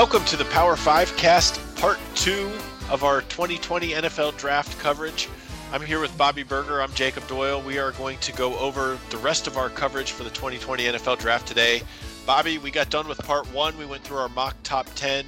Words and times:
Welcome 0.00 0.24
to 0.24 0.36
the 0.38 0.46
Power 0.46 0.76
5 0.76 1.14
cast, 1.18 1.60
part 1.76 1.98
two 2.14 2.50
of 2.88 3.04
our 3.04 3.20
2020 3.20 3.90
NFL 3.90 4.34
draft 4.38 4.78
coverage. 4.78 5.28
I'm 5.72 5.82
here 5.82 6.00
with 6.00 6.16
Bobby 6.16 6.42
Burger. 6.42 6.80
I'm 6.80 6.90
Jacob 6.94 7.26
Doyle. 7.26 7.60
We 7.60 7.76
are 7.78 7.92
going 7.92 8.16
to 8.20 8.32
go 8.32 8.58
over 8.58 8.98
the 9.10 9.18
rest 9.18 9.46
of 9.46 9.58
our 9.58 9.68
coverage 9.68 10.12
for 10.12 10.24
the 10.24 10.30
2020 10.30 10.84
NFL 10.84 11.18
draft 11.18 11.46
today. 11.46 11.82
Bobby, 12.24 12.56
we 12.56 12.70
got 12.70 12.88
done 12.88 13.08
with 13.08 13.18
part 13.18 13.46
one. 13.52 13.76
We 13.76 13.84
went 13.84 14.02
through 14.02 14.16
our 14.16 14.30
mock 14.30 14.56
top 14.62 14.86
10. 14.94 15.26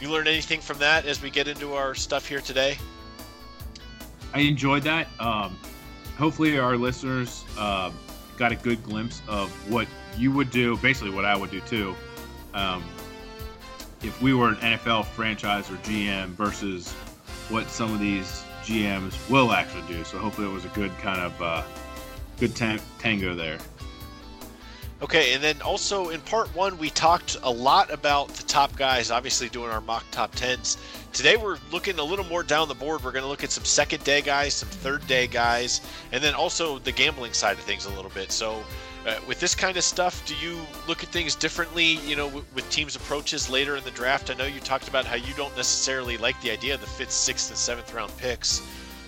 You 0.00 0.10
learn 0.10 0.26
anything 0.26 0.62
from 0.62 0.78
that 0.78 1.04
as 1.04 1.20
we 1.20 1.28
get 1.28 1.46
into 1.46 1.74
our 1.74 1.94
stuff 1.94 2.26
here 2.26 2.40
today? 2.40 2.78
I 4.32 4.40
enjoyed 4.40 4.84
that. 4.84 5.06
Um, 5.20 5.54
hopefully, 6.16 6.58
our 6.58 6.78
listeners 6.78 7.44
uh, 7.58 7.90
got 8.38 8.52
a 8.52 8.56
good 8.56 8.82
glimpse 8.84 9.20
of 9.28 9.50
what 9.70 9.86
you 10.16 10.32
would 10.32 10.50
do, 10.50 10.78
basically, 10.78 11.10
what 11.10 11.26
I 11.26 11.36
would 11.36 11.50
do 11.50 11.60
too. 11.60 11.94
Um, 12.54 12.82
if 14.04 14.20
we 14.20 14.34
were 14.34 14.48
an 14.48 14.56
NFL 14.56 15.06
franchise 15.06 15.70
or 15.70 15.76
GM 15.76 16.28
versus 16.28 16.92
what 17.48 17.68
some 17.68 17.92
of 17.92 18.00
these 18.00 18.42
GMs 18.62 19.28
will 19.30 19.52
actually 19.52 19.86
do. 19.88 20.04
So 20.04 20.18
hopefully 20.18 20.48
it 20.48 20.52
was 20.52 20.64
a 20.64 20.68
good 20.68 20.96
kind 20.98 21.20
of 21.20 21.42
uh, 21.42 21.62
good 22.38 22.54
tango 22.54 23.34
there. 23.34 23.58
Okay, 25.02 25.34
and 25.34 25.42
then 25.42 25.60
also 25.60 26.10
in 26.10 26.20
part 26.22 26.54
one, 26.54 26.78
we 26.78 26.88
talked 26.88 27.36
a 27.42 27.50
lot 27.50 27.92
about 27.92 28.28
the 28.28 28.42
top 28.44 28.74
guys, 28.76 29.10
obviously 29.10 29.48
doing 29.48 29.70
our 29.70 29.80
mock 29.80 30.04
top 30.10 30.34
tens. 30.34 30.78
Today 31.12 31.36
we're 31.36 31.58
looking 31.70 31.98
a 31.98 32.02
little 32.02 32.24
more 32.24 32.42
down 32.42 32.68
the 32.68 32.74
board. 32.74 33.04
We're 33.04 33.12
going 33.12 33.24
to 33.24 33.28
look 33.28 33.44
at 33.44 33.50
some 33.50 33.64
second 33.64 34.04
day 34.04 34.22
guys, 34.22 34.54
some 34.54 34.68
third 34.68 35.06
day 35.06 35.26
guys, 35.26 35.80
and 36.12 36.22
then 36.22 36.34
also 36.34 36.78
the 36.78 36.92
gambling 36.92 37.32
side 37.32 37.58
of 37.58 37.64
things 37.64 37.86
a 37.86 37.90
little 37.90 38.10
bit. 38.10 38.32
So 38.32 38.64
uh, 39.06 39.18
with 39.26 39.38
this 39.38 39.54
kind 39.54 39.76
of 39.76 39.84
stuff, 39.84 40.24
do 40.26 40.34
you 40.36 40.58
look 40.88 41.02
at 41.02 41.10
things 41.10 41.34
differently? 41.34 41.98
You 42.06 42.16
know, 42.16 42.26
w- 42.26 42.44
with 42.54 42.68
teams' 42.70 42.96
approaches 42.96 43.50
later 43.50 43.76
in 43.76 43.84
the 43.84 43.90
draft. 43.90 44.30
I 44.30 44.34
know 44.34 44.46
you 44.46 44.60
talked 44.60 44.88
about 44.88 45.04
how 45.04 45.16
you 45.16 45.34
don't 45.34 45.54
necessarily 45.56 46.16
like 46.16 46.40
the 46.40 46.50
idea 46.50 46.74
of 46.74 46.80
the 46.80 46.86
fifth, 46.86 47.10
sixth, 47.10 47.50
and 47.50 47.58
seventh 47.58 47.92
round 47.92 48.16
picks. 48.16 48.62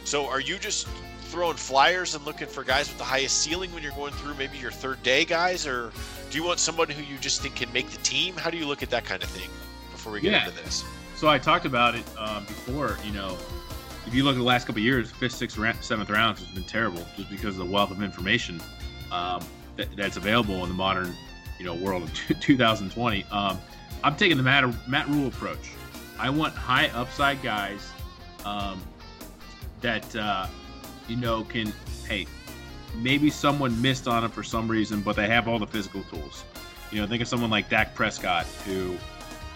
So, 0.05 0.27
are 0.27 0.41
you 0.41 0.59
just 0.59 0.87
throwing 1.23 1.57
flyers 1.57 2.15
and 2.15 2.25
looking 2.25 2.47
for 2.47 2.63
guys 2.63 2.89
with 2.89 2.99
the 2.99 3.05
highest 3.05 3.39
ceiling 3.39 3.73
when 3.73 3.83
you're 3.83 3.93
going 3.93 4.13
through 4.15 4.35
maybe 4.35 4.59
your 4.59 4.71
third 4.71 5.03
day 5.03 5.25
guys, 5.25 5.67
or 5.67 5.93
do 6.31 6.39
you 6.39 6.45
want 6.45 6.59
someone 6.59 6.89
who 6.89 7.03
you 7.03 7.19
just 7.19 7.43
think 7.43 7.57
can 7.57 7.73
make 7.73 7.91
the 7.91 7.99
team? 7.99 8.37
How 8.37 8.51
do 8.51 8.57
you 8.57 8.67
look 8.67 8.83
at 8.83 8.91
that 8.91 9.05
kind 9.05 9.23
of 9.23 9.29
thing 9.31 9.49
before 9.93 10.13
we 10.13 10.21
get 10.21 10.33
yeah. 10.33 10.47
into 10.47 10.63
this? 10.63 10.85
So 11.17 11.29
I 11.29 11.39
talked 11.39 11.65
about 11.65 11.95
it 11.95 12.05
um, 12.19 12.45
before. 12.45 12.99
You 13.05 13.13
know, 13.13 13.37
if 14.07 14.15
you 14.15 14.25
look 14.25 14.35
at 14.35 14.39
the 14.39 14.45
last 14.45 14.67
couple 14.67 14.83
years, 14.83 15.11
fifth, 15.11 15.33
sixth, 15.33 15.59
seventh 15.83 16.11
rounds 16.11 16.41
has 16.41 16.49
been 16.55 16.65
terrible 16.65 17.05
just 17.17 17.31
because 17.31 17.59
of 17.59 17.67
the 17.67 17.73
wealth 17.73 17.91
of 17.91 18.03
information. 18.03 18.61
Um, 19.11 19.41
that, 19.77 19.95
that's 19.97 20.17
available 20.17 20.63
in 20.63 20.69
the 20.69 20.75
modern, 20.75 21.15
you 21.59 21.65
know, 21.65 21.75
world 21.75 22.03
of 22.03 22.13
2020. 22.41 23.25
Um, 23.31 23.59
I'm 24.05 24.17
taking 24.17 24.37
the 24.37 24.43
Matt, 24.43 24.89
Matt 24.89 25.09
Rhule 25.09 25.29
approach. 25.29 25.71
I 26.19 26.31
want 26.31 26.55
high 26.55 26.89
upside 26.89 27.43
guys 27.43 27.91
um, 28.45 28.81
that 29.81 30.17
uh, 30.17 30.47
you 31.09 31.17
know 31.17 31.45
can 31.45 31.73
hey 32.07 32.27
maybe 32.97 33.29
someone 33.29 33.81
missed 33.83 34.09
on 34.09 34.25
him 34.25 34.31
for 34.31 34.43
some 34.43 34.69
reason, 34.69 35.01
but 35.01 35.17
they 35.17 35.27
have 35.27 35.49
all 35.49 35.59
the 35.59 35.67
physical 35.67 36.03
tools. 36.05 36.45
You 36.91 37.01
know, 37.01 37.07
think 37.07 37.21
of 37.21 37.29
someone 37.29 37.51
like 37.51 37.69
Dak 37.69 37.95
Prescott 37.95 38.47
who. 38.65 38.97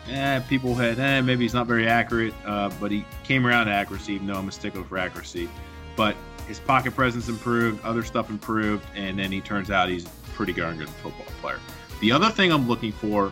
Eh, 0.08 0.40
people 0.48 0.74
had, 0.74 0.98
eh, 0.98 1.20
maybe 1.20 1.44
he's 1.44 1.54
not 1.54 1.66
very 1.66 1.86
accurate, 1.86 2.32
uh, 2.44 2.70
but 2.80 2.90
he 2.90 3.04
came 3.22 3.46
around 3.46 3.66
to 3.66 3.72
accuracy, 3.72 4.14
even 4.14 4.26
though 4.26 4.34
I'm 4.34 4.48
a 4.48 4.52
stickler 4.52 4.82
for 4.82 4.96
accuracy. 4.96 5.48
But 5.96 6.16
his 6.48 6.58
pocket 6.58 6.94
presence 6.94 7.28
improved, 7.28 7.84
other 7.84 8.02
stuff 8.02 8.30
improved, 8.30 8.84
and 8.94 9.18
then 9.18 9.30
he 9.30 9.40
turns 9.40 9.70
out 9.70 9.88
he's 9.88 10.06
a 10.06 10.10
pretty 10.34 10.52
darn 10.52 10.78
good 10.78 10.88
football 10.88 11.26
player. 11.40 11.60
The 12.00 12.12
other 12.12 12.30
thing 12.30 12.52
I'm 12.52 12.66
looking 12.66 12.92
for 12.92 13.30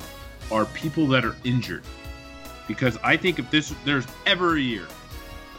are 0.50 0.64
people 0.66 1.06
that 1.08 1.24
are 1.24 1.36
injured, 1.44 1.84
because 2.66 2.97
I 3.02 3.16
think 3.16 3.38
if 3.38 3.50
this 3.50 3.74
there's 3.84 4.06
ever 4.26 4.56
a 4.56 4.60
year, 4.60 4.86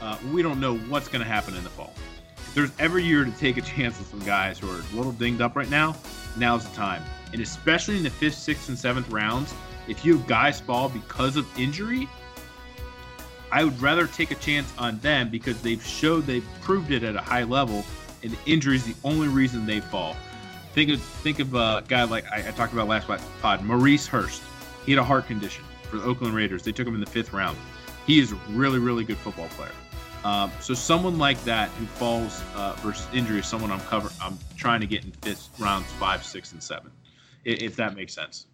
uh, 0.02 0.18
we 0.32 0.42
don't 0.42 0.60
know 0.60 0.78
what's 0.78 1.08
going 1.08 1.22
to 1.22 1.28
happen 1.28 1.56
in 1.56 1.64
the 1.64 1.70
fall. 1.70 1.94
If 2.38 2.54
there's 2.56 2.72
every 2.80 3.04
year 3.04 3.26
to 3.26 3.32
take 3.32 3.58
a 3.58 3.62
chance 3.62 3.98
with 4.00 4.08
some 4.08 4.20
guys 4.22 4.60
who 4.60 4.70
are 4.70 4.80
a 4.80 4.96
little 4.96 5.12
dinged 5.12 5.42
up 5.42 5.56
right 5.56 5.70
now, 5.70 5.96
now's 6.38 6.68
the 6.68 6.76
time. 6.76 7.04
And 7.34 7.42
especially 7.42 7.98
in 7.98 8.04
the 8.04 8.10
fifth, 8.10 8.36
sixth, 8.36 8.70
and 8.70 8.78
seventh 8.78 9.10
rounds, 9.10 9.54
if 9.88 10.06
you 10.06 10.18
have 10.18 10.28
guys 10.28 10.60
fall 10.60 10.90
because 10.90 11.36
of 11.36 11.46
injury, 11.60 12.08
I 13.52 13.64
would 13.64 13.80
rather 13.82 14.08
take 14.08 14.32
a 14.32 14.36
chance 14.36 14.72
on 14.78 15.00
them 15.00 15.30
because 15.30 15.62
they've 15.62 15.84
showed 15.84 16.26
they've 16.26 16.46
proved 16.62 16.92
it 16.92 17.04
at 17.04 17.16
a 17.16 17.22
high 17.22 17.44
level, 17.44 17.84
and 18.24 18.38
injury 18.46 18.76
is 18.76 18.86
the 18.86 18.96
only 19.04 19.28
reason 19.28 19.66
they 19.66 19.80
fall. 19.80 20.16
Think 20.74 20.92
of 20.92 21.02
think 21.02 21.40
of 21.40 21.56
a 21.56 21.84
guy 21.88 22.04
like 22.04 22.26
I, 22.32 22.48
I 22.48 22.52
talked 22.52 22.74
about 22.74 22.88
last 22.88 23.08
pod, 23.42 23.64
Maurice 23.64 24.08
Hurst. 24.08 24.44
He 24.86 24.92
had 24.92 25.00
a 25.00 25.04
heart 25.04 25.28
condition 25.28 25.64
for 25.84 25.98
the 25.98 26.04
Oakland 26.04 26.36
Raiders. 26.36 26.64
They 26.64 26.72
took 26.72 26.88
him 26.88 26.94
in 26.94 27.00
the 27.00 27.10
fifth 27.10 27.34
round. 27.34 27.58
He 28.06 28.20
is 28.20 28.32
a 28.32 28.36
really 28.50 28.80
really 28.80 29.04
good 29.04 29.18
football 29.18 29.48
player. 29.50 29.72
Um, 30.24 30.52
so 30.60 30.74
someone 30.74 31.18
like 31.18 31.42
that 31.46 31.70
who 31.72 31.86
falls 31.86 32.44
uh, 32.54 32.74
versus 32.80 33.08
injury 33.14 33.40
is 33.40 33.48
someone 33.48 33.72
I'm 33.72 33.80
cover 33.82 34.10
I'm 34.22 34.38
trying 34.58 34.82
to 34.82 34.88
get 34.88 35.06
in 35.06 35.12
fifth 35.12 35.50
rounds 35.60 35.88
five, 35.94 36.24
six, 36.24 36.52
and 36.52 36.62
seven, 36.62 36.92
if, 37.46 37.62
if 37.62 37.76
that 37.78 37.96
makes 37.96 38.14
sense. 38.14 38.48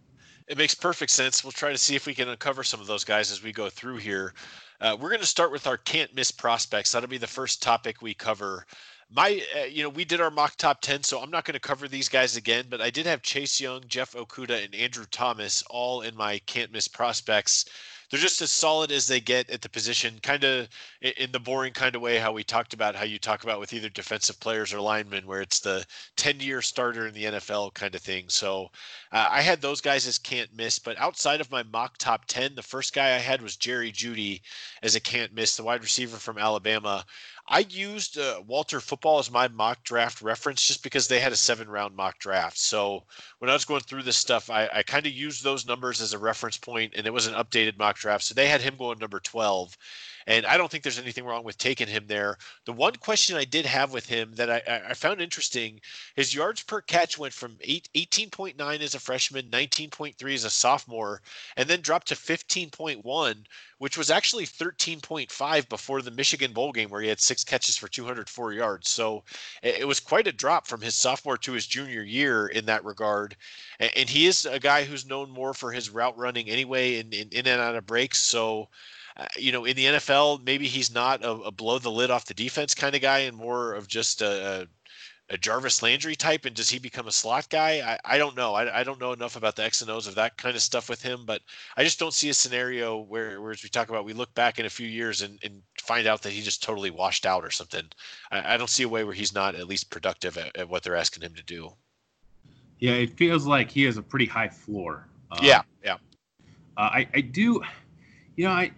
It 0.48 0.60
makes 0.60 0.76
perfect 0.76 1.12
sense. 1.12 1.44
We'll 1.44 1.52
try 1.52 1.72
to 1.72 1.78
see 1.78 1.96
if 1.96 2.06
we 2.06 2.14
can 2.14 2.30
uncover 2.30 2.64
some 2.64 2.80
of 2.80 2.86
those 2.86 3.04
guys 3.04 3.32
as 3.32 3.42
we 3.42 3.52
go 3.52 3.68
through 3.68 3.98
here. 3.98 4.34
Uh, 4.82 4.98
we're 5.00 5.10
going 5.10 5.22
to 5.22 5.26
start 5.26 5.52
with 5.52 5.68
our 5.68 5.78
can't 5.78 6.14
miss 6.16 6.32
prospects. 6.32 6.92
That'll 6.92 7.10
be 7.10 7.18
the 7.18 7.28
first 7.28 7.62
topic 7.62 8.02
we 8.02 8.14
cover. 8.14 8.66
My, 9.10 9.42
uh, 9.58 9.64
you 9.66 9.84
know, 9.84 9.90
we 9.90 10.04
did 10.04 10.20
our 10.20 10.32
mock 10.32 10.56
top 10.58 10.82
10, 10.82 11.04
so 11.04 11.20
I'm 11.20 11.30
not 11.30 11.46
going 11.46 11.54
to 11.54 11.60
cover 11.60 11.88
these 11.88 12.10
guys 12.10 12.36
again, 12.36 12.66
but 12.70 12.82
I 12.82 12.90
did 12.90 13.06
have 13.06 13.22
Chase 13.22 13.62
Young, 13.62 13.84
Jeff 13.88 14.14
Okudah, 14.14 14.66
and 14.66 14.76
Andrew 14.76 15.06
Thomas 15.10 15.64
all 15.70 16.02
in 16.02 16.16
my 16.16 16.40
can't 16.40 16.72
miss 16.72 16.88
prospects 16.88 17.66
they're 18.10 18.20
just 18.20 18.42
as 18.42 18.52
solid 18.52 18.92
as 18.92 19.08
they 19.08 19.20
get 19.20 19.50
at 19.50 19.62
the 19.62 19.70
position, 19.70 20.20
kind 20.22 20.44
of 20.44 20.68
in 21.02 21.32
the 21.32 21.40
boring 21.40 21.74
kind 21.74 21.96
of 21.96 22.02
way 22.02 22.18
how 22.18 22.32
we 22.32 22.44
talked 22.44 22.74
about 22.74 22.96
how 22.96 23.04
you 23.04 23.20
talk 23.20 23.44
about 23.44 23.60
with 23.60 23.74
either 23.74 23.90
defensive 23.90 24.40
players 24.40 24.74
or 24.74 24.80
linemen, 24.80 25.26
where 25.28 25.42
it's 25.42 25.60
the 25.60 25.86
10 26.16 26.40
year 26.40 26.62
starter 26.62 27.08
in 27.08 27.14
the 27.14 27.26
NFL 27.26 27.74
kind 27.74 27.96
of 27.96 28.02
thing. 28.02 28.26
So 28.30 28.72
uh, 29.12 29.28
I 29.30 29.42
had 29.42 29.62
those 29.62 29.82
guys 29.82 30.08
as 30.08 30.18
can't 30.18 30.54
miss, 30.56 30.80
but 30.80 31.00
outside 31.00 31.42
of 31.42 31.52
my 31.52 31.64
mock 31.64 31.98
top 31.98 32.26
10, 32.26 32.56
the 32.56 32.62
first 32.62 32.94
guy 32.94 33.16
I 33.16 33.20
had 33.20 33.42
was 33.42 33.56
Jerry 33.56 33.92
Jeudy 33.92 34.42
as 34.84 34.96
a 34.96 35.00
can't 35.00 35.34
miss, 35.34 35.56
the 35.56 35.64
wide 35.64 35.82
receiver 35.82 36.18
from 36.18 36.38
Alabama. 36.38 37.06
I 37.48 37.60
used 37.60 38.18
uh, 38.18 38.42
Walter 38.48 38.80
Football 38.80 39.20
as 39.20 39.30
my 39.30 39.48
mock 39.48 39.84
draft 39.84 40.22
reference 40.22 40.66
just 40.66 40.82
because 40.82 41.08
they 41.08 41.20
had 41.20 41.32
a 41.32 41.36
seven 41.36 41.70
round 41.70 41.96
mock 41.96 42.18
draft. 42.18 42.58
So 42.58 43.04
when 43.38 43.52
I 43.52 43.54
was 43.54 43.66
going 43.66 43.82
through 43.82 44.04
this 44.04 44.18
stuff, 44.18 44.50
I, 44.50 44.68
I 44.74 44.84
kind 44.84 45.06
of 45.06 45.12
used 45.12 45.44
those 45.44 45.68
numbers 45.68 46.02
as 46.02 46.14
a 46.14 46.18
reference 46.18 46.58
point, 46.58 46.94
and 46.96 47.06
it 47.06 47.14
was 47.14 47.28
an 47.28 47.36
updated 47.36 47.78
mock 47.78 47.98
draft. 47.98 48.24
So 48.24 48.34
they 48.34 48.48
had 48.48 48.62
him 48.62 48.78
going 48.78 48.98
number 48.98 49.20
12. 49.20 49.78
And 50.28 50.46
I 50.46 50.58
don't 50.58 50.72
think 50.72 50.84
there's 50.84 51.00
anything 51.00 51.26
wrong 51.26 51.44
with 51.44 51.58
taking 51.58 51.88
him 51.88 52.06
there. 52.08 52.38
The 52.66 52.74
one 52.74 52.96
question 52.96 53.38
I 53.38 53.46
did 53.46 53.66
have 53.66 53.94
with 53.94 54.08
him 54.08 54.34
that 54.36 54.50
I, 54.50 54.90
I 54.90 54.94
found 54.96 55.22
interesting 55.22 55.82
his 56.16 56.34
yards 56.34 56.64
per 56.64 56.82
catch 56.82 57.18
went 57.18 57.34
from 57.34 57.58
8, 57.62 57.90
18.9 57.94 58.80
as 58.80 58.96
a 58.96 59.00
freshman, 59.00 59.50
19.3 59.52 60.34
as 60.34 60.44
a 60.44 60.50
sophomore, 60.50 61.22
and 61.58 61.70
then 61.70 61.82
dropped 61.82 62.08
to 62.08 62.16
15.1, 62.16 63.46
which 63.78 63.98
was 63.98 64.10
actually 64.10 64.48
13.5 64.48 65.70
before 65.70 66.02
the 66.02 66.10
Michigan 66.10 66.54
Bowl 66.54 66.72
game 66.72 66.90
where 66.90 67.02
he 67.02 67.10
had 67.10 67.20
six 67.20 67.44
catches 67.44 67.78
for 67.78 67.88
204 67.88 68.54
yards. 68.54 68.90
So 68.90 69.24
it 69.62 69.88
was 69.88 70.00
quite 70.00 70.28
a 70.28 70.32
drop 70.32 70.66
from 70.66 70.82
his 70.82 70.96
sophomore 70.96 71.38
to 71.38 71.52
his 71.52 71.68
junior 71.68 72.02
year 72.02 72.48
in 72.48 72.66
that 72.66 72.84
regard. 72.84 73.36
And 73.80 74.10
he 74.10 74.26
is 74.26 74.46
a 74.46 74.60
guy 74.60 74.86
who's 74.86 75.06
known 75.06 75.30
more 75.30 75.54
for 75.54 75.72
his 75.72 75.92
route 75.92 76.18
running 76.18 76.50
anyway, 76.50 77.00
in, 77.00 77.14
in 77.14 77.46
and 77.48 77.62
out 77.62 77.76
of 77.76 77.86
breaks. 77.86 78.20
So 78.24 78.70
uh, 79.18 79.26
you 79.38 79.52
know, 79.52 79.64
in 79.64 79.76
the 79.76 79.86
NFL, 79.86 80.44
maybe 80.46 80.68
he's 80.68 80.94
not 80.94 81.24
a, 81.24 81.32
a, 81.32 81.52
blow 81.52 81.80
the 81.80 81.90
lid 81.90 82.12
off 82.12 82.26
the 82.26 82.34
defense 82.34 82.76
kind 82.76 82.96
of 82.96 83.02
guy 83.02 83.20
and 83.20 83.38
more 83.38 83.74
of 83.74 83.88
just 83.88 84.22
a, 84.22 84.68
a, 85.30 85.38
Jarvis 85.38 85.82
Landry 85.82 86.16
type. 86.16 86.44
And 86.44 86.54
does 86.54 86.70
he 86.70 86.80
become 86.80 87.08
a 87.08 87.14
slot 87.14 87.50
guy? 87.50 87.98
I, 88.06 88.16
I 88.16 88.18
don't 88.18 88.36
know. 88.36 88.54
I, 88.54 88.82
I 88.82 88.84
don't 88.84 89.00
know 89.00 89.14
enough 89.14 89.38
about 89.38 89.56
the 89.56 89.64
X 89.64 89.82
and 89.82 89.90
O's 89.90 90.06
of 90.06 90.16
that 90.16 90.38
kind 90.38 90.54
of 90.54 90.62
stuff 90.62 90.90
with 90.90 91.02
him, 91.02 91.22
but 91.26 91.42
I 91.78 91.84
just 91.84 91.98
don't 91.98 92.14
see 92.14 92.30
a 92.30 92.34
scenario 92.34 93.00
where, 93.00 93.42
where 93.42 93.52
as 93.52 93.64
we 93.64 93.70
talk 93.70 93.88
about, 93.88 94.04
we 94.04 94.12
look 94.12 94.34
back 94.36 94.60
in 94.60 94.66
a 94.66 94.70
few 94.70 94.88
years 94.88 95.22
and, 95.22 95.40
and 95.44 95.62
find 95.82 96.08
out 96.08 96.22
that 96.24 96.34
he 96.34 96.42
just 96.42 96.62
totally 96.62 96.92
washed 96.92 97.26
out 97.26 97.46
or 97.46 97.52
something. 97.52 97.86
I, 98.32 98.56
I 98.56 98.58
don't 98.58 98.70
see 98.70 98.84
a 98.84 98.90
way 98.90 99.06
where 99.06 99.14
he's 99.14 99.34
not 99.34 99.56
at 99.56 99.68
least 99.68 99.90
productive 99.90 100.38
at, 100.38 100.56
at, 100.58 100.70
what 100.70 100.84
they're 100.84 100.98
asking 100.98 101.24
him 101.24 101.34
to 101.36 101.44
do. 101.44 101.72
Yeah, 102.80 102.94
it 102.94 103.12
feels 103.12 103.46
like 103.46 103.72
he 103.72 103.84
has 103.84 103.96
a 103.96 104.04
pretty 104.04 104.26
high 104.26 104.50
floor. 104.50 105.08
Um, 105.32 105.40
yeah, 105.42 105.62
yeah. 105.84 105.96
Uh, 106.76 106.82
I, 106.82 107.08
I 107.14 107.22
do, 107.22 107.64
you 108.36 108.44
know, 108.44 108.52
I 108.52 108.72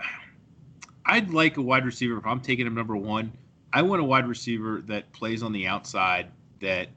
I'd 1.08 1.32
like 1.32 1.58
a 1.58 1.62
wide 1.62 1.86
receiver 1.86 2.18
if 2.18 2.26
I'm 2.26 2.42
taking 2.42 2.68
him 2.68 2.76
number 2.76 2.96
one. 2.96 3.32
I 3.74 3.82
want 3.82 4.02
a 4.02 4.04
wide 4.04 4.28
receiver 4.28 4.84
that 4.88 5.12
plays 5.14 5.42
on 5.42 5.54
the 5.54 5.66
outside 5.66 6.28
that 6.62 6.90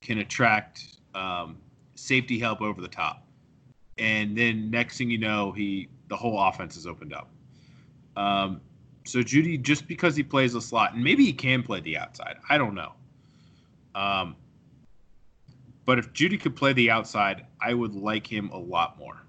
can 0.00 0.18
attract 0.18 0.96
um, 1.14 1.58
safety 1.94 2.38
help 2.38 2.62
over 2.62 2.80
the 2.80 2.88
top, 2.88 3.26
and 3.98 4.36
then 4.36 4.70
next 4.70 4.98
thing 4.98 5.10
you 5.10 5.18
know, 5.18 5.52
he 5.52 5.88
the 6.08 6.16
whole 6.16 6.40
offense 6.40 6.76
is 6.76 6.86
opened 6.86 7.12
up. 7.12 7.28
Um, 8.16 8.60
so 9.04 9.20
Jeudy, 9.20 9.60
just 9.60 9.86
because 9.86 10.16
he 10.16 10.22
plays 10.22 10.54
a 10.54 10.60
slot, 10.60 10.94
and 10.94 11.04
maybe 11.04 11.24
he 11.24 11.32
can 11.32 11.62
play 11.62 11.80
the 11.80 11.98
outside, 11.98 12.36
I 12.48 12.58
don't 12.58 12.74
know. 12.74 12.92
Um, 13.94 14.36
but 15.84 15.98
if 15.98 16.12
Jeudy 16.12 16.40
could 16.40 16.56
play 16.56 16.72
the 16.72 16.90
outside, 16.90 17.46
I 17.60 17.74
would 17.74 17.94
like 17.94 18.26
him 18.26 18.50
a 18.50 18.58
lot 18.58 18.98
more. 18.98 19.22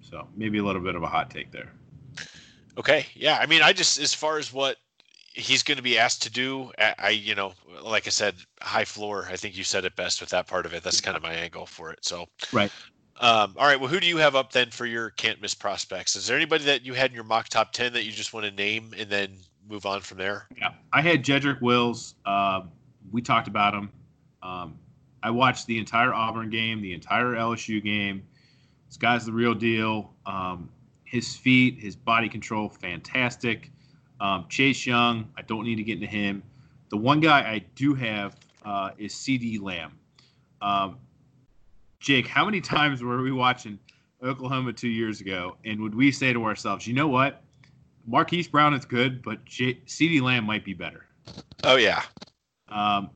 So 0.00 0.28
maybe 0.36 0.58
a 0.58 0.64
little 0.64 0.82
bit 0.82 0.94
of 0.94 1.02
a 1.02 1.06
hot 1.06 1.30
take 1.30 1.50
there. 1.50 1.72
Okay. 2.78 3.06
Yeah. 3.14 3.38
I 3.40 3.46
mean, 3.46 3.62
I 3.62 3.72
just, 3.72 4.00
as 4.00 4.14
far 4.14 4.38
as 4.38 4.52
what 4.52 4.76
he's 5.34 5.62
going 5.62 5.76
to 5.76 5.82
be 5.82 5.98
asked 5.98 6.22
to 6.22 6.30
do, 6.30 6.70
I, 6.78 7.10
you 7.10 7.34
know, 7.34 7.52
like 7.82 8.06
I 8.06 8.10
said, 8.10 8.34
high 8.60 8.84
floor. 8.84 9.26
I 9.30 9.36
think 9.36 9.56
you 9.56 9.64
said 9.64 9.84
it 9.84 9.96
best 9.96 10.20
with 10.20 10.30
that 10.30 10.46
part 10.46 10.66
of 10.66 10.74
it. 10.74 10.82
That's 10.82 11.00
kind 11.00 11.16
of 11.16 11.22
my 11.22 11.34
angle 11.34 11.66
for 11.66 11.90
it. 11.90 12.04
So, 12.04 12.26
right. 12.52 12.70
Um, 13.20 13.54
all 13.56 13.66
right. 13.66 13.78
Well, 13.78 13.88
who 13.88 14.00
do 14.00 14.06
you 14.06 14.16
have 14.16 14.34
up 14.34 14.52
then 14.52 14.70
for 14.70 14.86
your 14.86 15.10
can't 15.10 15.40
miss 15.40 15.54
prospects? 15.54 16.16
Is 16.16 16.26
there 16.26 16.36
anybody 16.36 16.64
that 16.64 16.84
you 16.84 16.94
had 16.94 17.10
in 17.10 17.14
your 17.14 17.24
mock 17.24 17.48
top 17.48 17.72
10 17.72 17.92
that 17.92 18.04
you 18.04 18.12
just 18.12 18.32
want 18.32 18.46
to 18.46 18.52
name 18.52 18.92
and 18.98 19.08
then 19.08 19.36
move 19.68 19.86
on 19.86 20.00
from 20.00 20.18
there? 20.18 20.46
Yeah. 20.58 20.70
I 20.92 21.00
had 21.00 21.24
Jedrick 21.24 21.60
Wills. 21.60 22.14
Uh, 22.24 22.62
we 23.12 23.22
talked 23.22 23.48
about 23.48 23.74
him. 23.74 23.90
Um, 24.42 24.78
I 25.22 25.30
watched 25.30 25.66
the 25.66 25.78
entire 25.78 26.12
Auburn 26.12 26.50
game, 26.50 26.82
the 26.82 26.92
entire 26.92 27.34
LSU 27.34 27.82
game. 27.82 28.22
This 28.88 28.96
guy's 28.96 29.24
the 29.24 29.32
real 29.32 29.54
deal. 29.54 30.12
Um, 30.26 30.68
his 31.14 31.36
feet, 31.36 31.78
his 31.78 31.94
body 31.94 32.28
control, 32.28 32.68
fantastic. 32.68 33.70
Um, 34.18 34.46
Chase 34.48 34.84
Young, 34.84 35.30
I 35.36 35.42
don't 35.42 35.64
need 35.64 35.76
to 35.76 35.84
get 35.84 35.94
into 35.94 36.08
him. 36.08 36.42
The 36.88 36.96
one 36.96 37.20
guy 37.20 37.38
I 37.38 37.64
do 37.76 37.94
have 37.94 38.36
uh, 38.64 38.90
is 38.98 39.14
CeeDee 39.14 39.62
Lamb. 39.62 39.92
Um, 40.60 40.98
Jake, 42.00 42.26
how 42.26 42.44
many 42.44 42.60
times 42.60 43.00
were 43.00 43.22
we 43.22 43.30
watching 43.30 43.78
Oklahoma 44.24 44.72
two 44.72 44.88
years 44.88 45.20
ago, 45.20 45.56
and 45.64 45.80
would 45.82 45.94
we 45.94 46.10
say 46.10 46.32
to 46.32 46.44
ourselves, 46.44 46.84
you 46.84 46.94
know 46.94 47.06
what? 47.06 47.44
Marquise 48.04 48.48
Brown 48.48 48.74
is 48.74 48.84
good, 48.84 49.22
but 49.22 49.44
J- 49.44 49.80
CeeDee 49.86 50.20
Lamb 50.20 50.44
might 50.44 50.64
be 50.64 50.74
better. 50.74 51.06
Oh 51.62 51.76
yeah. 51.76 52.02
Um, 52.68 53.10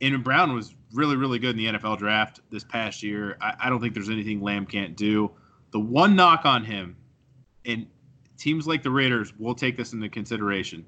and 0.00 0.24
Brown 0.24 0.54
was 0.54 0.74
really, 0.94 1.16
really 1.16 1.38
good 1.38 1.50
in 1.50 1.56
the 1.58 1.78
NFL 1.78 1.98
draft 1.98 2.40
this 2.50 2.64
past 2.64 3.02
year. 3.02 3.36
I, 3.42 3.54
I 3.64 3.68
don't 3.68 3.82
think 3.82 3.92
there's 3.92 4.08
anything 4.08 4.40
Lamb 4.40 4.64
can't 4.64 4.96
do. 4.96 5.30
The 5.72 5.80
one 5.80 6.16
knock 6.16 6.46
on 6.46 6.64
him, 6.64 6.96
and 7.64 7.86
teams 8.38 8.66
like 8.66 8.82
the 8.82 8.90
Raiders 8.90 9.32
will 9.38 9.54
take 9.54 9.76
this 9.76 9.92
into 9.92 10.08
consideration. 10.08 10.84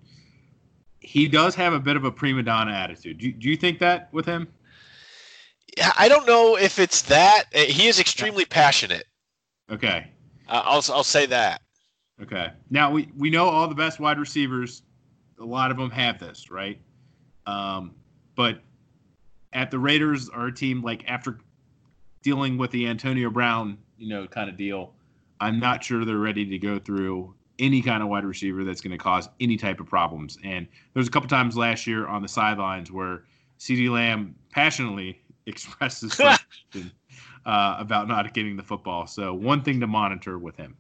He 1.00 1.28
does 1.28 1.54
have 1.54 1.72
a 1.72 1.80
bit 1.80 1.96
of 1.96 2.04
a 2.04 2.10
prima 2.10 2.42
donna 2.42 2.72
attitude. 2.72 3.18
Do, 3.18 3.32
do 3.32 3.48
you 3.48 3.56
think 3.56 3.78
that 3.78 4.12
with 4.12 4.26
him? 4.26 4.48
I 5.98 6.08
don't 6.08 6.26
know 6.26 6.56
if 6.56 6.78
it's 6.78 7.02
that. 7.02 7.44
Uh, 7.54 7.60
he 7.60 7.86
is 7.86 8.00
extremely 8.00 8.44
passionate. 8.44 9.04
Okay. 9.70 10.10
Uh, 10.48 10.62
I'll 10.64 10.84
I'll 10.92 11.04
say 11.04 11.26
that. 11.26 11.60
Okay. 12.22 12.50
Now 12.70 12.90
we 12.90 13.10
we 13.16 13.30
know 13.30 13.48
all 13.48 13.68
the 13.68 13.74
best 13.74 14.00
wide 14.00 14.18
receivers. 14.18 14.82
A 15.40 15.44
lot 15.44 15.70
of 15.70 15.76
them 15.76 15.90
have 15.90 16.18
this, 16.18 16.50
right? 16.50 16.80
Um, 17.46 17.94
but 18.36 18.60
at 19.52 19.70
the 19.70 19.78
Raiders 19.78 20.28
are 20.28 20.46
a 20.46 20.52
team 20.52 20.82
like 20.82 21.04
after 21.08 21.38
dealing 22.22 22.56
with 22.56 22.70
the 22.70 22.86
Antonio 22.86 23.30
Brown, 23.30 23.78
you 23.98 24.08
know, 24.08 24.26
kind 24.26 24.48
of 24.48 24.56
deal. 24.56 24.94
I'm 25.40 25.58
not 25.58 25.84
sure 25.84 26.04
they're 26.04 26.16
ready 26.16 26.44
to 26.46 26.58
go 26.58 26.78
through 26.78 27.34
any 27.58 27.82
kind 27.82 28.02
of 28.02 28.08
wide 28.08 28.24
receiver 28.24 28.64
that's 28.64 28.80
going 28.80 28.92
to 28.92 28.98
cause 28.98 29.28
any 29.40 29.56
type 29.56 29.80
of 29.80 29.86
problems. 29.86 30.38
And 30.44 30.66
there's 30.94 31.08
a 31.08 31.10
couple 31.10 31.28
times 31.28 31.56
last 31.56 31.86
year 31.86 32.06
on 32.06 32.22
the 32.22 32.28
sidelines 32.28 32.90
where 32.90 33.24
CeeDee 33.58 33.90
Lamb 33.90 34.34
passionately 34.50 35.20
expresses 35.46 36.14
frustration 36.16 36.90
uh, 37.44 37.76
about 37.78 38.08
not 38.08 38.32
getting 38.34 38.56
the 38.56 38.62
football. 38.62 39.06
So 39.06 39.32
one 39.34 39.62
thing 39.62 39.80
to 39.80 39.86
monitor 39.86 40.38
with 40.38 40.56
him. 40.56 40.76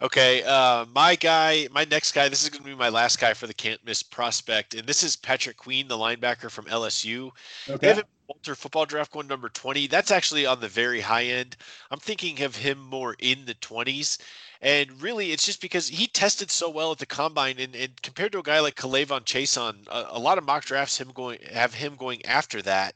Okay, 0.00 0.42
uh, 0.42 0.84
my 0.92 1.14
guy, 1.14 1.68
my 1.70 1.84
next 1.84 2.10
guy. 2.10 2.28
This 2.28 2.42
is 2.42 2.48
going 2.48 2.64
to 2.64 2.68
be 2.68 2.74
my 2.74 2.88
last 2.88 3.20
guy 3.20 3.34
for 3.34 3.46
the 3.46 3.54
can't 3.54 3.78
miss 3.86 4.02
prospect, 4.02 4.74
and 4.74 4.84
this 4.84 5.04
is 5.04 5.14
Patrick 5.14 5.56
Queen, 5.56 5.86
the 5.86 5.96
linebacker 5.96 6.50
from 6.50 6.64
LSU. 6.64 7.30
Okay. 7.68 8.02
Walter 8.32 8.54
football 8.54 8.86
draft 8.86 9.12
going 9.12 9.26
number 9.26 9.50
twenty. 9.50 9.86
That's 9.86 10.10
actually 10.10 10.46
on 10.46 10.60
the 10.60 10.68
very 10.68 11.02
high 11.02 11.24
end. 11.24 11.54
I'm 11.90 11.98
thinking 11.98 12.42
of 12.42 12.56
him 12.56 12.78
more 12.78 13.14
in 13.18 13.44
the 13.44 13.52
twenties. 13.54 14.16
And 14.62 15.02
really, 15.02 15.32
it's 15.32 15.44
just 15.44 15.60
because 15.60 15.88
he 15.88 16.06
tested 16.06 16.50
so 16.50 16.70
well 16.70 16.92
at 16.92 16.98
the 16.98 17.04
combine, 17.04 17.58
and, 17.58 17.76
and 17.76 18.00
compared 18.00 18.32
to 18.32 18.38
a 18.38 18.42
guy 18.42 18.60
like 18.60 18.76
K'Lavon 18.76 19.24
Chaisson, 19.24 19.86
a, 19.88 20.16
a 20.16 20.18
lot 20.18 20.38
of 20.38 20.44
mock 20.44 20.64
drafts 20.64 20.98
him 20.98 21.10
going 21.12 21.40
have 21.52 21.74
him 21.74 21.94
going 21.96 22.24
after 22.24 22.62
that. 22.62 22.94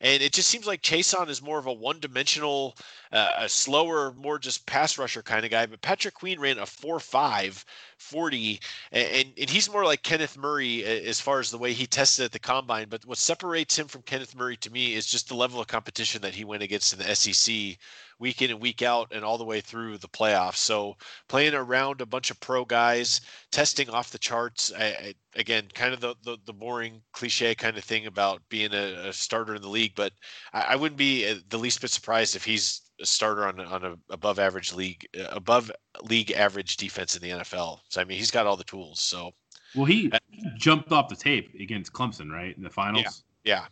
And 0.00 0.22
it 0.22 0.32
just 0.32 0.48
seems 0.48 0.64
like 0.64 0.82
Chaisson 0.82 1.28
is 1.28 1.42
more 1.42 1.58
of 1.58 1.66
a 1.66 1.72
one-dimensional, 1.72 2.76
uh, 3.12 3.32
a 3.38 3.48
slower, 3.48 4.12
more 4.14 4.38
just 4.38 4.66
pass 4.66 4.98
rusher 4.98 5.22
kind 5.22 5.44
of 5.44 5.50
guy. 5.50 5.66
But 5.66 5.80
Patrick 5.80 6.14
Queen 6.14 6.40
ran 6.40 6.58
a 6.58 6.62
4.5 6.62 7.64
40, 7.98 8.60
and, 8.92 9.32
and 9.36 9.50
he's 9.50 9.70
more 9.70 9.84
like 9.84 10.02
Kenneth 10.02 10.36
Murray 10.36 10.84
as 10.84 11.20
far 11.20 11.40
as 11.40 11.50
the 11.50 11.58
way 11.58 11.72
he 11.72 11.86
tested 11.86 12.26
at 12.26 12.32
the 12.32 12.38
combine. 12.38 12.88
But 12.88 13.04
what 13.04 13.18
separates 13.18 13.76
him 13.76 13.88
from 13.88 14.02
Kenneth 14.02 14.36
Murray 14.36 14.56
to 14.58 14.70
me 14.70 14.94
is 14.94 15.06
just 15.06 15.28
the 15.28 15.34
level 15.34 15.60
of 15.60 15.66
competition 15.66 16.22
that 16.22 16.34
he 16.34 16.44
went 16.44 16.62
against 16.62 16.92
in 16.92 17.00
the 17.00 17.14
SEC 17.14 17.76
week 18.18 18.42
in 18.42 18.50
and 18.50 18.60
week 18.60 18.82
out 18.82 19.12
and 19.12 19.24
all 19.24 19.38
the 19.38 19.44
way 19.44 19.60
through 19.60 19.98
the 19.98 20.08
playoffs. 20.08 20.56
So 20.56 20.96
playing 21.28 21.54
around 21.54 22.00
a 22.00 22.06
bunch 22.06 22.30
of 22.30 22.40
pro 22.40 22.64
guys, 22.64 23.20
testing 23.50 23.88
off 23.90 24.10
the 24.10 24.18
charts. 24.18 24.72
I, 24.76 24.84
I, 24.84 25.14
again, 25.34 25.68
kind 25.74 25.94
of 25.94 26.00
the, 26.00 26.14
the, 26.22 26.38
the 26.44 26.52
boring 26.52 27.02
cliche 27.12 27.54
kind 27.54 27.76
of 27.76 27.84
thing 27.84 28.06
about 28.06 28.42
being 28.48 28.72
a, 28.72 29.08
a 29.08 29.12
starter 29.12 29.54
in 29.54 29.62
the 29.62 29.68
league, 29.68 29.94
but 29.94 30.12
I, 30.52 30.60
I, 30.70 30.76
wouldn't 30.76 30.98
be 30.98 31.28
uh, 31.28 31.36
the 31.48 31.58
least 31.58 31.80
bit 31.80 31.90
surprised 31.90 32.34
if 32.34 32.44
he's 32.44 32.82
a 33.00 33.06
starter 33.06 33.46
on 33.46 33.60
on 33.60 33.84
a 33.84 33.96
above 34.10 34.38
average 34.38 34.72
league 34.72 35.06
uh, 35.18 35.28
above 35.30 35.70
league 36.02 36.32
average 36.32 36.76
defense 36.76 37.16
in 37.16 37.22
the 37.22 37.30
NFL. 37.40 37.80
So 37.88 38.00
I 38.00 38.04
mean, 38.04 38.18
he's 38.18 38.30
got 38.30 38.46
all 38.46 38.56
the 38.56 38.64
tools. 38.64 39.00
So 39.00 39.32
well, 39.74 39.84
he 39.84 40.10
uh, 40.12 40.18
jumped 40.56 40.92
off 40.92 41.08
the 41.08 41.16
tape 41.16 41.54
against 41.60 41.92
Clemson, 41.92 42.30
right, 42.30 42.56
in 42.56 42.62
the 42.62 42.70
finals. 42.70 43.24
Yeah, 43.44 43.66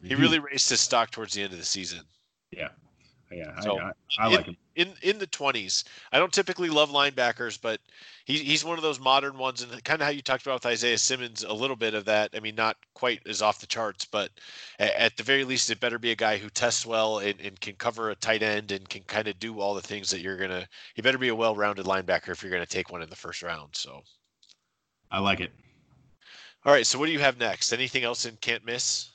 yeah. 0.00 0.08
he 0.08 0.14
really 0.14 0.38
raised 0.38 0.68
his 0.68 0.80
stock 0.80 1.10
towards 1.10 1.34
the 1.34 1.42
end 1.42 1.52
of 1.52 1.58
the 1.58 1.64
season. 1.64 2.00
Yeah, 2.50 2.68
yeah, 3.30 3.60
so 3.60 3.78
I, 3.78 3.82
I, 3.84 3.92
I 4.20 4.26
like 4.28 4.38
in, 4.38 4.44
him. 4.44 4.56
In 4.76 4.92
in 5.02 5.18
the 5.18 5.26
twenties, 5.26 5.84
I 6.12 6.18
don't 6.18 6.32
typically 6.32 6.70
love 6.70 6.90
linebackers, 6.90 7.60
but 7.60 7.80
he, 8.24 8.38
he's 8.38 8.64
one 8.64 8.78
of 8.78 8.82
those 8.82 8.98
modern 8.98 9.36
ones, 9.36 9.62
and 9.62 9.84
kind 9.84 10.00
of 10.00 10.06
how 10.06 10.12
you 10.12 10.22
talked 10.22 10.46
about 10.46 10.54
with 10.54 10.66
Isaiah 10.66 10.96
Simmons, 10.96 11.44
a 11.44 11.52
little 11.52 11.76
bit 11.76 11.94
of 11.94 12.06
that. 12.06 12.30
I 12.34 12.40
mean, 12.40 12.54
not 12.54 12.76
quite 12.94 13.20
as 13.26 13.42
off 13.42 13.60
the 13.60 13.66
charts, 13.66 14.06
but 14.06 14.30
at, 14.78 14.94
at 14.94 15.16
the 15.16 15.22
very 15.22 15.44
least, 15.44 15.70
it 15.70 15.80
better 15.80 15.98
be 15.98 16.10
a 16.10 16.16
guy 16.16 16.38
who 16.38 16.48
tests 16.48 16.86
well 16.86 17.18
and, 17.18 17.38
and 17.40 17.60
can 17.60 17.74
cover 17.74 18.10
a 18.10 18.14
tight 18.14 18.42
end 18.42 18.72
and 18.72 18.88
can 18.88 19.02
kind 19.02 19.28
of 19.28 19.38
do 19.38 19.60
all 19.60 19.74
the 19.74 19.82
things 19.82 20.10
that 20.10 20.20
you're 20.20 20.38
gonna. 20.38 20.66
He 20.94 21.02
better 21.02 21.18
be 21.18 21.28
a 21.28 21.34
well-rounded 21.34 21.84
linebacker 21.84 22.30
if 22.30 22.42
you're 22.42 22.52
gonna 22.52 22.66
take 22.66 22.90
one 22.90 23.02
in 23.02 23.10
the 23.10 23.16
first 23.16 23.42
round. 23.42 23.76
So, 23.76 24.02
I 25.10 25.18
like 25.20 25.40
it. 25.40 25.52
All 26.64 26.72
right, 26.72 26.86
so 26.86 26.98
what 26.98 27.06
do 27.06 27.12
you 27.12 27.20
have 27.20 27.38
next? 27.38 27.72
Anything 27.72 28.04
else 28.04 28.24
in 28.24 28.36
can't 28.36 28.64
miss? 28.64 29.10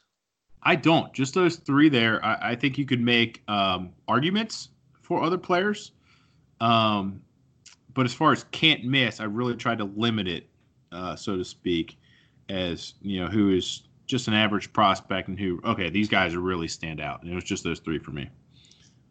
I 0.63 0.75
don't. 0.75 1.13
Just 1.13 1.33
those 1.33 1.57
three 1.57 1.89
there. 1.89 2.23
I, 2.23 2.51
I 2.51 2.55
think 2.55 2.77
you 2.77 2.85
could 2.85 3.01
make 3.01 3.43
um, 3.47 3.91
arguments 4.07 4.69
for 5.01 5.21
other 5.21 5.37
players. 5.37 5.91
Um, 6.61 7.21
but 7.93 8.05
as 8.05 8.13
far 8.13 8.31
as 8.31 8.45
can't 8.51 8.83
miss, 8.83 9.19
I 9.19 9.25
really 9.25 9.55
tried 9.55 9.77
to 9.79 9.85
limit 9.85 10.27
it, 10.27 10.47
uh, 10.91 11.15
so 11.15 11.37
to 11.37 11.45
speak, 11.45 11.97
as 12.49 12.95
you 13.01 13.21
know, 13.21 13.27
who 13.27 13.51
is 13.51 13.83
just 14.05 14.27
an 14.27 14.33
average 14.33 14.71
prospect 14.73 15.27
and 15.27 15.39
who, 15.39 15.59
okay, 15.63 15.89
these 15.89 16.07
guys 16.07 16.33
are 16.33 16.39
really 16.39 16.67
stand 16.67 16.99
out. 16.99 17.21
And 17.21 17.31
it 17.31 17.35
was 17.35 17.43
just 17.43 17.63
those 17.63 17.79
three 17.79 17.99
for 17.99 18.11
me. 18.11 18.29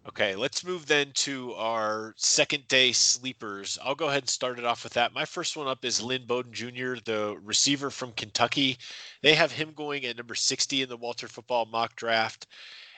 Okay, 0.09 0.35
let's 0.35 0.65
move 0.65 0.87
then 0.87 1.13
to 1.15 1.55
our 1.55 2.13
second 2.17 2.67
day 2.67 2.91
sleepers. 2.91 3.79
I'll 3.81 3.95
go 3.95 4.09
ahead 4.09 4.25
and 4.25 4.29
start 4.29 4.59
it 4.59 4.65
off 4.65 4.83
with 4.83 4.95
that. 4.95 5.13
My 5.13 5.25
first 5.25 5.57
one 5.57 5.69
up 5.69 5.85
is 5.85 6.03
Lynn 6.03 6.27
Bowden 6.27 6.53
Jr., 6.53 6.95
the 7.05 7.39
receiver 7.45 7.89
from 7.89 8.11
Kentucky. 8.13 8.79
They 9.21 9.35
have 9.35 9.53
him 9.53 9.73
going 9.73 10.05
at 10.05 10.17
number 10.17 10.35
60 10.35 10.83
in 10.83 10.89
the 10.89 10.97
Walter 10.97 11.29
football 11.29 11.67
mock 11.67 11.95
draft. 11.95 12.49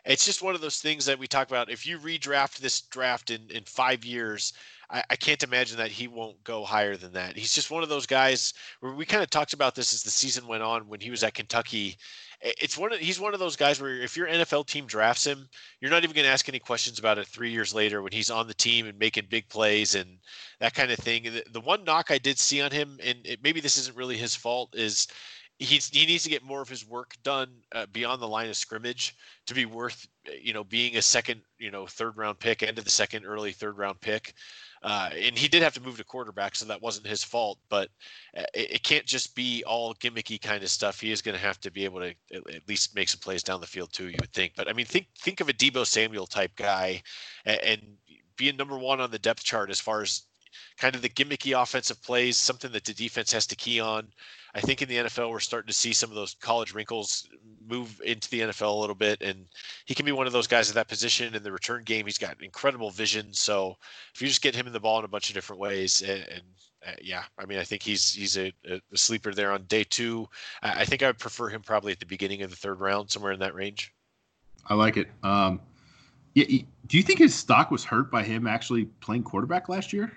It's 0.07 0.25
just 0.25 0.41
one 0.41 0.55
of 0.55 0.63
those 0.63 0.81
things 0.81 1.05
that 1.05 1.19
we 1.19 1.27
talk 1.27 1.49
about. 1.49 1.71
If 1.71 1.87
you 1.87 1.99
redraft 1.99 2.59
this 2.59 2.81
draft 2.81 3.31
in, 3.31 3.51
in 3.51 3.65
five 3.65 4.07
years, 4.07 4.55
I, 4.95 5.03
I, 5.11 5.17
can't 5.17 5.43
imagine 5.43 5.77
that 5.79 5.91
he 5.91 6.07
won't 6.07 6.43
go 6.45 6.65
higher 6.65 6.97
than 6.97 7.13
that. 7.15 7.37
He's 7.37 7.53
just 7.53 7.71
one 7.71 7.83
of 7.83 7.89
those 7.89 8.07
guys 8.07 8.55
where 8.79 8.93
we 8.93 9.05
kind 9.05 9.25
of 9.25 9.29
talked 9.29 9.53
about 9.53 9.75
this 9.75 9.93
as 9.93 10.05
the 10.05 10.11
season 10.11 10.47
went 10.47 10.63
on 10.63 10.89
when 10.89 11.01
he 11.01 11.11
was 11.11 11.25
at 11.25 11.35
Kentucky. 11.35 11.97
It's 12.41 12.79
one 12.79 12.93
of 12.93 13.01
he's 13.01 13.19
one 13.19 13.35
of 13.35 13.41
those 13.41 13.57
guys 13.57 13.81
where 13.81 14.01
if 14.01 14.17
your 14.17 14.29
NFL 14.29 14.67
team 14.67 14.87
drafts 14.87 15.27
him, 15.27 15.49
you're 15.81 15.91
not 15.91 16.05
even 16.05 16.15
going 16.15 16.27
to 16.27 16.33
ask 16.33 16.49
any 16.49 16.61
questions 16.61 17.01
about 17.01 17.19
it 17.19 17.27
three 17.27 17.51
years 17.51 17.75
later 17.75 18.03
when 18.03 18.13
he's 18.13 18.31
on 18.31 18.47
the 18.47 18.55
team 18.55 18.87
and 18.87 18.99
making 18.99 19.27
big 19.29 19.49
plays 19.49 19.97
and 19.97 20.19
that 20.61 20.75
kind 20.75 20.93
of 20.93 20.99
thing. 20.99 21.25
The, 21.25 21.43
the 21.51 21.61
one 21.61 21.83
knock 21.85 22.11
I 22.11 22.19
did 22.19 22.39
see 22.39 22.61
on 22.61 22.71
him, 22.71 22.99
and 23.03 23.19
it, 23.25 23.41
maybe 23.43 23.61
this 23.61 23.79
isn't 23.79 23.97
really 23.97 24.17
his 24.17 24.37
fault, 24.37 24.75
is 24.77 25.09
he's 25.59 25.89
he 25.89 26.07
needs 26.07 26.25
to 26.25 26.31
get 26.31 26.45
more 26.45 26.61
of 26.61 26.69
his 26.69 26.87
work 26.87 27.15
done 27.23 27.49
uh, 27.75 27.87
beyond 27.93 28.21
the 28.21 28.29
line 28.29 28.49
of 28.49 28.57
scrimmage 28.57 29.15
to 29.47 29.55
be 29.55 29.67
worth 29.67 30.07
you 30.41 30.53
know 30.53 30.65
being 30.65 30.97
a 30.97 31.03
second 31.03 31.41
you 31.59 31.71
know 31.71 31.87
third 31.87 32.17
round 32.17 32.39
pick 32.39 32.63
end 32.63 32.79
of 32.79 32.85
the 32.85 32.91
second 32.91 33.25
early 33.25 33.53
third 33.53 33.79
round 33.79 34.01
pick 34.01 34.35
uh, 34.85 35.09
and 35.19 35.37
he 35.37 35.49
did 35.49 35.63
have 35.63 35.73
to 35.73 35.81
move 35.81 35.97
to 35.97 36.05
quarterback, 36.05 36.55
so 36.55 36.67
that 36.67 36.83
wasn't 36.83 37.07
his 37.07 37.25
fault. 37.25 37.59
But 37.71 37.89
uh, 38.37 38.43
it, 38.53 38.73
it 38.73 38.83
can't 38.83 39.07
just 39.07 39.35
be 39.35 39.65
all 39.67 39.95
gimmicky 39.95 40.41
kind 40.41 40.63
of 40.63 40.69
stuff. 40.69 41.01
He 41.01 41.11
is 41.11 41.23
going 41.23 41.35
to 41.35 41.41
have 41.41 41.59
to 41.63 41.71
be 41.71 41.87
able 41.87 42.01
to 42.01 42.15
at 42.35 42.69
least 42.69 42.95
make 42.95 43.09
some 43.09 43.21
plays 43.21 43.43
down 43.43 43.63
the 43.63 43.67
field 43.67 43.93
too. 43.95 44.09
You 44.09 44.17
would 44.21 44.35
think, 44.35 44.53
but 44.55 44.69
I 44.69 44.75
mean, 44.75 44.85
think 44.85 45.07
think 45.19 45.41
of 45.41 45.49
a 45.49 45.55
Deebo 45.55 45.87
Samuel 45.87 46.27
type 46.27 46.55
guy, 46.55 47.03
and, 47.47 47.61
and 47.63 47.83
being 48.37 48.59
number 48.59 48.79
one 48.79 49.01
on 49.01 49.11
the 49.11 49.19
depth 49.19 49.43
chart 49.43 49.71
as 49.71 49.81
far 49.81 50.03
as 50.03 50.25
kind 50.77 50.95
of 50.95 51.01
the 51.01 51.09
gimmicky 51.09 51.61
offensive 51.61 52.03
plays, 52.03 52.37
something 52.37 52.71
that 52.73 52.85
the 52.85 52.93
defense 52.93 53.33
has 53.33 53.47
to 53.47 53.57
key 53.57 53.81
on. 53.81 54.07
I 54.55 54.61
think 54.61 54.83
in 54.83 54.89
the 54.89 54.97
NFL, 54.97 55.31
we're 55.31 55.41
starting 55.41 55.67
to 55.67 55.75
see 55.75 55.93
some 55.93 56.11
of 56.11 56.17
those 56.17 56.35
college 56.41 56.75
wrinkles 56.75 57.29
move 57.67 58.01
into 58.05 58.31
the 58.31 58.41
NFL 58.41 58.77
a 58.77 58.81
little 58.81 58.95
bit, 58.95 59.21
and 59.21 59.47
he 59.85 59.95
can 59.95 60.07
be 60.07 60.13
one 60.13 60.29
of 60.29 60.33
those 60.33 60.47
guys 60.47 60.69
at 60.69 60.77
that 60.77 60.89
position 60.89 61.35
in 61.35 61.43
the 61.43 61.51
return 61.51 61.83
game. 61.83 62.07
He's 62.07 62.19
got 62.19 62.41
incredible 62.41 62.91
vision, 62.91 63.33
so 63.33 63.77
if 64.15 64.23
you 64.23 64.29
just 64.29 64.43
get 64.43 64.55
him 64.55 64.67
in 64.67 64.73
the 64.73 64.81
ball 64.81 64.99
in 65.01 65.05
a 65.05 65.09
bunch 65.09 65.29
of 65.29 65.35
different 65.35 65.61
ways, 65.61 66.03
and, 66.03 66.25
and 66.29 66.43
uh, 66.87 66.93
yeah, 67.03 67.25
I 67.39 67.47
mean, 67.47 67.59
I 67.59 67.65
think 67.65 67.83
he's 67.83 68.13
he's 68.13 68.37
a, 68.37 68.53
a 68.69 68.81
sleeper 68.95 69.33
there 69.33 69.51
on 69.51 69.65
day 69.65 69.85
two. 69.85 70.29
I, 70.63 70.83
I 70.83 70.85
think 70.85 71.03
I 71.03 71.09
would 71.09 71.19
prefer 71.19 71.49
him 71.49 71.63
probably 71.63 71.93
at 71.93 71.99
the 71.99 72.07
beginning 72.07 72.43
of 72.43 72.51
the 72.51 72.57
third 72.57 72.81
round, 72.81 73.11
somewhere 73.11 73.33
in 73.33 73.41
that 73.41 73.55
range. 73.55 73.93
I 74.67 74.75
like 74.75 74.97
it. 74.97 75.09
Um, 75.23 75.61
yeah, 76.35 76.47
do 76.87 76.97
you 76.97 77.03
think 77.03 77.19
his 77.19 77.35
stock 77.35 77.71
was 77.71 77.85
hurt 77.85 78.11
by 78.11 78.23
him 78.23 78.47
actually 78.47 78.87
playing 79.01 79.23
quarterback 79.25 79.69
last 79.69 79.93
year? 79.93 80.13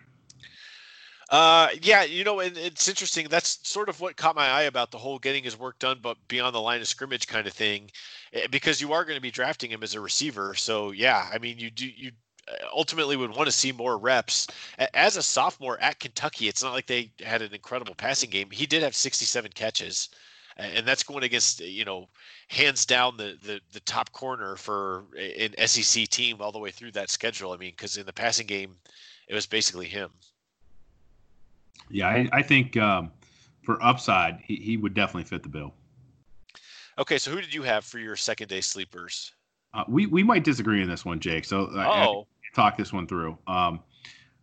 Uh, 1.30 1.70
yeah, 1.82 2.04
you 2.04 2.24
know, 2.24 2.40
and 2.40 2.58
it's 2.58 2.88
interesting. 2.88 3.28
That's 3.30 3.60
sort 3.68 3.90
of 3.90 4.00
what 4.00 4.16
caught 4.16 4.36
my 4.36 4.48
eye 4.48 4.64
about 4.64 4.92
the 4.92 4.98
whole 4.98 5.20
getting 5.20 5.44
his 5.44 5.60
work 5.60 5.78
done, 5.80 6.00
but 6.02 6.18
beyond 6.30 6.56
the 6.56 6.62
line 6.62 6.80
of 6.80 6.88
scrimmage 6.88 7.28
kind 7.28 7.46
of 7.48 7.54
thing, 7.54 7.92
eh, 8.34 8.48
because 8.50 8.80
you 8.80 8.94
are 8.94 9.04
going 9.04 9.18
to 9.18 9.22
be 9.22 9.32
drafting 9.32 9.70
him 9.70 9.84
as 9.84 9.94
a 9.94 10.00
receiver. 10.00 10.56
So 10.56 10.92
yeah, 10.92 11.30
I 11.32 11.38
mean, 11.38 11.60
you 11.60 11.70
do 11.70 11.86
you 11.86 12.12
uh, 12.48 12.54
ultimately 12.74 13.18
would 13.18 13.32
want 13.36 13.48
to 13.48 13.52
see 13.52 13.74
more 13.74 13.98
reps. 13.98 14.48
As 14.94 15.18
a 15.18 15.24
sophomore 15.24 15.78
at 15.82 16.00
Kentucky, 16.00 16.48
it's 16.48 16.64
not 16.64 16.72
like 16.74 16.88
they 16.88 17.12
had 17.20 17.42
an 17.42 17.54
incredible 17.54 17.96
passing 17.96 18.30
game. 18.30 18.50
He 18.50 18.66
did 18.66 18.82
have 18.84 18.96
67 18.96 19.52
catches, 19.52 20.08
and 20.56 20.88
that's 20.88 21.04
going 21.04 21.24
against 21.24 21.60
you 21.60 21.84
know 21.84 22.08
hands 22.48 22.86
down 22.86 23.18
the 23.18 23.38
the, 23.44 23.60
the 23.74 23.82
top 23.82 24.14
corner 24.14 24.56
for 24.56 25.06
an 25.18 25.56
SEC 25.68 26.08
team 26.08 26.38
all 26.42 26.54
the 26.54 26.60
way 26.60 26.72
through 26.72 26.92
that 26.94 27.10
schedule. 27.10 27.52
I 27.52 27.58
mean, 27.58 27.72
because 27.72 27.98
in 27.98 28.06
the 28.06 28.14
passing 28.14 28.48
game, 28.48 28.78
it 29.28 29.34
was 29.36 29.46
basically 29.46 29.88
him. 29.88 30.12
Yeah, 31.90 32.08
I, 32.08 32.30
I 32.32 32.42
think 32.42 32.78
um, 32.78 33.12
for 33.62 33.82
upside, 33.84 34.40
he, 34.44 34.56
he 34.56 34.78
would 34.78 34.94
definitely 34.94 35.24
fit 35.24 35.44
the 35.44 35.50
bill. 35.50 35.74
Okay, 37.00 37.18
so 37.18 37.32
who 37.32 37.42
did 37.42 37.54
you 37.54 37.64
have 37.64 37.86
for 37.86 38.00
your 38.00 38.16
second 38.16 38.48
day 38.48 38.62
sleepers? 38.62 39.34
Uh, 39.74 39.84
we 39.88 40.08
we 40.08 40.24
might 40.24 40.44
disagree 40.44 40.82
on 40.82 40.90
this 40.90 41.06
one, 41.06 41.20
Jake. 41.20 41.46
So 41.46 41.70
oh. 41.72 41.78
I, 41.78 41.86
I 41.86 42.24
talk 42.56 42.78
this 42.78 42.92
one 42.92 43.08
through. 43.08 43.38
Um, 43.46 43.82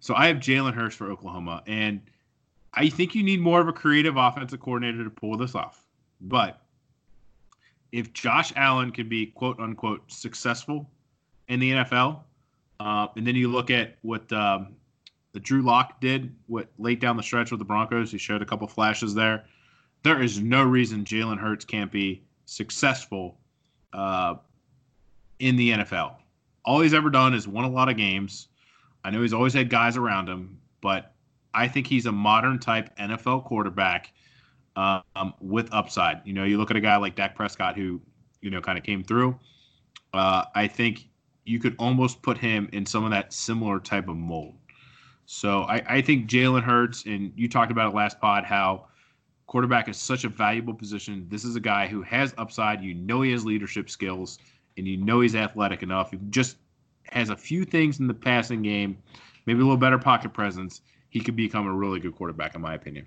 so 0.00 0.14
I 0.14 0.26
have 0.26 0.36
Jalen 0.36 0.74
Hurts 0.74 0.94
for 0.94 1.10
Oklahoma, 1.10 1.62
and 1.66 2.00
I 2.74 2.88
think 2.88 3.14
you 3.14 3.22
need 3.22 3.40
more 3.40 3.60
of 3.60 3.68
a 3.68 3.72
creative 3.72 4.16
offensive 4.16 4.60
coordinator 4.60 5.02
to 5.02 5.10
pull 5.10 5.36
this 5.36 5.54
off. 5.54 5.84
But 6.20 6.60
if 7.92 8.12
Josh 8.12 8.52
Allen 8.56 8.90
can 8.90 9.08
be 9.08 9.26
quote 9.26 9.58
unquote 9.58 10.02
successful 10.12 10.90
in 11.48 11.60
the 11.60 11.72
NFL, 11.72 12.20
uh, 12.80 13.08
and 13.16 13.26
then 13.26 13.34
you 13.34 13.48
look 13.48 13.70
at 13.70 13.96
what 14.02 14.30
um, 14.32 14.76
that 15.34 15.42
Drew 15.42 15.62
Lock 15.62 16.00
did 16.00 16.34
what 16.46 16.68
late 16.78 17.00
down 17.00 17.16
the 17.16 17.22
stretch 17.22 17.50
with 17.50 17.58
the 17.58 17.64
Broncos. 17.64 18.10
He 18.10 18.18
showed 18.18 18.40
a 18.40 18.46
couple 18.46 18.66
flashes 18.66 19.14
there. 19.14 19.44
There 20.04 20.22
is 20.22 20.40
no 20.40 20.62
reason 20.62 21.04
Jalen 21.04 21.38
Hurts 21.38 21.64
can't 21.64 21.90
be 21.90 22.22
successful 22.46 23.36
uh, 23.92 24.36
in 25.40 25.56
the 25.56 25.72
NFL. 25.72 26.14
All 26.64 26.80
he's 26.80 26.94
ever 26.94 27.10
done 27.10 27.34
is 27.34 27.48
won 27.48 27.64
a 27.64 27.70
lot 27.70 27.88
of 27.88 27.96
games. 27.96 28.48
I 29.02 29.10
know 29.10 29.22
he's 29.22 29.34
always 29.34 29.52
had 29.52 29.68
guys 29.68 29.96
around 29.96 30.28
him, 30.28 30.58
but 30.80 31.12
I 31.52 31.68
think 31.68 31.86
he's 31.86 32.06
a 32.06 32.12
modern 32.12 32.58
type 32.58 32.96
NFL 32.96 33.44
quarterback 33.44 34.12
um, 34.76 35.34
with 35.40 35.68
upside. 35.72 36.20
You 36.24 36.32
know, 36.32 36.44
you 36.44 36.58
look 36.58 36.70
at 36.70 36.76
a 36.76 36.80
guy 36.80 36.96
like 36.96 37.16
Dak 37.16 37.34
Prescott 37.34 37.76
who, 37.76 38.00
you 38.40 38.50
know, 38.50 38.60
kind 38.60 38.78
of 38.78 38.84
came 38.84 39.02
through. 39.02 39.38
Uh, 40.12 40.44
I 40.54 40.68
think 40.68 41.08
you 41.44 41.58
could 41.58 41.74
almost 41.78 42.22
put 42.22 42.38
him 42.38 42.68
in 42.72 42.86
some 42.86 43.04
of 43.04 43.10
that 43.10 43.32
similar 43.32 43.80
type 43.80 44.08
of 44.08 44.16
mold. 44.16 44.54
So 45.26 45.62
I, 45.62 45.82
I 45.86 46.02
think 46.02 46.28
Jalen 46.28 46.62
Hurts, 46.62 47.04
and 47.06 47.32
you 47.36 47.48
talked 47.48 47.72
about 47.72 47.92
it 47.92 47.96
last 47.96 48.20
pod, 48.20 48.44
how 48.44 48.86
quarterback 49.46 49.88
is 49.88 49.96
such 49.96 50.24
a 50.24 50.28
valuable 50.28 50.74
position. 50.74 51.26
This 51.28 51.44
is 51.44 51.56
a 51.56 51.60
guy 51.60 51.86
who 51.86 52.02
has 52.02 52.34
upside. 52.38 52.82
You 52.82 52.94
know 52.94 53.22
he 53.22 53.32
has 53.32 53.44
leadership 53.44 53.88
skills, 53.88 54.38
and 54.76 54.86
you 54.86 54.96
know 54.96 55.20
he's 55.20 55.34
athletic 55.34 55.82
enough. 55.82 56.10
He 56.10 56.18
just 56.30 56.56
has 57.04 57.30
a 57.30 57.36
few 57.36 57.64
things 57.64 58.00
in 58.00 58.06
the 58.06 58.14
passing 58.14 58.62
game, 58.62 58.98
maybe 59.46 59.60
a 59.60 59.62
little 59.62 59.76
better 59.76 59.98
pocket 59.98 60.32
presence. 60.32 60.82
He 61.10 61.20
could 61.20 61.36
become 61.36 61.66
a 61.66 61.72
really 61.72 62.00
good 62.00 62.14
quarterback, 62.16 62.54
in 62.54 62.60
my 62.60 62.74
opinion. 62.74 63.06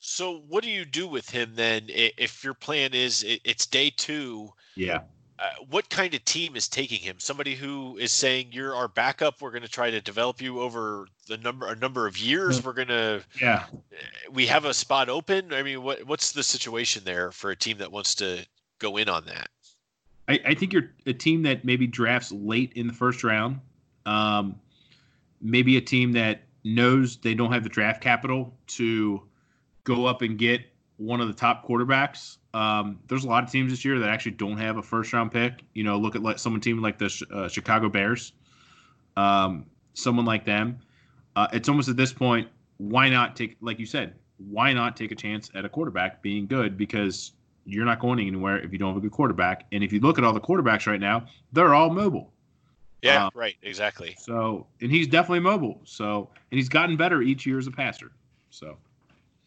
So, 0.00 0.42
what 0.48 0.62
do 0.62 0.70
you 0.70 0.84
do 0.84 1.08
with 1.08 1.28
him 1.28 1.52
then? 1.54 1.86
If 1.88 2.44
your 2.44 2.54
plan 2.54 2.94
is 2.94 3.24
it's 3.26 3.66
day 3.66 3.90
two, 3.90 4.50
yeah, 4.76 5.00
uh, 5.38 5.50
what 5.70 5.88
kind 5.88 6.14
of 6.14 6.24
team 6.24 6.56
is 6.56 6.68
taking 6.68 6.98
him? 6.98 7.16
Somebody 7.18 7.54
who 7.54 7.96
is 7.98 8.12
saying 8.12 8.48
you're 8.50 8.74
our 8.74 8.88
backup. 8.88 9.40
We're 9.40 9.50
going 9.52 9.62
to 9.62 9.68
try 9.68 9.90
to 9.90 10.00
develop 10.00 10.42
you 10.42 10.60
over 10.60 11.06
the 11.28 11.36
number 11.36 11.68
a 11.68 11.76
number 11.76 12.06
of 12.06 12.18
years. 12.18 12.64
We're 12.64 12.72
going 12.72 12.88
to 12.88 13.22
yeah. 13.40 13.64
Uh, 13.72 13.96
we 14.32 14.46
have 14.46 14.64
a 14.64 14.74
spot 14.74 15.08
open. 15.08 15.52
I 15.52 15.62
mean, 15.62 15.82
what 15.82 16.04
what's 16.04 16.32
the 16.32 16.42
situation 16.42 17.04
there 17.04 17.30
for 17.30 17.50
a 17.50 17.56
team 17.56 17.78
that 17.78 17.92
wants 17.92 18.16
to 18.16 18.44
go 18.80 18.96
in 18.96 19.08
on 19.08 19.26
that? 19.26 19.48
I, 20.28 20.40
I 20.46 20.54
think 20.54 20.72
you're 20.72 20.90
a 21.06 21.12
team 21.12 21.42
that 21.42 21.64
maybe 21.64 21.86
drafts 21.86 22.32
late 22.32 22.72
in 22.74 22.86
the 22.86 22.92
first 22.92 23.22
round. 23.22 23.60
Um, 24.06 24.56
maybe 25.40 25.76
a 25.76 25.80
team 25.80 26.12
that 26.12 26.42
knows 26.64 27.16
they 27.16 27.34
don't 27.34 27.52
have 27.52 27.62
the 27.62 27.68
draft 27.68 28.02
capital 28.02 28.54
to 28.66 29.22
go 29.84 30.06
up 30.06 30.22
and 30.22 30.36
get 30.36 30.62
one 30.96 31.20
of 31.20 31.28
the 31.28 31.34
top 31.34 31.66
quarterbacks. 31.66 32.38
Um, 32.54 32.98
there's 33.08 33.24
a 33.24 33.28
lot 33.28 33.44
of 33.44 33.50
teams 33.50 33.70
this 33.70 33.84
year 33.84 33.98
that 33.98 34.08
actually 34.08 34.32
don't 34.32 34.56
have 34.56 34.76
a 34.78 34.82
first 34.82 35.12
round 35.12 35.32
pick. 35.32 35.62
You 35.74 35.84
know, 35.84 35.98
look 35.98 36.16
at 36.16 36.22
like 36.22 36.38
someone 36.38 36.60
team 36.60 36.80
like 36.80 36.98
the 36.98 37.26
uh, 37.32 37.48
Chicago 37.48 37.88
Bears, 37.88 38.32
um, 39.16 39.66
someone 39.94 40.24
like 40.24 40.44
them. 40.44 40.78
Uh, 41.36 41.48
it's 41.52 41.68
almost 41.68 41.88
at 41.88 41.96
this 41.96 42.12
point, 42.12 42.48
why 42.78 43.08
not 43.08 43.36
take, 43.36 43.56
like 43.60 43.78
you 43.78 43.86
said, 43.86 44.14
why 44.38 44.72
not 44.72 44.96
take 44.96 45.12
a 45.12 45.14
chance 45.14 45.50
at 45.54 45.64
a 45.64 45.68
quarterback 45.68 46.22
being 46.22 46.46
good? 46.46 46.76
Because 46.76 47.32
you're 47.64 47.84
not 47.84 48.00
going 48.00 48.18
anywhere 48.18 48.58
if 48.58 48.72
you 48.72 48.78
don't 48.78 48.88
have 48.88 48.96
a 48.96 49.00
good 49.00 49.12
quarterback. 49.12 49.66
And 49.72 49.84
if 49.84 49.92
you 49.92 50.00
look 50.00 50.18
at 50.18 50.24
all 50.24 50.32
the 50.32 50.40
quarterbacks 50.40 50.86
right 50.86 51.00
now, 51.00 51.26
they're 51.52 51.74
all 51.74 51.90
mobile. 51.90 52.32
Yeah, 53.02 53.26
um, 53.26 53.30
right, 53.34 53.56
exactly. 53.62 54.16
So, 54.18 54.66
and 54.80 54.90
he's 54.90 55.06
definitely 55.06 55.40
mobile. 55.40 55.80
So, 55.84 56.30
and 56.50 56.58
he's 56.58 56.68
gotten 56.68 56.96
better 56.96 57.22
each 57.22 57.46
year 57.46 57.58
as 57.58 57.66
a 57.66 57.70
passer. 57.70 58.10
So, 58.50 58.76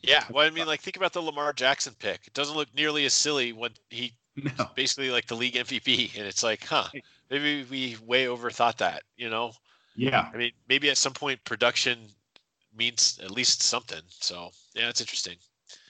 yeah, 0.01 0.24
well, 0.29 0.46
I 0.46 0.50
mean, 0.50 0.67
like 0.67 0.81
think 0.81 0.98
about 0.98 1.13
the 1.13 1.22
Lamar 1.22 1.53
Jackson 1.53 1.93
pick. 2.00 2.22
It 2.25 2.34
doesn't 2.34 2.55
look 2.55 2.74
nearly 2.75 3.05
as 3.05 3.13
silly 3.13 3.53
when 3.53 3.72
he 3.89 4.13
no. 4.36 4.70
basically 4.75 5.10
like 5.12 5.27
the 5.27 5.36
league 5.36 5.55
MVP, 5.55 6.17
and 6.17 6.25
it's 6.25 6.43
like, 6.43 6.65
huh, 6.65 6.88
maybe 7.29 7.65
we 7.70 7.98
way 8.05 8.25
overthought 8.25 8.77
that. 8.77 9.03
You 9.17 9.29
know? 9.29 9.53
Yeah. 9.96 10.29
I 10.34 10.38
mean, 10.38 10.51
maybe 10.67 10.89
at 10.89 10.98
some 10.98 11.13
point 11.13 11.43
production 11.43 12.00
means 12.75 13.20
at 13.24 13.31
least 13.31 13.62
something. 13.62 14.01
So 14.10 14.51
yeah, 14.75 14.89
it's 14.89 15.01
interesting. 15.01 15.36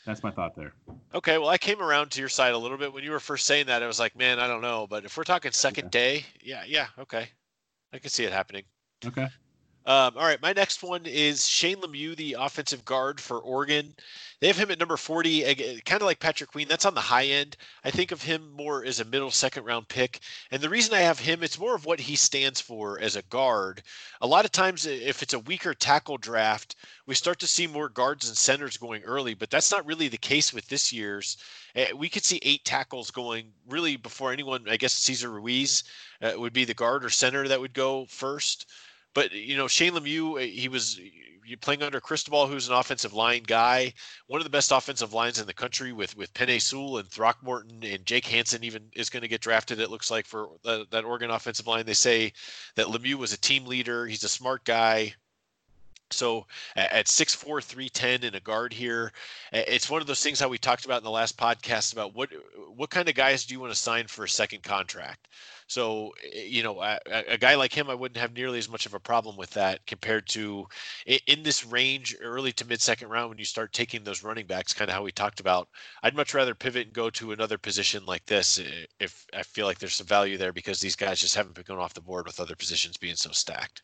That's 0.06 0.24
my 0.24 0.32
thought 0.32 0.56
there. 0.56 0.74
Okay, 1.13 1.38
well, 1.38 1.50
I 1.50 1.60
came 1.60 1.80
around 1.80 2.10
to 2.12 2.20
your 2.20 2.30
side 2.30 2.53
a 2.53 2.58
little 2.58 2.77
bit 2.77 2.91
when 2.91 3.03
you 3.03 3.12
were 3.12 3.20
first 3.20 3.46
saying 3.46 3.68
that. 3.68 3.84
I 3.84 3.88
was 3.88 4.00
like, 4.00 4.15
man, 4.18 4.39
I 4.39 4.48
don't 4.48 4.62
know, 4.62 4.88
but 4.89 5.06
if 5.06 5.15
we're 5.15 5.24
talking 5.24 5.51
second 5.51 5.91
day, 5.91 6.25
yeah, 6.41 6.63
yeah, 6.65 6.88
okay, 6.98 7.30
I 7.94 8.00
can 8.00 8.10
see 8.10 8.24
it 8.24 8.34
happening. 8.34 8.63
Okay. 9.06 9.27
Um, 9.84 10.14
all 10.16 10.26
right, 10.26 10.42
my 10.42 10.54
next 10.54 10.84
one 10.84 11.08
is 11.08 11.48
Shane 11.48 11.78
Lemieux, 11.78 12.16
the 12.16 12.38
offensive 12.40 12.86
guard 12.86 13.20
for 13.20 13.40
Oregon. 13.40 13.96
They 14.40 14.48
have 14.48 14.58
him 14.58 14.70
at 14.70 14.80
number 14.80 14.98
40, 14.98 15.82
kind 15.86 16.02
of 16.02 16.06
like 16.06 16.20
Patrick 16.20 16.52
Queen. 16.52 16.68
That's 16.68 16.86
on 16.86 16.94
the 16.94 17.02
high 17.02 17.26
end. 17.26 17.58
I 17.84 17.90
think 17.90 18.12
of 18.12 18.22
him 18.22 18.52
more 18.52 18.84
as 18.86 19.00
a 19.00 19.06
middle 19.06 19.32
second 19.32 19.66
round 19.66 19.88
pick. 19.88 20.20
And 20.52 20.62
the 20.62 20.70
reason 20.70 20.94
I 20.94 21.02
have 21.02 21.20
him, 21.20 21.42
it's 21.42 21.60
more 21.60 21.76
of 21.76 21.86
what 21.86 22.00
he 22.00 22.16
stands 22.16 22.62
for 22.62 23.00
as 23.00 23.16
a 23.16 23.22
guard. 23.24 23.82
A 24.22 24.28
lot 24.28 24.46
of 24.46 24.52
times, 24.52 24.86
if 24.86 25.22
it's 25.24 25.34
a 25.34 25.40
weaker 25.40 25.74
tackle 25.74 26.18
draft, 26.18 26.76
we 27.08 27.16
start 27.16 27.40
to 27.40 27.48
see 27.48 27.66
more 27.68 27.90
guards 27.90 28.28
and 28.28 28.38
centers 28.38 28.78
going 28.78 29.04
early, 29.04 29.34
but 29.34 29.50
that's 29.50 29.72
not 29.72 29.86
really 29.86 30.08
the 30.08 30.18
case 30.18 30.54
with 30.54 30.68
this 30.68 30.94
year's. 30.94 31.38
Eh, 31.76 31.92
we 31.94 32.10
could 32.10 32.26
see 32.26 32.40
eight 32.44 32.66
tackles 32.66 33.12
going 33.12 33.52
really 33.70 33.96
before 33.96 34.32
anyone, 34.32 34.68
I 34.70 34.78
guess 34.78 34.94
Cesar 34.94 35.30
Ruiz 35.30 35.84
uh, 36.22 36.34
would 36.36 36.54
be 36.54 36.66
the 36.66 36.74
guard 36.74 37.04
or 37.04 37.10
center 37.10 37.48
that 37.48 37.62
would 37.62 37.74
go 37.74 38.06
first. 38.06 38.68
But 39.13 39.32
you 39.32 39.58
know, 39.58 39.68
Shane 39.68 39.94
Lemieux, 39.94 40.41
eh, 40.41 40.46
he 40.46 40.68
was 40.70 41.00
playing 41.58 41.84
under 41.84 42.00
Cristobal, 42.00 42.48
who's 42.48 42.68
an 42.68 42.75
offensive 42.75 43.13
line 43.13 43.44
guy, 43.44 43.94
one 44.27 44.39
of 44.39 44.44
the 44.46 44.50
best 44.50 44.72
offensive 44.72 45.13
lines 45.13 45.39
in 45.39 45.48
the 45.48 45.53
country 45.53 45.91
with 45.91 46.15
with 46.15 46.34
Penei 46.34 46.62
Sewell 46.62 46.98
and 46.98 47.10
Throckmorton 47.10 47.84
and 47.84 48.06
Jake 48.06 48.25
Hanson 48.25 48.63
even 48.63 48.89
is 48.94 49.10
going 49.10 49.22
to 49.22 49.27
get 49.27 49.41
drafted. 49.41 49.80
It 49.80 49.89
looks 49.89 50.12
like 50.12 50.25
for 50.25 50.50
the, 50.63 50.86
that 50.91 51.03
Oregon 51.03 51.32
offensive 51.32 51.68
line. 51.68 51.86
They 51.86 51.94
say 51.94 52.34
that 52.75 52.88
Lemieux 52.88 53.15
was 53.15 53.34
a 53.34 53.39
team 53.39 53.65
leader. 53.65 54.08
He's 54.08 54.24
a 54.24 54.30
smart 54.30 54.63
guy. 54.63 55.13
So 56.13 56.46
at 56.75 57.08
6'4", 57.08 57.63
310 57.63 58.24
in 58.24 58.36
a 58.36 58.39
guard 58.39 58.74
here, 58.74 59.12
it's 59.51 59.89
one 59.89 60.01
of 60.01 60.08
those 60.08 60.24
things 60.24 60.39
how 60.39 60.50
we 60.50 60.58
talked 60.58 60.86
about 60.86 61.00
in 61.00 61.03
the 61.03 61.12
last 61.12 61.38
podcast 61.38 61.94
about 61.94 62.15
what 62.15 62.30
what 62.75 62.89
kind 62.89 63.10
of 63.10 63.15
guys 63.15 63.46
do 63.46 63.53
you 63.53 63.60
want 63.60 63.74
to 63.74 63.80
sign 63.80 64.08
for 64.08 64.24
a 64.24 64.30
second 64.30 64.63
contract. 64.63 65.27
So, 65.72 66.12
eh, 66.34 66.44
you 66.44 66.63
know, 66.63 66.82
a, 66.82 67.00
a, 67.30 67.38
guy 67.38 67.56
like 67.56 67.72
him, 67.72 67.89
I 67.89 67.96
wouldn't 67.96 68.18
have 68.18 68.34
nearly 68.34 68.60
as 68.60 68.68
much 68.68 68.86
of 68.86 68.94
a 68.94 69.00
problem 69.00 69.38
with 69.38 69.51
that 69.51 69.86
compared 69.86 70.27
to 70.30 70.68
in 71.06 71.44
this 71.44 71.65
range, 71.65 72.13
early 72.20 72.51
to 72.53 72.65
mid 72.65 72.82
second 72.82 73.08
round, 73.08 73.30
when 73.30 73.38
you 73.38 73.46
start 73.46 73.72
taking 73.72 74.03
those 74.03 74.22
running 74.22 74.46
backs, 74.46 74.74
kind 74.74 74.89
of 74.89 74.96
how 74.96 75.03
we 75.03 75.13
talked 75.13 75.39
about. 75.39 75.70
I'd 76.03 76.13
much 76.13 76.34
rather 76.34 76.53
pivot 76.56 76.88
and 76.88 76.94
go 76.94 77.10
to 77.12 77.32
another 77.32 77.58
position 77.58 78.06
like 78.06 78.25
this 78.25 78.60
eh, 78.60 78.86
if 79.00 79.25
I 79.34 79.44
feel 79.44 79.65
like 79.65 79.80
there's 79.80 79.96
some 79.96 80.08
value 80.08 80.38
there 80.38 80.51
because 80.51 80.82
these 80.82 80.98
guys 80.98 81.22
just 81.22 81.36
haven't 81.36 81.56
been 81.56 81.63
going 81.65 81.80
off 81.80 81.94
the 81.94 82.01
board 82.01 82.25
with 82.27 82.41
other 82.41 82.58
positions 82.58 82.98
being 82.98 83.15
so 83.15 83.32
stacked. 83.32 83.82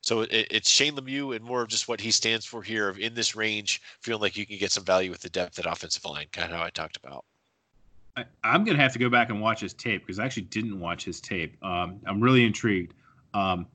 So 0.00 0.22
it, 0.22 0.30
it's 0.50 0.70
Shane 0.70 0.94
Lemieux 0.94 1.34
and 1.34 1.44
more 1.44 1.62
of 1.62 1.68
just 1.68 1.88
what 1.88 2.00
he 2.00 2.10
stands 2.10 2.46
for 2.46 2.62
here 2.62 2.88
of 2.88 2.98
in 2.98 3.14
this 3.14 3.34
range, 3.34 3.82
feeling 4.00 4.22
like 4.22 4.36
you 4.36 4.46
can 4.46 4.58
get 4.58 4.72
some 4.72 4.84
value 4.84 5.10
with 5.10 5.20
the 5.20 5.30
depth 5.30 5.58
at 5.58 5.66
offensive 5.66 6.04
line, 6.04 6.26
kind 6.32 6.50
of 6.50 6.58
how 6.58 6.64
I 6.64 6.70
talked 6.70 6.96
about. 6.96 7.24
I, 8.16 8.24
am 8.54 8.64
gonna 8.64 8.78
have 8.78 8.92
to 8.94 8.98
go 8.98 9.08
back 9.08 9.30
and 9.30 9.40
watch 9.40 9.60
his 9.60 9.74
tape 9.74 10.02
because 10.06 10.18
I 10.18 10.24
actually 10.24 10.44
didn't 10.44 10.78
watch 10.78 11.04
his 11.04 11.20
tape. 11.20 11.62
Um, 11.64 12.00
I'm 12.06 12.20
really 12.20 12.44
intrigued. 12.44 12.94
Um, 13.34 13.66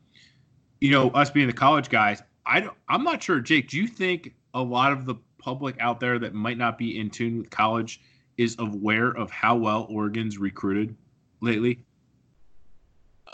you 0.81 0.91
know, 0.91 1.09
us 1.11 1.29
being 1.29 1.47
the 1.47 1.53
college 1.53 1.89
guys, 1.89 2.21
I 2.45 2.59
don't, 2.59 2.75
I'm 2.89 3.03
not 3.03 3.23
sure, 3.23 3.39
Jake. 3.39 3.69
Do 3.69 3.77
you 3.77 3.87
think 3.87 4.33
a 4.53 4.61
lot 4.61 4.91
of 4.91 5.05
the 5.05 5.15
public 5.37 5.75
out 5.79 5.99
there 5.99 6.19
that 6.19 6.33
might 6.33 6.57
not 6.57 6.77
be 6.77 6.99
in 6.99 7.09
tune 7.09 7.37
with 7.37 7.49
college 7.49 8.01
is 8.37 8.55
aware 8.59 9.09
of 9.09 9.31
how 9.31 9.55
well 9.55 9.87
Oregon's 9.89 10.37
recruited 10.37 10.95
lately? 11.41 11.79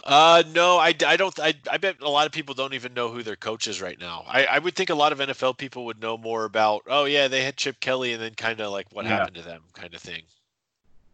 Uh, 0.03 0.43
no, 0.53 0.77
I, 0.77 0.93
I 1.05 1.17
don't. 1.17 1.37
I, 1.39 1.53
I 1.71 1.77
bet 1.77 2.01
a 2.01 2.09
lot 2.09 2.25
of 2.25 2.31
people 2.31 2.55
don't 2.55 2.73
even 2.73 2.93
know 2.93 3.09
who 3.09 3.23
their 3.23 3.35
coach 3.35 3.67
is 3.67 3.81
right 3.81 3.99
now. 3.99 4.23
I, 4.27 4.45
I 4.45 4.59
would 4.59 4.75
think 4.75 4.89
a 4.89 4.95
lot 4.95 5.11
of 5.11 5.19
NFL 5.19 5.57
people 5.57 5.85
would 5.85 6.01
know 6.01 6.17
more 6.17 6.45
about, 6.45 6.83
oh, 6.87 7.05
yeah, 7.05 7.27
they 7.27 7.43
had 7.43 7.57
Chip 7.57 7.79
Kelly 7.79 8.13
and 8.13 8.21
then 8.21 8.33
kind 8.35 8.59
of 8.61 8.71
like 8.71 8.87
what 8.91 9.05
yeah. 9.05 9.11
happened 9.11 9.35
to 9.35 9.41
them 9.41 9.61
kind 9.73 9.93
of 9.93 10.01
thing. 10.01 10.23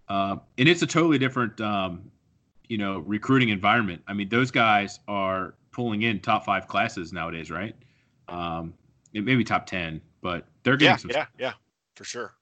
Uh, 0.08 0.38
and 0.58 0.70
it's 0.70 0.82
a 0.82 0.88
totally 0.88 1.18
different, 1.18 1.60
um, 1.62 2.12
you 2.68 2.78
know, 2.78 3.00
recruiting 3.00 3.50
environment. 3.50 4.02
I 4.08 4.14
mean, 4.14 4.30
those 4.30 4.52
guys 4.52 5.00
are 5.08 5.56
pulling 5.72 6.04
in 6.04 6.20
top 6.20 6.46
five 6.46 6.68
classes 6.68 7.12
nowadays, 7.12 7.50
right? 7.50 7.76
Um, 8.28 8.74
maybe 9.14 9.44
top 9.44 9.66
10, 9.66 10.02
but 10.22 10.46
they're 10.64 10.78
getting 10.78 10.94
yeah, 10.94 10.98
some. 10.98 11.12
Yeah, 11.12 11.26
yeah, 11.38 11.54
for 11.96 12.04
sure. 12.04 12.34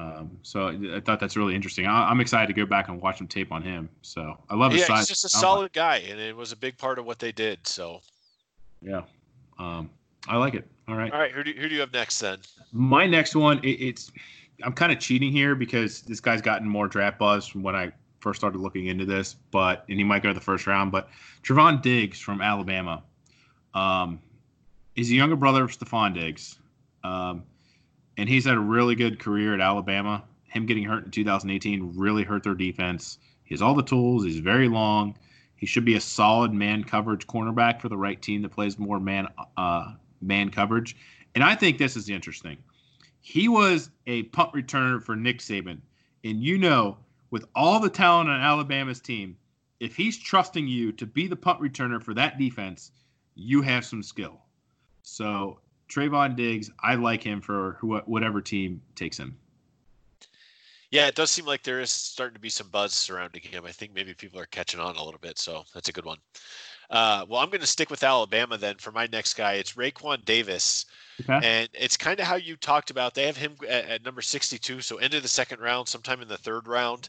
Um, 0.00 0.38
so 0.40 0.68
I 0.94 1.00
thought 1.00 1.20
that's 1.20 1.36
really 1.36 1.54
interesting. 1.54 1.86
I, 1.86 2.10
am 2.10 2.20
excited 2.20 2.46
to 2.46 2.54
go 2.54 2.64
back 2.64 2.88
and 2.88 3.02
watch 3.02 3.18
some 3.18 3.28
tape 3.28 3.52
on 3.52 3.62
him. 3.62 3.90
So 4.00 4.38
I 4.48 4.54
love 4.54 4.72
his 4.72 4.82
yeah, 4.82 4.86
size. 4.86 4.98
he's 5.00 5.08
just 5.08 5.24
a 5.26 5.28
solid 5.28 5.74
guy, 5.74 5.96
and 6.08 6.18
it 6.18 6.34
was 6.34 6.52
a 6.52 6.56
big 6.56 6.78
part 6.78 6.98
of 6.98 7.04
what 7.04 7.18
they 7.18 7.32
did. 7.32 7.66
So 7.66 8.00
yeah, 8.80 9.02
um, 9.58 9.90
I 10.26 10.38
like 10.38 10.54
it. 10.54 10.66
All 10.88 10.94
right. 10.94 11.12
All 11.12 11.18
right. 11.18 11.32
Who 11.32 11.44
do, 11.44 11.52
who 11.52 11.68
do 11.68 11.74
you 11.74 11.80
have 11.82 11.92
next 11.92 12.18
then? 12.18 12.38
My 12.72 13.06
next 13.06 13.36
one, 13.36 13.58
it, 13.58 13.72
it's 13.72 14.10
I'm 14.62 14.72
kind 14.72 14.90
of 14.90 15.00
cheating 15.00 15.32
here 15.32 15.54
because 15.54 16.00
this 16.02 16.18
guy's 16.18 16.40
gotten 16.40 16.66
more 16.66 16.88
draft 16.88 17.18
buzz 17.18 17.46
from 17.46 17.62
when 17.62 17.76
I 17.76 17.92
first 18.20 18.40
started 18.40 18.58
looking 18.58 18.86
into 18.86 19.04
this, 19.04 19.36
but 19.50 19.84
and 19.90 19.98
he 19.98 20.04
might 20.04 20.22
go 20.22 20.30
to 20.30 20.34
the 20.34 20.40
first 20.40 20.66
round. 20.66 20.92
But 20.92 21.10
Trevon 21.42 21.82
Diggs 21.82 22.18
from 22.18 22.40
Alabama, 22.40 23.02
um, 23.74 24.18
he's 24.94 25.10
a 25.10 25.14
younger 25.14 25.36
brother 25.36 25.64
of 25.64 25.70
Stefon 25.72 26.14
Diggs. 26.14 26.58
Um, 27.04 27.42
and 28.16 28.28
he's 28.28 28.44
had 28.44 28.56
a 28.56 28.60
really 28.60 28.94
good 28.94 29.18
career 29.18 29.54
at 29.54 29.60
Alabama. 29.60 30.24
Him 30.44 30.66
getting 30.66 30.84
hurt 30.84 31.04
in 31.04 31.10
2018 31.10 31.92
really 31.96 32.24
hurt 32.24 32.42
their 32.42 32.54
defense. 32.54 33.18
He 33.44 33.54
has 33.54 33.62
all 33.62 33.74
the 33.74 33.82
tools. 33.82 34.24
He's 34.24 34.38
very 34.38 34.68
long. 34.68 35.16
He 35.56 35.66
should 35.66 35.84
be 35.84 35.94
a 35.94 36.00
solid 36.00 36.52
man 36.52 36.84
coverage 36.84 37.26
cornerback 37.26 37.80
for 37.80 37.88
the 37.88 37.96
right 37.96 38.20
team 38.20 38.42
that 38.42 38.50
plays 38.50 38.78
more 38.78 38.98
man 38.98 39.28
uh, 39.56 39.92
man 40.20 40.50
coverage. 40.50 40.96
And 41.34 41.44
I 41.44 41.54
think 41.54 41.78
this 41.78 41.96
is 41.96 42.08
interesting. 42.08 42.58
He 43.20 43.48
was 43.48 43.90
a 44.06 44.24
punt 44.24 44.52
returner 44.52 45.02
for 45.02 45.14
Nick 45.14 45.38
Saban, 45.38 45.80
and 46.24 46.42
you 46.42 46.58
know, 46.58 46.96
with 47.30 47.44
all 47.54 47.78
the 47.78 47.90
talent 47.90 48.30
on 48.30 48.40
Alabama's 48.40 49.00
team, 49.00 49.36
if 49.80 49.94
he's 49.96 50.18
trusting 50.18 50.66
you 50.66 50.92
to 50.92 51.06
be 51.06 51.26
the 51.26 51.36
punt 51.36 51.60
returner 51.60 52.02
for 52.02 52.14
that 52.14 52.38
defense, 52.38 52.92
you 53.34 53.62
have 53.62 53.84
some 53.84 54.02
skill. 54.02 54.40
So 55.02 55.60
Trevon 55.90 56.36
Diggs, 56.36 56.70
I 56.82 56.94
like 56.94 57.22
him 57.22 57.40
for 57.40 57.78
whatever 57.82 58.40
team 58.40 58.80
takes 58.94 59.18
him. 59.18 59.36
Yeah, 60.90 61.06
it 61.06 61.14
does 61.14 61.30
seem 61.30 61.46
like 61.46 61.62
there 61.62 61.80
is 61.80 61.90
starting 61.90 62.34
to 62.34 62.40
be 62.40 62.48
some 62.48 62.68
buzz 62.68 62.92
surrounding 62.92 63.42
him. 63.42 63.64
I 63.64 63.70
think 63.70 63.94
maybe 63.94 64.12
people 64.14 64.40
are 64.40 64.46
catching 64.46 64.80
on 64.80 64.96
a 64.96 65.04
little 65.04 65.20
bit, 65.20 65.38
so 65.38 65.64
that's 65.72 65.88
a 65.88 65.92
good 65.92 66.04
one. 66.04 66.18
Uh, 66.90 67.24
well, 67.28 67.40
I'm 67.40 67.48
going 67.48 67.60
to 67.60 67.66
stick 67.66 67.90
with 67.90 68.02
Alabama 68.02 68.58
then 68.58 68.76
for 68.76 68.90
my 68.90 69.06
next 69.12 69.34
guy. 69.34 69.54
It's 69.54 69.74
Raekwon 69.74 70.24
Davis. 70.24 70.86
Okay. 71.20 71.40
And 71.44 71.68
it's 71.72 71.96
kind 71.96 72.18
of 72.18 72.26
how 72.26 72.34
you 72.34 72.56
talked 72.56 72.90
about. 72.90 73.14
They 73.14 73.26
have 73.26 73.36
him 73.36 73.54
at, 73.68 73.88
at, 73.88 74.04
number 74.04 74.20
62, 74.20 74.80
so 74.80 74.96
end 74.96 75.14
of 75.14 75.22
the 75.22 75.28
second 75.28 75.60
round, 75.60 75.86
sometime 75.86 76.20
in 76.20 76.28
the 76.28 76.36
third 76.36 76.66
round. 76.66 77.08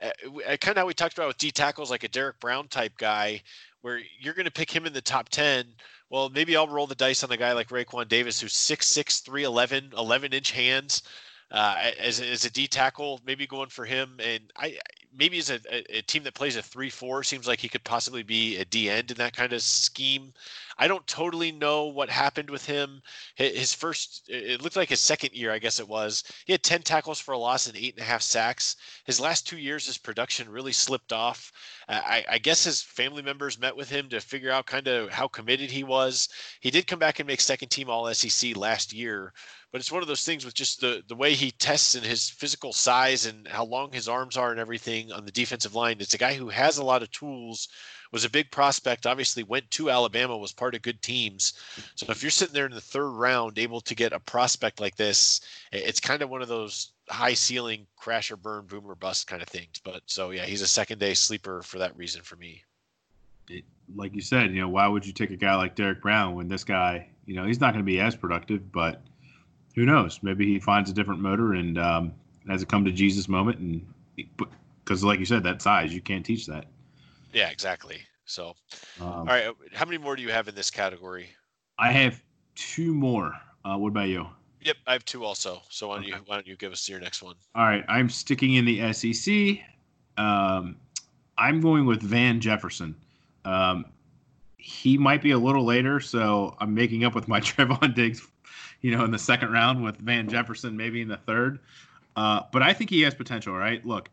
Uh, 0.00 0.10
uh 0.46 0.56
kind 0.58 0.76
of 0.76 0.82
how 0.82 0.86
we 0.86 0.94
talked 0.94 1.18
about 1.18 1.26
with 1.26 1.38
D 1.38 1.50
tackles, 1.50 1.90
like 1.90 2.04
a 2.04 2.08
Derrick 2.08 2.38
Brown 2.38 2.68
type 2.68 2.96
guy, 2.98 3.42
where 3.80 4.00
you're 4.20 4.34
going 4.34 4.44
to 4.44 4.52
pick 4.52 4.70
him 4.70 4.86
in 4.86 4.92
the 4.92 5.00
top 5.00 5.28
10 5.30 5.64
well, 6.10 6.28
maybe 6.28 6.56
I'll 6.56 6.68
roll 6.68 6.86
the 6.86 6.94
dice 6.94 7.24
on 7.24 7.32
a 7.32 7.36
guy 7.36 7.52
like 7.52 7.68
Raekwon 7.68 8.08
Davis, 8.08 8.40
who's 8.40 8.54
6'6, 8.54 9.22
311, 9.22 9.92
11 9.96 10.32
inch 10.32 10.50
hands. 10.52 11.02
Uh, 11.50 11.92
as, 12.00 12.20
as 12.20 12.44
a 12.44 12.50
D 12.50 12.66
tackle, 12.66 13.20
maybe 13.24 13.46
going 13.46 13.68
for 13.68 13.84
him, 13.84 14.18
and 14.18 14.52
I 14.56 14.78
maybe 15.16 15.38
as 15.38 15.50
a, 15.50 15.60
a, 15.96 16.02
team 16.02 16.22
that 16.24 16.34
plays 16.34 16.56
a 16.56 16.62
three 16.62 16.90
four 16.90 17.22
seems 17.22 17.46
like 17.46 17.60
he 17.60 17.68
could 17.68 17.84
possibly 17.84 18.22
be 18.22 18.56
a 18.56 18.64
D 18.64 18.90
end 18.90 19.10
in 19.10 19.16
that 19.18 19.36
kind 19.36 19.52
of 19.52 19.62
scheme. 19.62 20.32
I 20.78 20.88
don't 20.88 21.06
totally 21.06 21.52
know 21.52 21.86
what 21.86 22.10
happened 22.10 22.50
with 22.50 22.66
him. 22.66 23.00
His 23.34 23.72
first, 23.72 24.24
it 24.28 24.60
looked 24.60 24.76
like 24.76 24.90
his 24.90 25.00
second 25.00 25.32
year, 25.32 25.50
I 25.50 25.58
guess 25.58 25.80
it 25.80 25.88
was. 25.88 26.22
He 26.44 26.52
had 26.52 26.62
10 26.62 26.82
tackles 26.82 27.18
for 27.18 27.32
a 27.32 27.38
loss 27.38 27.66
and 27.66 27.76
eight 27.76 27.94
and 27.94 28.02
a 28.02 28.06
half 28.06 28.20
sacks. 28.20 28.76
His 29.04 29.18
last 29.18 29.46
two 29.46 29.56
years, 29.56 29.86
his 29.86 29.96
production 29.96 30.50
really 30.50 30.72
slipped 30.72 31.14
off. 31.14 31.50
I, 31.88 32.24
I 32.28 32.38
guess 32.38 32.64
his 32.64 32.82
family 32.82 33.22
members 33.22 33.58
met 33.58 33.74
with 33.74 33.88
him 33.88 34.08
to 34.10 34.20
figure 34.20 34.50
out 34.50 34.66
kind 34.66 34.86
of 34.86 35.10
how 35.10 35.28
committed 35.28 35.70
he 35.70 35.84
was. 35.84 36.28
He 36.60 36.70
did 36.70 36.86
come 36.86 36.98
back 36.98 37.20
and 37.20 37.26
make 37.26 37.40
second 37.40 37.68
team 37.68 37.88
All 37.88 38.12
SEC 38.12 38.54
last 38.56 38.92
year, 38.92 39.32
but 39.76 39.80
it's 39.80 39.92
one 39.92 40.00
of 40.00 40.08
those 40.08 40.24
things 40.24 40.46
with 40.46 40.54
just 40.54 40.80
the 40.80 41.04
the 41.06 41.14
way 41.14 41.34
he 41.34 41.50
tests 41.50 41.94
and 41.94 42.02
his 42.02 42.30
physical 42.30 42.72
size 42.72 43.26
and 43.26 43.46
how 43.46 43.62
long 43.62 43.92
his 43.92 44.08
arms 44.08 44.34
are 44.34 44.50
and 44.50 44.58
everything 44.58 45.12
on 45.12 45.26
the 45.26 45.30
defensive 45.30 45.74
line. 45.74 45.98
It's 46.00 46.14
a 46.14 46.16
guy 46.16 46.32
who 46.32 46.48
has 46.48 46.78
a 46.78 46.82
lot 46.82 47.02
of 47.02 47.10
tools 47.10 47.68
was 48.10 48.24
a 48.24 48.30
big 48.30 48.50
prospect. 48.50 49.04
Obviously, 49.04 49.42
went 49.42 49.70
to 49.72 49.90
Alabama, 49.90 50.38
was 50.38 50.50
part 50.50 50.74
of 50.74 50.80
good 50.80 51.02
teams. 51.02 51.52
So 51.94 52.06
if 52.08 52.22
you're 52.22 52.30
sitting 52.30 52.54
there 52.54 52.64
in 52.64 52.72
the 52.72 52.80
third 52.80 53.10
round, 53.10 53.58
able 53.58 53.82
to 53.82 53.94
get 53.94 54.14
a 54.14 54.18
prospect 54.18 54.80
like 54.80 54.96
this, 54.96 55.42
it's 55.72 56.00
kind 56.00 56.22
of 56.22 56.30
one 56.30 56.40
of 56.40 56.48
those 56.48 56.92
high 57.10 57.34
ceiling 57.34 57.86
crash 57.98 58.30
or 58.30 58.38
burn, 58.38 58.64
boom 58.64 58.86
or 58.86 58.94
bust 58.94 59.26
kind 59.26 59.42
of 59.42 59.48
things. 59.48 59.78
But 59.84 60.00
so 60.06 60.30
yeah, 60.30 60.46
he's 60.46 60.62
a 60.62 60.66
second 60.66 61.00
day 61.00 61.12
sleeper 61.12 61.60
for 61.60 61.80
that 61.80 61.94
reason 61.98 62.22
for 62.22 62.36
me. 62.36 62.64
It, 63.50 63.64
like 63.94 64.14
you 64.14 64.22
said, 64.22 64.54
you 64.54 64.60
know, 64.62 64.70
why 64.70 64.88
would 64.88 65.06
you 65.06 65.12
take 65.12 65.32
a 65.32 65.36
guy 65.36 65.54
like 65.54 65.76
Derrick 65.76 66.00
Brown 66.00 66.34
when 66.34 66.48
this 66.48 66.64
guy, 66.64 67.10
you 67.26 67.36
know, 67.36 67.44
he's 67.44 67.60
not 67.60 67.74
going 67.74 67.84
to 67.84 67.86
be 67.86 68.00
as 68.00 68.16
productive, 68.16 68.72
but 68.72 69.02
who 69.76 69.84
knows? 69.84 70.18
Maybe 70.22 70.46
he 70.46 70.58
finds 70.58 70.90
a 70.90 70.92
different 70.92 71.20
motor 71.20 71.52
and 71.52 71.78
um, 71.78 72.12
has 72.48 72.62
a 72.62 72.66
come 72.66 72.84
to 72.86 72.90
Jesus 72.90 73.28
moment, 73.28 73.58
and 73.58 73.86
because, 74.84 75.04
like 75.04 75.20
you 75.20 75.26
said, 75.26 75.44
that 75.44 75.62
size, 75.62 75.94
you 75.94 76.00
can't 76.00 76.24
teach 76.24 76.46
that. 76.46 76.64
Yeah, 77.32 77.50
exactly. 77.50 78.00
So, 78.24 78.56
um, 79.00 79.06
all 79.06 79.24
right, 79.26 79.54
how 79.72 79.84
many 79.84 79.98
more 79.98 80.16
do 80.16 80.22
you 80.22 80.30
have 80.30 80.48
in 80.48 80.54
this 80.54 80.70
category? 80.70 81.28
I 81.78 81.92
have 81.92 82.20
two 82.54 82.94
more. 82.94 83.32
Uh, 83.64 83.76
what 83.76 83.88
about 83.88 84.08
you? 84.08 84.26
Yep, 84.62 84.76
I 84.86 84.94
have 84.94 85.04
two 85.04 85.24
also. 85.24 85.62
So 85.68 85.88
why 85.88 85.96
don't 85.96 86.04
okay. 86.04 86.14
you 86.14 86.22
why 86.26 86.34
don't 86.36 86.46
you 86.46 86.56
give 86.56 86.72
us 86.72 86.88
your 86.88 86.98
next 86.98 87.22
one? 87.22 87.36
All 87.54 87.64
right, 87.64 87.84
I'm 87.88 88.08
sticking 88.08 88.54
in 88.54 88.64
the 88.64 88.92
SEC. 88.92 89.60
Um, 90.16 90.76
I'm 91.38 91.60
going 91.60 91.84
with 91.84 92.02
Van 92.02 92.40
Jefferson. 92.40 92.96
Um, 93.44 93.84
he 94.56 94.98
might 94.98 95.22
be 95.22 95.30
a 95.30 95.38
little 95.38 95.64
later, 95.64 96.00
so 96.00 96.56
I'm 96.58 96.74
making 96.74 97.04
up 97.04 97.14
with 97.14 97.28
my 97.28 97.40
Trevon 97.42 97.94
Diggs, 97.94 98.26
you 98.86 98.96
know, 98.96 99.04
in 99.04 99.10
the 99.10 99.18
second 99.18 99.50
round 99.50 99.82
with 99.82 99.96
Van 99.96 100.28
Jefferson, 100.28 100.76
maybe 100.76 101.02
in 101.02 101.08
the 101.08 101.16
third. 101.16 101.58
Uh, 102.14 102.42
but 102.52 102.62
I 102.62 102.72
think 102.72 102.88
he 102.88 103.00
has 103.00 103.16
potential, 103.16 103.52
right? 103.52 103.84
Look, 103.84 104.10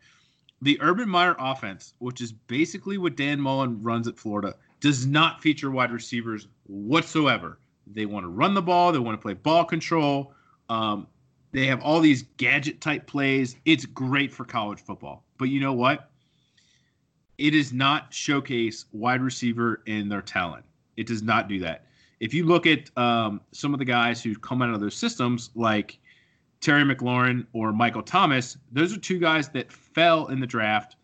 the 0.64 0.82
Urban 0.82 1.08
Meyer 1.08 1.36
offense, 1.38 1.94
which 2.00 2.22
is 2.22 2.32
basically 2.32 2.98
what 2.98 3.16
Dan 3.16 3.40
Mullen 3.40 3.84
runs 3.84 4.08
at 4.08 4.18
Florida, 4.18 4.56
does 4.80 5.06
not 5.06 5.44
feature 5.44 5.70
wide 5.70 5.92
receivers 5.92 6.48
whatsoever. 6.66 7.60
They 7.86 8.08
want 8.08 8.24
to 8.24 8.30
run 8.30 8.56
the 8.56 8.64
ball, 8.64 8.92
they 8.92 8.98
want 8.98 9.16
to 9.16 9.22
play 9.22 9.36
ball 9.36 9.64
control. 9.64 10.34
Um, 10.70 11.06
they 11.52 11.68
have 11.68 11.84
all 11.84 12.00
these 12.00 12.24
gadget 12.38 12.82
type 12.82 13.06
plays. 13.06 13.56
It's 13.66 13.86
great 13.86 14.34
for 14.34 14.44
college 14.44 14.80
football. 14.80 15.24
But 15.38 15.50
you 15.50 15.60
know 15.60 15.74
what? 15.74 16.10
It 17.38 17.52
does 17.52 17.72
not 17.72 18.12
showcase 18.12 18.86
wide 18.92 19.22
receiver 19.22 19.84
in 19.86 20.10
their 20.10 20.24
talent. 20.24 20.66
It 20.98 21.06
does 21.06 21.22
not 21.22 21.48
do 21.48 21.60
that. 21.60 21.86
If 22.24 22.34
you 22.34 22.46
look 22.46 22.66
at 22.66 22.90
um, 22.98 23.42
some 23.52 23.74
of 23.74 23.80
the 23.80 23.86
guys 23.86 24.24
who 24.24 24.34
come 24.34 24.62
out 24.62 24.74
of 24.74 24.80
those 24.80 24.96
systems, 24.96 25.50
like 25.56 26.00
Terry 26.62 26.84
McLaurin 26.84 27.46
or 27.52 27.74
Michael 27.74 28.02
Thomas, 28.02 28.58
those 28.72 28.96
are 28.96 28.98
two 28.98 29.20
guys 29.20 29.50
that 29.50 29.70
fell 29.70 30.28
in 30.28 30.40
the 30.40 30.48
draft 30.48 30.96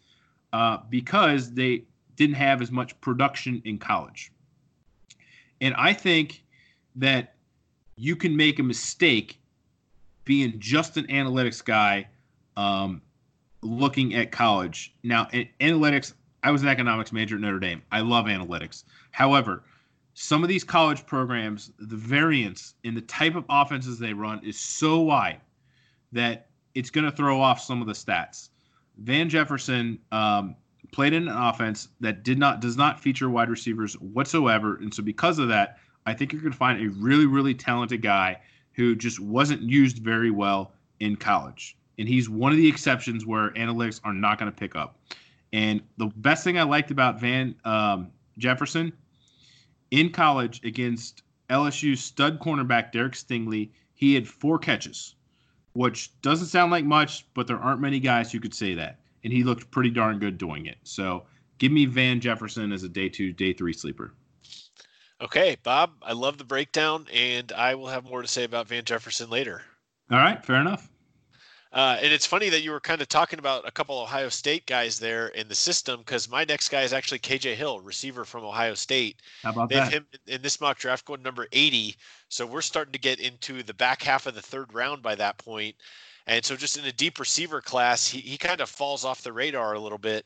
uh, 0.53 0.77
because 0.89 1.51
they 1.53 1.83
didn't 2.15 2.37
have 2.37 2.61
as 2.61 2.71
much 2.71 2.99
production 3.01 3.61
in 3.65 3.77
college. 3.77 4.31
And 5.59 5.73
I 5.73 5.91
think 5.91 6.45
that 6.95 7.35
you 7.97 8.15
can 8.15 8.33
make 8.37 8.59
a 8.59 8.63
mistake 8.63 9.41
being 10.23 10.57
just 10.57 10.95
an 10.95 11.05
analytics 11.07 11.61
guy 11.61 12.07
um, 12.55 13.01
looking 13.61 14.15
at 14.15 14.31
college. 14.31 14.95
Now, 15.03 15.25
analytics, 15.59 16.13
I 16.43 16.51
was 16.51 16.61
an 16.61 16.69
economics 16.69 17.11
major 17.11 17.35
at 17.35 17.41
Notre 17.41 17.59
Dame. 17.59 17.81
I 17.91 17.99
love 17.99 18.27
analytics. 18.27 18.85
However, 19.11 19.63
some 20.21 20.43
of 20.43 20.49
these 20.49 20.65
college 20.65 21.05
programs, 21.05 21.71
the 21.79 21.95
variance 21.95 22.73
in 22.83 22.93
the 22.93 22.99
type 22.99 23.35
of 23.35 23.45
offenses 23.49 23.97
they 23.97 24.11
run 24.11 24.43
is 24.43 24.59
so 24.59 24.99
wide 24.99 25.39
that 26.11 26.49
it's 26.75 26.89
going 26.89 27.05
to 27.05 27.11
throw 27.11 27.39
off 27.39 27.61
some 27.61 27.79
of 27.79 27.87
the 27.87 27.93
stats. 27.93 28.49
Van 28.97 29.29
Jefferson 29.29 29.97
um, 30.11 30.57
played 30.91 31.13
in 31.13 31.29
an 31.29 31.33
offense 31.33 31.87
that 32.01 32.23
did 32.23 32.37
not 32.37 32.59
does 32.59 32.75
not 32.75 32.99
feature 32.99 33.29
wide 33.29 33.49
receivers 33.49 33.93
whatsoever, 33.93 34.75
and 34.75 34.93
so 34.93 35.01
because 35.01 35.39
of 35.39 35.47
that, 35.47 35.77
I 36.05 36.13
think 36.13 36.33
you're 36.33 36.41
going 36.41 36.51
to 36.51 36.57
find 36.57 36.85
a 36.85 36.89
really, 36.89 37.25
really 37.25 37.53
talented 37.53 38.01
guy 38.01 38.41
who 38.73 38.97
just 38.97 39.21
wasn't 39.21 39.61
used 39.61 39.99
very 39.99 40.31
well 40.31 40.73
in 40.99 41.15
college. 41.15 41.77
And 41.97 42.09
he's 42.09 42.29
one 42.29 42.51
of 42.51 42.57
the 42.57 42.67
exceptions 42.67 43.25
where 43.25 43.51
analytics 43.51 44.01
are 44.03 44.13
not 44.13 44.37
going 44.37 44.51
to 44.51 44.57
pick 44.57 44.75
up. 44.75 44.99
And 45.53 45.81
the 45.95 46.07
best 46.17 46.43
thing 46.43 46.59
I 46.59 46.63
liked 46.63 46.91
about 46.91 47.21
Van 47.21 47.55
um, 47.63 48.11
Jefferson 48.37 48.91
in 49.91 50.09
college 50.11 50.63
against 50.63 51.23
LSU 51.49 51.97
stud 51.97 52.39
cornerback 52.39 52.91
Derek 52.91 53.13
Stingley, 53.13 53.71
he 53.93 54.13
had 54.13 54.27
four 54.27 54.59
catches, 54.59 55.15
which 55.73 56.11
doesn't 56.21 56.47
sound 56.47 56.71
like 56.71 56.85
much, 56.85 57.25
but 57.33 57.47
there 57.47 57.59
aren't 57.59 57.81
many 57.81 57.99
guys 57.99 58.31
who 58.31 58.39
could 58.39 58.53
say 58.53 58.73
that. 58.75 58.99
And 59.23 59.33
he 59.33 59.43
looked 59.43 59.71
pretty 59.71 59.89
darn 59.89 60.19
good 60.19 60.37
doing 60.37 60.65
it. 60.65 60.77
So 60.83 61.25
give 61.57 61.71
me 61.71 61.85
Van 61.85 62.19
Jefferson 62.19 62.71
as 62.71 62.83
a 62.83 62.89
day 62.89 63.09
two, 63.09 63.33
day 63.33 63.53
three 63.53 63.73
sleeper. 63.73 64.13
Okay, 65.21 65.57
Bob, 65.63 65.91
I 66.01 66.13
love 66.13 66.37
the 66.37 66.45
breakdown, 66.45 67.05
and 67.13 67.51
I 67.51 67.75
will 67.75 67.87
have 67.87 68.05
more 68.05 68.21
to 68.21 68.27
say 68.27 68.45
about 68.45 68.69
Van 68.69 68.85
Jefferson 68.85 69.29
later. 69.29 69.61
All 70.09 70.17
right, 70.17 70.43
fair 70.45 70.61
enough. 70.61 70.89
Uh, 71.71 71.97
and 72.01 72.11
it's 72.11 72.25
funny 72.25 72.49
that 72.49 72.63
you 72.63 72.71
were 72.71 72.79
kind 72.79 72.99
of 72.99 73.07
talking 73.07 73.37
about 73.37 73.67
a 73.67 73.71
couple 73.71 73.99
Ohio 73.99 74.29
State 74.29 74.65
guys 74.65 74.99
there 74.99 75.27
in 75.29 75.47
the 75.47 75.55
system 75.55 75.99
because 75.99 76.29
my 76.29 76.43
next 76.43 76.69
guy 76.69 76.81
is 76.81 76.93
actually 76.93 77.19
KJ 77.19 77.53
Hill, 77.53 77.79
receiver 77.81 78.25
from 78.25 78.43
Ohio 78.43 78.73
State. 78.73 79.21
How 79.43 79.51
about 79.51 79.69
they 79.69 79.75
that? 79.75 79.83
have 79.83 79.93
him 79.93 80.07
in 80.25 80.41
this 80.41 80.59
mock 80.59 80.79
draft 80.79 81.05
going 81.05 81.21
number 81.21 81.47
80. 81.51 81.95
So 82.27 82.47
we're 82.47 82.61
starting 82.61 82.93
to 82.93 82.99
get 82.99 83.19
into 83.19 83.61
the 83.61 83.75
back 83.75 84.01
half 84.01 84.25
of 84.25 84.33
the 84.33 84.41
third 84.41 84.73
round 84.73 85.03
by 85.03 85.13
that 85.15 85.37
point. 85.37 85.75
And 86.25 86.43
so 86.43 86.55
just 86.55 86.77
in 86.77 86.85
a 86.85 86.91
deep 86.91 87.19
receiver 87.19 87.61
class, 87.61 88.07
he, 88.07 88.19
he 88.19 88.37
kind 88.37 88.61
of 88.61 88.69
falls 88.69 89.05
off 89.05 89.21
the 89.21 89.33
radar 89.33 89.73
a 89.73 89.79
little 89.79 89.97
bit. 89.97 90.25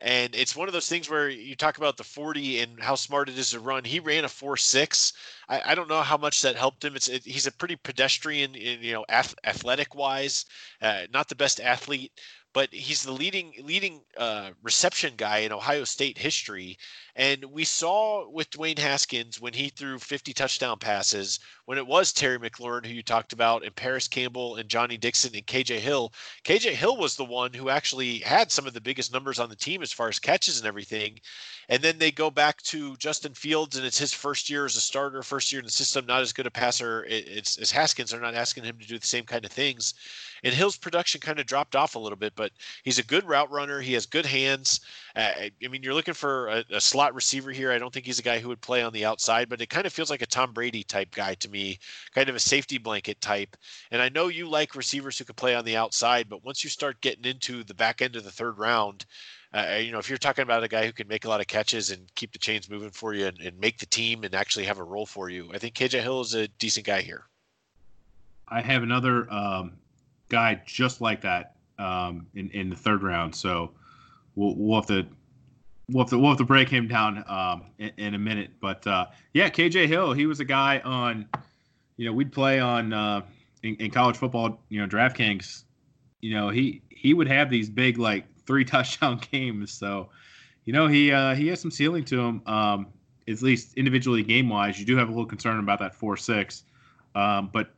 And 0.00 0.34
it's 0.34 0.56
one 0.56 0.68
of 0.68 0.74
those 0.74 0.88
things 0.88 1.08
where 1.08 1.28
you 1.28 1.54
talk 1.56 1.78
about 1.78 1.96
the 1.96 2.04
40 2.04 2.60
and 2.60 2.80
how 2.82 2.94
smart 2.94 3.28
it 3.28 3.38
is 3.38 3.50
to 3.50 3.60
run. 3.60 3.84
He 3.84 4.00
ran 4.00 4.24
a 4.24 4.28
4 4.28 4.56
6. 4.56 5.12
I, 5.48 5.72
I 5.72 5.74
don't 5.74 5.88
know 5.88 6.02
how 6.02 6.16
much 6.16 6.42
that 6.42 6.56
helped 6.56 6.84
him. 6.84 6.96
It's 6.96 7.08
it, 7.08 7.24
He's 7.24 7.46
a 7.46 7.52
pretty 7.52 7.76
pedestrian, 7.76 8.54
in, 8.54 8.82
you 8.82 8.92
know, 8.92 9.04
ath- 9.08 9.34
athletic 9.44 9.94
wise, 9.94 10.44
uh, 10.82 11.02
not 11.12 11.28
the 11.28 11.34
best 11.36 11.60
athlete, 11.60 12.12
but 12.52 12.72
he's 12.72 13.02
the 13.02 13.12
leading 13.12 13.52
leading 13.62 14.02
uh, 14.16 14.50
reception 14.62 15.14
guy 15.16 15.38
in 15.38 15.52
Ohio 15.52 15.84
State 15.84 16.18
history. 16.18 16.78
And 17.16 17.44
we 17.44 17.64
saw 17.64 18.28
with 18.28 18.50
Dwayne 18.50 18.78
Haskins 18.78 19.40
when 19.40 19.52
he 19.52 19.68
threw 19.68 20.00
50 20.00 20.32
touchdown 20.32 20.78
passes, 20.80 21.38
when 21.64 21.78
it 21.78 21.86
was 21.86 22.12
Terry 22.12 22.38
McLaurin, 22.40 22.84
who 22.84 22.92
you 22.92 23.04
talked 23.04 23.32
about, 23.32 23.64
and 23.64 23.74
Parris 23.74 24.08
Campbell 24.08 24.56
and 24.56 24.68
Johnny 24.68 24.96
Dixon 24.96 25.34
and 25.34 25.46
KJ 25.46 25.78
Hill. 25.78 26.12
KJ 26.44 26.72
Hill 26.72 26.96
was 26.96 27.14
the 27.14 27.24
one 27.24 27.52
who 27.52 27.68
actually 27.68 28.18
had 28.18 28.50
some 28.50 28.66
of 28.66 28.74
the 28.74 28.80
biggest 28.80 29.12
numbers 29.12 29.38
on 29.38 29.48
the 29.48 29.54
team 29.54 29.80
as 29.80 29.92
far 29.92 30.08
as 30.08 30.18
catches 30.18 30.58
and 30.58 30.66
everything. 30.66 31.20
And 31.68 31.82
then 31.82 31.98
they 31.98 32.10
go 32.10 32.30
back 32.30 32.60
to 32.62 32.96
Justin 32.96 33.32
Fields, 33.34 33.76
and 33.76 33.86
it's 33.86 33.98
his 33.98 34.12
first 34.12 34.50
year 34.50 34.66
as 34.66 34.76
a 34.76 34.80
starter, 34.80 35.22
first 35.22 35.52
year 35.52 35.60
in 35.60 35.64
the 35.64 35.70
system, 35.72 36.06
not 36.06 36.20
as 36.20 36.32
good 36.32 36.46
a 36.46 36.50
passer 36.50 37.06
as 37.08 37.70
Haskins. 37.70 38.10
They're 38.10 38.20
not 38.20 38.34
asking 38.34 38.64
him 38.64 38.78
to 38.78 38.86
do 38.86 38.98
the 38.98 39.06
same 39.06 39.24
kind 39.24 39.44
of 39.44 39.52
things. 39.52 39.94
And 40.44 40.52
Hill's 40.52 40.76
production 40.76 41.20
kind 41.22 41.40
of 41.40 41.46
dropped 41.46 41.74
off 41.74 41.94
a 41.94 41.98
little 41.98 42.18
bit, 42.18 42.34
but 42.36 42.52
he's 42.82 42.98
a 42.98 43.02
good 43.02 43.24
route 43.24 43.50
runner. 43.50 43.80
He 43.80 43.94
has 43.94 44.04
good 44.04 44.26
hands. 44.26 44.80
Uh, 45.16 45.32
I 45.64 45.68
mean, 45.68 45.82
you're 45.82 45.94
looking 45.94 46.14
for 46.14 46.48
a, 46.48 46.64
a, 46.70 46.80
slot 46.80 47.03
receiver 47.12 47.50
here. 47.50 47.72
I 47.72 47.78
don't 47.78 47.92
think 47.92 48.06
he's 48.06 48.20
a 48.20 48.22
guy 48.22 48.38
who 48.38 48.48
would 48.48 48.60
play 48.60 48.82
on 48.82 48.92
the 48.92 49.04
outside, 49.04 49.48
but 49.48 49.60
it 49.60 49.68
kind 49.68 49.84
of 49.84 49.92
feels 49.92 50.10
like 50.10 50.22
a 50.22 50.26
Tom 50.26 50.52
Brady 50.52 50.84
type 50.84 51.10
guy 51.10 51.34
to 51.34 51.50
me, 51.50 51.78
kind 52.14 52.28
of 52.28 52.36
a 52.36 52.40
safety 52.40 52.78
blanket 52.78 53.20
type. 53.20 53.56
And 53.90 54.00
I 54.00 54.08
know 54.08 54.28
you 54.28 54.48
like 54.48 54.76
receivers 54.76 55.18
who 55.18 55.24
can 55.24 55.34
play 55.34 55.56
on 55.56 55.64
the 55.64 55.76
outside, 55.76 56.28
but 56.28 56.44
once 56.44 56.62
you 56.62 56.70
start 56.70 57.00
getting 57.00 57.24
into 57.24 57.64
the 57.64 57.74
back 57.74 58.00
end 58.00 58.14
of 58.14 58.22
the 58.22 58.30
third 58.30 58.58
round, 58.58 59.04
uh, 59.52 59.78
you 59.80 59.92
know, 59.92 59.98
if 59.98 60.08
you're 60.08 60.18
talking 60.18 60.42
about 60.42 60.64
a 60.64 60.68
guy 60.68 60.86
who 60.86 60.92
can 60.92 61.08
make 61.08 61.24
a 61.24 61.28
lot 61.28 61.40
of 61.40 61.46
catches 61.46 61.90
and 61.90 62.12
keep 62.14 62.32
the 62.32 62.38
chains 62.38 62.70
moving 62.70 62.90
for 62.90 63.12
you 63.12 63.26
and, 63.26 63.40
and 63.40 63.58
make 63.58 63.78
the 63.78 63.86
team 63.86 64.24
and 64.24 64.34
actually 64.34 64.64
have 64.64 64.78
a 64.78 64.84
role 64.84 65.06
for 65.06 65.28
you, 65.28 65.50
I 65.52 65.58
think 65.58 65.74
KJ 65.74 66.00
Hill 66.00 66.20
is 66.20 66.34
a 66.34 66.48
decent 66.48 66.86
guy 66.86 67.02
here. 67.02 67.26
I 68.48 68.60
have 68.60 68.82
another 68.82 69.32
um, 69.32 69.72
guy 70.28 70.60
just 70.66 71.00
like 71.00 71.20
that 71.22 71.56
um, 71.78 72.26
in 72.34 72.50
in 72.50 72.68
the 72.68 72.76
third 72.76 73.02
round, 73.02 73.34
so 73.34 73.70
we'll, 74.34 74.54
we'll 74.56 74.80
have 74.80 74.88
to 74.88 75.06
we'll 75.90 76.04
have 76.04 76.10
to 76.10 76.18
we'll 76.18 76.30
have 76.30 76.38
to 76.38 76.44
break 76.44 76.68
him 76.68 76.88
down 76.88 77.24
um, 77.28 77.64
in, 77.78 77.92
in, 77.96 78.14
a 78.14 78.18
minute. 78.18 78.52
But 78.60 78.86
uh, 78.86 79.06
yeah, 79.32 79.48
KJ 79.48 79.86
Hill, 79.86 80.12
he 80.12 80.26
was 80.26 80.40
a 80.40 80.44
guy 80.44 80.80
on, 80.80 81.28
you 81.96 82.06
know, 82.06 82.12
we'd 82.12 82.32
play 82.32 82.60
on 82.60 82.92
uh, 82.92 83.22
in, 83.62 83.76
in 83.76 83.90
college 83.90 84.16
football, 84.16 84.60
you 84.68 84.80
know, 84.80 84.86
DraftKings. 84.86 85.64
You 86.20 86.34
know, 86.34 86.48
he 86.48 86.82
he 86.88 87.14
would 87.14 87.28
have 87.28 87.50
these 87.50 87.68
big 87.68 87.98
like 87.98 88.24
three 88.46 88.64
touchdown 88.64 89.20
games. 89.30 89.72
So, 89.72 90.08
you 90.64 90.72
know, 90.72 90.86
he 90.86 91.12
uh, 91.12 91.34
he 91.34 91.48
has 91.48 91.60
some 91.60 91.70
ceiling 91.70 92.04
to 92.06 92.20
him. 92.20 92.42
Um, 92.46 92.86
at 93.26 93.40
least 93.40 93.74
individually 93.78 94.22
game 94.22 94.50
wise, 94.50 94.78
you 94.78 94.84
do 94.84 94.98
have 94.98 95.08
a 95.08 95.10
little 95.10 95.26
concern 95.26 95.58
about 95.58 95.78
that 95.78 95.94
four 95.94 96.16
six. 96.16 96.64
Um, 97.14 97.48
but 97.52 97.70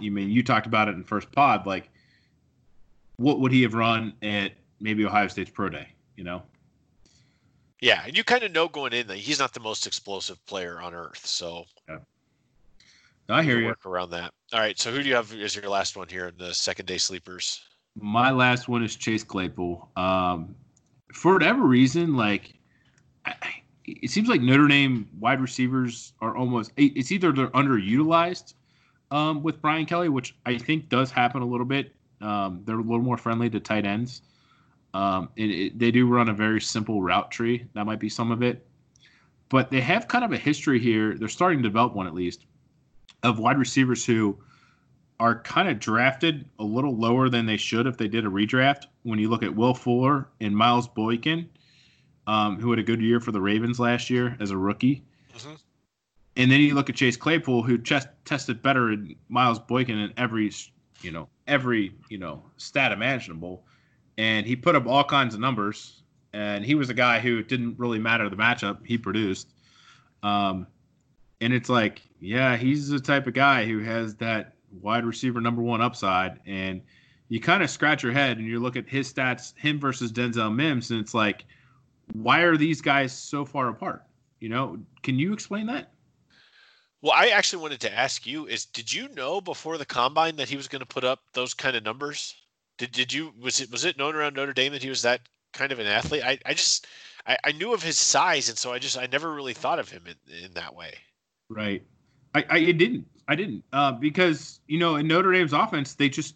you 0.00 0.10
mean 0.10 0.30
you 0.30 0.42
talked 0.42 0.66
about 0.66 0.88
it 0.88 0.94
in 0.94 1.04
first 1.04 1.30
pod, 1.32 1.66
like 1.66 1.90
what 3.16 3.40
would 3.40 3.52
he 3.52 3.62
have 3.62 3.74
run 3.74 4.14
at 4.22 4.52
maybe 4.80 5.04
Ohio 5.04 5.28
State's 5.28 5.50
pro 5.50 5.68
day? 5.68 5.88
You 6.16 6.24
know. 6.24 6.42
Yeah, 7.82 8.04
and 8.06 8.16
you 8.16 8.22
kind 8.22 8.44
of 8.44 8.52
know 8.52 8.68
going 8.68 8.92
in 8.92 9.08
that 9.08 9.18
he's 9.18 9.40
not 9.40 9.52
the 9.52 9.60
most 9.60 9.88
explosive 9.88 10.44
player 10.46 10.80
on 10.80 10.94
earth. 10.94 11.26
So 11.26 11.64
yeah. 11.88 11.98
I 13.28 13.42
hear 13.42 13.58
you. 13.58 13.66
Work 13.66 13.84
around 13.84 14.10
that. 14.10 14.32
All 14.52 14.60
right. 14.60 14.78
So 14.78 14.92
who 14.92 15.02
do 15.02 15.08
you 15.08 15.16
have 15.16 15.32
as 15.34 15.56
your 15.56 15.68
last 15.68 15.96
one 15.96 16.06
here 16.06 16.28
in 16.28 16.38
the 16.38 16.54
second 16.54 16.86
day 16.86 16.96
sleepers? 16.96 17.60
My 17.96 18.30
last 18.30 18.68
one 18.68 18.84
is 18.84 18.94
Chase 18.94 19.24
Claypool. 19.24 19.88
Um, 19.96 20.54
for 21.12 21.32
whatever 21.32 21.62
reason, 21.62 22.16
like 22.16 22.54
I, 23.26 23.34
it 23.84 24.10
seems 24.10 24.28
like 24.28 24.40
Notre 24.40 24.68
Dame 24.68 25.08
wide 25.18 25.40
receivers 25.40 26.12
are 26.20 26.36
almost 26.36 26.70
it's 26.76 27.10
either 27.10 27.32
they're 27.32 27.48
underutilized 27.48 28.54
um, 29.10 29.42
with 29.42 29.60
Brian 29.60 29.86
Kelly, 29.86 30.08
which 30.08 30.36
I 30.46 30.56
think 30.56 30.88
does 30.88 31.10
happen 31.10 31.42
a 31.42 31.46
little 31.46 31.66
bit. 31.66 31.92
Um, 32.20 32.62
they're 32.64 32.78
a 32.78 32.82
little 32.82 33.00
more 33.00 33.16
friendly 33.16 33.50
to 33.50 33.58
tight 33.58 33.84
ends. 33.86 34.22
Um, 34.94 35.30
it, 35.36 35.50
it, 35.50 35.78
they 35.78 35.90
do 35.90 36.06
run 36.06 36.28
a 36.28 36.34
very 36.34 36.60
simple 36.60 37.02
route 37.02 37.30
tree. 37.30 37.66
That 37.74 37.86
might 37.86 38.00
be 38.00 38.08
some 38.08 38.30
of 38.30 38.42
it. 38.42 38.66
But 39.48 39.70
they 39.70 39.80
have 39.80 40.08
kind 40.08 40.24
of 40.24 40.32
a 40.32 40.38
history 40.38 40.78
here. 40.78 41.14
They're 41.14 41.28
starting 41.28 41.58
to 41.58 41.68
develop 41.68 41.94
one 41.94 42.06
at 42.06 42.14
least 42.14 42.46
of 43.22 43.38
wide 43.38 43.58
receivers 43.58 44.04
who 44.04 44.38
are 45.20 45.40
kind 45.42 45.68
of 45.68 45.78
drafted 45.78 46.48
a 46.58 46.64
little 46.64 46.96
lower 46.96 47.28
than 47.28 47.46
they 47.46 47.56
should 47.56 47.86
if 47.86 47.96
they 47.96 48.08
did 48.08 48.24
a 48.24 48.28
redraft. 48.28 48.86
When 49.02 49.18
you 49.18 49.28
look 49.28 49.42
at 49.42 49.54
Will 49.54 49.74
Fuller 49.74 50.28
and 50.40 50.56
Miles 50.56 50.88
Boykin, 50.88 51.48
um, 52.26 52.58
who 52.58 52.70
had 52.70 52.78
a 52.78 52.82
good 52.82 53.00
year 53.00 53.20
for 53.20 53.32
the 53.32 53.40
Ravens 53.40 53.78
last 53.78 54.10
year 54.10 54.36
as 54.40 54.50
a 54.50 54.56
rookie. 54.56 55.02
Mm-hmm. 55.36 55.54
And 56.36 56.50
then 56.50 56.60
you 56.60 56.74
look 56.74 56.88
at 56.88 56.96
Chase 56.96 57.16
Claypool, 57.16 57.62
who 57.62 57.76
just 57.78 58.08
tested 58.24 58.62
better 58.62 58.90
than 58.90 59.14
Miles 59.28 59.58
Boykin 59.58 59.98
in 59.98 60.12
every, 60.16 60.50
you 61.02 61.10
know, 61.10 61.28
every 61.46 61.92
you 62.08 62.18
know 62.18 62.42
stat 62.56 62.92
imaginable, 62.92 63.64
and 64.18 64.46
he 64.46 64.56
put 64.56 64.74
up 64.74 64.86
all 64.86 65.04
kinds 65.04 65.34
of 65.34 65.40
numbers. 65.40 66.02
And 66.34 66.64
he 66.64 66.74
was 66.74 66.88
a 66.88 66.94
guy 66.94 67.20
who 67.20 67.42
didn't 67.42 67.78
really 67.78 67.98
matter 67.98 68.28
the 68.28 68.36
matchup; 68.36 68.86
he 68.86 68.96
produced. 68.96 69.48
Um, 70.22 70.66
and 71.42 71.52
it's 71.52 71.68
like, 71.68 72.00
yeah, 72.20 72.56
he's 72.56 72.88
the 72.88 73.00
type 73.00 73.26
of 73.26 73.34
guy 73.34 73.66
who 73.66 73.80
has 73.80 74.14
that 74.16 74.54
wide 74.80 75.04
receiver 75.04 75.40
number 75.40 75.60
one 75.60 75.82
upside. 75.82 76.40
And 76.46 76.80
you 77.28 77.40
kind 77.40 77.62
of 77.62 77.70
scratch 77.70 78.02
your 78.02 78.12
head 78.12 78.38
and 78.38 78.46
you 78.46 78.60
look 78.60 78.76
at 78.76 78.88
his 78.88 79.12
stats, 79.12 79.56
him 79.58 79.78
versus 79.80 80.12
Denzel 80.12 80.54
Mims, 80.54 80.90
and 80.90 81.00
it's 81.00 81.14
like, 81.14 81.44
why 82.12 82.40
are 82.40 82.56
these 82.56 82.80
guys 82.80 83.12
so 83.12 83.44
far 83.44 83.68
apart? 83.68 84.04
You 84.40 84.48
know, 84.48 84.78
can 85.02 85.18
you 85.18 85.32
explain 85.32 85.66
that? 85.66 85.92
Well, 87.00 87.14
I 87.16 87.28
actually 87.28 87.62
wanted 87.62 87.80
to 87.80 87.92
ask 87.92 88.26
you 88.26 88.46
is 88.46 88.66
did 88.66 88.92
you 88.92 89.08
know 89.08 89.40
before 89.40 89.78
the 89.78 89.86
combine 89.86 90.36
that 90.36 90.48
he 90.48 90.56
was 90.56 90.68
going 90.68 90.80
to 90.80 90.86
put 90.86 91.04
up 91.04 91.20
those 91.32 91.54
kind 91.54 91.74
of 91.74 91.82
numbers? 91.82 92.34
Did 92.82 92.90
did 92.90 93.12
you 93.12 93.32
was 93.40 93.60
it 93.60 93.70
was 93.70 93.84
it 93.84 93.96
known 93.96 94.16
around 94.16 94.34
Notre 94.34 94.52
Dame 94.52 94.72
that 94.72 94.82
he 94.82 94.88
was 94.88 95.02
that 95.02 95.20
kind 95.52 95.70
of 95.70 95.78
an 95.78 95.86
athlete? 95.86 96.24
I, 96.24 96.36
I 96.44 96.52
just 96.52 96.88
I, 97.24 97.38
I 97.44 97.52
knew 97.52 97.72
of 97.72 97.80
his 97.80 97.96
size 97.96 98.48
and 98.48 98.58
so 98.58 98.72
I 98.72 98.80
just 98.80 98.98
I 98.98 99.06
never 99.06 99.32
really 99.32 99.54
thought 99.54 99.78
of 99.78 99.88
him 99.88 100.02
in, 100.08 100.46
in 100.46 100.54
that 100.54 100.74
way. 100.74 100.94
Right. 101.48 101.84
I, 102.34 102.44
I 102.50 102.72
didn't. 102.72 103.06
I 103.28 103.36
didn't 103.36 103.62
uh, 103.72 103.92
because 103.92 104.58
you 104.66 104.80
know 104.80 104.96
in 104.96 105.06
Notre 105.06 105.30
Dame's 105.30 105.52
offense 105.52 105.94
they 105.94 106.08
just 106.08 106.34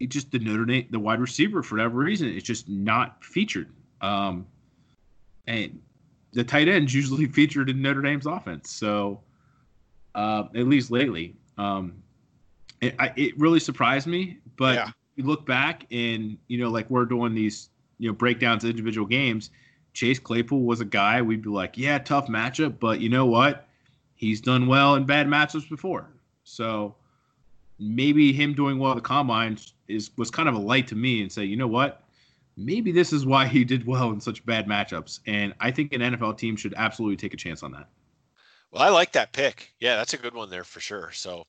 it 0.00 0.08
just 0.08 0.30
the 0.30 0.38
Notre 0.38 0.64
Dame 0.64 0.86
the 0.88 0.98
wide 0.98 1.20
receiver 1.20 1.62
for 1.62 1.74
whatever 1.74 1.98
reason 1.98 2.28
it's 2.28 2.46
just 2.46 2.66
not 2.66 3.22
featured. 3.22 3.68
Um, 4.00 4.46
and 5.46 5.82
the 6.32 6.44
tight 6.44 6.66
ends 6.66 6.94
usually 6.94 7.26
featured 7.38 7.68
in 7.68 7.82
Notre 7.82 8.00
Dame's 8.00 8.24
offense. 8.24 8.70
So 8.70 9.20
uh, 10.14 10.44
at 10.54 10.66
least 10.66 10.90
lately, 10.90 11.36
um, 11.58 11.92
it, 12.80 12.94
I, 12.98 13.12
it 13.16 13.38
really 13.38 13.60
surprised 13.60 14.06
me. 14.06 14.38
But 14.56 14.76
yeah. 14.76 14.90
You 15.16 15.24
look 15.24 15.46
back 15.46 15.86
and 15.90 16.36
you 16.48 16.58
know 16.58 16.70
like 16.70 16.88
we're 16.90 17.04
doing 17.04 17.34
these 17.34 17.70
you 17.98 18.08
know 18.08 18.14
breakdowns 18.14 18.64
of 18.64 18.70
individual 18.70 19.06
games. 19.06 19.50
Chase 19.92 20.18
Claypool 20.18 20.62
was 20.62 20.80
a 20.80 20.84
guy 20.84 21.22
we'd 21.22 21.42
be 21.42 21.50
like, 21.50 21.78
yeah, 21.78 21.98
tough 21.98 22.26
matchup, 22.26 22.80
but 22.80 23.00
you 23.00 23.08
know 23.08 23.26
what? 23.26 23.68
he's 24.14 24.40
done 24.40 24.66
well 24.66 24.94
in 24.94 25.04
bad 25.04 25.26
matchups 25.26 25.68
before. 25.68 26.08
So 26.44 26.94
maybe 27.78 28.32
him 28.32 28.54
doing 28.54 28.78
well 28.78 28.92
at 28.92 28.96
the 28.96 29.02
combine 29.02 29.58
is 29.88 30.10
was 30.16 30.30
kind 30.30 30.48
of 30.48 30.54
a 30.54 30.58
light 30.58 30.86
to 30.88 30.94
me 30.94 31.22
and 31.22 31.30
say, 31.30 31.44
you 31.44 31.56
know 31.56 31.66
what? 31.66 32.02
Maybe 32.56 32.92
this 32.92 33.12
is 33.12 33.26
why 33.26 33.46
he 33.46 33.64
did 33.64 33.86
well 33.86 34.10
in 34.10 34.20
such 34.20 34.44
bad 34.46 34.66
matchups. 34.66 35.20
And 35.26 35.54
I 35.60 35.70
think 35.70 35.92
an 35.92 36.00
NFL 36.00 36.38
team 36.38 36.56
should 36.56 36.74
absolutely 36.76 37.16
take 37.16 37.34
a 37.34 37.36
chance 37.36 37.62
on 37.62 37.72
that. 37.72 37.88
Well, 38.70 38.82
I 38.82 38.88
like 38.88 39.12
that 39.12 39.32
pick. 39.32 39.72
Yeah, 39.80 39.96
that's 39.96 40.14
a 40.14 40.18
good 40.18 40.34
one 40.34 40.50
there 40.50 40.64
for 40.64 40.80
sure. 40.80 41.10
So, 41.12 41.44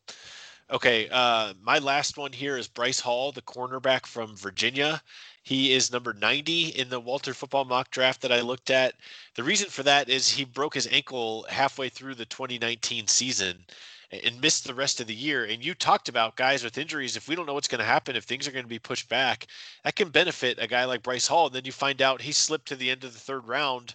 okay, 0.71 1.07
uh, 1.09 1.53
my 1.61 1.79
last 1.79 2.17
one 2.17 2.31
here 2.31 2.57
is 2.57 2.67
Bryce 2.67 2.99
Hall, 2.99 3.31
the 3.31 3.41
cornerback 3.41 4.05
from 4.05 4.35
Virginia. 4.35 5.01
He 5.43 5.73
is 5.73 5.91
number 5.91 6.13
90 6.13 6.69
in 6.69 6.89
the 6.89 6.99
Walter 6.99 7.33
football 7.33 7.65
mock 7.65 7.91
draft 7.91 8.21
that 8.21 8.31
I 8.31 8.41
looked 8.41 8.71
at. 8.71 8.95
The 9.35 9.43
reason 9.43 9.69
for 9.69 9.83
that 9.83 10.09
is 10.09 10.29
he 10.29 10.43
broke 10.43 10.73
his 10.73 10.87
ankle 10.87 11.45
halfway 11.49 11.89
through 11.89 12.15
the 12.15 12.25
2019 12.25 13.07
season 13.07 13.63
and 14.11 14.41
missed 14.41 14.65
the 14.65 14.73
rest 14.73 14.99
of 14.99 15.07
the 15.07 15.13
year. 15.13 15.45
And 15.45 15.63
you 15.63 15.75
talked 15.75 16.09
about 16.09 16.35
guys 16.35 16.63
with 16.63 16.77
injuries. 16.77 17.15
If 17.15 17.27
we 17.27 17.35
don't 17.35 17.45
know 17.45 17.53
what's 17.53 17.67
going 17.67 17.79
to 17.79 17.85
happen, 17.85 18.15
if 18.15 18.23
things 18.23 18.47
are 18.47 18.51
going 18.51 18.65
to 18.65 18.69
be 18.69 18.79
pushed 18.79 19.09
back, 19.09 19.47
that 19.83 19.95
can 19.95 20.09
benefit 20.09 20.57
a 20.59 20.67
guy 20.67 20.85
like 20.85 21.03
Bryce 21.03 21.27
Hall. 21.27 21.47
And 21.47 21.55
then 21.55 21.65
you 21.65 21.71
find 21.71 22.01
out 22.01 22.21
he 22.21 22.31
slipped 22.31 22.67
to 22.69 22.75
the 22.75 22.89
end 22.89 23.03
of 23.03 23.13
the 23.13 23.19
third 23.19 23.47
round 23.47 23.93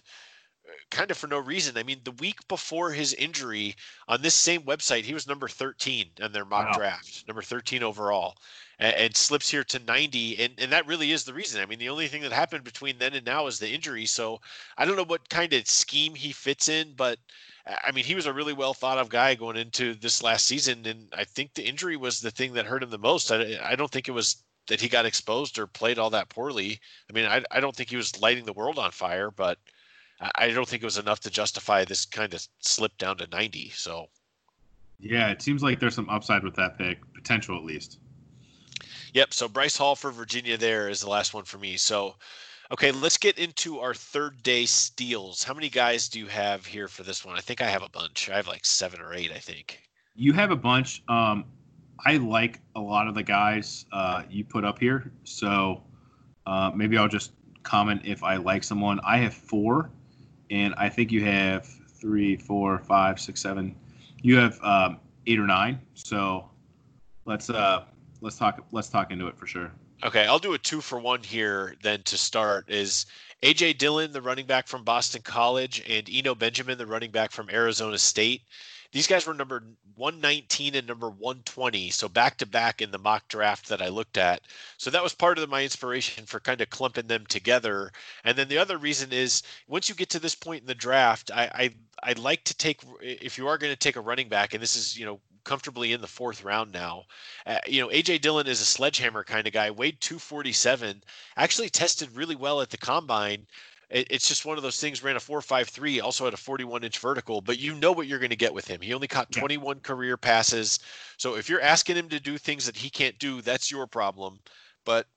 kind 0.89 1.11
of 1.11 1.17
for 1.17 1.27
no 1.27 1.39
reason. 1.39 1.77
I 1.77 1.83
mean, 1.83 2.01
the 2.03 2.11
week 2.11 2.47
before 2.47 2.91
his 2.91 3.13
injury 3.13 3.75
on 4.07 4.21
this 4.21 4.35
same 4.35 4.61
website, 4.61 5.03
he 5.03 5.13
was 5.13 5.27
number 5.27 5.47
13 5.47 6.05
in 6.19 6.31
their 6.31 6.45
mock 6.45 6.67
wow. 6.67 6.77
draft, 6.77 7.23
number 7.27 7.41
13 7.41 7.83
overall 7.83 8.35
and, 8.81 8.95
and, 8.95 9.15
slips 9.15 9.49
here 9.49 9.63
to 9.63 9.79
90. 9.79 10.43
And, 10.43 10.53
and 10.57 10.71
that 10.71 10.87
really 10.87 11.11
is 11.11 11.23
the 11.23 11.33
reason. 11.33 11.61
I 11.61 11.65
mean, 11.65 11.79
the 11.79 11.89
only 11.89 12.07
thing 12.07 12.23
that 12.23 12.33
happened 12.33 12.63
between 12.63 12.97
then 12.97 13.13
and 13.13 13.25
now 13.25 13.47
is 13.47 13.59
the 13.59 13.71
injury. 13.71 14.05
So 14.05 14.41
I 14.77 14.85
don't 14.85 14.97
know 14.97 15.05
what 15.05 15.29
kind 15.29 15.53
of 15.53 15.67
scheme 15.67 16.15
he 16.15 16.33
fits 16.33 16.67
in, 16.67 16.93
but 16.97 17.19
uh, 17.65 17.75
I 17.83 17.91
mean, 17.91 18.03
he 18.03 18.15
was 18.15 18.25
a 18.25 18.33
really 18.33 18.53
well 18.53 18.73
thought 18.73 18.97
of 18.97 19.09
guy 19.09 19.35
going 19.35 19.55
into 19.55 19.93
this 19.93 20.23
last 20.23 20.47
season. 20.47 20.85
And 20.85 21.07
I 21.13 21.23
think 21.23 21.53
the 21.53 21.67
injury 21.67 21.95
was 21.95 22.19
the 22.19 22.31
thing 22.31 22.53
that 22.53 22.65
hurt 22.65 22.83
him 22.83 22.89
the 22.89 22.97
most. 22.97 23.31
I, 23.31 23.59
I 23.63 23.75
don't 23.75 23.91
think 23.91 24.07
it 24.07 24.13
was 24.13 24.43
that 24.67 24.81
he 24.81 24.89
got 24.89 25.05
exposed 25.05 25.59
or 25.59 25.67
played 25.67 25.99
all 25.99 26.09
that 26.09 26.29
poorly. 26.29 26.79
I 27.09 27.13
mean, 27.13 27.25
I, 27.25 27.43
I 27.51 27.59
don't 27.59 27.75
think 27.75 27.89
he 27.89 27.97
was 27.97 28.19
lighting 28.19 28.45
the 28.45 28.53
world 28.53 28.79
on 28.79 28.91
fire, 28.91 29.29
but 29.29 29.57
I 30.35 30.49
don't 30.49 30.67
think 30.67 30.83
it 30.83 30.85
was 30.85 30.97
enough 30.97 31.19
to 31.21 31.29
justify 31.29 31.83
this 31.83 32.05
kind 32.05 32.33
of 32.33 32.47
slip 32.59 32.97
down 32.97 33.17
to 33.17 33.27
90. 33.27 33.69
So, 33.69 34.07
yeah, 34.99 35.29
it 35.29 35.41
seems 35.41 35.63
like 35.63 35.79
there's 35.79 35.95
some 35.95 36.09
upside 36.09 36.43
with 36.43 36.55
that 36.55 36.77
pick, 36.77 36.99
potential 37.13 37.57
at 37.57 37.63
least. 37.63 37.99
Yep. 39.13 39.33
So 39.33 39.47
Bryce 39.47 39.77
Hall 39.77 39.95
for 39.95 40.11
Virginia 40.11 40.57
there 40.57 40.89
is 40.89 41.01
the 41.01 41.09
last 41.09 41.33
one 41.33 41.43
for 41.43 41.57
me. 41.57 41.75
So, 41.77 42.15
okay, 42.71 42.91
let's 42.91 43.17
get 43.17 43.39
into 43.39 43.79
our 43.79 43.93
third 43.93 44.41
day 44.43 44.65
steals. 44.65 45.43
How 45.43 45.53
many 45.53 45.69
guys 45.69 46.07
do 46.07 46.19
you 46.19 46.27
have 46.27 46.65
here 46.65 46.87
for 46.87 47.03
this 47.03 47.25
one? 47.25 47.35
I 47.35 47.41
think 47.41 47.61
I 47.61 47.69
have 47.69 47.83
a 47.83 47.89
bunch. 47.89 48.29
I 48.29 48.35
have 48.35 48.47
like 48.47 48.65
seven 48.65 49.01
or 49.01 49.13
eight, 49.13 49.31
I 49.31 49.39
think. 49.39 49.81
You 50.15 50.33
have 50.33 50.51
a 50.51 50.55
bunch. 50.55 51.03
Um, 51.07 51.45
I 52.05 52.17
like 52.17 52.59
a 52.75 52.79
lot 52.79 53.07
of 53.07 53.15
the 53.15 53.23
guys 53.23 53.85
uh, 53.91 54.23
you 54.29 54.43
put 54.43 54.63
up 54.63 54.79
here. 54.79 55.11
So 55.23 55.83
uh, 56.45 56.71
maybe 56.75 56.97
I'll 56.97 57.07
just 57.07 57.33
comment 57.63 58.01
if 58.05 58.23
I 58.23 58.37
like 58.37 58.63
someone. 58.63 58.99
I 59.05 59.17
have 59.17 59.33
four, 59.33 59.91
and 60.51 60.75
I 60.75 60.89
think 60.89 61.11
you 61.11 61.23
have 61.23 61.65
three, 61.65 62.35
four, 62.35 62.77
five, 62.79 63.19
six, 63.19 63.41
seven. 63.41 63.75
You 64.21 64.37
have 64.37 64.61
um, 64.61 64.99
eight 65.25 65.39
or 65.39 65.47
nine. 65.47 65.79
So 65.95 66.49
let's 67.25 67.49
uh, 67.49 67.85
let's 68.19 68.37
talk 68.37 68.63
let's 68.71 68.89
talk 68.89 69.11
into 69.11 69.27
it 69.27 69.37
for 69.37 69.47
sure. 69.47 69.71
Okay, 70.03 70.25
I'll 70.25 70.39
do 70.39 70.53
a 70.53 70.57
two 70.57 70.81
for 70.81 70.99
one 70.99 71.23
here 71.23 71.75
then 71.81 72.03
to 72.03 72.17
start 72.17 72.69
is 72.69 73.05
AJ 73.43 73.77
Dillon, 73.77 74.11
the 74.11 74.21
running 74.21 74.45
back 74.45 74.67
from 74.67 74.83
Boston 74.83 75.21
College, 75.23 75.83
and 75.87 76.07
Eno 76.11 76.35
Benjamin, 76.35 76.77
the 76.77 76.85
running 76.85 77.11
back 77.11 77.31
from 77.31 77.49
Arizona 77.49 77.97
State. 77.97 78.41
These 78.91 79.07
guys 79.07 79.25
were 79.25 79.33
number 79.33 79.63
119 79.95 80.75
and 80.75 80.87
number 80.87 81.09
120, 81.09 81.91
so 81.91 82.09
back 82.09 82.37
to 82.37 82.45
back 82.45 82.81
in 82.81 82.91
the 82.91 82.97
mock 82.97 83.27
draft 83.29 83.69
that 83.69 83.81
I 83.81 83.87
looked 83.87 84.17
at. 84.17 84.41
So 84.77 84.89
that 84.89 85.03
was 85.03 85.13
part 85.13 85.37
of 85.37 85.49
my 85.49 85.63
inspiration 85.63 86.25
for 86.25 86.39
kind 86.39 86.59
of 86.59 86.69
clumping 86.69 87.07
them 87.07 87.25
together. 87.25 87.91
And 88.23 88.37
then 88.37 88.49
the 88.49 88.57
other 88.57 88.77
reason 88.77 89.13
is 89.13 89.43
once 89.67 89.87
you 89.87 89.95
get 89.95 90.09
to 90.09 90.19
this 90.19 90.35
point 90.35 90.61
in 90.61 90.67
the 90.67 90.75
draft, 90.75 91.31
I 91.31 91.71
I, 92.03 92.09
I 92.11 92.13
like 92.13 92.43
to 92.45 92.53
take 92.53 92.81
if 93.01 93.37
you 93.37 93.47
are 93.47 93.57
going 93.57 93.71
to 93.73 93.79
take 93.79 93.95
a 93.95 94.01
running 94.01 94.27
back, 94.27 94.53
and 94.53 94.61
this 94.61 94.75
is 94.75 94.97
you 94.97 95.05
know 95.05 95.21
comfortably 95.43 95.93
in 95.93 96.01
the 96.01 96.07
fourth 96.07 96.43
round 96.43 96.71
now. 96.71 97.05
Uh, 97.45 97.57
you 97.67 97.81
know, 97.81 97.87
AJ 97.87 98.21
Dillon 98.21 98.47
is 98.47 98.61
a 98.61 98.65
sledgehammer 98.65 99.23
kind 99.23 99.47
of 99.47 99.53
guy, 99.53 99.71
weighed 99.71 99.99
247, 100.01 101.03
actually 101.37 101.69
tested 101.69 102.15
really 102.15 102.35
well 102.35 102.61
at 102.61 102.69
the 102.69 102.77
combine. 102.77 103.47
It, 103.91 104.07
it's 104.09 104.27
just 104.27 104.45
one 104.45 104.57
of 104.57 104.63
those 104.63 104.79
things, 104.79 105.03
ran 105.03 105.17
a 105.17 105.19
4.53, 105.19 106.01
also 106.01 106.25
had 106.25 106.33
a 106.33 106.37
41 106.37 106.83
inch 106.83 106.97
vertical, 106.99 107.41
but 107.41 107.59
you 107.59 107.75
know 107.75 107.91
what 107.91 108.07
you're 108.07 108.19
going 108.19 108.29
to 108.29 108.35
get 108.35 108.53
with 108.53 108.67
him. 108.67 108.81
He 108.81 108.93
only 108.93 109.07
caught 109.07 109.31
21 109.31 109.77
yeah. 109.77 109.81
career 109.81 110.17
passes. 110.17 110.79
So 111.17 111.35
if 111.35 111.49
you're 111.49 111.61
asking 111.61 111.97
him 111.97 112.09
to 112.09 112.19
do 112.19 112.37
things 112.37 112.65
that 112.65 112.77
he 112.77 112.89
can't 112.89 113.19
do, 113.19 113.41
that's 113.41 113.69
your 113.69 113.87
problem. 113.87 114.39
But 114.85 115.07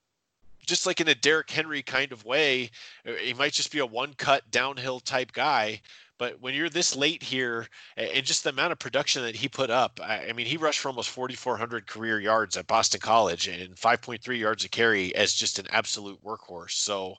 just 0.67 0.87
like 0.87 1.01
in 1.01 1.09
a 1.09 1.15
Derrick 1.15 1.51
Henry 1.51 1.83
kind 1.83 2.11
of 2.11 2.25
way, 2.25 2.71
uh, 3.07 3.13
he 3.13 3.35
might 3.35 3.53
just 3.53 3.71
be 3.71 3.79
a 3.79 3.87
one 3.87 4.15
cut 4.15 4.51
downhill 4.51 5.01
type 5.01 5.33
guy. 5.33 5.81
But 6.17 6.41
when 6.41 6.55
you're 6.55 6.71
this 6.71 6.95
late 6.95 7.25
here, 7.25 7.67
and 7.97 8.25
just 8.25 8.45
the 8.45 8.51
amount 8.51 8.71
of 8.71 8.79
production 8.79 9.23
that 9.23 9.35
he 9.35 9.49
put 9.49 9.69
up, 9.69 9.99
I, 10.03 10.29
I 10.29 10.33
mean, 10.33 10.47
he 10.47 10.57
rushed 10.57 10.79
for 10.79 10.89
almost 10.89 11.11
4,400 11.11 11.89
career 11.89 12.21
yards 12.21 12.57
at 12.57 12.69
Boston 12.69 13.01
College 13.01 13.49
and 13.49 13.75
5.3 13.75 14.39
yards 14.39 14.65
a 14.65 14.69
carry 14.69 15.15
as 15.17 15.35
just 15.35 15.59
an 15.59 15.67
absolute 15.71 16.23
workhorse. 16.25 16.71
So 16.71 17.17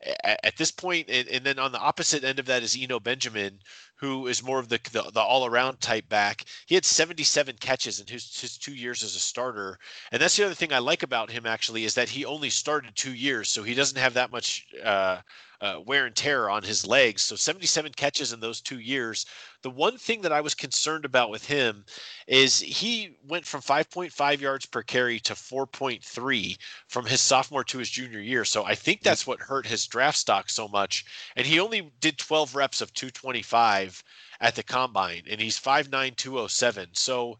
at, 0.00 0.40
at 0.44 0.56
this 0.56 0.70
point, 0.70 1.08
and, 1.08 1.28
and, 1.28 1.44
then 1.44 1.58
on 1.58 1.72
the 1.72 1.78
opposite 1.78 2.24
end 2.24 2.38
of 2.38 2.46
that 2.46 2.62
is 2.62 2.76
Eno 2.78 3.00
Benjamin, 3.00 3.58
who 3.96 4.26
is 4.28 4.42
more 4.42 4.58
of 4.58 4.68
the 4.68 4.78
the, 4.92 5.10
the 5.12 5.20
all 5.20 5.44
around 5.44 5.80
type 5.80 6.08
back. 6.08 6.44
He 6.66 6.74
had 6.74 6.84
77 6.84 7.56
catches 7.58 8.00
in 8.00 8.06
his 8.06 8.40
his 8.40 8.56
two 8.56 8.74
years 8.74 9.02
as 9.02 9.16
a 9.16 9.20
starter, 9.20 9.78
and 10.12 10.22
that's 10.22 10.36
the 10.36 10.44
other 10.44 10.54
thing 10.54 10.72
I 10.72 10.78
like 10.78 11.02
about 11.02 11.30
him 11.30 11.46
actually 11.46 11.84
is 11.84 11.94
that 11.94 12.08
he 12.08 12.24
only 12.24 12.50
started 12.50 12.94
two 12.94 13.14
years, 13.14 13.48
so 13.48 13.62
he 13.62 13.74
doesn't 13.74 13.98
have 13.98 14.14
that 14.14 14.30
much. 14.30 14.66
Uh, 14.82 15.18
uh, 15.60 15.80
wear 15.84 16.06
and 16.06 16.14
tear 16.14 16.48
on 16.48 16.62
his 16.62 16.86
legs. 16.86 17.22
So 17.22 17.36
77 17.36 17.92
catches 17.92 18.32
in 18.32 18.40
those 18.40 18.60
two 18.60 18.78
years. 18.78 19.26
The 19.62 19.70
one 19.70 19.98
thing 19.98 20.20
that 20.22 20.32
I 20.32 20.40
was 20.40 20.54
concerned 20.54 21.04
about 21.04 21.30
with 21.30 21.46
him 21.46 21.84
is 22.28 22.60
he 22.60 23.16
went 23.26 23.44
from 23.44 23.60
5.5 23.60 24.40
yards 24.40 24.66
per 24.66 24.82
carry 24.82 25.18
to 25.20 25.34
4.3 25.34 26.58
from 26.86 27.06
his 27.06 27.20
sophomore 27.20 27.64
to 27.64 27.78
his 27.78 27.90
junior 27.90 28.20
year. 28.20 28.44
So 28.44 28.64
I 28.64 28.76
think 28.76 29.02
that's 29.02 29.26
what 29.26 29.40
hurt 29.40 29.66
his 29.66 29.86
draft 29.86 30.18
stock 30.18 30.48
so 30.48 30.68
much. 30.68 31.04
And 31.34 31.46
he 31.46 31.58
only 31.58 31.90
did 32.00 32.18
12 32.18 32.54
reps 32.54 32.80
of 32.80 32.94
225 32.94 34.04
at 34.40 34.54
the 34.54 34.62
combine, 34.62 35.22
and 35.28 35.40
he's 35.40 35.58
5'9, 35.58 36.14
207. 36.16 36.90
So 36.92 37.38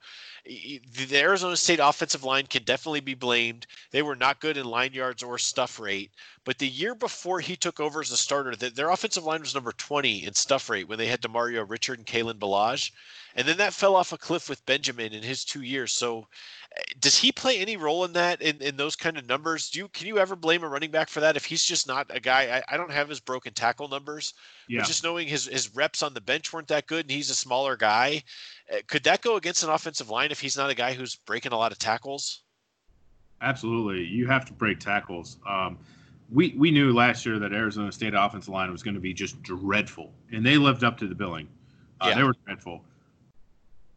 the 0.48 1.18
Arizona 1.18 1.56
State 1.56 1.78
offensive 1.78 2.24
line 2.24 2.46
can 2.46 2.62
definitely 2.62 3.00
be 3.00 3.14
blamed. 3.14 3.66
They 3.90 4.00
were 4.00 4.16
not 4.16 4.40
good 4.40 4.56
in 4.56 4.64
line 4.64 4.94
yards 4.94 5.22
or 5.22 5.36
stuff 5.36 5.78
rate. 5.78 6.10
But 6.44 6.58
the 6.58 6.66
year 6.68 6.94
before 6.94 7.40
he 7.40 7.54
took 7.54 7.80
over 7.80 8.00
as 8.00 8.10
a 8.10 8.16
starter, 8.16 8.56
their 8.56 8.88
offensive 8.88 9.24
line 9.24 9.40
was 9.40 9.54
number 9.54 9.72
20 9.72 10.24
in 10.24 10.32
stuff 10.32 10.70
rate 10.70 10.88
when 10.88 10.96
they 10.96 11.06
had 11.06 11.20
Demario 11.20 11.68
Richard 11.68 11.98
and 11.98 12.06
Kalen 12.06 12.38
Ballage. 12.38 12.92
And 13.34 13.46
then 13.46 13.58
that 13.58 13.74
fell 13.74 13.94
off 13.94 14.12
a 14.12 14.18
cliff 14.18 14.48
with 14.48 14.64
Benjamin 14.64 15.12
in 15.12 15.22
his 15.22 15.44
two 15.44 15.60
years. 15.60 15.92
So 15.92 16.26
eh, 16.76 16.82
does 16.98 17.16
he 17.16 17.30
play 17.30 17.58
any 17.58 17.76
role 17.76 18.04
in 18.04 18.14
that 18.14 18.40
in, 18.40 18.60
in 18.62 18.76
those 18.76 18.96
kind 18.96 19.18
of 19.18 19.28
numbers? 19.28 19.68
Do 19.68 19.78
you 19.78 19.88
can 19.88 20.06
you 20.06 20.18
ever 20.18 20.34
blame 20.34 20.64
a 20.64 20.68
running 20.68 20.90
back 20.90 21.08
for 21.08 21.20
that 21.20 21.36
if 21.36 21.44
he's 21.44 21.62
just 21.62 21.86
not 21.86 22.06
a 22.10 22.18
guy? 22.18 22.56
I, 22.56 22.74
I 22.74 22.76
don't 22.76 22.90
have 22.90 23.08
his 23.08 23.20
broken 23.20 23.52
tackle 23.52 23.88
numbers, 23.88 24.34
yeah. 24.68 24.80
but 24.80 24.86
just 24.86 25.04
knowing 25.04 25.28
his 25.28 25.44
his 25.44 25.74
reps 25.76 26.02
on 26.02 26.14
the 26.14 26.20
bench 26.20 26.52
weren't 26.52 26.68
that 26.68 26.86
good 26.86 27.04
and 27.04 27.10
he's 27.10 27.30
a 27.30 27.34
smaller 27.34 27.76
guy, 27.76 28.24
could 28.86 29.04
that 29.04 29.22
go 29.22 29.36
against 29.36 29.62
an 29.62 29.70
offensive 29.70 30.10
line 30.10 30.30
if 30.30 30.40
he's 30.40 30.56
not 30.56 30.70
a 30.70 30.74
guy 30.74 30.92
who's 30.92 31.16
breaking 31.16 31.52
a 31.52 31.56
lot 31.56 31.72
of 31.72 31.78
tackles? 31.78 32.42
Absolutely, 33.40 34.04
you 34.04 34.26
have 34.26 34.44
to 34.46 34.52
break 34.52 34.80
tackles. 34.80 35.38
Um, 35.48 35.78
we 36.30 36.54
we 36.58 36.70
knew 36.70 36.92
last 36.92 37.24
year 37.24 37.38
that 37.38 37.52
Arizona 37.52 37.90
State 37.92 38.14
offensive 38.14 38.52
line 38.52 38.70
was 38.70 38.82
going 38.82 38.94
to 38.94 39.00
be 39.00 39.14
just 39.14 39.40
dreadful, 39.42 40.12
and 40.32 40.44
they 40.44 40.58
lived 40.58 40.84
up 40.84 40.98
to 40.98 41.06
the 41.06 41.14
billing. 41.14 41.48
Uh, 42.00 42.08
yeah. 42.08 42.16
They 42.16 42.22
were 42.22 42.34
dreadful. 42.44 42.82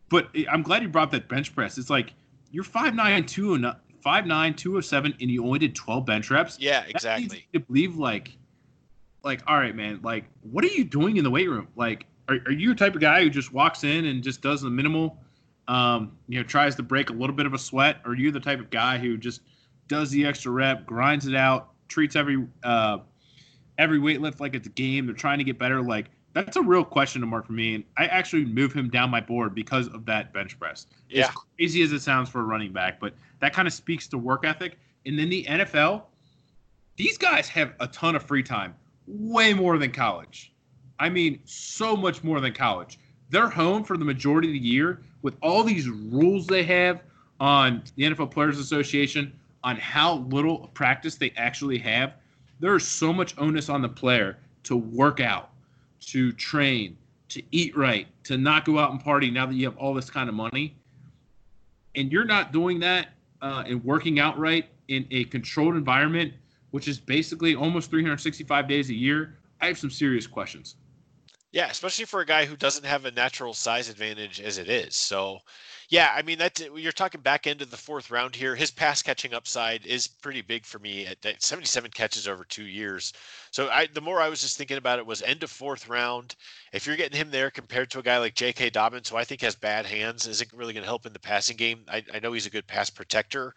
But 0.09 0.29
I'm 0.49 0.61
glad 0.61 0.81
you 0.81 0.89
brought 0.89 1.11
that 1.11 1.27
bench 1.27 1.55
press. 1.55 1.77
It's 1.77 1.89
like 1.89 2.13
you're 2.51 2.63
five 2.63 2.93
nine 2.95 3.25
two 3.25 3.53
and 3.53 3.73
five 4.01 4.25
nine 4.25 4.53
two 4.53 4.77
of 4.77 4.85
seven, 4.85 5.13
and 5.21 5.29
you 5.29 5.45
only 5.45 5.59
did 5.59 5.75
12 5.75 6.05
bench 6.05 6.29
reps. 6.29 6.57
Yeah, 6.59 6.83
exactly. 6.87 7.47
to 7.53 7.59
believe 7.61 7.95
like, 7.95 8.37
like, 9.23 9.41
all 9.47 9.57
right, 9.57 9.75
man, 9.75 9.99
like, 10.03 10.25
what 10.41 10.63
are 10.63 10.69
you 10.69 10.83
doing 10.83 11.17
in 11.17 11.23
the 11.23 11.31
weight 11.31 11.49
room? 11.49 11.67
Like, 11.75 12.05
are, 12.31 12.39
are 12.45 12.51
you 12.51 12.71
a 12.71 12.75
type 12.75 12.95
of 12.95 13.01
guy 13.01 13.23
who 13.23 13.29
just 13.29 13.53
walks 13.53 13.83
in 13.83 14.05
and 14.05 14.23
just 14.23 14.41
does 14.41 14.61
the 14.61 14.69
minimal, 14.69 15.17
um, 15.67 16.17
you 16.27 16.39
know, 16.39 16.43
tries 16.43 16.75
to 16.75 16.83
break 16.83 17.09
a 17.09 17.13
little 17.13 17.35
bit 17.35 17.45
of 17.45 17.53
a 17.53 17.59
sweat? 17.59 17.97
Or 18.05 18.11
are 18.11 18.15
you 18.15 18.31
the 18.31 18.39
type 18.39 18.59
of 18.59 18.69
guy 18.69 18.97
who 18.97 19.17
just 19.17 19.41
does 19.87 20.09
the 20.11 20.25
extra 20.25 20.51
rep, 20.51 20.85
grinds 20.85 21.27
it 21.27 21.35
out, 21.35 21.69
treats 21.87 22.15
every 22.15 22.47
uh, 22.63 22.99
every 23.77 23.99
weight 23.99 24.21
lift 24.21 24.39
like 24.39 24.55
it's 24.55 24.67
a 24.67 24.71
game. 24.71 25.05
They're 25.05 25.15
trying 25.15 25.37
to 25.39 25.43
get 25.43 25.59
better. 25.59 25.81
Like 25.81 26.09
that's 26.33 26.55
a 26.55 26.61
real 26.61 26.85
question 26.85 27.21
to 27.21 27.27
mark 27.27 27.45
for 27.45 27.53
me. 27.53 27.75
And 27.75 27.83
I 27.97 28.05
actually 28.05 28.45
move 28.45 28.73
him 28.73 28.89
down 28.89 29.09
my 29.09 29.21
board 29.21 29.53
because 29.53 29.87
of 29.87 30.05
that 30.05 30.33
bench 30.33 30.57
press. 30.57 30.87
Yeah. 31.09 31.27
As 31.27 31.35
crazy 31.57 31.81
as 31.81 31.91
it 31.91 32.01
sounds 32.01 32.29
for 32.29 32.39
a 32.39 32.43
running 32.43 32.71
back, 32.71 32.99
but 32.99 33.13
that 33.39 33.53
kind 33.53 33.67
of 33.67 33.73
speaks 33.73 34.07
to 34.09 34.17
work 34.17 34.45
ethic. 34.45 34.77
And 35.05 35.17
then 35.17 35.29
the 35.29 35.43
NFL, 35.45 36.03
these 36.95 37.17
guys 37.17 37.49
have 37.49 37.73
a 37.79 37.87
ton 37.87 38.15
of 38.15 38.23
free 38.23 38.43
time, 38.43 38.75
way 39.07 39.53
more 39.53 39.77
than 39.77 39.91
college. 39.91 40.50
I 41.01 41.09
mean, 41.09 41.39
so 41.45 41.97
much 41.97 42.23
more 42.23 42.39
than 42.39 42.53
college. 42.53 42.99
They're 43.31 43.49
home 43.49 43.83
for 43.83 43.97
the 43.97 44.05
majority 44.05 44.49
of 44.49 44.53
the 44.53 44.67
year 44.67 45.01
with 45.23 45.35
all 45.41 45.63
these 45.63 45.89
rules 45.89 46.45
they 46.45 46.61
have 46.63 47.01
on 47.39 47.81
the 47.95 48.03
NFL 48.03 48.29
Players 48.29 48.59
Association 48.59 49.33
on 49.63 49.77
how 49.77 50.17
little 50.29 50.69
practice 50.75 51.15
they 51.15 51.33
actually 51.37 51.79
have, 51.79 52.13
there 52.59 52.75
is 52.75 52.87
so 52.87 53.11
much 53.11 53.33
onus 53.39 53.67
on 53.67 53.81
the 53.81 53.89
player 53.89 54.37
to 54.61 54.77
work 54.77 55.19
out, 55.19 55.49
to 56.01 56.31
train, 56.33 56.95
to 57.29 57.41
eat 57.49 57.75
right, 57.75 58.05
to 58.25 58.37
not 58.37 58.63
go 58.63 58.77
out 58.77 58.91
and 58.91 59.03
party 59.03 59.31
now 59.31 59.47
that 59.47 59.55
you 59.55 59.65
have 59.65 59.77
all 59.77 59.95
this 59.95 60.11
kind 60.11 60.29
of 60.29 60.35
money, 60.35 60.75
and 61.95 62.11
you're 62.11 62.25
not 62.25 62.53
doing 62.53 62.79
that 62.79 63.09
uh, 63.41 63.63
and 63.65 63.83
working 63.83 64.19
out 64.19 64.37
right 64.37 64.69
in 64.87 65.07
a 65.09 65.23
controlled 65.25 65.75
environment, 65.75 66.31
which 66.69 66.87
is 66.87 66.99
basically 66.99 67.55
almost 67.55 67.89
365 67.89 68.67
days 68.67 68.91
a 68.91 68.93
year, 68.93 69.39
I 69.61 69.65
have 69.65 69.79
some 69.79 69.89
serious 69.89 70.27
questions. 70.27 70.75
Yeah, 71.53 71.67
especially 71.69 72.05
for 72.05 72.21
a 72.21 72.25
guy 72.25 72.45
who 72.45 72.55
doesn't 72.55 72.85
have 72.85 73.03
a 73.05 73.11
natural 73.11 73.53
size 73.53 73.89
advantage 73.89 74.39
as 74.39 74.57
it 74.57 74.69
is. 74.69 74.95
So, 74.95 75.39
yeah, 75.89 76.13
I 76.15 76.21
mean 76.21 76.37
that 76.37 76.59
you're 76.59 76.93
talking 76.93 77.19
back 77.19 77.45
end 77.45 77.61
of 77.61 77.69
the 77.69 77.77
fourth 77.77 78.09
round 78.09 78.35
here. 78.37 78.55
His 78.55 78.71
pass 78.71 79.01
catching 79.01 79.33
upside 79.33 79.85
is 79.85 80.07
pretty 80.07 80.41
big 80.41 80.65
for 80.65 80.79
me 80.79 81.05
at, 81.05 81.25
at 81.25 81.43
77 81.43 81.91
catches 81.91 82.25
over 82.25 82.45
two 82.45 82.63
years. 82.63 83.11
So 83.51 83.69
I, 83.69 83.87
the 83.87 83.99
more 83.99 84.21
I 84.21 84.29
was 84.29 84.39
just 84.39 84.57
thinking 84.57 84.77
about 84.77 84.99
it 84.99 85.05
was 85.05 85.21
end 85.21 85.43
of 85.43 85.51
fourth 85.51 85.89
round. 85.89 86.35
If 86.71 86.87
you're 86.87 86.95
getting 86.95 87.17
him 87.17 87.31
there 87.31 87.51
compared 87.51 87.91
to 87.91 87.99
a 87.99 88.03
guy 88.03 88.17
like 88.17 88.35
J.K. 88.35 88.69
Dobbins, 88.69 89.09
who 89.09 89.17
I 89.17 89.25
think 89.25 89.41
has 89.41 89.55
bad 89.55 89.85
hands, 89.85 90.27
isn't 90.27 90.53
really 90.53 90.73
going 90.73 90.83
to 90.83 90.89
help 90.89 91.05
in 91.05 91.11
the 91.11 91.19
passing 91.19 91.57
game. 91.57 91.83
I, 91.89 92.01
I 92.13 92.19
know 92.19 92.31
he's 92.31 92.45
a 92.45 92.49
good 92.49 92.67
pass 92.67 92.89
protector, 92.89 93.53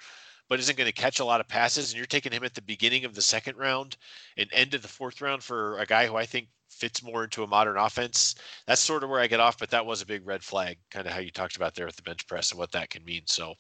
but 0.49 0.59
isn't 0.59 0.77
going 0.77 0.89
to 0.89 0.93
catch 0.93 1.21
a 1.21 1.25
lot 1.25 1.41
of 1.41 1.47
passes. 1.47 1.91
And 1.91 1.97
you're 1.97 2.07
taking 2.07 2.33
him 2.33 2.43
at 2.43 2.55
the 2.55 2.63
beginning 2.63 3.05
of 3.05 3.15
the 3.15 3.23
second 3.23 3.57
round 3.57 3.97
and 4.37 4.51
end 4.53 4.75
of 4.75 4.83
the 4.83 4.89
fourth 4.89 5.21
round 5.21 5.45
for 5.45 5.79
a 5.79 5.87
guy 5.87 6.07
who 6.09 6.17
I 6.17 6.27
think 6.27 6.49
fits 6.75 7.03
more 7.03 7.25
into 7.25 7.43
a 7.43 7.47
modern 7.47 7.77
offense. 7.77 8.35
That's 8.67 8.81
sort 8.81 9.03
of 9.03 9.11
where 9.11 9.21
I 9.21 9.27
get 9.27 9.41
off, 9.41 9.59
but 9.59 9.71
that 9.71 9.85
was 9.85 10.03
a 10.03 10.07
big 10.07 10.27
red 10.27 10.43
flag, 10.43 10.79
kind 10.91 11.07
of 11.07 11.13
how 11.13 11.21
you 11.21 11.31
talked 11.31 11.57
about 11.57 11.75
there 11.75 11.87
with 11.87 11.97
the 11.97 12.03
bench 12.03 12.27
press 12.27 12.51
and 12.51 12.59
what 12.59 12.73
that 12.73 12.91
can 12.91 13.05
mean. 13.05 13.23
So 13.27 13.55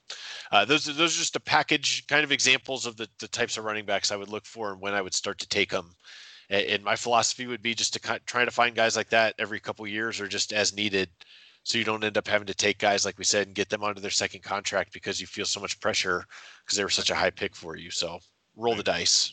uh, 0.52 0.64
those 0.64 0.84
those 0.84 1.16
are 1.16 1.18
just 1.18 1.36
a 1.36 1.40
package 1.40 2.06
kind 2.06 2.24
of 2.24 2.32
examples 2.32 2.86
of 2.86 2.96
the, 2.96 3.08
the 3.18 3.28
types 3.28 3.56
of 3.56 3.64
running 3.64 3.86
backs 3.86 4.12
I 4.12 4.16
would 4.16 4.28
look 4.28 4.46
for 4.46 4.72
and 4.72 4.80
when 4.80 4.94
I 4.94 5.02
would 5.02 5.14
start 5.14 5.38
to 5.38 5.48
take 5.48 5.70
them. 5.70 5.94
And 6.50 6.84
my 6.84 6.94
philosophy 6.94 7.46
would 7.46 7.62
be 7.62 7.74
just 7.74 7.94
to 7.94 8.20
try 8.26 8.44
to 8.44 8.50
find 8.50 8.76
guys 8.76 8.96
like 8.96 9.08
that 9.08 9.34
every 9.38 9.58
couple 9.60 9.86
years 9.86 10.20
or 10.20 10.28
just 10.28 10.52
as 10.52 10.76
needed. 10.76 11.08
So 11.62 11.78
you 11.78 11.84
don't 11.84 12.04
end 12.04 12.18
up 12.18 12.28
having 12.28 12.46
to 12.48 12.54
take 12.54 12.78
guys 12.78 13.06
like 13.06 13.16
we 13.16 13.24
said 13.24 13.46
and 13.46 13.56
get 13.56 13.70
them 13.70 13.82
onto 13.82 14.02
their 14.02 14.10
second 14.10 14.42
contract 14.42 14.92
because 14.92 15.18
you 15.20 15.26
feel 15.26 15.46
so 15.46 15.58
much 15.58 15.80
pressure 15.80 16.26
because 16.64 16.76
they 16.76 16.84
were 16.84 16.90
such 16.90 17.10
a 17.10 17.14
high 17.14 17.30
pick 17.30 17.56
for 17.56 17.76
you. 17.76 17.90
So 17.90 18.18
roll 18.56 18.74
the 18.74 18.82
dice. 18.82 19.32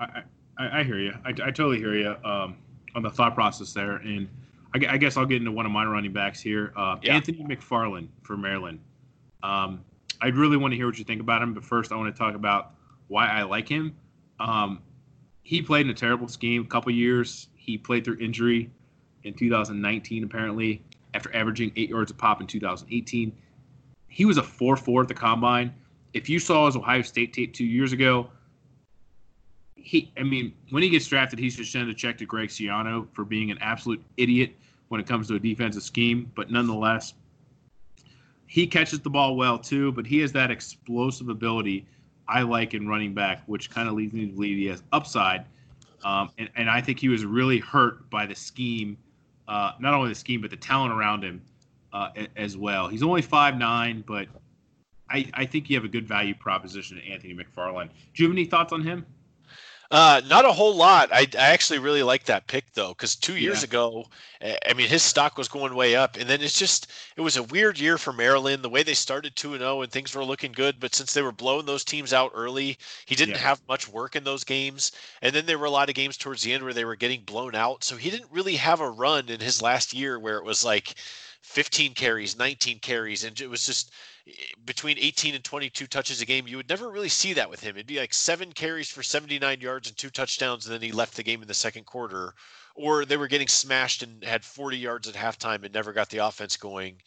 I, 0.00 0.22
I, 0.58 0.80
I 0.80 0.82
hear 0.82 0.98
you. 0.98 1.12
I, 1.24 1.30
I 1.30 1.50
totally 1.52 1.78
hear 1.78 1.94
you. 1.94 2.16
Um, 2.24 2.56
on 2.94 3.02
the 3.02 3.10
thought 3.10 3.34
process 3.34 3.72
there. 3.72 3.96
And 3.96 4.28
I, 4.74 4.94
I, 4.94 4.96
guess 4.96 5.16
I'll 5.16 5.26
get 5.26 5.38
into 5.38 5.52
one 5.52 5.66
of 5.66 5.72
my 5.72 5.84
running 5.84 6.12
backs 6.12 6.40
here. 6.40 6.72
Uh, 6.76 6.96
yeah. 7.02 7.14
Anthony 7.14 7.44
McFarland 7.44 8.08
for 8.22 8.36
Maryland. 8.36 8.80
Um, 9.42 9.84
I'd 10.20 10.36
really 10.36 10.56
want 10.56 10.72
to 10.72 10.76
hear 10.76 10.86
what 10.86 10.98
you 10.98 11.04
think 11.04 11.20
about 11.20 11.42
him, 11.42 11.54
but 11.54 11.64
first 11.64 11.92
I 11.92 11.96
want 11.96 12.14
to 12.14 12.18
talk 12.18 12.34
about 12.34 12.72
why 13.08 13.28
I 13.28 13.42
like 13.42 13.68
him. 13.68 13.96
Um, 14.38 14.82
he 15.42 15.62
played 15.62 15.86
in 15.86 15.90
a 15.90 15.94
terrible 15.94 16.28
scheme 16.28 16.62
a 16.62 16.66
couple 16.66 16.92
years. 16.92 17.48
He 17.56 17.78
played 17.78 18.04
through 18.04 18.18
injury 18.20 18.70
in 19.24 19.34
2019, 19.34 20.24
apparently, 20.24 20.82
after 21.14 21.34
averaging 21.34 21.72
eight 21.76 21.90
yards 21.90 22.10
a 22.10 22.14
pop 22.14 22.40
in 22.40 22.46
2018. 22.46 23.32
He 24.08 24.24
was 24.24 24.38
a 24.38 24.42
4 24.42 24.76
4 24.76 25.02
at 25.02 25.08
the 25.08 25.14
combine. 25.14 25.74
If 26.12 26.28
you 26.28 26.38
saw 26.38 26.66
his 26.66 26.76
Ohio 26.76 27.02
State 27.02 27.32
tape 27.32 27.54
two 27.54 27.64
years 27.64 27.92
ago, 27.92 28.30
he, 29.82 30.12
I 30.16 30.22
mean, 30.22 30.52
when 30.70 30.82
he 30.82 30.88
gets 30.88 31.06
drafted, 31.06 31.38
he 31.38 31.50
should 31.50 31.66
send 31.66 31.88
a 31.88 31.94
check 31.94 32.18
to 32.18 32.26
Greg 32.26 32.48
Schiano 32.48 33.06
for 33.12 33.24
being 33.24 33.50
an 33.50 33.58
absolute 33.60 34.02
idiot 34.16 34.54
when 34.88 35.00
it 35.00 35.06
comes 35.06 35.28
to 35.28 35.34
a 35.34 35.38
defensive 35.38 35.82
scheme. 35.82 36.30
But 36.34 36.50
nonetheless, 36.50 37.14
he 38.46 38.66
catches 38.66 39.00
the 39.00 39.10
ball 39.10 39.36
well 39.36 39.58
too. 39.58 39.92
But 39.92 40.06
he 40.06 40.18
has 40.20 40.32
that 40.32 40.50
explosive 40.50 41.28
ability 41.28 41.86
I 42.28 42.42
like 42.42 42.74
in 42.74 42.88
running 42.88 43.14
back, 43.14 43.42
which 43.46 43.70
kind 43.70 43.88
of 43.88 43.94
leads 43.94 44.12
me 44.12 44.26
to 44.26 44.32
believe 44.32 44.56
he 44.56 44.66
has 44.66 44.82
upside. 44.92 45.44
Um, 46.04 46.30
and, 46.38 46.48
and 46.56 46.70
I 46.70 46.80
think 46.80 46.98
he 46.98 47.08
was 47.08 47.24
really 47.24 47.58
hurt 47.58 48.08
by 48.08 48.24
the 48.24 48.34
scheme, 48.34 48.96
uh, 49.48 49.72
not 49.80 49.94
only 49.94 50.08
the 50.08 50.14
scheme 50.14 50.40
but 50.40 50.50
the 50.50 50.56
talent 50.56 50.92
around 50.92 51.22
him 51.22 51.42
uh, 51.92 52.10
as 52.36 52.56
well. 52.56 52.88
He's 52.88 53.02
only 53.02 53.22
five 53.22 53.58
nine, 53.58 54.02
but 54.06 54.28
I, 55.10 55.28
I 55.34 55.44
think 55.44 55.68
you 55.68 55.76
have 55.76 55.84
a 55.84 55.88
good 55.88 56.06
value 56.06 56.34
proposition 56.34 56.96
to 56.96 57.04
Anthony 57.04 57.34
McFarland. 57.34 57.88
Do 58.14 58.22
you 58.22 58.28
have 58.28 58.34
any 58.34 58.44
thoughts 58.44 58.72
on 58.72 58.80
him? 58.82 59.04
Uh, 59.90 60.20
not 60.28 60.44
a 60.44 60.52
whole 60.52 60.76
lot. 60.76 61.08
I, 61.12 61.26
I 61.36 61.48
actually 61.48 61.80
really 61.80 62.04
like 62.04 62.22
that 62.24 62.46
pick 62.46 62.72
though, 62.74 62.90
because 62.90 63.16
two 63.16 63.36
years 63.36 63.62
yeah. 63.62 63.64
ago, 63.64 64.06
I 64.40 64.72
mean, 64.74 64.86
his 64.86 65.02
stock 65.02 65.36
was 65.36 65.48
going 65.48 65.74
way 65.74 65.96
up, 65.96 66.16
and 66.16 66.30
then 66.30 66.40
it's 66.40 66.56
just 66.56 66.92
it 67.16 67.22
was 67.22 67.36
a 67.36 67.42
weird 67.42 67.76
year 67.76 67.98
for 67.98 68.12
Maryland. 68.12 68.62
The 68.62 68.68
way 68.68 68.84
they 68.84 68.94
started 68.94 69.34
two 69.34 69.52
and 69.52 69.60
zero, 69.60 69.78
oh 69.78 69.82
and 69.82 69.90
things 69.90 70.14
were 70.14 70.24
looking 70.24 70.52
good, 70.52 70.78
but 70.78 70.94
since 70.94 71.12
they 71.12 71.22
were 71.22 71.32
blowing 71.32 71.66
those 71.66 71.82
teams 71.82 72.12
out 72.12 72.30
early, 72.36 72.78
he 73.04 73.16
didn't 73.16 73.34
yeah. 73.34 73.40
have 73.40 73.68
much 73.68 73.88
work 73.88 74.14
in 74.14 74.22
those 74.22 74.44
games. 74.44 74.92
And 75.22 75.34
then 75.34 75.44
there 75.44 75.58
were 75.58 75.66
a 75.66 75.70
lot 75.70 75.88
of 75.88 75.96
games 75.96 76.16
towards 76.16 76.42
the 76.44 76.52
end 76.52 76.62
where 76.62 76.72
they 76.72 76.84
were 76.84 76.94
getting 76.94 77.22
blown 77.22 77.56
out, 77.56 77.82
so 77.82 77.96
he 77.96 78.10
didn't 78.10 78.30
really 78.30 78.56
have 78.56 78.80
a 78.80 78.90
run 78.90 79.28
in 79.28 79.40
his 79.40 79.60
last 79.60 79.92
year 79.92 80.20
where 80.20 80.38
it 80.38 80.44
was 80.44 80.64
like 80.64 80.94
15 81.42 81.94
carries, 81.94 82.36
19 82.36 82.78
carries, 82.80 83.24
and 83.24 83.40
it 83.40 83.48
was 83.48 83.64
just 83.64 83.92
eh, 84.26 84.32
between 84.64 84.98
18 84.98 85.34
and 85.34 85.44
22 85.44 85.86
touches 85.86 86.20
a 86.20 86.26
game. 86.26 86.46
You 86.46 86.56
would 86.58 86.68
never 86.68 86.90
really 86.90 87.08
see 87.08 87.32
that 87.34 87.50
with 87.50 87.60
him. 87.60 87.76
It'd 87.76 87.86
be 87.86 87.98
like 87.98 88.14
seven 88.14 88.52
carries 88.52 88.90
for 88.90 89.02
79 89.02 89.60
yards 89.60 89.88
and 89.88 89.96
two 89.96 90.10
touchdowns, 90.10 90.66
and 90.66 90.74
then 90.74 90.82
he 90.82 90.92
left 90.92 91.16
the 91.16 91.22
game 91.22 91.42
in 91.42 91.48
the 91.48 91.54
second 91.54 91.86
quarter. 91.86 92.34
Or 92.74 93.04
they 93.04 93.16
were 93.16 93.28
getting 93.28 93.48
smashed 93.48 94.02
and 94.02 94.22
had 94.24 94.44
40 94.44 94.78
yards 94.78 95.08
at 95.08 95.14
halftime 95.14 95.64
and 95.64 95.74
never 95.74 95.92
got 95.92 96.08
the 96.08 96.18
offense 96.18 96.56
going. 96.56 97.00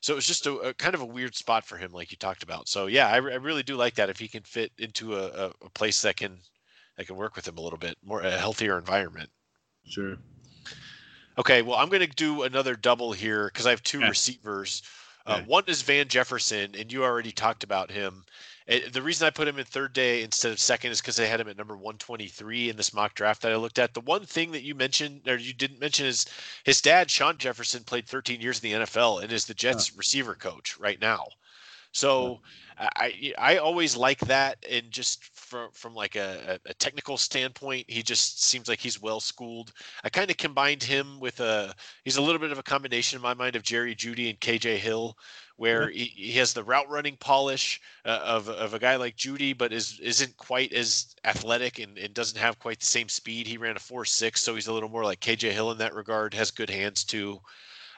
So 0.00 0.12
it 0.12 0.16
was 0.16 0.26
just 0.26 0.46
a, 0.46 0.52
a 0.58 0.74
kind 0.74 0.94
of 0.94 1.00
a 1.00 1.06
weird 1.06 1.34
spot 1.34 1.64
for 1.64 1.76
him, 1.76 1.92
like 1.92 2.10
you 2.10 2.16
talked 2.16 2.42
about. 2.42 2.68
So 2.68 2.86
yeah, 2.86 3.08
I, 3.08 3.16
I 3.16 3.18
really 3.18 3.62
do 3.62 3.76
like 3.76 3.94
that 3.96 4.10
if 4.10 4.18
he 4.18 4.28
can 4.28 4.42
fit 4.44 4.70
into 4.78 5.16
a, 5.16 5.52
a, 5.60 5.70
place 5.70 6.02
that 6.02 6.16
can 6.16 6.38
that 6.96 7.06
can 7.06 7.16
work 7.16 7.34
with 7.34 7.48
him 7.48 7.58
a 7.58 7.60
little 7.60 7.78
bit 7.78 7.96
more, 8.04 8.20
a 8.20 8.30
healthier 8.30 8.78
environment. 8.78 9.30
Sure. 9.84 10.16
Okay, 11.38 11.62
well, 11.62 11.78
I'm 11.78 11.88
going 11.88 12.02
to 12.02 12.08
do 12.08 12.42
another 12.42 12.74
double 12.74 13.12
here 13.12 13.46
because 13.46 13.66
I 13.66 13.70
have 13.70 13.82
two 13.82 14.00
yeah. 14.00 14.08
receivers. 14.08 14.82
Uh, 15.24 15.42
one 15.42 15.64
is 15.66 15.82
Van 15.82 16.08
Jefferson, 16.08 16.74
and 16.76 16.90
you 16.90 17.04
already 17.04 17.30
talked 17.30 17.62
about 17.62 17.90
him. 17.90 18.24
It, 18.66 18.92
the 18.92 19.02
reason 19.02 19.26
I 19.26 19.30
put 19.30 19.46
him 19.46 19.58
in 19.58 19.64
third 19.64 19.92
day 19.92 20.22
instead 20.22 20.52
of 20.52 20.58
second 20.58 20.90
is 20.90 21.00
because 21.00 21.20
I 21.20 21.26
had 21.26 21.38
him 21.38 21.48
at 21.48 21.56
number 21.56 21.76
123 21.76 22.70
in 22.70 22.76
this 22.76 22.92
mock 22.92 23.14
draft 23.14 23.42
that 23.42 23.52
I 23.52 23.56
looked 23.56 23.78
at. 23.78 23.94
The 23.94 24.00
one 24.00 24.24
thing 24.24 24.52
that 24.52 24.62
you 24.62 24.74
mentioned 24.74 25.28
or 25.28 25.36
you 25.36 25.52
didn't 25.52 25.80
mention 25.80 26.06
is 26.06 26.26
his 26.64 26.80
dad, 26.80 27.10
Shawn 27.10 27.38
Jefferson, 27.38 27.84
played 27.84 28.06
13 28.06 28.40
years 28.40 28.62
in 28.62 28.70
the 28.70 28.84
NFL 28.84 29.22
and 29.22 29.30
is 29.30 29.44
the 29.44 29.54
Jets 29.54 29.96
receiver 29.96 30.34
coach 30.34 30.78
right 30.78 31.00
now. 31.00 31.26
So 31.92 32.40
I 32.78 33.34
I 33.38 33.56
always 33.56 33.96
like 33.96 34.20
that, 34.20 34.64
and 34.70 34.90
just 34.90 35.24
from 35.48 35.70
from 35.72 35.94
like 35.94 36.14
a, 36.16 36.60
a 36.66 36.74
technical 36.74 37.16
standpoint, 37.16 37.86
he 37.88 38.02
just 38.02 38.44
seems 38.44 38.68
like 38.68 38.78
he's 38.78 39.00
well 39.00 39.20
schooled. 39.20 39.72
I 40.04 40.10
kind 40.10 40.30
of 40.30 40.36
combined 40.36 40.82
him 40.82 41.18
with 41.18 41.40
a 41.40 41.74
he's 42.04 42.18
a 42.18 42.22
little 42.22 42.38
bit 42.38 42.52
of 42.52 42.58
a 42.58 42.62
combination 42.62 43.16
in 43.16 43.22
my 43.22 43.34
mind 43.34 43.56
of 43.56 43.62
Jerry 43.62 43.94
Jeudy 43.94 44.28
and 44.28 44.38
KJ 44.38 44.76
Hill, 44.76 45.16
where 45.56 45.88
he, 45.88 46.04
he 46.04 46.32
has 46.32 46.52
the 46.52 46.62
route 46.62 46.88
running 46.88 47.16
polish 47.16 47.80
uh, 48.04 48.20
of 48.22 48.48
of 48.48 48.74
a 48.74 48.78
guy 48.78 48.96
like 48.96 49.16
Jeudy, 49.16 49.56
but 49.56 49.72
is 49.72 49.98
isn't 50.00 50.36
quite 50.36 50.72
as 50.72 51.16
athletic 51.24 51.78
and, 51.78 51.96
and 51.98 52.12
doesn't 52.14 52.38
have 52.38 52.58
quite 52.58 52.80
the 52.80 52.86
same 52.86 53.08
speed. 53.08 53.46
He 53.46 53.56
ran 53.56 53.76
a 53.76 53.80
four 53.80 54.04
six, 54.04 54.42
so 54.42 54.54
he's 54.54 54.68
a 54.68 54.72
little 54.72 54.90
more 54.90 55.04
like 55.04 55.20
KJ 55.20 55.52
Hill 55.52 55.72
in 55.72 55.78
that 55.78 55.94
regard. 55.94 56.34
Has 56.34 56.50
good 56.50 56.70
hands 56.70 57.04
too. 57.04 57.40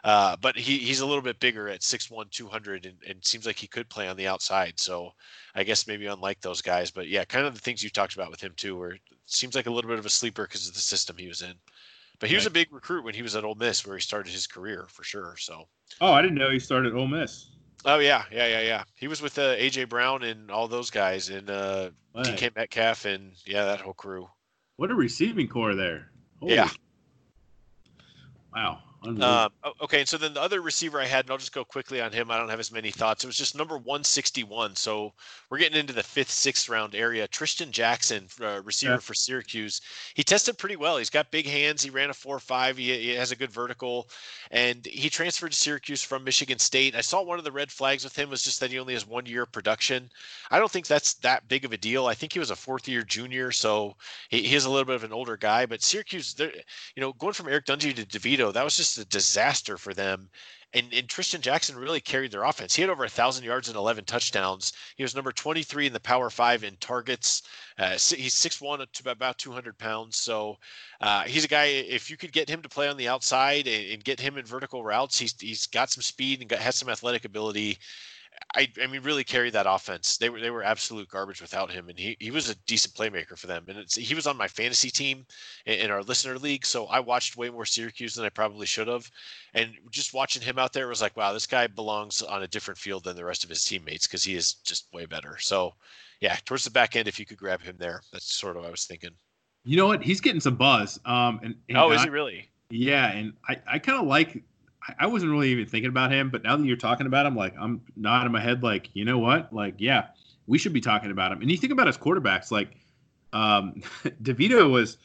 Uh, 0.02 0.36
but 0.40 0.56
he, 0.56 0.78
he's 0.78 1.00
a 1.00 1.06
lit'll 1.06 1.22
bit 1.22 1.40
bigger 1.40 1.68
at 1.68 1.80
6'1", 1.80 2.30
200, 2.30 2.86
and, 2.86 2.96
and 3.06 3.24
seems 3.24 3.46
like 3.46 3.58
he 3.58 3.66
could 3.66 3.88
play 3.88 4.08
on 4.08 4.16
the 4.16 4.26
outside. 4.26 4.78
So 4.80 5.12
I 5.54 5.64
guess 5.64 5.86
maybe 5.86 6.06
unlike 6.06 6.40
those 6.40 6.62
guys. 6.62 6.90
But 6.90 7.08
yeah, 7.08 7.24
kind 7.24 7.46
of 7.46 7.54
the 7.54 7.60
things 7.60 7.82
you 7.82 7.90
talked 7.90 8.14
about 8.14 8.30
with 8.30 8.40
him 8.40 8.52
too, 8.56 8.78
where 8.78 8.92
it 8.92 9.00
seems 9.26 9.54
like 9.54 9.66
a 9.66 9.70
little 9.70 9.90
bit 9.90 9.98
of 9.98 10.06
a 10.06 10.10
sleeper 10.10 10.44
because 10.44 10.68
of 10.68 10.74
the 10.74 10.80
system 10.80 11.16
he 11.18 11.28
was 11.28 11.42
in. 11.42 11.54
But 12.18 12.28
he 12.28 12.34
was 12.34 12.44
a 12.44 12.50
big 12.50 12.70
recruit 12.70 13.02
when 13.02 13.14
he 13.14 13.22
was 13.22 13.34
at 13.34 13.44
Ole 13.44 13.54
Miss, 13.54 13.86
where 13.86 13.96
he 13.96 14.02
started 14.02 14.30
his 14.30 14.46
career 14.46 14.86
for 14.90 15.02
sure. 15.02 15.36
So. 15.38 15.64
Oh, 16.02 16.12
I 16.12 16.20
didn't 16.20 16.36
know 16.36 16.50
he 16.50 16.58
started 16.58 16.94
Ole 16.94 17.06
Miss. 17.06 17.48
Oh 17.86 17.98
yeah, 17.98 18.24
yeah, 18.30 18.46
yeah, 18.46 18.60
yeah. 18.60 18.82
He 18.94 19.08
was 19.08 19.22
with 19.22 19.38
uh, 19.38 19.56
AJ 19.56 19.88
Brown 19.88 20.22
and 20.22 20.50
all 20.50 20.68
those 20.68 20.90
guys, 20.90 21.30
and 21.30 21.48
uh, 21.48 21.90
DK 22.14 22.54
Metcalf, 22.54 23.06
and 23.06 23.32
yeah, 23.46 23.64
that 23.64 23.80
whole 23.80 23.94
crew. 23.94 24.28
What 24.76 24.90
a 24.90 24.94
receiving 24.94 25.48
corps 25.48 25.74
there! 25.74 26.10
Holy 26.40 26.56
yeah. 26.56 26.68
Wow. 28.54 28.81
Um, 29.03 29.51
okay, 29.81 30.01
and 30.01 30.09
so 30.09 30.19
then 30.19 30.35
the 30.35 30.42
other 30.42 30.61
receiver 30.61 31.01
I 31.01 31.07
had, 31.07 31.25
and 31.25 31.31
I'll 31.31 31.38
just 31.38 31.55
go 31.55 31.65
quickly 31.65 32.03
on 32.03 32.13
him. 32.13 32.31
I 32.31 32.37
don't 32.37 32.51
have 32.51 32.61
as 32.61 32.71
many 32.71 32.90
thoughts. 32.90 33.25
It 33.25 33.29
was 33.29 33.37
just 33.37 33.57
number 33.57 33.79
161. 33.79 34.77
So 34.77 35.15
we're 35.48 35.59
getting 35.59 35.79
into 35.79 35.94
the 35.94 36.03
fifth, 36.03 36.31
sixth 36.31 36.69
round 36.69 36.94
area. 36.94 37.27
Tristan 37.27 37.73
Jackson, 37.73 38.27
uh, 38.42 38.61
receiver 38.63 38.94
yeah. 38.94 38.98
for 38.98 39.15
Syracuse, 39.15 39.81
he 40.15 40.23
tested 40.23 40.59
pretty 40.59 40.77
well. 40.77 40.98
He's 40.98 41.09
got 41.09 41.31
big 41.31 41.46
hands. 41.46 41.83
He 41.83 41.88
ran 41.88 42.11
a 42.11 42.15
four-five. 42.15 42.77
He, 42.77 42.92
he 42.92 43.15
has 43.15 43.33
a 43.33 43.37
good 43.37 43.51
vertical, 43.51 44.11
and 44.51 44.85
he 44.85 45.09
transferred 45.09 45.53
to 45.53 45.57
Syracuse 45.57 46.03
from 46.03 46.23
Michigan 46.23 46.59
State. 46.59 46.94
I 46.94 47.01
saw 47.01 47.23
one 47.23 47.38
of 47.38 47.44
the 47.44 47.53
red 47.53 47.71
flags 47.73 48.05
with 48.05 48.19
him 48.19 48.29
was 48.29 48.44
just 48.44 48.61
that 48.61 48.71
he 48.71 48.79
only 48.79 48.94
has 48.94 49.07
one 49.07 49.25
year 49.25 49.44
of 49.44 49.53
production. 49.53 50.11
I 50.51 50.59
don't 50.59 50.71
think 50.71 50.87
that's 50.87 51.15
that 51.15 51.48
big 51.48 51.65
of 51.65 51.73
a 51.73 51.79
deal. 51.79 52.07
I 52.07 52.15
think 52.15 52.35
he 52.35 52.38
was 52.38 52.51
a 52.51 52.57
fourth-year 52.57 53.03
junior, 53.03 53.51
so 53.51 53.96
he, 54.29 54.42
he 54.42 54.57
is 54.57 54.67
a 54.67 54.71
little 54.71 54.85
bit 54.85 54.96
of 54.96 55.05
an 55.05 55.13
older 55.13 55.38
guy. 55.38 55.65
But 55.65 55.83
Syracuse, 55.83 56.37
you 56.38 57.01
know, 57.01 57.15
going 57.15 57.33
from 57.33 57.48
Eric 57.48 57.65
Dungey 57.65 57.94
to 57.94 58.05
DeVito, 58.05 58.53
that 58.53 58.65
was 58.65 58.77
just 58.77 58.89
just 58.94 59.06
a 59.06 59.08
disaster 59.08 59.76
for 59.76 59.94
them. 59.94 60.28
And, 60.72 60.92
and 60.94 61.08
Tristan 61.08 61.40
Jackson 61.40 61.76
really 61.76 62.00
carried 62.00 62.30
their 62.30 62.44
offense. 62.44 62.76
He 62.76 62.82
had 62.82 62.90
over 62.90 63.04
a 63.04 63.08
thousand 63.08 63.44
yards 63.44 63.66
and 63.66 63.76
11 63.76 64.04
touchdowns. 64.04 64.72
He 64.94 65.02
was 65.02 65.16
number 65.16 65.32
23 65.32 65.88
in 65.88 65.92
the 65.92 65.98
Power 65.98 66.30
Five 66.30 66.62
in 66.62 66.76
targets. 66.76 67.42
Uh, 67.76 67.90
he's 67.90 68.36
6'1 68.36 68.86
to 68.92 69.10
about 69.10 69.38
200 69.38 69.76
pounds. 69.78 70.16
So 70.16 70.58
uh, 71.00 71.24
he's 71.24 71.44
a 71.44 71.48
guy. 71.48 71.64
If 71.64 72.08
you 72.08 72.16
could 72.16 72.32
get 72.32 72.48
him 72.48 72.62
to 72.62 72.68
play 72.68 72.86
on 72.86 72.96
the 72.96 73.08
outside 73.08 73.66
and, 73.66 73.94
and, 73.94 74.04
get 74.04 74.20
him 74.20 74.38
in 74.38 74.44
vertical 74.44 74.84
routes, 74.84 75.18
he's 75.18 75.34
he's 75.40 75.66
got 75.66 75.90
some 75.90 76.02
speed 76.02 76.40
and 76.40 76.48
got, 76.48 76.60
has 76.60 76.76
some 76.76 76.88
athletic 76.88 77.24
ability. 77.24 77.78
I, 78.54 78.68
I 78.82 78.86
mean, 78.86 79.02
really 79.02 79.22
carried 79.22 79.52
that 79.52 79.66
offense. 79.68 80.16
They 80.16 80.28
were 80.28 80.40
they 80.40 80.50
were 80.50 80.64
absolute 80.64 81.08
garbage 81.08 81.40
without 81.40 81.70
him, 81.70 81.88
and 81.88 81.98
he, 81.98 82.16
he 82.18 82.30
was 82.30 82.50
a 82.50 82.56
decent 82.66 82.94
playmaker 82.94 83.38
for 83.38 83.46
them. 83.46 83.64
And 83.68 83.84
he 83.92 84.14
was 84.14 84.26
on 84.26 84.36
my 84.36 84.48
fantasy 84.48 84.90
team 84.90 85.24
in, 85.66 85.74
in, 85.74 85.90
our 85.90 86.02
listener 86.02 86.36
league, 86.38 86.66
so 86.66 86.86
I 86.86 87.00
watched 87.00 87.36
way 87.36 87.50
more 87.50 87.64
Syracuse 87.64 88.14
than 88.14 88.24
I 88.24 88.30
probably 88.30 88.66
should 88.66 88.88
have. 88.88 89.08
And 89.54 89.72
just 89.90 90.14
watching 90.14 90.42
him 90.42 90.58
out 90.58 90.72
there 90.72 90.88
was 90.88 91.00
like, 91.00 91.16
wow, 91.16 91.32
this 91.32 91.46
guy 91.46 91.66
belongs 91.68 92.22
on 92.22 92.42
a 92.42 92.48
different 92.48 92.78
field 92.78 93.04
than 93.04 93.16
the 93.16 93.24
rest 93.24 93.44
of 93.44 93.50
his 93.50 93.64
teammates 93.64 94.06
because 94.06 94.24
he 94.24 94.34
is 94.34 94.54
just 94.54 94.92
way 94.92 95.06
better. 95.06 95.36
So, 95.38 95.74
yeah, 96.20 96.36
towards 96.44 96.64
the 96.64 96.70
back 96.70 96.96
end, 96.96 97.06
if 97.06 97.20
you 97.20 97.26
could 97.26 97.38
grab 97.38 97.62
him 97.62 97.76
there, 97.78 98.02
that's 98.12 98.34
sort 98.34 98.56
of 98.56 98.62
what 98.62 98.68
I 98.68 98.72
was 98.72 98.84
thinking. 98.84 99.10
You 99.64 99.76
know 99.76 99.86
what? 99.86 100.02
He's 100.02 100.20
getting 100.20 100.40
some 100.40 100.56
buzz. 100.56 100.98
Um, 101.04 101.40
and, 101.42 101.54
and 101.68 101.78
oh, 101.78 101.92
is 101.92 102.02
he 102.02 102.08
really? 102.08 102.48
Yeah, 102.70 103.12
and 103.12 103.32
I, 103.48 103.56
I 103.66 103.78
kind 103.78 104.00
of 104.00 104.06
like 104.06 104.42
I 104.98 105.06
wasn't 105.06 105.32
really 105.32 105.50
even 105.50 105.66
thinking 105.66 105.88
about 105.88 106.10
him, 106.10 106.30
but 106.30 106.42
now 106.42 106.56
that 106.56 106.64
you're 106.64 106.76
talking 106.76 107.06
about 107.06 107.26
him, 107.26 107.36
like 107.36 107.54
I'm 107.58 107.82
nodding 107.96 108.32
my 108.32 108.40
head, 108.40 108.62
like 108.62 108.90
you 108.94 109.04
know 109.04 109.18
what, 109.18 109.52
like 109.52 109.74
yeah, 109.78 110.08
we 110.46 110.58
should 110.58 110.72
be 110.72 110.80
talking 110.80 111.10
about 111.10 111.32
him. 111.32 111.40
And 111.40 111.50
you 111.50 111.56
think 111.56 111.72
about 111.72 111.86
his 111.86 111.98
quarterbacks, 111.98 112.50
like 112.50 112.76
um, 113.32 113.74
DeVito 114.22 114.70
was 114.70 114.98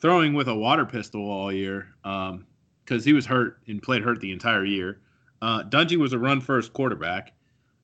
throwing 0.00 0.34
with 0.34 0.48
a 0.48 0.54
water 0.54 0.84
pistol 0.84 1.30
all 1.30 1.52
year 1.52 1.88
because 2.02 2.30
um, 2.30 3.02
he 3.02 3.12
was 3.12 3.26
hurt 3.26 3.58
and 3.68 3.82
played 3.82 4.02
hurt 4.02 4.20
the 4.20 4.32
entire 4.32 4.64
year. 4.64 5.00
Uh, 5.40 5.62
Dungey 5.64 5.96
was 5.96 6.12
a 6.12 6.18
run 6.18 6.40
first 6.40 6.72
quarterback, 6.72 7.32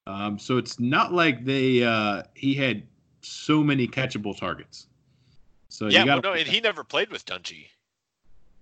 um, 0.07 0.39
so 0.39 0.59
it's 0.59 0.79
not 0.79 1.13
like 1.13 1.45
they 1.45 1.83
uh, 1.83 2.23
he 2.35 2.55
had 2.55 2.85
so 3.21 3.63
many 3.63 3.89
catchable 3.89 4.37
targets. 4.37 4.87
So 5.69 5.89
yeah, 5.89 6.05
well, 6.05 6.21
no, 6.23 6.33
and 6.33 6.47
he 6.47 6.61
never 6.61 6.85
played 6.85 7.11
with 7.11 7.27
Dungey. 7.27 7.67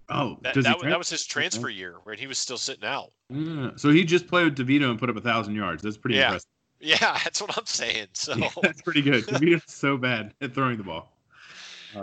Oh, 0.08 0.38
that, 0.42 0.54
that, 0.54 0.80
that, 0.82 0.98
was 0.98 1.10
his 1.10 1.26
transfer 1.26 1.68
year 1.68 1.96
where 2.04 2.14
he 2.14 2.26
was 2.28 2.38
still 2.38 2.58
sitting 2.58 2.84
out. 2.84 3.10
Mm, 3.32 3.78
so 3.78 3.90
he 3.90 4.04
just 4.04 4.28
played 4.28 4.44
with 4.44 4.56
DeVito 4.56 4.88
and 4.90 4.98
put 4.98 5.10
up 5.10 5.16
a 5.16 5.20
thousand 5.20 5.56
yards. 5.56 5.82
That's 5.82 5.96
pretty 5.96 6.16
yeah. 6.16 6.26
impressive. 6.26 6.48
Yeah, 6.78 7.18
that's 7.24 7.40
what 7.40 7.56
I'm 7.56 7.64
saying. 7.64 8.08
So 8.12 8.34
yeah, 8.36 8.50
that's 8.62 8.82
pretty 8.82 9.00
good. 9.00 9.24
DeVito's 9.26 9.62
so 9.66 9.96
bad 9.96 10.34
at 10.42 10.54
throwing 10.54 10.76
the 10.76 10.84
ball. 10.84 11.10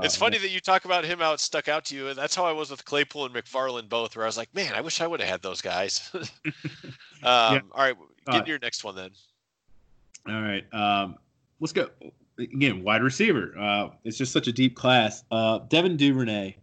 it's 0.02 0.18
uh, 0.18 0.20
funny 0.20 0.40
that 0.40 0.50
you 0.50 0.60
talk 0.60 0.86
about 0.86 1.06
him 1.06 1.20
how 1.20 1.32
it 1.34 1.40
stuck 1.40 1.68
out 1.68 1.86
to 1.86 1.96
you, 1.96 2.08
and 2.08 2.18
that's 2.18 2.34
how 2.36 2.44
I 2.44 2.52
was 2.52 2.72
with 2.72 2.84
Claypool 2.84 3.28
and 3.28 3.36
McFarland 3.36 3.88
both, 3.88 4.16
where 4.16 4.26
I 4.26 4.28
was 4.28 4.36
like, 4.36 4.54
man, 4.56 4.74
I 4.74 4.82
wish 4.82 5.00
I 5.00 5.06
would 5.06 5.20
have 5.20 5.30
had 5.30 5.44
those 5.44 5.62
guys. 5.62 6.10
um, 6.16 6.24
yeah. 7.24 7.60
All 7.72 7.84
right, 7.84 7.96
get 8.26 8.42
uh, 8.42 8.46
your 8.48 8.58
next 8.58 8.84
one 8.84 8.96
then. 8.96 9.12
All 10.28 10.42
right, 10.42 10.66
um, 10.74 11.18
let's 11.60 11.72
go 11.72 11.90
again. 12.40 12.84
Wide 12.84 13.04
receiver. 13.04 13.54
Uh, 13.56 13.90
it's 14.04 14.18
just 14.18 14.32
such 14.32 14.48
a 14.48 14.52
deep 14.52 14.76
class. 14.76 15.24
Uh, 15.30 15.60
Devin 15.70 15.98
Duvernay 15.98 16.58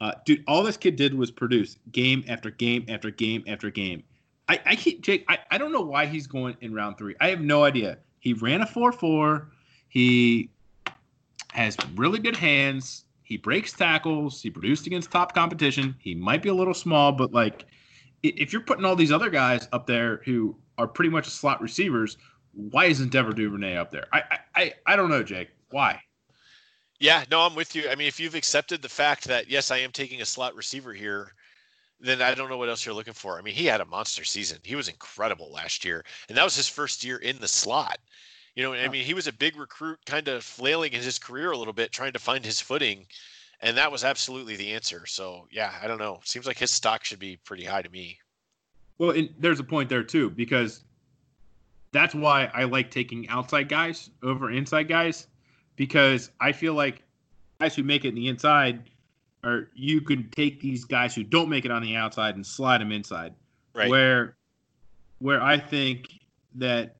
uh, 0.00 0.12
dude, 0.24 0.44
all 0.46 0.62
this 0.62 0.76
kid 0.76 0.96
did 0.96 1.14
was 1.14 1.30
produce 1.30 1.76
game 1.92 2.24
after 2.28 2.50
game 2.50 2.84
after 2.88 3.10
game 3.10 3.42
after 3.46 3.70
game. 3.70 4.02
I, 4.48 4.60
I 4.64 4.76
keep 4.76 5.02
Jake. 5.02 5.24
I, 5.28 5.38
I 5.50 5.58
don't 5.58 5.72
know 5.72 5.82
why 5.82 6.06
he's 6.06 6.26
going 6.26 6.56
in 6.60 6.72
round 6.72 6.96
three. 6.98 7.14
I 7.20 7.28
have 7.28 7.40
no 7.40 7.64
idea. 7.64 7.98
He 8.20 8.32
ran 8.32 8.62
a 8.62 8.66
four 8.66 8.92
four. 8.92 9.48
He 9.88 10.50
has 11.52 11.76
really 11.96 12.18
good 12.18 12.36
hands. 12.36 13.04
He 13.22 13.36
breaks 13.36 13.72
tackles. 13.72 14.40
He 14.40 14.50
produced 14.50 14.86
against 14.86 15.10
top 15.10 15.34
competition. 15.34 15.94
He 15.98 16.14
might 16.14 16.42
be 16.42 16.48
a 16.48 16.54
little 16.54 16.74
small, 16.74 17.12
but 17.12 17.32
like, 17.32 17.66
if 18.22 18.52
you're 18.52 18.62
putting 18.62 18.84
all 18.84 18.96
these 18.96 19.12
other 19.12 19.28
guys 19.30 19.68
up 19.72 19.86
there 19.86 20.22
who 20.24 20.56
are 20.78 20.88
pretty 20.88 21.10
much 21.10 21.26
slot 21.26 21.60
receivers, 21.60 22.16
why 22.52 22.86
isn't 22.86 23.12
Devin 23.12 23.34
Duvernay 23.34 23.76
up 23.76 23.90
there? 23.90 24.06
I 24.12 24.38
I 24.54 24.74
I 24.86 24.96
don't 24.96 25.10
know, 25.10 25.22
Jake. 25.22 25.50
Why? 25.70 26.00
Yeah, 27.00 27.24
no, 27.30 27.40
I'm 27.42 27.54
with 27.54 27.76
you. 27.76 27.88
I 27.88 27.94
mean, 27.94 28.08
if 28.08 28.18
you've 28.18 28.34
accepted 28.34 28.82
the 28.82 28.88
fact 28.88 29.24
that 29.24 29.48
yes, 29.48 29.70
I 29.70 29.78
am 29.78 29.92
taking 29.92 30.20
a 30.20 30.26
slot 30.26 30.56
receiver 30.56 30.92
here, 30.92 31.32
then 32.00 32.22
I 32.22 32.34
don't 32.34 32.48
know 32.48 32.58
what 32.58 32.68
else 32.68 32.84
you're 32.84 32.94
looking 32.94 33.14
for. 33.14 33.38
I 33.38 33.42
mean, 33.42 33.54
he 33.54 33.66
had 33.66 33.80
a 33.80 33.84
monster 33.84 34.24
season. 34.24 34.58
He 34.62 34.76
was 34.76 34.88
incredible 34.88 35.50
last 35.52 35.84
year, 35.84 36.04
and 36.28 36.36
that 36.36 36.44
was 36.44 36.56
his 36.56 36.68
first 36.68 37.04
year 37.04 37.18
in 37.18 37.38
the 37.38 37.48
slot. 37.48 37.98
You 38.54 38.64
know, 38.64 38.72
I 38.74 38.88
mean, 38.88 39.04
he 39.04 39.14
was 39.14 39.28
a 39.28 39.32
big 39.32 39.56
recruit, 39.56 40.00
kind 40.04 40.26
of 40.26 40.42
flailing 40.42 40.92
in 40.92 41.00
his 41.00 41.18
career 41.18 41.52
a 41.52 41.56
little 41.56 41.72
bit, 41.72 41.92
trying 41.92 42.12
to 42.14 42.18
find 42.18 42.44
his 42.44 42.60
footing, 42.60 43.06
and 43.60 43.76
that 43.76 43.92
was 43.92 44.02
absolutely 44.02 44.56
the 44.56 44.72
answer. 44.72 45.06
So, 45.06 45.46
yeah, 45.52 45.72
I 45.80 45.86
don't 45.86 45.98
know. 45.98 46.20
Seems 46.24 46.46
like 46.46 46.58
his 46.58 46.72
stock 46.72 47.04
should 47.04 47.20
be 47.20 47.36
pretty 47.36 47.64
high 47.64 47.82
to 47.82 47.88
me. 47.88 48.18
Well, 48.98 49.10
and 49.10 49.32
there's 49.38 49.60
a 49.60 49.64
point 49.64 49.88
there 49.88 50.02
too 50.02 50.30
because 50.30 50.82
that's 51.92 52.16
why 52.16 52.50
I 52.52 52.64
like 52.64 52.90
taking 52.90 53.28
outside 53.28 53.68
guys 53.68 54.10
over 54.24 54.50
inside 54.50 54.88
guys 54.88 55.28
because 55.78 56.30
I 56.40 56.52
feel 56.52 56.74
like 56.74 57.02
guys 57.60 57.74
who 57.74 57.82
make 57.82 58.04
it 58.04 58.08
in 58.08 58.14
the 58.16 58.28
inside 58.28 58.90
or 59.44 59.70
you 59.74 60.02
can 60.02 60.28
take 60.30 60.60
these 60.60 60.84
guys 60.84 61.14
who 61.14 61.22
don't 61.22 61.48
make 61.48 61.64
it 61.64 61.70
on 61.70 61.80
the 61.80 61.96
outside 61.96 62.34
and 62.34 62.44
slide 62.44 62.82
them 62.82 62.92
inside. 62.92 63.32
Right. 63.74 63.88
Where 63.88 64.36
where 65.20 65.42
I 65.42 65.56
think 65.56 66.08
that 66.56 66.96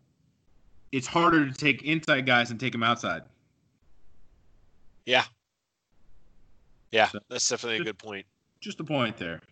it's 0.92 1.06
harder 1.06 1.46
to 1.46 1.52
take 1.52 1.82
inside 1.82 2.24
guys 2.24 2.50
and 2.50 2.58
take 2.58 2.72
them 2.72 2.82
outside. 2.82 3.22
Yeah. 5.04 5.24
Yeah, 6.90 7.08
so, 7.08 7.18
that's 7.28 7.46
definitely 7.48 7.80
a 7.80 7.84
good 7.84 7.98
point. 7.98 8.24
Just 8.60 8.80
a 8.80 8.84
point 8.84 9.16
there. 9.18 9.42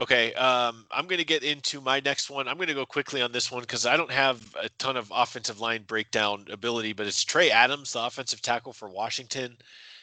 Okay, 0.00 0.32
um, 0.34 0.86
I'm 0.92 1.06
going 1.06 1.18
to 1.18 1.24
get 1.24 1.42
into 1.42 1.80
my 1.80 1.98
next 2.00 2.30
one. 2.30 2.46
I'm 2.46 2.56
going 2.56 2.68
to 2.68 2.74
go 2.74 2.86
quickly 2.86 3.20
on 3.20 3.32
this 3.32 3.50
one 3.50 3.62
because 3.62 3.84
I 3.84 3.96
don't 3.96 4.12
have 4.12 4.54
a 4.60 4.68
ton 4.78 4.96
of 4.96 5.12
offensive 5.14 5.60
line 5.60 5.82
breakdown 5.82 6.46
ability, 6.50 6.92
but 6.92 7.06
it's 7.06 7.24
Trey 7.24 7.50
Adams, 7.50 7.92
the 7.92 8.04
offensive 8.04 8.40
tackle 8.40 8.72
for 8.72 8.88
Washington. 8.88 9.56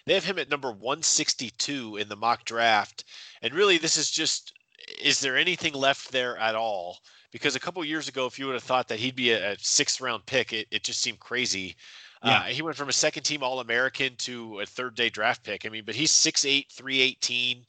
They 0.05 0.13
have 0.13 0.25
him 0.25 0.37
at 0.37 0.49
number 0.49 0.71
162 0.71 1.97
in 1.97 2.09
the 2.09 2.15
mock 2.15 2.43
draft. 2.43 3.05
And 3.41 3.53
really, 3.53 3.77
this 3.77 3.95
is 3.95 4.11
just 4.11 4.53
is 5.01 5.19
there 5.19 5.37
anything 5.37 5.73
left 5.73 6.11
there 6.11 6.37
at 6.37 6.55
all? 6.55 6.99
Because 7.31 7.55
a 7.55 7.59
couple 7.59 7.83
years 7.83 8.07
ago, 8.07 8.25
if 8.25 8.37
you 8.37 8.45
would 8.45 8.53
have 8.53 8.63
thought 8.63 8.87
that 8.89 8.99
he'd 8.99 9.15
be 9.15 9.31
a, 9.31 9.53
a 9.53 9.59
sixth 9.59 10.01
round 10.01 10.25
pick, 10.25 10.51
it, 10.51 10.67
it 10.71 10.83
just 10.83 11.01
seemed 11.01 11.19
crazy. 11.19 11.75
Yeah. 12.23 12.39
Uh, 12.39 12.43
he 12.43 12.61
went 12.61 12.77
from 12.77 12.89
a 12.89 12.93
second 12.93 13.23
team 13.23 13.43
All 13.43 13.59
American 13.59 14.15
to 14.17 14.59
a 14.59 14.65
third 14.65 14.95
day 14.95 15.09
draft 15.09 15.43
pick. 15.43 15.65
I 15.65 15.69
mean, 15.69 15.83
but 15.85 15.95
he's 15.95 16.11
6'8, 16.11 16.71
318 16.71 17.65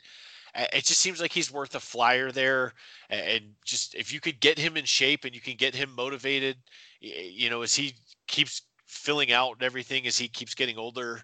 it 0.57 0.85
just 0.85 1.01
seems 1.01 1.21
like 1.21 1.33
he's 1.33 1.53
worth 1.53 1.75
a 1.75 1.81
flyer 1.81 2.33
there. 2.33 2.73
And 3.11 3.55
just 3.65 3.95
if 3.95 4.13
you 4.13 4.21
could 4.21 4.41
get 4.41 4.59
him 4.59 4.77
in 4.77 4.85
shape 4.85 5.25
and 5.25 5.35
you 5.35 5.41
can 5.41 5.57
get 5.57 5.75
him 5.75 5.95
motivated, 5.95 6.57
you 7.01 7.51
know, 7.51 7.63
as 7.63 7.75
he 7.75 7.95
keeps 8.27 8.63
filling 8.87 9.33
out 9.33 9.53
and 9.53 9.63
everything, 9.63 10.07
as 10.07 10.19
he 10.19 10.29
keeps 10.29 10.55
getting 10.55 10.79
older. 10.79 11.23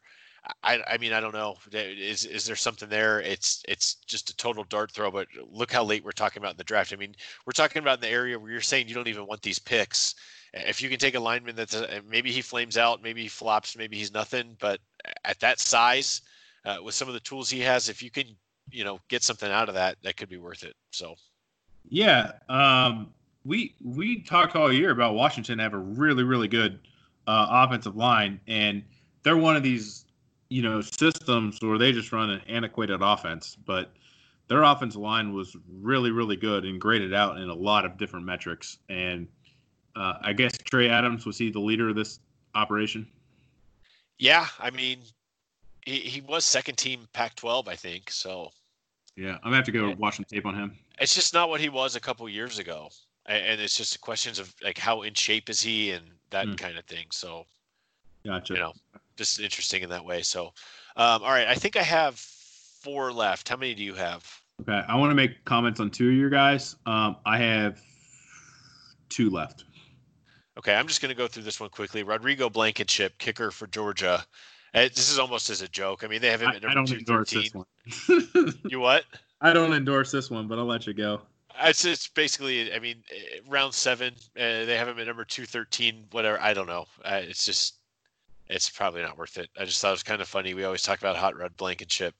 I, 0.64 0.80
I 0.88 0.98
mean 0.98 1.12
I 1.12 1.20
don't 1.20 1.34
know 1.34 1.54
is 1.72 2.24
is 2.24 2.44
there 2.46 2.56
something 2.56 2.88
there 2.88 3.20
it's 3.20 3.62
it's 3.68 3.94
just 4.06 4.28
a 4.28 4.36
total 4.36 4.64
dart 4.64 4.90
throw 4.90 5.08
but 5.08 5.28
look 5.48 5.70
how 5.70 5.84
late 5.84 6.04
we're 6.04 6.10
talking 6.10 6.42
about 6.42 6.50
in 6.50 6.56
the 6.56 6.64
draft 6.64 6.92
I 6.92 6.96
mean 6.96 7.14
we're 7.46 7.52
talking 7.52 7.80
about 7.80 7.98
in 7.98 8.00
the 8.00 8.08
area 8.08 8.36
where 8.36 8.50
you're 8.50 8.60
saying 8.60 8.88
you 8.88 8.94
don't 8.96 9.06
even 9.06 9.28
want 9.28 9.42
these 9.42 9.60
picks 9.60 10.16
if 10.52 10.82
you 10.82 10.88
can 10.88 10.98
take 10.98 11.14
a 11.14 11.20
lineman 11.20 11.54
that's 11.54 11.76
a, 11.76 12.02
maybe 12.08 12.32
he 12.32 12.42
flames 12.42 12.76
out 12.76 13.04
maybe 13.04 13.22
he 13.22 13.28
flops 13.28 13.76
maybe 13.76 13.96
he's 13.96 14.12
nothing 14.12 14.56
but 14.58 14.80
at 15.24 15.38
that 15.38 15.60
size 15.60 16.22
uh, 16.64 16.78
with 16.82 16.96
some 16.96 17.06
of 17.06 17.14
the 17.14 17.20
tools 17.20 17.48
he 17.48 17.60
has 17.60 17.88
if 17.88 18.02
you 18.02 18.10
can 18.10 18.26
you 18.72 18.84
know 18.84 19.00
get 19.08 19.22
something 19.22 19.50
out 19.50 19.68
of 19.68 19.74
that 19.74 19.96
that 20.02 20.16
could 20.16 20.28
be 20.28 20.38
worth 20.38 20.62
it. 20.62 20.74
So. 20.92 21.14
Yeah 21.88 22.32
um 22.48 23.12
we 23.44 23.74
we 23.84 24.22
talked 24.22 24.54
all 24.54 24.72
year 24.72 24.90
about 24.90 25.14
washington 25.14 25.58
have 25.58 25.74
a 25.74 25.78
really 25.78 26.22
really 26.22 26.48
good 26.48 26.78
uh, 27.26 27.46
offensive 27.50 27.96
line 27.96 28.40
and 28.46 28.82
they're 29.22 29.36
one 29.36 29.56
of 29.56 29.62
these 29.62 30.04
you 30.48 30.62
know 30.62 30.80
systems 30.80 31.58
where 31.60 31.78
they 31.78 31.92
just 31.92 32.12
run 32.12 32.30
an 32.30 32.40
antiquated 32.48 33.00
offense 33.02 33.56
but 33.66 33.92
their 34.48 34.62
offensive 34.62 35.00
line 35.00 35.32
was 35.32 35.56
really 35.80 36.10
really 36.10 36.36
good 36.36 36.64
and 36.64 36.80
graded 36.80 37.14
out 37.14 37.38
in 37.38 37.48
a 37.48 37.54
lot 37.54 37.84
of 37.84 37.96
different 37.96 38.24
metrics. 38.26 38.78
And 38.88 39.26
uh, 39.96 40.14
i 40.22 40.32
guess 40.32 40.56
trey 40.56 40.88
adams 40.88 41.26
was 41.26 41.36
he 41.36 41.50
the 41.50 41.60
leader 41.60 41.88
of 41.88 41.96
this 41.96 42.20
operation? 42.54 43.06
Yeah 44.18 44.46
i 44.60 44.70
mean 44.70 45.00
he, 45.84 45.96
he 45.96 46.20
was 46.20 46.44
second 46.44 46.76
team 46.76 47.08
Pac 47.12 47.34
12, 47.36 47.68
I 47.68 47.76
think. 47.76 48.10
So, 48.10 48.50
yeah, 49.16 49.34
I'm 49.36 49.44
gonna 49.44 49.56
have 49.56 49.64
to 49.66 49.72
go 49.72 49.94
watch 49.98 50.16
some 50.16 50.24
tape 50.24 50.46
on 50.46 50.54
him. 50.54 50.76
It's 51.00 51.14
just 51.14 51.34
not 51.34 51.48
what 51.48 51.60
he 51.60 51.68
was 51.68 51.96
a 51.96 52.00
couple 52.00 52.28
years 52.28 52.58
ago, 52.58 52.88
and 53.26 53.60
it's 53.60 53.76
just 53.76 54.00
questions 54.00 54.38
of 54.38 54.54
like 54.62 54.78
how 54.78 55.02
in 55.02 55.14
shape 55.14 55.50
is 55.50 55.60
he 55.62 55.92
and 55.92 56.04
that 56.30 56.46
mm. 56.46 56.56
kind 56.56 56.78
of 56.78 56.84
thing. 56.86 57.06
So, 57.10 57.46
gotcha. 58.24 58.54
You 58.54 58.60
know, 58.60 58.72
just 59.16 59.40
interesting 59.40 59.82
in 59.82 59.90
that 59.90 60.04
way. 60.04 60.22
So, 60.22 60.46
um, 60.96 61.22
all 61.22 61.30
right, 61.30 61.48
I 61.48 61.54
think 61.54 61.76
I 61.76 61.82
have 61.82 62.18
four 62.18 63.12
left. 63.12 63.48
How 63.48 63.56
many 63.56 63.74
do 63.74 63.84
you 63.84 63.94
have? 63.94 64.24
Okay, 64.62 64.82
I 64.86 64.96
want 64.96 65.10
to 65.10 65.14
make 65.14 65.44
comments 65.44 65.80
on 65.80 65.90
two 65.90 66.08
of 66.08 66.14
your 66.14 66.30
guys. 66.30 66.76
Um, 66.86 67.16
I 67.26 67.38
have 67.38 67.80
two 69.08 69.30
left. 69.30 69.64
Okay, 70.58 70.74
I'm 70.74 70.86
just 70.86 71.00
going 71.00 71.08
to 71.08 71.16
go 71.16 71.26
through 71.26 71.44
this 71.44 71.60
one 71.60 71.70
quickly. 71.70 72.02
Rodrigo 72.02 72.50
Blankenship, 72.50 73.16
kicker 73.18 73.50
for 73.50 73.66
Georgia. 73.68 74.24
This 74.74 75.10
is 75.10 75.18
almost 75.18 75.50
as 75.50 75.62
a 75.62 75.68
joke. 75.68 76.02
I 76.02 76.06
mean, 76.06 76.20
they 76.20 76.30
have 76.30 76.40
him 76.40 76.50
at 76.50 76.62
number 76.62 76.84
two 76.86 77.00
thirteen. 77.00 77.50
you 78.68 78.80
what? 78.80 79.04
I 79.40 79.52
don't 79.52 79.72
endorse 79.72 80.10
this 80.10 80.30
one, 80.30 80.48
but 80.48 80.58
I'll 80.58 80.64
let 80.64 80.86
you 80.86 80.94
go. 80.94 81.20
It's, 81.62 81.84
it's 81.84 82.08
basically, 82.08 82.72
I 82.72 82.78
mean, 82.78 83.02
eh, 83.10 83.40
round 83.46 83.74
seven. 83.74 84.14
Uh, 84.36 84.64
they 84.64 84.76
have 84.78 84.88
him 84.88 84.98
at 84.98 85.06
number 85.06 85.24
two 85.24 85.44
thirteen. 85.44 86.04
Whatever. 86.12 86.40
I 86.40 86.54
don't 86.54 86.66
know. 86.66 86.86
Uh, 87.04 87.20
it's 87.22 87.44
just, 87.44 87.74
it's 88.48 88.70
probably 88.70 89.02
not 89.02 89.18
worth 89.18 89.36
it. 89.36 89.50
I 89.60 89.64
just 89.66 89.80
thought 89.80 89.88
it 89.88 89.92
was 89.92 90.02
kind 90.02 90.22
of 90.22 90.28
funny. 90.28 90.54
We 90.54 90.64
always 90.64 90.82
talk 90.82 90.98
about 90.98 91.16
Hot 91.16 91.36
Rod 91.36 91.56
Blankenship. 91.56 92.14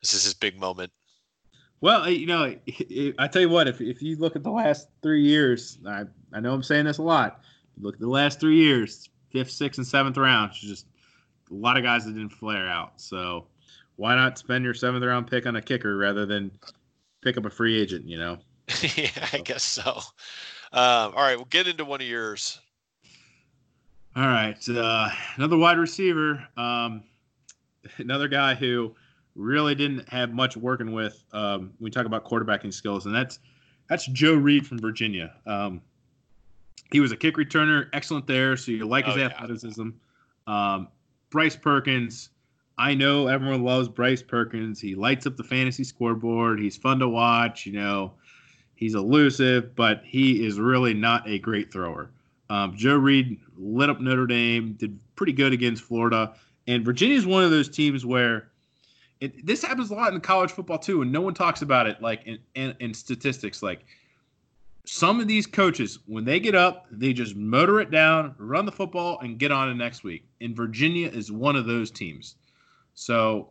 This 0.00 0.14
is 0.14 0.24
his 0.24 0.34
big 0.34 0.58
moment. 0.58 0.92
Well, 1.82 2.08
you 2.08 2.26
know, 2.26 2.54
I 3.18 3.26
tell 3.28 3.40
you 3.40 3.48
what, 3.48 3.66
if, 3.66 3.80
if 3.80 4.02
you 4.02 4.16
look 4.16 4.36
at 4.36 4.42
the 4.42 4.50
last 4.50 4.88
three 5.02 5.22
years, 5.22 5.78
I, 5.86 6.04
I 6.32 6.40
know 6.40 6.52
I'm 6.52 6.62
saying 6.62 6.84
this 6.84 6.98
a 6.98 7.02
lot. 7.02 7.40
Look 7.80 7.94
at 7.94 8.00
the 8.00 8.08
last 8.08 8.38
three 8.38 8.56
years, 8.56 9.08
fifth, 9.30 9.50
sixth, 9.50 9.78
and 9.78 9.86
seventh 9.86 10.18
rounds, 10.18 10.60
just 10.60 10.86
a 11.50 11.54
lot 11.54 11.76
of 11.76 11.82
guys 11.82 12.04
that 12.04 12.12
didn't 12.12 12.30
flare 12.30 12.68
out. 12.68 13.00
So 13.00 13.46
why 13.96 14.14
not 14.14 14.38
spend 14.38 14.64
your 14.64 14.74
seventh 14.74 15.04
round 15.04 15.26
pick 15.26 15.46
on 15.46 15.56
a 15.56 15.62
kicker 15.62 15.96
rather 15.96 16.26
than 16.26 16.50
pick 17.20 17.36
up 17.36 17.44
a 17.44 17.50
free 17.50 17.80
agent, 17.80 18.06
you 18.06 18.18
know? 18.18 18.38
yeah, 18.96 19.28
I 19.32 19.38
guess 19.38 19.62
so. 19.62 20.00
Um, 20.72 21.12
all 21.14 21.22
right, 21.22 21.36
we'll 21.36 21.46
get 21.46 21.66
into 21.66 21.84
one 21.84 22.00
of 22.00 22.06
yours. 22.06 22.60
All 24.16 24.26
right, 24.26 24.56
uh, 24.68 25.08
another 25.36 25.56
wide 25.56 25.78
receiver, 25.78 26.44
um, 26.56 27.02
another 27.98 28.28
guy 28.28 28.54
who 28.54 28.94
really 29.34 29.74
didn't 29.74 30.08
have 30.08 30.32
much 30.32 30.56
working 30.56 30.92
with. 30.92 31.22
Um, 31.32 31.72
we 31.80 31.90
talk 31.90 32.06
about 32.06 32.24
quarterbacking 32.24 32.72
skills, 32.72 33.06
and 33.06 33.14
that's 33.14 33.38
that's 33.88 34.06
Joe 34.06 34.34
Reed 34.34 34.66
from 34.66 34.78
Virginia. 34.78 35.34
Um, 35.46 35.80
he 36.92 37.00
was 37.00 37.12
a 37.12 37.16
kick 37.16 37.36
returner, 37.36 37.88
excellent 37.92 38.26
there. 38.26 38.56
So 38.56 38.72
you 38.72 38.86
like 38.86 39.06
his 39.06 39.16
oh, 39.16 39.20
athleticism. 39.20 39.90
Yeah. 40.46 40.74
Um, 40.74 40.88
Bryce 41.30 41.56
Perkins. 41.56 42.30
I 42.78 42.94
know 42.94 43.26
everyone 43.26 43.62
loves 43.62 43.88
Bryce 43.88 44.22
Perkins. 44.22 44.80
He 44.80 44.94
lights 44.94 45.26
up 45.26 45.36
the 45.36 45.44
fantasy 45.44 45.84
scoreboard. 45.84 46.60
He's 46.60 46.76
fun 46.76 46.98
to 47.00 47.08
watch. 47.08 47.66
You 47.66 47.72
know, 47.72 48.14
he's 48.74 48.94
elusive, 48.94 49.74
but 49.76 50.02
he 50.04 50.44
is 50.44 50.58
really 50.58 50.94
not 50.94 51.28
a 51.28 51.38
great 51.38 51.72
thrower. 51.72 52.10
Um, 52.48 52.74
Joe 52.74 52.96
Reed 52.96 53.38
lit 53.56 53.90
up 53.90 54.00
Notre 54.00 54.26
Dame, 54.26 54.72
did 54.72 54.98
pretty 55.14 55.32
good 55.32 55.52
against 55.52 55.84
Florida, 55.84 56.34
and 56.66 56.84
Virginia 56.84 57.16
is 57.16 57.26
one 57.26 57.44
of 57.44 57.50
those 57.50 57.68
teams 57.68 58.04
where 58.04 58.48
it, 59.20 59.46
this 59.46 59.62
happens 59.62 59.90
a 59.90 59.94
lot 59.94 60.12
in 60.14 60.20
college 60.20 60.50
football 60.50 60.78
too, 60.78 61.02
and 61.02 61.12
no 61.12 61.20
one 61.20 61.34
talks 61.34 61.62
about 61.62 61.86
it 61.86 62.00
like 62.00 62.26
in, 62.26 62.38
in, 62.54 62.74
in 62.80 62.94
statistics. 62.94 63.62
Like 63.62 63.84
some 64.92 65.20
of 65.20 65.28
these 65.28 65.46
coaches, 65.46 66.00
when 66.06 66.24
they 66.24 66.40
get 66.40 66.56
up, 66.56 66.86
they 66.90 67.12
just 67.12 67.36
motor 67.36 67.80
it 67.80 67.92
down, 67.92 68.34
run 68.38 68.66
the 68.66 68.72
football, 68.72 69.20
and 69.20 69.38
get 69.38 69.52
on 69.52 69.68
to 69.68 69.74
next 69.74 70.02
week. 70.02 70.24
And 70.40 70.56
Virginia 70.56 71.06
is 71.06 71.30
one 71.30 71.54
of 71.54 71.64
those 71.64 71.92
teams. 71.92 72.34
So 72.94 73.50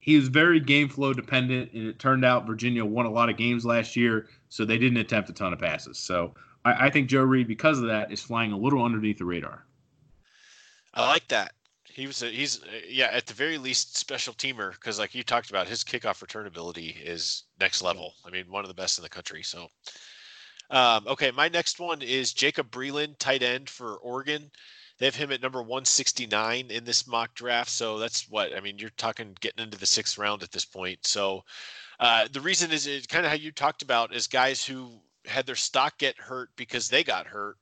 he 0.00 0.16
was 0.16 0.28
very 0.28 0.60
game 0.60 0.90
flow 0.90 1.14
dependent, 1.14 1.72
and 1.72 1.86
it 1.86 1.98
turned 1.98 2.26
out 2.26 2.46
Virginia 2.46 2.84
won 2.84 3.06
a 3.06 3.10
lot 3.10 3.30
of 3.30 3.38
games 3.38 3.64
last 3.64 3.96
year, 3.96 4.28
so 4.50 4.66
they 4.66 4.76
didn't 4.76 4.98
attempt 4.98 5.30
a 5.30 5.32
ton 5.32 5.54
of 5.54 5.58
passes. 5.58 5.98
So 5.98 6.34
I, 6.66 6.88
I 6.88 6.90
think 6.90 7.08
Joe 7.08 7.22
Reed, 7.22 7.48
because 7.48 7.78
of 7.78 7.86
that, 7.86 8.12
is 8.12 8.20
flying 8.20 8.52
a 8.52 8.58
little 8.58 8.84
underneath 8.84 9.16
the 9.16 9.24
radar. 9.24 9.64
I 10.92 11.08
like 11.08 11.26
that. 11.28 11.52
He 11.84 12.06
was 12.06 12.22
a, 12.22 12.28
he's 12.28 12.62
uh, 12.62 12.66
yeah 12.86 13.08
at 13.12 13.24
the 13.24 13.32
very 13.32 13.56
least 13.56 13.96
special 13.96 14.34
teamer 14.34 14.72
because 14.72 14.98
like 14.98 15.14
you 15.14 15.22
talked 15.22 15.48
about 15.48 15.66
his 15.66 15.82
kickoff 15.82 16.20
return 16.20 16.46
ability 16.46 16.98
is 17.02 17.44
next 17.58 17.80
level. 17.80 18.12
I 18.26 18.30
mean 18.30 18.44
one 18.50 18.62
of 18.62 18.68
the 18.68 18.74
best 18.74 18.98
in 18.98 19.02
the 19.02 19.08
country. 19.08 19.42
So 19.42 19.68
um, 20.70 21.06
okay, 21.06 21.30
my 21.30 21.48
next 21.48 21.78
one 21.78 22.02
is 22.02 22.32
Jacob 22.32 22.70
Breeland, 22.70 23.18
tight 23.18 23.42
end 23.42 23.68
for 23.68 23.96
Oregon. 23.96 24.50
They 24.98 25.06
have 25.06 25.14
him 25.14 25.30
at 25.30 25.42
number 25.42 25.60
169 25.60 26.70
in 26.70 26.84
this 26.84 27.06
mock 27.06 27.34
draft. 27.34 27.70
So 27.70 27.98
that's 27.98 28.28
what 28.30 28.56
I 28.56 28.60
mean. 28.60 28.78
You're 28.78 28.90
talking 28.90 29.36
getting 29.40 29.64
into 29.64 29.78
the 29.78 29.86
sixth 29.86 30.16
round 30.16 30.42
at 30.42 30.52
this 30.52 30.64
point. 30.64 31.06
So 31.06 31.44
uh, 32.00 32.28
the 32.32 32.40
reason 32.40 32.72
is, 32.72 32.86
is 32.86 33.06
kind 33.06 33.26
of 33.26 33.30
how 33.30 33.36
you 33.36 33.52
talked 33.52 33.82
about 33.82 34.14
is 34.14 34.26
guys 34.26 34.64
who 34.64 35.00
had 35.26 35.44
their 35.44 35.56
stock 35.56 35.98
get 35.98 36.18
hurt 36.18 36.50
because 36.56 36.88
they 36.88 37.04
got 37.04 37.26
hurt 37.26 37.58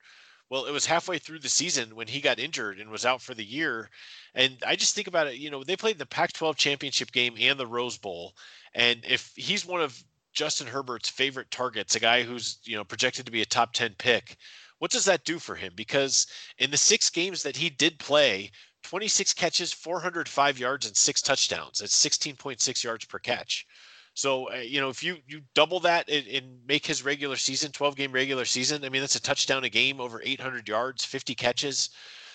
well, 0.50 0.66
it 0.66 0.72
was 0.72 0.86
halfway 0.86 1.18
through 1.18 1.40
the 1.40 1.48
season 1.48 1.96
when 1.96 2.06
he 2.06 2.20
got 2.20 2.38
injured 2.38 2.78
and 2.78 2.90
was 2.90 3.06
out 3.06 3.22
for 3.22 3.34
the 3.34 3.44
year. 3.44 3.90
And 4.34 4.56
I 4.66 4.76
just 4.76 4.94
think 4.94 5.08
about 5.08 5.26
it, 5.26 5.36
you 5.36 5.50
know, 5.50 5.64
they 5.64 5.76
played 5.76 5.98
the 5.98 6.06
Pac 6.06 6.32
12 6.32 6.56
championship 6.56 7.12
game 7.12 7.34
and 7.40 7.58
the 7.58 7.66
Rose 7.66 7.98
Bowl. 7.98 8.34
And 8.74 9.00
if 9.04 9.32
he's 9.34 9.64
one 9.64 9.80
of 9.80 10.00
Justin 10.34 10.66
Herbert's 10.66 11.08
favorite 11.08 11.50
targets, 11.50 11.94
a 11.94 12.00
guy 12.00 12.22
who's, 12.22 12.58
you 12.64 12.76
know, 12.76 12.84
projected 12.84 13.24
to 13.26 13.32
be 13.32 13.42
a 13.42 13.46
top 13.46 13.72
10 13.72 13.94
pick, 13.98 14.36
what 14.78 14.90
does 14.90 15.04
that 15.06 15.24
do 15.24 15.38
for 15.38 15.54
him? 15.54 15.72
Because 15.74 16.26
in 16.58 16.70
the 16.70 16.76
six 16.76 17.08
games 17.08 17.42
that 17.42 17.56
he 17.56 17.70
did 17.70 17.98
play, 17.98 18.50
26 18.82 19.32
catches, 19.32 19.72
405 19.72 20.58
yards, 20.58 20.86
and 20.86 20.96
six 20.96 21.22
touchdowns. 21.22 21.78
That's 21.78 22.06
16.6 22.06 22.84
yards 22.84 23.04
per 23.06 23.18
catch. 23.18 23.66
So 24.14 24.50
uh, 24.52 24.56
you 24.56 24.80
know, 24.80 24.90
if 24.90 25.02
you 25.02 25.16
you 25.26 25.40
double 25.54 25.80
that 25.80 26.08
and, 26.08 26.26
and, 26.28 26.58
make 26.66 26.86
his 26.86 27.04
regular 27.04 27.36
season, 27.36 27.72
12 27.72 27.96
game 27.96 28.12
regular 28.12 28.44
season, 28.44 28.84
I 28.84 28.88
mean 28.88 29.00
that's 29.00 29.16
a 29.16 29.22
touchdown 29.22 29.64
a 29.64 29.68
game, 29.68 30.00
over 30.00 30.22
800 30.24 30.68
yards, 30.68 31.04
50 31.04 31.34
catches. 31.34 31.90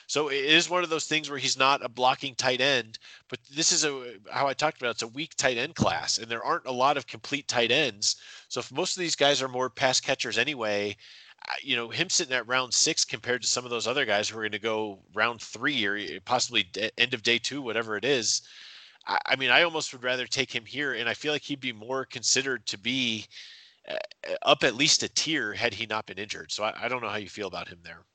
So 0.09 0.29
it 0.29 0.43
is 0.43 0.71
one 0.71 0.83
of 0.83 0.89
those 0.89 1.05
things 1.05 1.29
where 1.29 1.37
he's 1.37 1.55
not 1.55 1.85
a 1.85 1.87
blocking 1.87 2.33
tight 2.33 2.61
end, 2.61 2.97
but 3.29 3.39
this 3.53 3.71
is 3.71 3.85
a 3.85 4.15
how 4.31 4.47
I 4.47 4.55
talked 4.55 4.81
about. 4.81 4.95
It's 4.95 5.03
a 5.03 5.07
weak 5.07 5.35
tight 5.35 5.57
end 5.57 5.75
class, 5.75 6.17
and 6.17 6.27
there 6.27 6.43
aren't 6.43 6.65
a 6.65 6.71
lot 6.71 6.97
of 6.97 7.05
complete 7.05 7.47
tight 7.47 7.69
ends. 7.69 8.15
So 8.47 8.59
if 8.59 8.71
most 8.71 8.97
of 8.97 9.01
these 9.01 9.15
guys 9.15 9.39
are 9.39 9.47
more 9.47 9.69
pass 9.69 9.99
catchers 9.99 10.39
anyway, 10.39 10.97
you 11.61 11.75
know 11.75 11.89
him 11.89 12.09
sitting 12.09 12.33
at 12.33 12.47
round 12.47 12.73
six 12.73 13.05
compared 13.05 13.43
to 13.43 13.47
some 13.47 13.65
of 13.65 13.69
those 13.69 13.85
other 13.85 14.03
guys 14.03 14.27
who 14.27 14.39
are 14.39 14.41
going 14.41 14.51
to 14.53 14.57
go 14.57 14.97
round 15.13 15.41
three 15.41 15.85
or 15.85 16.19
possibly 16.21 16.67
end 16.97 17.13
of 17.13 17.21
day 17.21 17.37
two, 17.37 17.61
whatever 17.61 17.95
it 17.95 18.03
is. 18.03 18.41
I, 19.05 19.35
mean, 19.35 19.51
I 19.51 19.61
almost 19.61 19.93
would 19.93 20.03
rather 20.03 20.25
take 20.25 20.51
him 20.51 20.65
here, 20.65 20.93
and 20.93 21.07
I 21.07 21.13
feel 21.13 21.33
like 21.33 21.43
he'd 21.43 21.59
be 21.59 21.71
more 21.71 22.03
considered 22.05 22.65
to 22.65 22.79
be 22.79 23.27
uh, 23.87 23.95
up 24.41 24.63
at 24.63 24.75
least 24.75 25.03
a 25.03 25.09
tier 25.09 25.53
had 25.53 25.73
he 25.73 25.85
not 25.85 26.07
been 26.07 26.17
injured. 26.17 26.51
So 26.51 26.63
I, 26.63 26.73
I 26.81 26.87
don't 26.87 27.01
know 27.01 27.09
how 27.09 27.17
you 27.17 27.29
feel 27.29 27.47
about 27.47 27.67
him 27.67 27.79
there. 27.83 28.05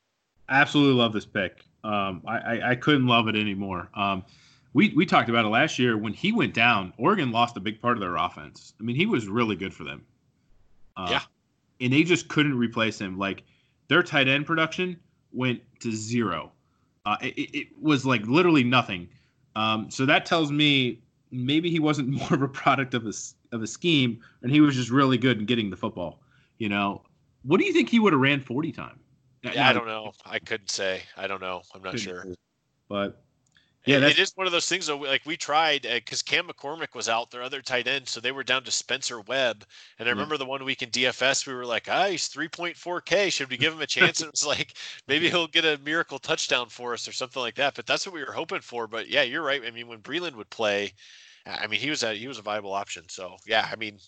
Absolutely 0.48 0.94
love 0.94 1.12
this 1.12 1.26
pick. 1.26 1.64
Um, 1.84 2.22
I, 2.26 2.38
I, 2.38 2.70
I, 2.70 2.74
couldn't 2.76 3.06
love 3.06 3.28
it 3.28 3.36
anymore. 3.36 3.90
Um, 3.92 4.24
we, 4.72 4.94
we 4.96 5.04
talked 5.04 5.28
about 5.28 5.44
it 5.44 5.48
last 5.48 5.78
year 5.78 5.98
when 5.98 6.14
he 6.14 6.32
went 6.32 6.54
down. 6.54 6.94
Oregon 6.96 7.30
lost 7.30 7.58
a 7.58 7.60
big 7.60 7.78
part 7.78 7.98
of 7.98 8.00
their 8.00 8.16
offense. 8.16 8.72
I 8.80 8.84
mean, 8.84 8.96
he 8.96 9.04
was 9.04 9.28
really 9.28 9.54
good 9.54 9.74
for 9.74 9.84
them. 9.84 10.02
Uh, 10.96 11.08
yeah, 11.10 11.20
and 11.80 11.92
they 11.92 12.02
just 12.02 12.28
couldn't 12.28 12.56
replace 12.56 12.98
him. 12.98 13.18
Like 13.18 13.42
their 13.88 14.02
tight 14.02 14.28
end 14.28 14.46
production 14.46 14.98
went 15.32 15.60
to 15.80 15.92
zero. 15.92 16.52
Uh, 17.04 17.16
it, 17.20 17.54
it 17.54 17.68
was 17.78 18.06
like 18.06 18.26
literally 18.26 18.64
nothing. 18.64 19.08
Um, 19.54 19.90
so 19.90 20.06
that 20.06 20.24
tells 20.24 20.50
me 20.50 21.02
maybe 21.30 21.70
he 21.70 21.80
wasn't 21.80 22.08
more 22.20 22.32
of 22.32 22.42
a 22.42 22.48
product 22.48 22.94
of 22.94 23.06
a 23.06 23.12
of 23.52 23.62
a 23.62 23.66
scheme, 23.66 24.22
and 24.42 24.50
he 24.50 24.60
was 24.60 24.74
just 24.74 24.90
really 24.90 25.18
good 25.18 25.38
in 25.38 25.44
getting 25.44 25.68
the 25.68 25.76
football. 25.76 26.22
You 26.56 26.70
know, 26.70 27.02
what 27.42 27.60
do 27.60 27.66
you 27.66 27.74
think 27.74 27.90
he 27.90 28.00
would 28.00 28.14
have 28.14 28.22
ran 28.22 28.40
forty 28.40 28.72
time? 28.72 28.98
Yeah, 29.52 29.68
I 29.68 29.72
don't 29.72 29.86
know. 29.86 30.12
I 30.24 30.38
couldn't 30.38 30.70
say. 30.70 31.02
I 31.16 31.26
don't 31.26 31.40
know. 31.40 31.62
I'm 31.74 31.82
not 31.82 31.98
sure. 31.98 32.26
But 32.88 33.22
yeah, 33.86 33.98
it 33.98 34.18
is 34.18 34.32
one 34.34 34.46
of 34.46 34.52
those 34.52 34.68
things 34.68 34.86
though. 34.86 34.96
Like 34.96 35.26
we 35.26 35.36
tried 35.36 35.82
because 35.82 36.22
uh, 36.22 36.24
Cam 36.26 36.48
McCormick 36.48 36.94
was 36.94 37.08
out, 37.08 37.30
their 37.30 37.42
other 37.42 37.60
tight 37.60 37.86
end, 37.86 38.08
so 38.08 38.18
they 38.18 38.32
were 38.32 38.42
down 38.42 38.64
to 38.64 38.70
Spencer 38.70 39.20
Webb. 39.20 39.64
And 39.98 40.08
I 40.08 40.12
remember 40.12 40.38
the 40.38 40.46
one 40.46 40.64
week 40.64 40.82
in 40.82 40.88
DFS, 40.88 41.46
we 41.46 41.52
were 41.52 41.66
like, 41.66 41.86
"Ah, 41.90 42.06
he's 42.06 42.28
3.4K. 42.28 43.30
Should 43.30 43.50
we 43.50 43.58
give 43.58 43.74
him 43.74 43.82
a 43.82 43.86
chance?" 43.86 44.20
and 44.20 44.28
it 44.28 44.32
was 44.32 44.46
like, 44.46 44.74
maybe 45.08 45.28
he'll 45.28 45.46
get 45.46 45.66
a 45.66 45.78
miracle 45.84 46.18
touchdown 46.18 46.70
for 46.70 46.94
us 46.94 47.06
or 47.06 47.12
something 47.12 47.42
like 47.42 47.56
that. 47.56 47.74
But 47.74 47.84
that's 47.86 48.06
what 48.06 48.14
we 48.14 48.24
were 48.24 48.32
hoping 48.32 48.60
for. 48.60 48.86
But 48.86 49.08
yeah, 49.08 49.22
you're 49.22 49.42
right. 49.42 49.62
I 49.66 49.70
mean, 49.70 49.88
when 49.88 50.00
Breeland 50.00 50.36
would 50.36 50.50
play, 50.50 50.94
I 51.44 51.66
mean, 51.66 51.80
he 51.80 51.90
was 51.90 52.02
a 52.02 52.14
he 52.14 52.26
was 52.26 52.38
a 52.38 52.42
viable 52.42 52.72
option. 52.72 53.04
So 53.08 53.36
yeah, 53.46 53.68
I 53.70 53.76
mean, 53.76 53.98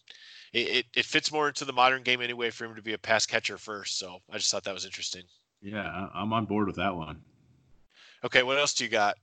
it, 0.53 0.68
it, 0.68 0.86
it 0.97 1.05
fits 1.05 1.32
more 1.32 1.49
into 1.49 1.64
the 1.64 1.72
modern 1.72 2.03
game 2.03 2.20
anyway 2.20 2.51
for 2.51 2.64
him 2.64 2.74
to 2.74 2.82
be 2.82 2.92
a 2.92 2.99
pass 2.99 3.26
catcher 3.26 3.59
first. 3.59 3.99
So 3.99 4.18
I 4.30 4.38
just 4.38 4.51
thought 4.51 4.64
that 4.64 4.74
was 4.74 4.84
interesting. 4.84 5.22
Yeah, 5.62 6.09
I'm 6.14 6.32
on 6.32 6.44
board 6.44 6.66
with 6.66 6.76
that 6.76 6.94
one. 6.94 7.20
Okay, 8.24 8.42
what 8.42 8.59
else 8.59 8.74
do 8.74 8.84
you 8.84 8.90
got? 8.90 9.16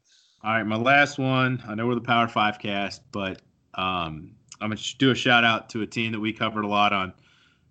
All 0.44 0.52
right, 0.52 0.64
my 0.64 0.76
last 0.76 1.18
one. 1.18 1.64
I 1.68 1.76
know 1.76 1.88
we're 1.88 1.96
the 1.96 2.02
Power 2.02 2.28
Five 2.28 2.60
cast, 2.60 3.02
but 3.12 3.42
um, 3.76 4.36
I'm 4.60 4.70
gonna 4.70 4.82
do 4.98 5.12
a 5.12 5.16
shout 5.16 5.44
out 5.44 5.70
to 5.70 5.82
a 5.82 5.88
team 5.88 6.12
that 6.12 6.20
we 6.20 6.34
covered 6.34 6.66
a 6.66 6.68
lot 6.68 6.92
on 6.92 7.14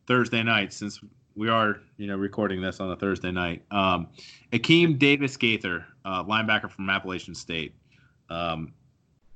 Thursday 0.06 0.42
night, 0.42 0.72
since 0.72 1.00
we 1.34 1.48
are, 1.48 1.80
you 1.96 2.06
know, 2.06 2.16
recording 2.16 2.60
this 2.60 2.80
on 2.80 2.90
a 2.90 2.96
Thursday 2.96 3.30
night. 3.30 3.62
Um, 3.70 4.08
Akeem 4.52 4.98
Davis 4.98 5.36
Gaither, 5.36 5.86
uh, 6.04 6.24
linebacker 6.24 6.70
from 6.70 6.88
Appalachian 6.90 7.34
State. 7.34 7.74
Um, 8.30 8.72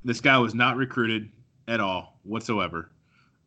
this 0.05 0.21
guy 0.21 0.39
was 0.39 0.55
not 0.55 0.77
recruited 0.77 1.31
at 1.69 1.81
all 1.81 2.19
whatsoever. 2.23 2.91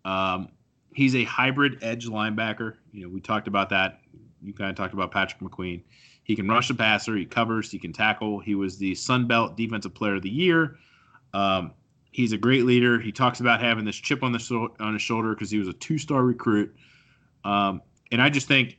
Um, 0.06 0.50
he's 0.94 1.16
a 1.16 1.24
hybrid 1.24 1.80
edge 1.82 2.08
linebacker. 2.08 2.76
You 2.92 3.04
know, 3.04 3.10
we 3.10 3.22
talked 3.22 3.48
about 3.48 3.70
that. 3.70 4.02
You 4.42 4.54
kind 4.54 4.70
of 4.70 4.76
talked 4.76 4.94
about 4.94 5.12
Patrick 5.12 5.42
McQueen. 5.42 5.82
He 6.24 6.36
can 6.36 6.48
rush 6.48 6.68
the 6.68 6.76
passer. 6.76 7.16
He 7.16 7.26
covers. 7.26 7.72
He 7.72 7.80
can 7.80 7.92
tackle. 7.92 8.40
He 8.40 8.56
was 8.56 8.78
the 8.78 8.96
Sun 8.96 9.28
Belt 9.28 9.58
Defensive 9.58 9.94
Player 9.94 10.16
of 10.16 10.22
the 10.22 10.30
Year. 10.30 10.78
Um, 11.34 11.74
he's 12.12 12.34
a 12.34 12.38
great 12.38 12.66
leader. 12.66 13.00
He 13.00 13.12
talks 13.12 13.40
about 13.40 13.62
having 13.62 13.86
this 13.86 13.96
chip 13.96 14.24
on 14.24 14.32
the 14.32 14.70
on 14.80 14.94
his 14.94 15.02
shoulder 15.02 15.34
because 15.34 15.50
he 15.50 15.58
was 15.58 15.68
a 15.68 15.74
two-star 15.74 16.24
recruit. 16.24 16.76
Um, 17.44 17.82
and 18.12 18.22
I 18.22 18.30
just 18.30 18.48
think, 18.48 18.78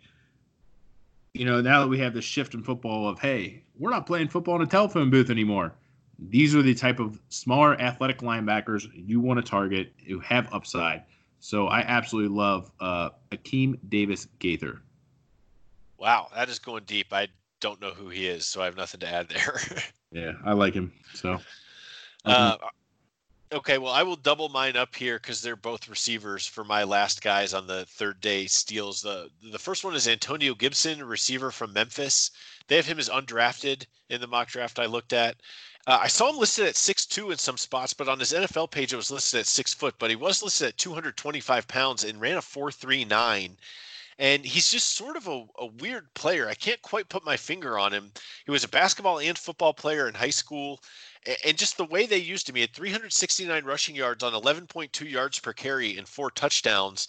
you 1.34 1.44
know, 1.44 1.60
now 1.60 1.80
that 1.80 1.88
we 1.88 1.98
have 1.98 2.14
this 2.14 2.24
shift 2.24 2.54
in 2.54 2.62
football 2.62 3.08
of 3.08 3.18
hey, 3.18 3.64
we're 3.78 3.90
not 3.90 4.06
playing 4.06 4.28
football 4.28 4.56
in 4.56 4.62
a 4.62 4.66
telephone 4.66 5.10
booth 5.10 5.30
anymore. 5.30 5.74
These 6.18 6.54
are 6.54 6.62
the 6.62 6.74
type 6.74 7.00
of 7.00 7.18
smaller 7.30 7.80
athletic 7.80 8.18
linebackers 8.18 8.88
you 8.94 9.20
want 9.20 9.44
to 9.44 9.48
target 9.48 9.92
who 10.06 10.20
have 10.20 10.52
upside. 10.52 11.04
So 11.40 11.66
I 11.68 11.80
absolutely 11.80 12.36
love 12.36 12.70
uh, 12.80 13.10
Akeem 13.32 13.78
Davis 13.88 14.28
Gaither. 14.38 14.82
Wow, 15.98 16.28
that 16.34 16.48
is 16.48 16.58
going 16.58 16.84
deep. 16.84 17.12
I 17.12 17.28
don't 17.60 17.80
know 17.80 17.90
who 17.90 18.08
he 18.08 18.26
is, 18.26 18.46
so 18.46 18.62
I 18.62 18.66
have 18.66 18.76
nothing 18.76 19.00
to 19.00 19.08
add 19.08 19.28
there. 19.28 19.60
yeah, 20.12 20.32
I 20.44 20.52
like 20.52 20.74
him. 20.74 20.92
So. 21.14 21.38
Uh, 22.24 22.56
okay, 23.52 23.78
well, 23.78 23.92
I 23.92 24.02
will 24.02 24.16
double 24.16 24.48
mine 24.50 24.76
up 24.76 24.94
here 24.94 25.18
because 25.18 25.40
they're 25.40 25.56
both 25.56 25.88
receivers 25.88 26.46
for 26.46 26.64
my 26.64 26.84
last 26.84 27.22
guys 27.22 27.54
on 27.54 27.66
the 27.66 27.84
third 27.86 28.20
day 28.20 28.46
steals. 28.46 29.00
The 29.00 29.30
the 29.50 29.58
first 29.58 29.84
one 29.84 29.94
is 29.94 30.08
Antonio 30.08 30.54
Gibson, 30.54 31.02
receiver 31.02 31.50
from 31.50 31.72
Memphis. 31.72 32.30
They 32.68 32.76
have 32.76 32.86
him 32.86 32.98
as 32.98 33.08
undrafted 33.08 33.86
in 34.10 34.20
the 34.20 34.26
mock 34.26 34.48
draft 34.48 34.78
I 34.78 34.86
looked 34.86 35.12
at. 35.12 35.36
Uh, 35.86 35.98
I 36.02 36.08
saw 36.08 36.30
him 36.30 36.38
listed 36.38 36.66
at 36.66 36.76
six 36.76 37.06
two 37.06 37.30
in 37.30 37.38
some 37.38 37.56
spots, 37.56 37.94
but 37.94 38.08
on 38.08 38.18
his 38.18 38.32
NFL 38.32 38.70
page 38.70 38.92
it 38.92 38.96
was 38.96 39.10
listed 39.10 39.40
at 39.40 39.46
six 39.46 39.72
foot. 39.74 39.94
But 39.98 40.10
he 40.10 40.16
was 40.16 40.42
listed 40.42 40.68
at 40.68 40.78
225 40.78 41.66
pounds 41.68 42.04
and 42.04 42.20
ran 42.20 42.36
a 42.36 42.40
4.39 42.40 43.56
and 44.20 44.44
he's 44.44 44.70
just 44.70 44.96
sort 44.96 45.16
of 45.16 45.26
a, 45.28 45.46
a, 45.58 45.66
weird 45.66 46.12
player. 46.12 46.46
I 46.46 46.54
can't 46.54 46.80
quite 46.82 47.08
put 47.08 47.24
my 47.24 47.38
finger 47.38 47.78
on 47.78 47.90
him. 47.90 48.12
He 48.44 48.50
was 48.50 48.64
a 48.64 48.68
basketball 48.68 49.18
and 49.18 49.36
football 49.36 49.72
player 49.72 50.08
in 50.08 50.14
high 50.14 50.30
school, 50.30 50.82
and 51.44 51.56
just 51.56 51.78
the 51.78 51.86
way 51.86 52.04
they 52.04 52.18
used 52.18 52.46
him, 52.46 52.54
he 52.54 52.60
had 52.60 52.74
369 52.74 53.64
rushing 53.64 53.94
yards 53.94 54.22
on 54.22 54.34
11.2 54.34 55.10
yards 55.10 55.38
per 55.38 55.54
carry 55.54 55.96
and 55.96 56.06
four 56.06 56.30
touchdowns. 56.30 57.08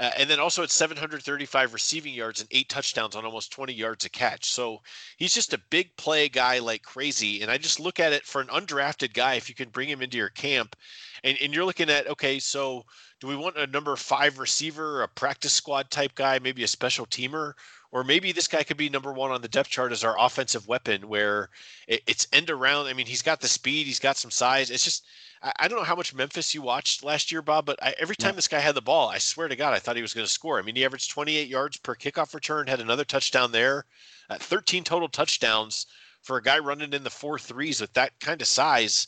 Uh, 0.00 0.10
and 0.16 0.30
then 0.30 0.40
also 0.40 0.62
at 0.62 0.70
735 0.70 1.74
receiving 1.74 2.14
yards 2.14 2.40
and 2.40 2.48
eight 2.52 2.70
touchdowns 2.70 3.14
on 3.14 3.26
almost 3.26 3.52
20 3.52 3.74
yards 3.74 4.06
a 4.06 4.08
catch. 4.08 4.50
So 4.50 4.80
he's 5.18 5.34
just 5.34 5.52
a 5.52 5.60
big 5.68 5.94
play 5.98 6.30
guy 6.30 6.58
like 6.58 6.82
crazy. 6.82 7.42
And 7.42 7.50
I 7.50 7.58
just 7.58 7.78
look 7.78 8.00
at 8.00 8.14
it 8.14 8.24
for 8.24 8.40
an 8.40 8.46
undrafted 8.46 9.12
guy, 9.12 9.34
if 9.34 9.50
you 9.50 9.54
can 9.54 9.68
bring 9.68 9.90
him 9.90 10.00
into 10.00 10.16
your 10.16 10.30
camp, 10.30 10.74
and, 11.22 11.36
and 11.42 11.52
you're 11.52 11.66
looking 11.66 11.90
at, 11.90 12.08
okay, 12.08 12.38
so 12.38 12.86
do 13.20 13.26
we 13.26 13.36
want 13.36 13.58
a 13.58 13.66
number 13.66 13.94
five 13.94 14.38
receiver, 14.38 15.02
a 15.02 15.08
practice 15.08 15.52
squad 15.52 15.90
type 15.90 16.14
guy, 16.14 16.38
maybe 16.38 16.64
a 16.64 16.68
special 16.68 17.04
teamer? 17.04 17.52
Or 17.92 18.02
maybe 18.02 18.32
this 18.32 18.48
guy 18.48 18.62
could 18.62 18.78
be 18.78 18.88
number 18.88 19.12
one 19.12 19.32
on 19.32 19.42
the 19.42 19.48
depth 19.48 19.68
chart 19.68 19.92
as 19.92 20.02
our 20.02 20.16
offensive 20.18 20.66
weapon, 20.66 21.08
where 21.08 21.50
it, 21.86 22.02
it's 22.06 22.26
end 22.32 22.48
around. 22.48 22.86
I 22.86 22.94
mean, 22.94 23.06
he's 23.06 23.20
got 23.20 23.42
the 23.42 23.48
speed, 23.48 23.86
he's 23.86 23.98
got 23.98 24.16
some 24.16 24.30
size. 24.30 24.70
It's 24.70 24.84
just 24.84 25.04
I, 25.42 25.68
don't 25.68 25.78
know 25.78 25.84
how 25.84 25.96
much 25.96 26.14
Memphis 26.14 26.54
you 26.54 26.60
watched 26.60 27.02
last 27.02 27.32
year, 27.32 27.40
Bob, 27.40 27.64
but 27.64 27.82
I, 27.82 27.94
every 27.98 28.16
time 28.16 28.32
yeah. 28.32 28.36
this 28.36 28.48
guy 28.48 28.58
had 28.58 28.74
the 28.74 28.82
ball, 28.82 29.08
I 29.08 29.18
swear 29.18 29.48
to 29.48 29.56
God, 29.56 29.72
I 29.72 29.78
thought 29.78 29.96
he 29.96 30.02
was 30.02 30.12
going 30.12 30.26
to 30.26 30.32
score. 30.32 30.58
I 30.58 30.62
mean, 30.62 30.76
he 30.76 30.84
averaged 30.84 31.10
28 31.10 31.48
yards 31.48 31.78
per 31.78 31.94
kickoff 31.94 32.34
return, 32.34 32.66
had 32.66 32.80
another 32.80 33.04
touchdown 33.04 33.50
there, 33.50 33.86
uh, 34.28 34.36
13 34.36 34.84
total 34.84 35.08
touchdowns 35.08 35.86
for 36.22 36.36
a 36.36 36.42
guy 36.42 36.58
running 36.58 36.92
in 36.92 37.04
the 37.04 37.10
four 37.10 37.38
threes 37.38 37.80
with 37.80 37.92
that 37.94 38.12
kind 38.20 38.42
of 38.42 38.48
size. 38.48 39.06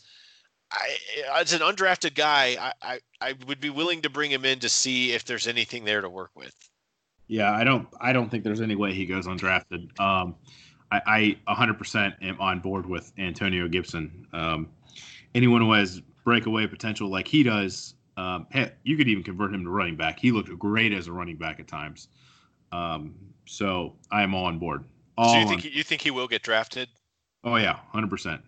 I, 0.73 0.97
as 1.35 1.53
an 1.53 1.61
undrafted 1.61 2.15
guy, 2.15 2.57
I, 2.59 2.73
I, 2.83 3.01
I 3.21 3.35
would 3.47 3.61
be 3.61 3.71
willing 3.71 4.01
to 4.03 4.11
bring 4.11 4.31
him 4.31 4.47
in 4.47 4.59
to 4.61 4.71
see 4.71 5.13
if 5.13 5.27
there's 5.27 5.47
anything 5.47 5.85
there 5.85 6.01
to 6.01 6.09
work 6.09 6.31
with. 6.35 6.55
Yeah, 7.29 7.53
I 7.53 7.63
don't, 7.63 7.87
I 8.01 8.15
don't 8.15 8.31
think 8.31 8.43
there's 8.43 8.63
any 8.63 8.75
way 8.75 8.95
he 8.95 9.05
goes 9.05 9.27
undrafted. 9.27 10.01
Um, 10.01 10.35
I, 10.91 11.37
I 11.47 11.55
100% 11.55 12.15
am 12.23 12.41
on 12.41 12.61
board 12.61 12.87
with 12.87 13.13
Antonio 13.19 13.69
Gibson. 13.69 14.27
Um, 14.33 14.69
anyone 15.35 15.61
who 15.61 15.73
has 15.73 16.03
breakaway 16.25 16.67
potential 16.67 17.09
like 17.09 17.27
he 17.27 17.43
does, 17.43 17.95
um, 18.17 18.47
heck, 18.51 18.77
you 18.83 18.97
could 18.97 19.09
even 19.09 19.23
convert 19.23 19.55
him 19.55 19.65
to 19.65 19.71
running 19.71 19.97
back. 19.97 20.19
He 20.19 20.33
looked 20.33 20.57
great 20.59 20.93
as 20.93 21.07
a 21.07 21.13
running 21.13 21.37
back 21.37 21.61
at 21.61 21.69
times. 21.69 22.09
Um, 22.71 23.15
so 23.47 23.95
I 24.11 24.23
am 24.23 24.35
all 24.35 24.47
on 24.47 24.59
board. 24.59 24.85
All 25.17 25.35
so 25.35 25.41
you 25.41 25.47
think 25.47 25.65
on, 25.65 25.71
you 25.73 25.83
think 25.83 26.01
he 26.01 26.11
will 26.11 26.29
get 26.29 26.43
drafted? 26.43 26.89
Oh 27.45 27.57
yeah, 27.57 27.79
hundred 27.93 28.11
percent. 28.11 28.41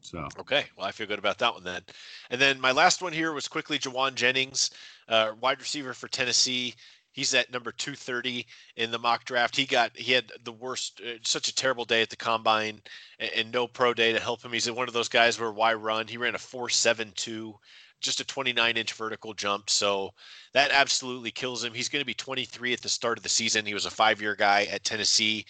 So 0.00 0.26
okay, 0.38 0.64
well 0.76 0.86
I 0.86 0.92
feel 0.92 1.06
good 1.06 1.18
about 1.18 1.38
that 1.38 1.52
one 1.54 1.64
then. 1.64 1.82
And 2.30 2.40
then 2.40 2.60
my 2.60 2.72
last 2.72 3.02
one 3.02 3.12
here 3.12 3.32
was 3.32 3.46
quickly 3.46 3.78
Jauan 3.78 4.14
Jennings, 4.14 4.70
uh, 5.08 5.32
wide 5.40 5.60
receiver 5.60 5.92
for 5.92 6.08
Tennessee. 6.08 6.74
He's 7.18 7.34
at 7.34 7.50
number 7.50 7.72
230 7.72 8.46
in 8.76 8.92
the 8.92 8.98
mock 9.00 9.24
draft. 9.24 9.56
He 9.56 9.66
got 9.66 9.96
he 9.96 10.12
had 10.12 10.30
the 10.44 10.52
worst, 10.52 11.00
uh, 11.00 11.18
such 11.24 11.48
a 11.48 11.54
terrible 11.54 11.84
day 11.84 12.00
at 12.00 12.10
the 12.10 12.16
combine, 12.16 12.80
and, 13.18 13.30
and, 13.32 13.50
no 13.50 13.66
pro 13.66 13.92
day 13.92 14.12
to 14.12 14.20
help 14.20 14.40
him. 14.40 14.52
He's 14.52 14.70
one 14.70 14.86
of 14.86 14.94
those 14.94 15.08
guys 15.08 15.36
where 15.36 15.50
why 15.50 15.74
run? 15.74 16.06
He 16.06 16.16
ran 16.16 16.36
a 16.36 16.38
4.72, 16.38 17.54
just 18.00 18.20
a 18.20 18.24
29 18.24 18.76
inch 18.76 18.92
vertical 18.92 19.34
jump. 19.34 19.68
So 19.68 20.14
that 20.52 20.70
absolutely 20.70 21.32
kills 21.32 21.64
him. 21.64 21.74
He's 21.74 21.88
going 21.88 22.02
to 22.02 22.06
be 22.06 22.14
23 22.14 22.72
at 22.72 22.82
the 22.82 22.88
start 22.88 23.18
of 23.18 23.24
the 23.24 23.28
season. 23.28 23.66
He 23.66 23.74
was 23.74 23.86
a 23.86 23.90
five 23.90 24.22
year 24.22 24.36
guy 24.36 24.68
at 24.70 24.84
Tennessee. 24.84 25.44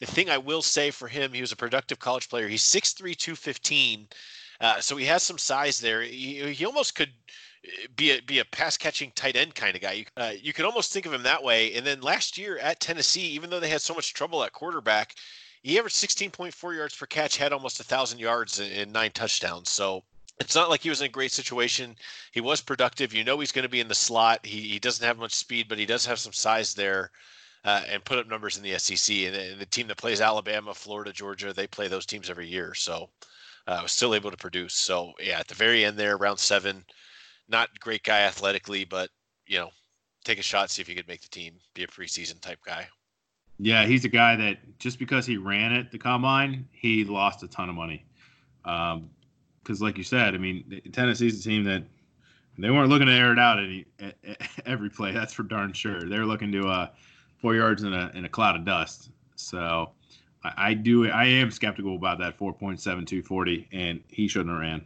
The 0.00 0.06
thing 0.06 0.28
I 0.28 0.36
will 0.36 0.60
say 0.60 0.90
for 0.90 1.08
him, 1.08 1.32
he 1.32 1.40
was 1.40 1.52
a 1.52 1.56
productive 1.56 2.00
college 2.00 2.28
player. 2.28 2.48
He's 2.48 2.64
6'3, 2.64 3.16
215. 3.16 4.08
Uh, 4.60 4.78
so 4.82 4.94
he 4.96 5.06
has 5.06 5.22
some 5.22 5.38
size 5.38 5.80
there. 5.80 6.02
He, 6.02 6.52
he 6.52 6.66
almost 6.66 6.94
could 6.94 7.12
be 7.96 8.10
a 8.10 8.22
be 8.22 8.38
a 8.38 8.44
pass 8.44 8.76
catching 8.76 9.10
tight 9.12 9.36
end 9.36 9.54
kind 9.54 9.74
of 9.76 9.82
guy. 9.82 9.92
You, 9.92 10.04
uh, 10.16 10.32
you 10.40 10.52
can 10.52 10.64
almost 10.64 10.92
think 10.92 11.06
of 11.06 11.12
him 11.12 11.22
that 11.22 11.42
way. 11.42 11.74
And 11.74 11.86
then 11.86 12.00
last 12.00 12.36
year 12.36 12.58
at 12.58 12.80
Tennessee, 12.80 13.26
even 13.28 13.50
though 13.50 13.60
they 13.60 13.68
had 13.68 13.80
so 13.80 13.94
much 13.94 14.14
trouble 14.14 14.42
at 14.44 14.52
quarterback, 14.52 15.14
he 15.62 15.78
averaged 15.78 15.96
16.4 15.96 16.76
yards 16.76 16.94
per 16.94 17.06
catch, 17.06 17.36
had 17.36 17.52
almost 17.52 17.80
a 17.80 17.84
thousand 17.84 18.18
yards 18.18 18.60
and 18.60 18.92
nine 18.92 19.12
touchdowns. 19.12 19.70
So 19.70 20.04
it's 20.40 20.54
not 20.54 20.68
like 20.68 20.82
he 20.82 20.90
was 20.90 21.00
in 21.00 21.06
a 21.06 21.10
great 21.10 21.32
situation. 21.32 21.96
He 22.32 22.40
was 22.40 22.60
productive. 22.60 23.14
You 23.14 23.24
know 23.24 23.40
he's 23.40 23.52
going 23.52 23.64
to 23.64 23.68
be 23.68 23.80
in 23.80 23.88
the 23.88 23.94
slot. 23.94 24.44
He 24.44 24.60
he 24.60 24.78
doesn't 24.78 25.06
have 25.06 25.18
much 25.18 25.34
speed, 25.34 25.68
but 25.68 25.78
he 25.78 25.86
does 25.86 26.04
have 26.06 26.18
some 26.18 26.32
size 26.32 26.74
there. 26.74 27.10
Uh, 27.66 27.82
and 27.88 28.04
put 28.04 28.18
up 28.18 28.28
numbers 28.28 28.58
in 28.58 28.62
the 28.62 28.78
SEC. 28.78 29.16
And, 29.16 29.34
and, 29.34 29.58
the 29.58 29.64
team 29.64 29.86
that 29.86 29.96
plays 29.96 30.20
Alabama, 30.20 30.74
Florida, 30.74 31.14
Georgia, 31.14 31.50
they 31.50 31.66
play 31.66 31.88
those 31.88 32.04
teams 32.04 32.28
every 32.28 32.46
year. 32.46 32.74
So 32.74 33.08
uh, 33.66 33.80
was 33.82 33.92
still 33.92 34.14
able 34.14 34.30
to 34.30 34.36
produce. 34.36 34.74
So 34.74 35.12
yeah, 35.18 35.40
at 35.40 35.48
the 35.48 35.54
very 35.54 35.84
end 35.84 35.96
there, 35.96 36.18
round 36.18 36.38
seven, 36.38 36.84
not 37.48 37.68
great 37.80 38.02
guy 38.02 38.20
athletically, 38.20 38.84
but 38.84 39.10
you 39.46 39.58
know, 39.58 39.70
take 40.24 40.38
a 40.38 40.42
shot, 40.42 40.70
see 40.70 40.82
if 40.82 40.88
he 40.88 40.94
could 40.94 41.08
make 41.08 41.22
the 41.22 41.28
team, 41.28 41.54
be 41.74 41.84
a 41.84 41.86
preseason 41.86 42.40
type 42.40 42.58
guy. 42.64 42.86
Yeah, 43.58 43.86
he's 43.86 44.04
a 44.04 44.08
guy 44.08 44.34
that 44.36 44.78
just 44.78 44.98
because 44.98 45.26
he 45.26 45.36
ran 45.36 45.72
at 45.72 45.92
the 45.92 45.98
combine, 45.98 46.66
he 46.72 47.04
lost 47.04 47.42
a 47.42 47.48
ton 47.48 47.68
of 47.68 47.74
money. 47.74 48.04
Because, 48.62 49.80
um, 49.80 49.86
like 49.86 49.96
you 49.96 50.04
said, 50.04 50.34
I 50.34 50.38
mean, 50.38 50.82
Tennessee's 50.92 51.40
a 51.40 51.48
team 51.48 51.64
that 51.64 51.84
they 52.58 52.70
weren't 52.70 52.88
looking 52.88 53.06
to 53.06 53.12
air 53.12 53.32
it 53.32 53.38
out 53.38 53.58
any, 53.58 53.84
every 54.66 54.90
play. 54.90 55.12
That's 55.12 55.32
for 55.32 55.44
darn 55.44 55.72
sure. 55.72 56.08
They're 56.08 56.26
looking 56.26 56.50
to 56.52 56.68
uh, 56.68 56.88
four 57.38 57.54
yards 57.54 57.82
in 57.82 57.92
a 57.92 58.10
in 58.14 58.24
a 58.24 58.28
cloud 58.28 58.56
of 58.56 58.64
dust. 58.64 59.10
So 59.36 59.90
I, 60.42 60.52
I 60.56 60.74
do 60.74 61.08
I 61.10 61.24
am 61.24 61.50
skeptical 61.50 61.94
about 61.94 62.18
that 62.18 62.38
4.7240, 62.38 63.66
and 63.72 64.02
he 64.08 64.26
shouldn't 64.26 64.50
have 64.50 64.60
ran. 64.60 64.84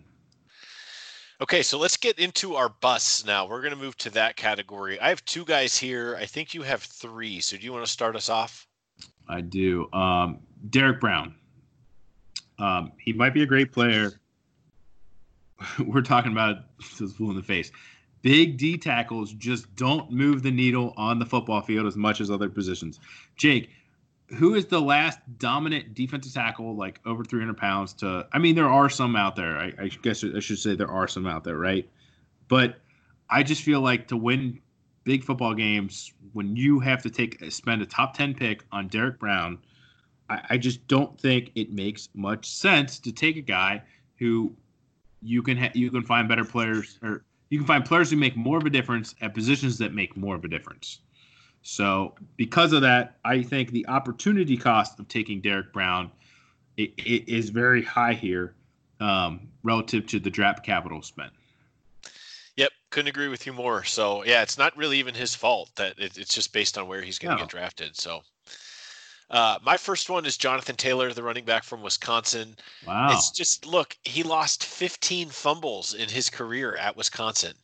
Okay, 1.40 1.62
so 1.62 1.78
let's 1.78 1.96
get 1.96 2.18
into 2.18 2.56
our 2.56 2.68
busts 2.68 3.24
now. 3.24 3.46
We're 3.46 3.60
going 3.60 3.72
to 3.72 3.78
move 3.78 3.96
to 3.98 4.10
that 4.10 4.34
category. 4.34 4.98
I 4.98 5.08
have 5.08 5.24
two 5.24 5.44
guys 5.44 5.78
here. 5.78 6.16
I 6.16 6.26
think 6.26 6.52
you 6.52 6.62
have 6.62 6.82
three. 6.82 7.38
So 7.40 7.56
do 7.56 7.64
you 7.64 7.72
want 7.72 7.84
to 7.84 7.90
start 7.90 8.16
us 8.16 8.28
off? 8.28 8.66
I 9.28 9.42
do. 9.42 9.88
Um, 9.92 10.40
Derrick 10.70 11.00
Brown. 11.00 11.34
Um, 12.58 12.90
he 12.98 13.12
might 13.12 13.34
be 13.34 13.42
a 13.42 13.46
great 13.46 13.72
player. 13.72 14.20
We're 15.86 16.02
talking 16.02 16.32
about 16.32 16.56
this 16.98 17.12
fool 17.12 17.30
in 17.30 17.36
the 17.36 17.42
face. 17.42 17.70
Big 18.22 18.58
D 18.58 18.76
tackles 18.76 19.32
just 19.32 19.72
don't 19.76 20.10
move 20.10 20.42
the 20.42 20.50
needle 20.50 20.92
on 20.96 21.20
the 21.20 21.26
football 21.26 21.60
field 21.60 21.86
as 21.86 21.96
much 21.96 22.20
as 22.20 22.32
other 22.32 22.48
positions. 22.48 22.98
Jake, 23.36 23.70
who 24.36 24.54
is 24.54 24.66
the 24.66 24.80
last 24.80 25.18
dominant 25.38 25.94
defensive 25.94 26.34
tackle, 26.34 26.76
like 26.76 27.00
over 27.06 27.24
300 27.24 27.56
pounds? 27.56 27.92
To 27.94 28.26
I 28.32 28.38
mean, 28.38 28.54
there 28.54 28.68
are 28.68 28.88
some 28.88 29.16
out 29.16 29.36
there. 29.36 29.56
I, 29.56 29.72
I 29.78 29.88
guess 30.02 30.22
I 30.24 30.40
should 30.40 30.58
say 30.58 30.74
there 30.74 30.90
are 30.90 31.08
some 31.08 31.26
out 31.26 31.44
there, 31.44 31.56
right? 31.56 31.88
But 32.48 32.76
I 33.30 33.42
just 33.42 33.62
feel 33.62 33.80
like 33.80 34.08
to 34.08 34.16
win 34.16 34.60
big 35.04 35.24
football 35.24 35.54
games, 35.54 36.12
when 36.34 36.54
you 36.56 36.80
have 36.80 37.02
to 37.02 37.10
take 37.10 37.42
spend 37.50 37.80
a 37.80 37.86
top 37.86 38.14
10 38.14 38.34
pick 38.34 38.64
on 38.72 38.88
Derrick 38.88 39.18
Brown, 39.18 39.58
I, 40.28 40.40
I 40.50 40.58
just 40.58 40.86
don't 40.86 41.18
think 41.18 41.50
it 41.54 41.72
makes 41.72 42.10
much 42.14 42.50
sense 42.50 42.98
to 43.00 43.12
take 43.12 43.36
a 43.36 43.42
guy 43.42 43.82
who 44.18 44.54
you 45.22 45.42
can 45.42 45.56
ha- 45.56 45.72
you 45.74 45.90
can 45.90 46.02
find 46.02 46.28
better 46.28 46.44
players 46.44 46.98
or 47.02 47.24
you 47.50 47.58
can 47.58 47.66
find 47.66 47.84
players 47.84 48.10
who 48.10 48.16
make 48.16 48.36
more 48.36 48.58
of 48.58 48.66
a 48.66 48.70
difference 48.70 49.14
at 49.22 49.32
positions 49.32 49.78
that 49.78 49.94
make 49.94 50.16
more 50.16 50.34
of 50.36 50.44
a 50.44 50.48
difference. 50.48 51.00
So 51.62 52.14
because 52.36 52.72
of 52.72 52.82
that, 52.82 53.16
I 53.24 53.42
think 53.42 53.72
the 53.72 53.86
opportunity 53.88 54.56
cost 54.56 54.98
of 54.98 55.08
taking 55.08 55.40
Derrick 55.40 55.72
Brown 55.72 56.10
it, 56.78 56.92
it 56.96 57.28
is 57.28 57.50
very 57.50 57.82
high 57.82 58.14
here 58.14 58.54
um, 59.00 59.48
relative 59.62 60.06
to 60.06 60.20
the 60.20 60.30
draft 60.30 60.64
capital 60.64 61.02
spent. 61.02 61.32
Yep, 62.56 62.72
couldn't 62.90 63.08
agree 63.08 63.28
with 63.28 63.46
you 63.46 63.52
more. 63.52 63.84
So 63.84 64.24
yeah, 64.24 64.42
it's 64.42 64.56
not 64.56 64.76
really 64.76 64.98
even 64.98 65.14
his 65.14 65.34
fault 65.34 65.70
that 65.76 65.98
it, 65.98 66.16
it's 66.16 66.32
just 66.32 66.52
based 66.52 66.78
on 66.78 66.88
where 66.88 67.02
he's 67.02 67.18
going 67.18 67.36
to 67.36 67.36
no. 67.36 67.42
get 67.42 67.50
drafted. 67.50 67.96
So 67.96 68.22
uh, 69.30 69.58
my 69.62 69.76
first 69.76 70.08
one 70.08 70.24
is 70.24 70.36
Jonathan 70.36 70.76
Taylor, 70.76 71.12
the 71.12 71.22
running 71.22 71.44
back 71.44 71.64
from 71.64 71.82
Wisconsin. 71.82 72.56
Wow. 72.86 73.08
It's 73.10 73.30
just 73.30 73.66
look, 73.66 73.96
he 74.04 74.22
lost 74.22 74.64
15 74.64 75.28
fumbles 75.28 75.94
in 75.94 76.08
his 76.08 76.30
career 76.30 76.76
at 76.76 76.96
Wisconsin. 76.96 77.54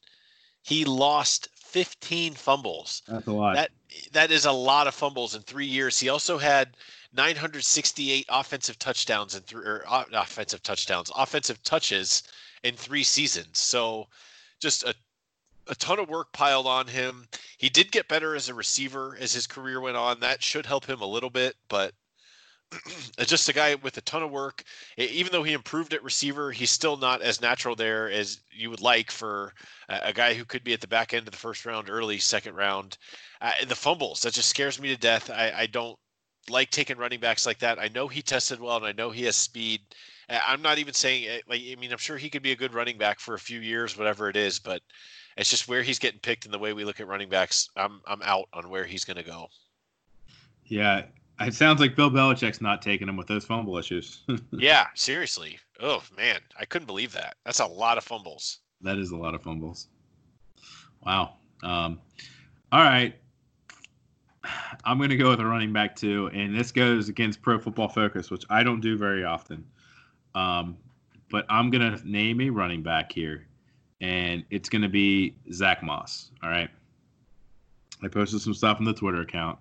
He 0.62 0.84
lost 0.84 1.48
15 1.74 2.34
fumbles. 2.34 3.02
That's 3.08 3.26
a 3.26 3.32
lot. 3.32 3.56
That 3.56 3.70
that 4.12 4.30
is 4.30 4.44
a 4.44 4.52
lot 4.52 4.86
of 4.86 4.94
fumbles 4.94 5.34
in 5.34 5.42
three 5.42 5.66
years. 5.66 5.98
He 5.98 6.08
also 6.08 6.38
had 6.38 6.76
968 7.16 8.26
offensive 8.28 8.78
touchdowns 8.78 9.34
and 9.34 9.44
three 9.44 9.64
or 9.64 9.82
uh, 9.88 10.04
offensive 10.12 10.62
touchdowns, 10.62 11.10
offensive 11.16 11.60
touches 11.64 12.22
in 12.62 12.76
three 12.76 13.02
seasons. 13.02 13.58
So 13.58 14.06
just 14.60 14.84
a 14.84 14.94
a 15.66 15.74
ton 15.74 15.98
of 15.98 16.08
work 16.08 16.30
piled 16.32 16.68
on 16.68 16.86
him. 16.86 17.26
He 17.58 17.68
did 17.68 17.90
get 17.90 18.06
better 18.06 18.36
as 18.36 18.48
a 18.48 18.54
receiver 18.54 19.16
as 19.18 19.32
his 19.32 19.48
career 19.48 19.80
went 19.80 19.96
on. 19.96 20.20
That 20.20 20.44
should 20.44 20.66
help 20.66 20.84
him 20.84 21.00
a 21.00 21.06
little 21.06 21.30
bit, 21.30 21.56
but 21.68 21.92
just 23.18 23.48
a 23.48 23.52
guy 23.52 23.74
with 23.76 23.96
a 23.96 24.02
ton 24.02 24.22
of 24.22 24.30
work. 24.30 24.62
Even 24.96 25.32
though 25.32 25.42
he 25.42 25.52
improved 25.52 25.94
at 25.94 26.02
receiver, 26.02 26.52
he's 26.52 26.70
still 26.70 26.96
not 26.96 27.22
as 27.22 27.40
natural 27.40 27.74
there 27.74 28.10
as 28.10 28.40
you 28.50 28.70
would 28.70 28.80
like 28.80 29.10
for 29.10 29.54
a 29.88 30.12
guy 30.12 30.34
who 30.34 30.44
could 30.44 30.64
be 30.64 30.72
at 30.72 30.80
the 30.80 30.86
back 30.86 31.14
end 31.14 31.26
of 31.26 31.32
the 31.32 31.38
first 31.38 31.66
round, 31.66 31.90
early 31.90 32.18
second 32.18 32.54
round. 32.54 32.98
Uh, 33.40 33.52
the 33.66 33.74
fumbles 33.74 34.22
that 34.22 34.34
just 34.34 34.48
scares 34.48 34.80
me 34.80 34.88
to 34.88 34.96
death. 34.96 35.30
I, 35.30 35.52
I 35.56 35.66
don't 35.66 35.98
like 36.48 36.70
taking 36.70 36.96
running 36.98 37.20
backs 37.20 37.46
like 37.46 37.58
that. 37.60 37.78
I 37.78 37.88
know 37.88 38.08
he 38.08 38.22
tested 38.22 38.60
well, 38.60 38.76
and 38.76 38.86
I 38.86 38.92
know 38.92 39.10
he 39.10 39.24
has 39.24 39.36
speed. 39.36 39.80
I'm 40.28 40.62
not 40.62 40.78
even 40.78 40.94
saying 40.94 41.28
eh, 41.28 41.40
like 41.48 41.60
I 41.60 41.76
mean 41.78 41.92
I'm 41.92 41.98
sure 41.98 42.16
he 42.16 42.30
could 42.30 42.42
be 42.42 42.52
a 42.52 42.56
good 42.56 42.74
running 42.74 42.98
back 42.98 43.20
for 43.20 43.34
a 43.34 43.38
few 43.38 43.60
years, 43.60 43.96
whatever 43.96 44.28
it 44.28 44.36
is, 44.36 44.58
but 44.58 44.82
it's 45.36 45.50
just 45.50 45.68
where 45.68 45.82
he's 45.82 45.98
getting 45.98 46.20
picked 46.20 46.44
and 46.44 46.54
the 46.54 46.58
way 46.58 46.72
we 46.72 46.84
look 46.84 47.00
at 47.00 47.06
running 47.06 47.28
backs. 47.28 47.68
I'm 47.76 48.00
I'm 48.06 48.22
out 48.22 48.48
on 48.52 48.70
where 48.70 48.84
he's 48.84 49.04
going 49.04 49.16
to 49.16 49.22
go. 49.22 49.48
Yeah, 50.66 51.02
it 51.40 51.54
sounds 51.54 51.80
like 51.80 51.96
Bill 51.96 52.10
Belichick's 52.10 52.60
not 52.60 52.82
taking 52.82 53.08
him 53.08 53.16
with 53.16 53.26
those 53.26 53.44
fumble 53.44 53.76
issues. 53.78 54.22
yeah, 54.52 54.86
seriously. 54.94 55.58
Oh 55.80 56.02
man, 56.16 56.40
I 56.58 56.64
couldn't 56.64 56.86
believe 56.86 57.12
that. 57.12 57.36
That's 57.44 57.60
a 57.60 57.66
lot 57.66 57.98
of 57.98 58.04
fumbles. 58.04 58.60
That 58.80 58.98
is 58.98 59.10
a 59.10 59.16
lot 59.16 59.34
of 59.34 59.42
fumbles. 59.42 59.88
Wow. 61.04 61.34
Um, 61.62 62.00
all 62.72 62.82
right. 62.82 63.14
I'm 64.84 64.98
going 64.98 65.10
to 65.10 65.16
go 65.16 65.30
with 65.30 65.40
a 65.40 65.46
running 65.46 65.72
back 65.72 65.96
too, 65.96 66.30
and 66.34 66.54
this 66.54 66.70
goes 66.70 67.08
against 67.08 67.40
Pro 67.40 67.58
Football 67.58 67.88
Focus, 67.88 68.30
which 68.30 68.44
I 68.50 68.62
don't 68.62 68.80
do 68.80 68.96
very 68.96 69.24
often. 69.24 69.64
Um, 70.34 70.76
but 71.30 71.46
I'm 71.48 71.70
going 71.70 71.96
to 71.96 72.08
name 72.08 72.40
a 72.42 72.50
running 72.50 72.82
back 72.82 73.10
here, 73.10 73.46
and 74.00 74.44
it's 74.50 74.68
going 74.68 74.82
to 74.82 74.88
be 74.88 75.34
Zach 75.52 75.82
Moss. 75.82 76.30
All 76.42 76.50
right. 76.50 76.68
I 78.02 78.08
posted 78.08 78.40
some 78.40 78.52
stuff 78.52 78.78
on 78.78 78.84
the 78.84 78.92
Twitter 78.92 79.22
account. 79.22 79.58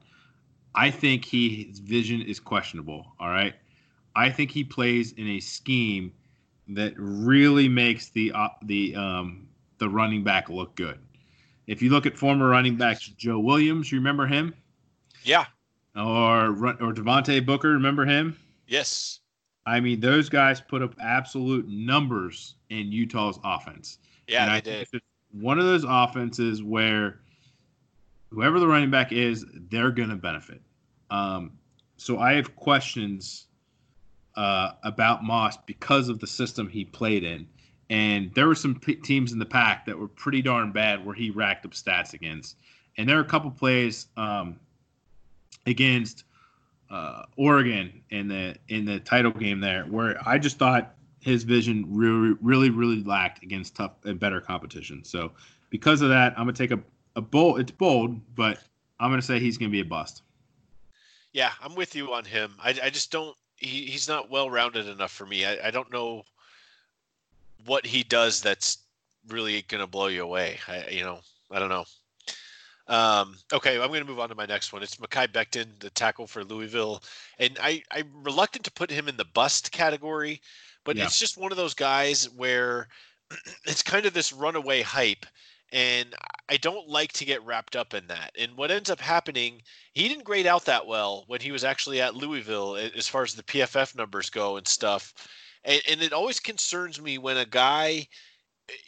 I 0.76 0.89
think 0.91 1.26
he 1.26 1.65
his 1.65 1.80
vision 1.80 2.21
is 2.21 2.39
questionable. 2.39 3.13
All 3.19 3.30
right. 3.30 3.53
I 4.15 4.30
think 4.30 4.51
he 4.51 4.63
plays 4.63 5.13
in 5.13 5.28
a 5.28 5.39
scheme 5.39 6.11
that 6.69 6.93
really 6.97 7.67
makes 7.67 8.09
the 8.09 8.32
uh, 8.34 8.49
the 8.63 8.95
um, 8.95 9.47
the 9.78 9.89
running 9.89 10.24
back 10.24 10.49
look 10.49 10.76
good. 10.76 10.99
If 11.67 11.82
you 11.82 11.89
look 11.89 12.05
at 12.05 12.17
former 12.17 12.49
running 12.49 12.76
backs, 12.76 13.07
Joe 13.07 13.39
Williams, 13.39 13.91
you 13.91 13.97
remember 13.97 14.28
him? 14.28 14.53
Yeah. 15.24 15.45
Or 15.95 16.49
or 16.49 16.93
Devontae 16.93 17.45
Booker, 17.45 17.69
remember 17.69 18.05
him? 18.05 18.38
Yes. 18.67 19.19
I 19.65 19.80
mean, 19.80 19.99
those 19.99 20.28
guys 20.28 20.59
put 20.59 20.82
up 20.82 20.95
absolute 21.01 21.67
numbers 21.69 22.55
in 22.69 22.91
Utah's 22.91 23.39
offense. 23.43 23.99
Yeah, 24.28 24.43
and 24.43 24.51
I 24.51 24.59
did. 24.59 24.88
one 25.32 25.57
of 25.57 25.65
those 25.65 25.86
offenses 25.88 26.63
where 26.63 27.21
whoever 28.34 28.59
the 28.59 28.67
running 28.67 28.89
back 28.89 29.11
is, 29.11 29.45
they're 29.69 29.91
going 29.91 30.09
to 30.09 30.15
benefit. 30.15 30.61
Um, 31.09 31.51
so 31.97 32.19
I 32.19 32.34
have 32.34 32.55
questions 32.55 33.45
uh, 34.36 34.71
about 34.84 35.23
Moss 35.23 35.57
because 35.65 36.09
of 36.09 36.19
the 36.19 36.27
system 36.27 36.67
he 36.67 36.84
played 36.84 37.23
in. 37.23 37.47
And 37.89 38.34
there 38.34 38.47
were 38.47 38.55
some 38.55 38.79
p- 38.79 38.95
teams 38.95 39.34
in 39.34 39.39
the 39.39 39.45
Pac 39.45 39.86
that 39.86 39.97
were 39.97 40.07
pretty 40.07 40.41
darn 40.41 40.71
bad 40.71 41.05
where 41.05 41.13
he 41.13 41.29
racked 41.29 41.65
up 41.65 41.71
stats 41.71 42.13
against. 42.13 42.57
And 42.97 43.07
there 43.07 43.17
are 43.17 43.21
a 43.21 43.25
couple 43.25 43.51
plays 43.51 44.07
um, 44.17 44.59
against 45.67 46.23
uh, 46.89 47.23
Oregon 47.38 48.01
in 48.09 48.27
the 48.27 48.55
in 48.67 48.86
the 48.86 48.99
title 48.99 49.31
game 49.31 49.59
there 49.59 49.84
where 49.86 50.17
I 50.27 50.38
just 50.38 50.57
thought 50.57 50.93
his 51.21 51.43
vision 51.43 51.86
really 51.89 52.36
really 52.41 52.69
really 52.69 53.03
lacked 53.03 53.43
against 53.43 53.75
tough 53.75 53.93
and 54.05 54.19
better 54.19 54.39
competition. 54.39 55.03
So 55.03 55.31
because 55.71 56.01
of 56.01 56.09
that, 56.09 56.34
I'm 56.38 56.45
gonna 56.45 56.53
take 56.53 56.71
a 56.71 56.79
a 57.16 57.22
bold. 57.22 57.59
It's 57.59 57.72
bold, 57.72 58.20
but 58.36 58.59
I'm 58.99 59.09
gonna 59.09 59.22
say 59.22 59.39
he's 59.39 59.57
gonna 59.57 59.72
be 59.72 59.82
a 59.82 59.86
bust. 59.86 60.24
Yeah, 61.32 61.51
I'm 61.61 61.76
with 61.76 61.95
you 61.95 62.14
on 62.14 62.26
him. 62.26 62.53
I, 62.64 62.70
I 62.84 62.89
just 62.89 63.11
don't. 63.11 63.36
He, 63.55 63.86
he's 63.86 64.07
not 64.07 64.30
well 64.30 64.49
rounded 64.49 64.88
enough 64.88 65.11
for 65.11 65.26
me. 65.26 65.45
I, 65.45 65.68
I 65.68 65.72
don't 65.72 65.91
know 65.91 66.24
what 67.66 67.86
he 67.86 68.03
does 68.03 68.41
that's 68.41 68.80
really 69.30 69.64
gonna 69.64 69.88
blow 69.88 70.07
you 70.07 70.24
away. 70.24 70.59
I 70.68 70.88
you 70.89 71.03
know 71.03 71.20
I 71.51 71.59
don't 71.59 71.70
know. 71.70 71.86
Um, 72.88 73.38
okay, 73.53 73.80
I'm 73.80 73.88
going 73.88 74.01
to 74.01 74.09
move 74.09 74.20
on 74.20 74.28
to 74.28 74.36
my 74.36 74.45
next 74.45 74.74
one. 74.74 74.84
It's 74.84 74.97
Mekhi 74.97 75.28
Becton, 75.30 75.68
the 75.80 75.89
tackle 75.91 76.28
for 76.28 76.43
Louisville, 76.43 77.01
and 77.39 77.57
I 77.61 77.82
I'm 77.91 78.11
reluctant 78.24 78.66
to 78.66 78.72
put 78.72 78.91
him 78.91 79.07
in 79.07 79.16
the 79.16 79.26
bust 79.34 79.72
category, 79.72 80.41
but 80.84 80.97
yeah. 80.97 81.05
it's 81.05 81.18
just 81.18 81.38
one 81.38 81.51
of 81.51 81.57
those 81.57 81.74
guys 81.74 82.30
where 82.32 82.89
it's 83.66 83.84
kind 83.84 84.05
of 84.05 84.14
this 84.14 84.34
runaway 84.34 84.82
hype 84.82 85.26
and 85.74 86.13
I 86.47 86.57
don't 86.57 86.88
like 86.88 87.11
to 87.13 87.26
get 87.26 87.43
wrapped 87.43 87.76
up 87.76 87.95
in 87.95 88.05
that. 88.07 88.32
And 88.38 88.55
what 88.55 88.69
ends 88.69 88.91
up 88.91 88.99
happening, 88.99 89.63
he 89.93 90.07
didn't 90.07 90.24
grade 90.24 90.45
out 90.45 90.65
that 90.65 90.86
well 90.86 91.24
when 91.26 91.41
he 91.41 91.51
was 91.51 91.63
actually 91.63 91.99
at 91.99 92.15
Louisville 92.15 92.76
as 92.76 93.07
far 93.07 93.24
as 93.24 93.34
the 93.34 93.43
PFF 93.43 93.95
numbers 93.95 94.30
go 94.30 94.57
and 94.57 94.67
stuff. 94.67 95.13
And, 95.63 95.82
and 95.89 96.01
it 96.03 96.13
always 96.13 96.39
concerns 96.39 97.01
me 97.01 97.17
when 97.17 97.38
a 97.38 97.45
guy, 97.45 98.07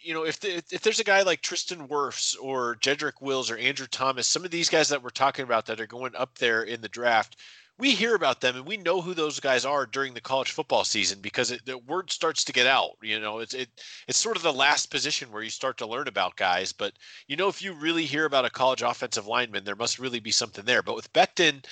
you 0.04 0.14
know, 0.14 0.26
if 0.26 0.40
the, 0.40 0.58
if 0.72 0.82
there's 0.82 1.00
a 1.00 1.06
guy 1.06 1.24
like 1.24 1.42
Tristan 1.42 1.88
Wirfs 1.88 2.36
or 2.40 2.76
Jedrick 2.76 3.20
Wills 3.20 3.50
or 3.50 3.58
Andrew 3.58 3.88
Thomas, 3.88 4.28
some 4.28 4.46
of 4.46 4.52
these 4.52 4.70
guys 4.70 4.90
that 4.90 5.02
we're 5.02 5.10
talking 5.10 5.44
about 5.44 5.66
that 5.66 5.82
are 5.82 5.88
going 5.88 6.16
up 6.16 6.38
there 6.38 6.62
in 6.62 6.82
the 6.82 6.90
draft, 6.90 7.38
we 7.78 7.92
hear 7.92 8.16
about 8.16 8.40
them 8.40 8.56
and 8.56 8.66
we 8.66 8.78
know 8.78 9.02
who 9.02 9.14
those 9.14 9.40
guys 9.40 9.66
are 9.66 9.86
during 9.86 10.14
the 10.14 10.22
college 10.22 10.52
football 10.52 10.84
season 10.86 11.20
because 11.22 11.52
it, 11.52 11.66
the 11.66 11.78
word 11.80 12.10
starts 12.10 12.44
to 12.46 12.54
get 12.54 12.68
out. 12.68 12.92
You 13.02 13.20
know, 13.20 13.40
it's 13.40 13.54
it 13.54 13.70
it's 14.08 14.18
sort 14.18 14.38
of 14.38 14.44
the 14.44 14.54
last 14.54 14.92
position 14.92 15.32
where 15.32 15.44
you 15.44 15.50
start 15.50 15.78
to 15.80 15.86
learn 15.86 16.08
about 16.08 16.38
guys. 16.38 16.72
But 16.72 16.94
you 17.28 17.36
know, 17.36 17.50
if 17.50 17.62
you 17.62 17.74
really 17.74 18.06
hear 18.06 18.26
about 18.26 18.46
a 18.46 18.50
college 18.50 18.82
offensive 18.82 19.28
lineman, 19.28 19.66
there 19.66 19.76
must 19.76 20.00
really 20.00 20.20
be 20.20 20.32
something 20.32 20.64
there. 20.66 20.82
But 20.82 20.96
with 20.96 21.12
Becton, 21.12 21.66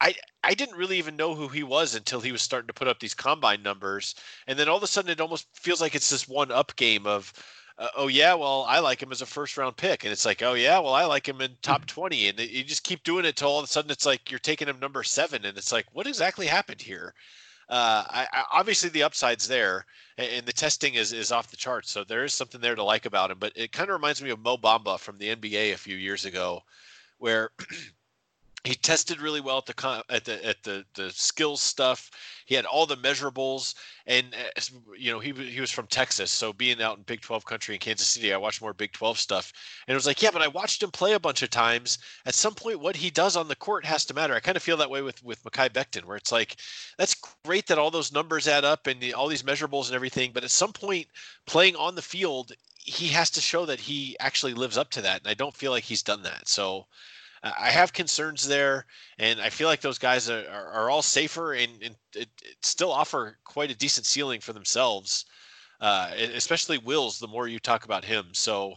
I 0.00 0.14
I 0.44 0.54
didn't 0.54 0.76
really 0.76 0.98
even 0.98 1.16
know 1.16 1.34
who 1.34 1.48
he 1.48 1.64
was 1.64 1.94
until 1.94 2.20
he 2.20 2.32
was 2.32 2.42
starting 2.42 2.68
to 2.68 2.74
put 2.74 2.88
up 2.88 3.00
these 3.00 3.14
combine 3.14 3.62
numbers, 3.62 4.14
and 4.46 4.58
then 4.58 4.68
all 4.68 4.76
of 4.76 4.82
a 4.82 4.86
sudden 4.86 5.10
it 5.10 5.20
almost 5.20 5.46
feels 5.54 5.80
like 5.80 5.94
it's 5.94 6.10
this 6.10 6.28
one 6.28 6.52
up 6.52 6.76
game 6.76 7.06
of 7.06 7.32
uh, 7.80 7.88
oh 7.96 8.08
yeah, 8.08 8.34
well 8.34 8.66
I 8.68 8.78
like 8.78 9.02
him 9.02 9.10
as 9.10 9.22
a 9.22 9.26
first 9.26 9.56
round 9.56 9.76
pick, 9.76 10.04
and 10.04 10.12
it's 10.12 10.26
like 10.26 10.42
oh 10.42 10.52
yeah, 10.52 10.78
well 10.78 10.92
I 10.92 11.06
like 11.06 11.26
him 11.26 11.40
in 11.40 11.56
top 11.62 11.86
twenty, 11.86 12.28
and 12.28 12.38
you 12.38 12.62
just 12.62 12.84
keep 12.84 13.02
doing 13.02 13.24
it 13.24 13.36
till 13.36 13.48
all 13.48 13.58
of 13.58 13.64
a 13.64 13.68
sudden 13.68 13.90
it's 13.90 14.04
like 14.04 14.30
you're 14.30 14.38
taking 14.38 14.68
him 14.68 14.78
number 14.78 15.02
seven, 15.02 15.46
and 15.46 15.56
it's 15.56 15.72
like 15.72 15.86
what 15.92 16.06
exactly 16.06 16.46
happened 16.46 16.82
here? 16.82 17.14
Uh, 17.70 18.04
I, 18.08 18.28
I, 18.32 18.44
obviously 18.52 18.90
the 18.90 19.04
upside's 19.04 19.48
there, 19.48 19.86
and 20.18 20.44
the 20.44 20.52
testing 20.52 20.94
is 20.94 21.12
is 21.14 21.32
off 21.32 21.50
the 21.50 21.56
charts, 21.56 21.90
so 21.90 22.04
there 22.04 22.24
is 22.24 22.34
something 22.34 22.60
there 22.60 22.74
to 22.74 22.84
like 22.84 23.06
about 23.06 23.30
him. 23.30 23.38
But 23.38 23.52
it 23.56 23.72
kind 23.72 23.88
of 23.88 23.94
reminds 23.94 24.20
me 24.20 24.30
of 24.30 24.40
Mo 24.40 24.58
Bamba 24.58 24.98
from 24.98 25.16
the 25.16 25.34
NBA 25.34 25.72
a 25.72 25.78
few 25.78 25.96
years 25.96 26.26
ago, 26.26 26.60
where 27.18 27.50
he 28.64 28.74
tested 28.74 29.22
really 29.22 29.40
well 29.40 29.58
at 29.58 29.66
the 29.66 30.04
at 30.10 30.24
the 30.24 30.46
at 30.46 30.62
the 30.62 30.84
the 30.94 31.10
skills 31.10 31.62
stuff. 31.62 32.10
He 32.44 32.54
had 32.54 32.66
all 32.66 32.84
the 32.84 32.96
measurables, 32.96 33.74
and 34.06 34.34
uh, 34.34 34.60
you 34.98 35.10
know 35.10 35.18
he 35.18 35.32
he 35.32 35.60
was 35.60 35.70
from 35.70 35.86
Texas, 35.86 36.30
so 36.30 36.52
being 36.52 36.82
out 36.82 36.98
in 36.98 37.04
Big 37.04 37.22
Twelve 37.22 37.46
country 37.46 37.74
in 37.74 37.80
Kansas 37.80 38.08
City, 38.08 38.34
I 38.34 38.36
watched 38.36 38.60
more 38.60 38.74
Big 38.74 38.92
Twelve 38.92 39.18
stuff, 39.18 39.52
and 39.86 39.94
it 39.94 39.96
was 39.96 40.06
like, 40.06 40.20
yeah, 40.20 40.30
but 40.30 40.42
I 40.42 40.48
watched 40.48 40.82
him 40.82 40.90
play 40.90 41.14
a 41.14 41.20
bunch 41.20 41.42
of 41.42 41.48
times. 41.48 41.98
At 42.26 42.34
some 42.34 42.54
point, 42.54 42.80
what 42.80 42.96
he 42.96 43.08
does 43.08 43.34
on 43.34 43.48
the 43.48 43.56
court 43.56 43.86
has 43.86 44.04
to 44.06 44.14
matter. 44.14 44.34
I 44.34 44.40
kind 44.40 44.56
of 44.56 44.62
feel 44.62 44.76
that 44.76 44.90
way 44.90 45.00
with 45.00 45.22
with 45.24 45.42
Mekhi 45.44 45.70
Becton, 45.70 46.04
where 46.04 46.18
it's 46.18 46.32
like, 46.32 46.56
that's 46.98 47.16
great 47.44 47.66
that 47.68 47.78
all 47.78 47.90
those 47.90 48.12
numbers 48.12 48.46
add 48.46 48.64
up 48.66 48.86
and 48.86 49.00
the, 49.00 49.14
all 49.14 49.28
these 49.28 49.42
measurables 49.42 49.86
and 49.86 49.94
everything, 49.94 50.32
but 50.34 50.44
at 50.44 50.50
some 50.50 50.72
point, 50.74 51.06
playing 51.46 51.76
on 51.76 51.94
the 51.94 52.02
field, 52.02 52.52
he 52.76 53.08
has 53.08 53.30
to 53.30 53.40
show 53.40 53.64
that 53.64 53.80
he 53.80 54.16
actually 54.20 54.52
lives 54.52 54.76
up 54.76 54.90
to 54.90 55.02
that, 55.02 55.22
and 55.22 55.28
I 55.28 55.34
don't 55.34 55.56
feel 55.56 55.70
like 55.70 55.84
he's 55.84 56.02
done 56.02 56.22
that. 56.24 56.46
So. 56.46 56.86
I 57.42 57.70
have 57.70 57.92
concerns 57.92 58.46
there, 58.46 58.84
and 59.18 59.40
I 59.40 59.48
feel 59.48 59.66
like 59.66 59.80
those 59.80 59.98
guys 59.98 60.28
are, 60.28 60.44
are, 60.50 60.68
are 60.72 60.90
all 60.90 61.02
safer 61.02 61.54
and, 61.54 61.72
and 61.82 61.96
it, 62.14 62.28
it, 62.42 62.56
still 62.62 62.92
offer 62.92 63.38
quite 63.44 63.70
a 63.70 63.76
decent 63.76 64.06
ceiling 64.06 64.40
for 64.40 64.52
themselves. 64.52 65.24
Uh, 65.80 66.10
especially 66.34 66.76
Wills, 66.76 67.18
the 67.18 67.26
more 67.26 67.48
you 67.48 67.58
talk 67.58 67.86
about 67.86 68.04
him. 68.04 68.26
So 68.32 68.74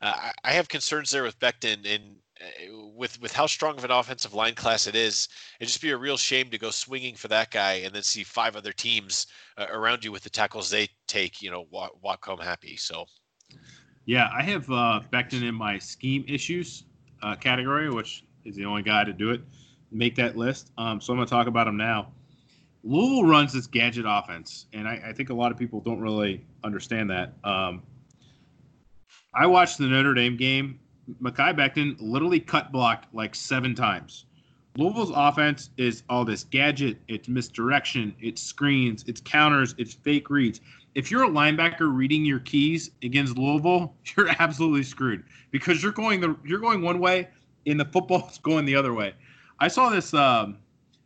uh, 0.00 0.30
I 0.42 0.52
have 0.52 0.68
concerns 0.68 1.10
there 1.10 1.22
with 1.22 1.38
Becton, 1.38 1.84
and 1.84 2.16
uh, 2.40 2.74
with 2.94 3.20
with 3.20 3.32
how 3.32 3.44
strong 3.44 3.76
of 3.76 3.84
an 3.84 3.90
offensive 3.90 4.32
line 4.32 4.54
class 4.54 4.86
it 4.86 4.94
is, 4.94 5.28
it'd 5.60 5.68
just 5.68 5.82
be 5.82 5.90
a 5.90 5.96
real 5.98 6.16
shame 6.16 6.48
to 6.48 6.58
go 6.58 6.70
swinging 6.70 7.14
for 7.14 7.28
that 7.28 7.50
guy 7.50 7.74
and 7.84 7.94
then 7.94 8.02
see 8.02 8.24
five 8.24 8.56
other 8.56 8.72
teams 8.72 9.26
uh, 9.58 9.66
around 9.70 10.02
you 10.02 10.10
with 10.10 10.22
the 10.22 10.30
tackles 10.30 10.70
they 10.70 10.88
take, 11.06 11.42
you 11.42 11.50
know, 11.50 11.66
walk, 11.70 11.92
walk 12.02 12.24
home 12.24 12.38
happy. 12.38 12.78
So. 12.78 13.04
Yeah, 14.06 14.30
I 14.34 14.42
have 14.42 14.70
uh, 14.70 15.00
Becton 15.12 15.42
in 15.46 15.54
my 15.54 15.78
scheme 15.78 16.24
issues 16.28 16.84
uh, 17.22 17.34
category, 17.36 17.90
which 17.90 18.24
is 18.44 18.56
the 18.56 18.64
only 18.64 18.82
guy 18.82 19.04
to 19.04 19.12
do 19.12 19.30
it, 19.30 19.40
make 19.90 20.14
that 20.16 20.36
list. 20.36 20.72
Um, 20.78 21.00
so 21.00 21.12
I'm 21.12 21.18
going 21.18 21.26
to 21.26 21.30
talk 21.30 21.46
about 21.46 21.66
him 21.66 21.76
now. 21.76 22.12
Louisville 22.84 23.24
runs 23.24 23.52
this 23.52 23.66
gadget 23.66 24.04
offense, 24.06 24.66
and 24.72 24.86
I, 24.86 25.02
I 25.08 25.12
think 25.12 25.30
a 25.30 25.34
lot 25.34 25.50
of 25.50 25.58
people 25.58 25.80
don't 25.80 26.00
really 26.00 26.44
understand 26.62 27.10
that. 27.10 27.34
Um, 27.42 27.82
I 29.34 29.46
watched 29.46 29.78
the 29.78 29.86
Notre 29.86 30.14
Dame 30.14 30.36
game. 30.36 30.78
Mekhi 31.20 31.56
Becton 31.56 31.96
literally 32.00 32.40
cut 32.40 32.72
blocked 32.72 33.12
like 33.14 33.34
seven 33.34 33.74
times, 33.74 34.26
Louisville's 34.76 35.12
offense 35.14 35.70
is 35.78 36.02
all 36.10 36.24
this 36.24 36.44
gadget, 36.44 36.98
it's 37.08 37.28
misdirection, 37.28 38.14
it's 38.20 38.42
screens, 38.42 39.04
it's 39.06 39.22
counters, 39.22 39.74
it's 39.78 39.94
fake 39.94 40.28
reads. 40.28 40.60
If 40.96 41.10
you're 41.10 41.24
a 41.24 41.28
linebacker 41.28 41.94
reading 41.94 42.24
your 42.24 42.38
keys 42.40 42.90
against 43.02 43.36
Louisville, 43.36 43.94
you're 44.16 44.30
absolutely 44.40 44.82
screwed 44.82 45.22
because 45.50 45.82
you're 45.82 45.92
going 45.92 46.20
the 46.20 46.34
you're 46.42 46.58
going 46.58 46.80
one 46.80 46.98
way 46.98 47.28
and 47.66 47.78
the 47.78 47.84
football's 47.84 48.38
going 48.42 48.64
the 48.64 48.74
other 48.74 48.94
way. 48.94 49.14
I 49.60 49.68
saw 49.68 49.90
this 49.90 50.14
um 50.14 50.56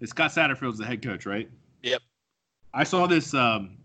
Scott 0.05 0.31
Satterfield's 0.31 0.79
the 0.79 0.87
head 0.87 1.03
coach, 1.03 1.27
right? 1.27 1.51
Yep. 1.83 2.03
I 2.73 2.85
saw 2.85 3.09
this 3.09 3.35
um 3.35 3.79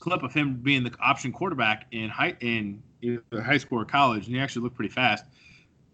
clip 0.00 0.22
of 0.22 0.34
him 0.34 0.60
being 0.62 0.84
the 0.84 0.92
option 1.00 1.32
quarterback 1.32 1.86
in 1.92 2.10
high 2.10 2.36
in 2.40 2.82
either 3.00 3.42
high 3.42 3.58
school 3.58 3.80
or 3.80 3.86
college, 3.86 4.26
and 4.26 4.36
he 4.36 4.40
actually 4.40 4.62
looked 4.64 4.76
pretty 4.76 4.92
fast. 4.92 5.24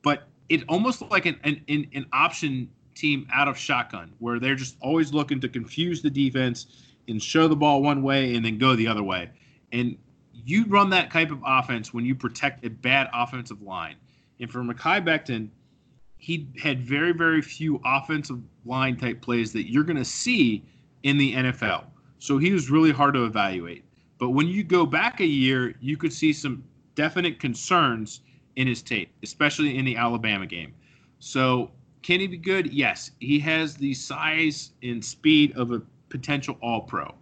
But 0.03 0.27
it 0.49 0.65
almost 0.69 1.01
looked 1.01 1.13
like 1.13 1.27
an, 1.27 1.39
an, 1.45 1.87
an 1.95 2.07
option 2.13 2.69
team 2.97 3.27
out 3.33 3.47
of 3.47 3.57
shotgun, 3.57 4.13
where 4.19 4.41
they're 4.41 4.57
just 4.57 4.77
always 4.81 5.15
looking 5.15 5.41
to 5.41 5.49
confuse 5.49 6.03
the 6.03 6.11
defense 6.11 6.67
and 7.09 7.23
show 7.23 7.49
the 7.49 7.57
ball 7.57 7.83
one 7.83 8.03
way 8.03 8.35
and 8.35 8.45
then 8.45 8.59
go 8.59 8.77
the 8.77 8.87
other 8.87 9.03
way. 9.03 9.31
And 9.73 9.97
you 10.33 10.67
run 10.67 10.91
that 10.91 11.11
type 11.11 11.31
of 11.31 11.43
offense 11.47 11.93
when 11.93 12.05
you 12.05 12.15
protect 12.15 12.65
a 12.65 12.71
bad 12.71 13.09
offensive 13.13 13.63
line. 13.63 13.97
And 14.41 14.51
for 14.51 14.61
Mekhi 14.61 15.05
Becton, 15.05 15.49
he 16.17 16.49
had 16.61 16.83
very, 16.83 17.13
very 17.13 17.43
few 17.43 17.81
offensive 17.85 18.41
line 18.65 18.97
type 18.97 19.21
plays 19.21 19.53
that 19.53 19.71
you're 19.71 19.85
going 19.85 19.97
to 19.97 20.05
see 20.05 20.65
in 21.03 21.19
the 21.19 21.35
NFL. 21.35 21.85
So 22.19 22.39
he 22.39 22.53
was 22.53 22.71
really 22.71 22.93
hard 22.93 23.15
to 23.15 23.25
evaluate. 23.25 23.85
But 24.19 24.31
when 24.31 24.47
you 24.47 24.63
go 24.63 24.87
back 24.87 25.21
a 25.21 25.27
year, 25.27 25.75
you 25.81 25.97
could 25.97 26.13
see 26.13 26.33
some 26.33 26.63
definite 26.95 27.41
concerns 27.41 28.21
in 28.57 28.69
his 28.69 28.83
tape, 28.83 29.13
especially 29.23 29.77
in 29.77 29.85
the 29.85 29.97
Alabama 29.97 30.47
game. 30.47 30.75
So 31.19 31.71
can 32.03 32.21
he 32.21 32.27
be 32.27 32.37
good? 32.37 32.73
Yes. 32.73 33.11
He 33.19 33.39
has 33.41 33.75
the 33.75 33.95
size 33.95 34.73
and 34.83 35.05
speed 35.05 35.57
of 35.57 35.73
a 35.73 35.83
potential 36.13 36.57
all 36.63 36.83
pro, 36.83 37.13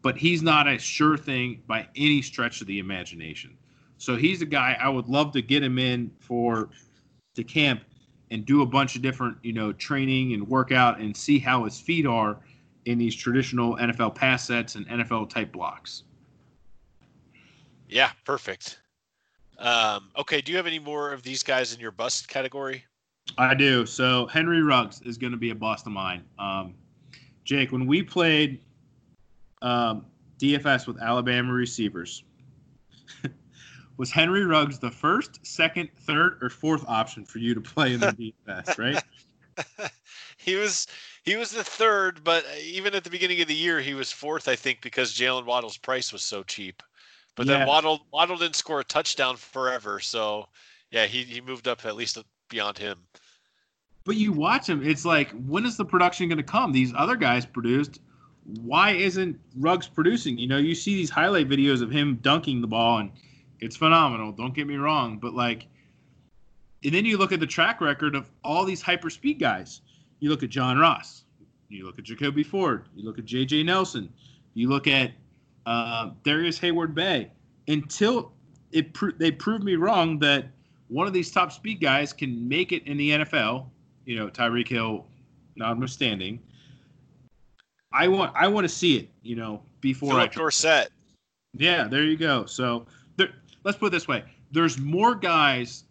but 0.00 0.16
he's 0.16 0.40
not 0.40 0.66
a 0.66 0.78
sure 0.78 1.18
thing 1.18 1.62
by 1.66 1.86
any 1.96 2.22
stretch 2.22 2.60
of 2.62 2.66
the 2.66 2.78
imagination. 2.78 3.58
So 3.98 4.16
he's 4.16 4.40
a 4.40 4.46
guy 4.46 4.78
I 4.80 4.88
would 4.88 5.08
love 5.08 5.32
to 5.32 5.42
get 5.42 5.62
him 5.62 5.78
in 5.78 6.10
for 6.20 6.70
to 7.34 7.44
camp 7.44 7.82
and 8.30 8.46
do 8.46 8.62
a 8.62 8.66
bunch 8.66 8.96
of 8.96 9.02
different, 9.02 9.36
you 9.42 9.52
know, 9.52 9.72
training 9.72 10.32
and 10.32 10.48
workout 10.48 11.00
and 11.00 11.14
see 11.14 11.38
how 11.38 11.64
his 11.64 11.78
feet 11.78 12.06
are 12.06 12.38
in 12.86 12.96
these 12.96 13.14
traditional 13.14 13.76
NFL 13.76 14.14
pass 14.14 14.46
sets 14.46 14.76
and 14.76 14.88
NFL 14.88 15.28
type 15.28 15.52
blocks. 15.52 16.04
Yeah, 17.88 18.10
perfect. 18.24 18.78
Um, 19.58 20.10
okay, 20.16 20.40
do 20.40 20.52
you 20.52 20.56
have 20.56 20.66
any 20.66 20.78
more 20.78 21.12
of 21.12 21.22
these 21.22 21.42
guys 21.42 21.74
in 21.74 21.80
your 21.80 21.90
bust 21.90 22.28
category? 22.28 22.84
I 23.36 23.54
do. 23.54 23.84
So 23.84 24.26
Henry 24.26 24.62
Ruggs 24.62 25.02
is 25.02 25.18
going 25.18 25.32
to 25.32 25.36
be 25.36 25.50
a 25.50 25.54
bust 25.54 25.86
of 25.86 25.92
mine. 25.92 26.24
Um, 26.38 26.74
Jake, 27.44 27.72
when 27.72 27.86
we 27.86 28.02
played 28.02 28.60
um, 29.62 30.06
DFS 30.38 30.86
with 30.86 31.00
Alabama 31.00 31.52
receivers, 31.52 32.24
was 33.96 34.10
Henry 34.10 34.44
Ruggs 34.44 34.78
the 34.78 34.90
first, 34.90 35.44
second, 35.44 35.88
third, 35.96 36.38
or 36.42 36.50
fourth 36.50 36.84
option 36.88 37.24
for 37.24 37.38
you 37.38 37.54
to 37.54 37.60
play 37.60 37.94
in 37.94 38.00
the 38.00 38.32
DFS? 38.48 38.78
Right. 38.78 39.02
he 40.36 40.56
was 40.56 40.86
he 41.22 41.36
was 41.36 41.50
the 41.50 41.64
third, 41.64 42.24
but 42.24 42.44
even 42.62 42.94
at 42.94 43.04
the 43.04 43.10
beginning 43.10 43.40
of 43.42 43.48
the 43.48 43.54
year, 43.54 43.80
he 43.80 43.94
was 43.94 44.10
fourth, 44.10 44.48
I 44.48 44.56
think, 44.56 44.80
because 44.80 45.12
Jaylen 45.12 45.44
Waddle's 45.44 45.76
price 45.76 46.12
was 46.12 46.22
so 46.22 46.42
cheap. 46.42 46.82
But 47.36 47.46
yeah. 47.46 47.58
then 47.58 47.68
Waddle 47.68 48.00
Waddle 48.12 48.36
didn't 48.36 48.56
score 48.56 48.80
a 48.80 48.84
touchdown 48.84 49.36
forever, 49.36 50.00
so 50.00 50.48
yeah, 50.90 51.06
he 51.06 51.22
he 51.24 51.40
moved 51.40 51.68
up 51.68 51.84
at 51.84 51.96
least 51.96 52.18
beyond 52.48 52.78
him. 52.78 52.98
But 54.04 54.16
you 54.16 54.32
watch 54.32 54.68
him, 54.68 54.82
it's 54.82 55.04
like 55.04 55.30
when 55.46 55.66
is 55.66 55.76
the 55.76 55.84
production 55.84 56.28
going 56.28 56.38
to 56.38 56.44
come? 56.44 56.72
These 56.72 56.92
other 56.96 57.16
guys 57.16 57.44
produced. 57.44 58.00
Why 58.62 58.92
isn't 58.92 59.38
Ruggs 59.56 59.86
producing? 59.86 60.38
You 60.38 60.48
know, 60.48 60.56
you 60.56 60.74
see 60.74 60.94
these 60.94 61.10
highlight 61.10 61.48
videos 61.48 61.82
of 61.82 61.90
him 61.90 62.18
dunking 62.22 62.60
the 62.60 62.66
ball, 62.66 62.98
and 62.98 63.10
it's 63.60 63.76
phenomenal. 63.76 64.32
Don't 64.32 64.54
get 64.54 64.66
me 64.66 64.76
wrong, 64.76 65.18
but 65.18 65.34
like, 65.34 65.66
and 66.82 66.94
then 66.94 67.04
you 67.04 67.18
look 67.18 67.32
at 67.32 67.40
the 67.40 67.46
track 67.46 67.80
record 67.80 68.14
of 68.14 68.30
all 68.42 68.64
these 68.64 68.80
hyper 68.80 69.10
speed 69.10 69.38
guys. 69.38 69.82
You 70.20 70.30
look 70.30 70.42
at 70.42 70.50
John 70.50 70.78
Ross, 70.78 71.24
you 71.68 71.84
look 71.84 71.98
at 71.98 72.04
Jacoby 72.04 72.42
Ford, 72.42 72.86
you 72.94 73.04
look 73.04 73.18
at 73.18 73.24
J.J. 73.26 73.62
Nelson, 73.62 74.12
you 74.54 74.68
look 74.68 74.86
at 74.86 75.12
uh, 75.66 76.10
Darrius 76.24 76.58
Heyward-Bey 76.58 77.30
until 77.68 78.32
it 78.72 78.92
pro- 78.92 79.12
they 79.12 79.30
prove 79.30 79.62
me 79.62 79.76
wrong 79.76 80.18
that 80.18 80.46
one 80.88 81.06
of 81.06 81.12
these 81.12 81.30
top 81.30 81.52
speed 81.52 81.80
guys 81.80 82.12
can 82.12 82.48
make 82.48 82.72
it 82.72 82.86
in 82.86 82.96
the 82.96 83.10
NFL. 83.10 83.66
You 84.04 84.16
know, 84.16 84.28
Tyreek 84.28 84.68
Hill, 84.68 85.06
notwithstanding. 85.56 86.40
I 87.92 88.08
want 88.08 88.32
I 88.34 88.48
want 88.48 88.64
to 88.64 88.68
see 88.68 88.96
it. 88.96 89.08
You 89.22 89.36
know, 89.36 89.62
before 89.80 90.10
Phillip 90.10 90.30
I 90.30 90.34
Dorsett. 90.34 90.90
Yeah, 91.54 91.88
there 91.88 92.04
you 92.04 92.16
go. 92.16 92.44
So 92.46 92.86
there, 93.16 93.30
let's 93.64 93.78
put 93.78 93.86
it 93.86 93.90
this 93.90 94.08
way: 94.08 94.24
there's 94.52 94.78
more 94.78 95.14
guys, 95.14 95.84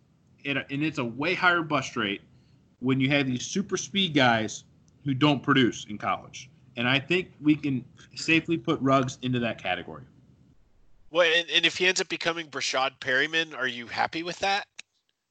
a, 0.46 0.50
and 0.50 0.84
it's 0.84 0.98
a 0.98 1.06
way 1.06 1.34
higher 1.34 1.62
bust 1.62 1.96
rate 1.96 2.22
when 2.80 3.00
you 3.00 3.10
have 3.10 3.28
these 3.28 3.46
super 3.46 3.78
speed 3.78 4.14
guys 4.14 4.64
who 5.04 5.14
don't 5.14 5.44
produce 5.44 5.86
in 5.90 5.98
college 5.98 6.50
and 6.80 6.88
I 6.88 6.98
think 6.98 7.32
we 7.42 7.56
can 7.56 7.84
safely 8.16 8.58
put 8.58 8.80
Ruggs 8.80 9.18
into 9.22 9.38
that 9.40 9.62
category. 9.62 10.04
Well, 11.12 11.30
and, 11.36 11.50
and 11.50 11.66
if 11.66 11.76
he 11.76 11.88
ends 11.88 12.00
up 12.00 12.08
becoming 12.08 12.48
Breshad 12.48 12.92
Perriman, 13.02 13.54
are 13.54 13.68
you 13.68 13.88
happy 13.88 14.24
with 14.24 14.40
that? 14.40 14.66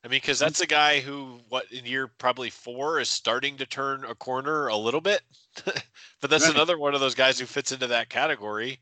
I 0.04 0.08
mean, 0.08 0.18
because 0.18 0.38
that's 0.38 0.60
a 0.60 0.66
guy 0.66 1.00
who, 1.00 1.40
what 1.48 1.70
in 1.72 1.84
year 1.84 2.06
probably 2.06 2.50
four, 2.50 3.00
is 3.00 3.08
starting 3.08 3.56
to 3.56 3.66
turn 3.66 4.04
a 4.04 4.14
corner 4.14 4.68
a 4.68 4.76
little 4.76 5.00
bit. 5.00 5.22
but 5.64 6.30
that's 6.30 6.46
right. 6.46 6.54
another 6.54 6.78
one 6.78 6.94
of 6.94 7.00
those 7.00 7.16
guys 7.16 7.38
who 7.38 7.46
fits 7.46 7.72
into 7.72 7.88
that 7.88 8.08
category. 8.08 8.78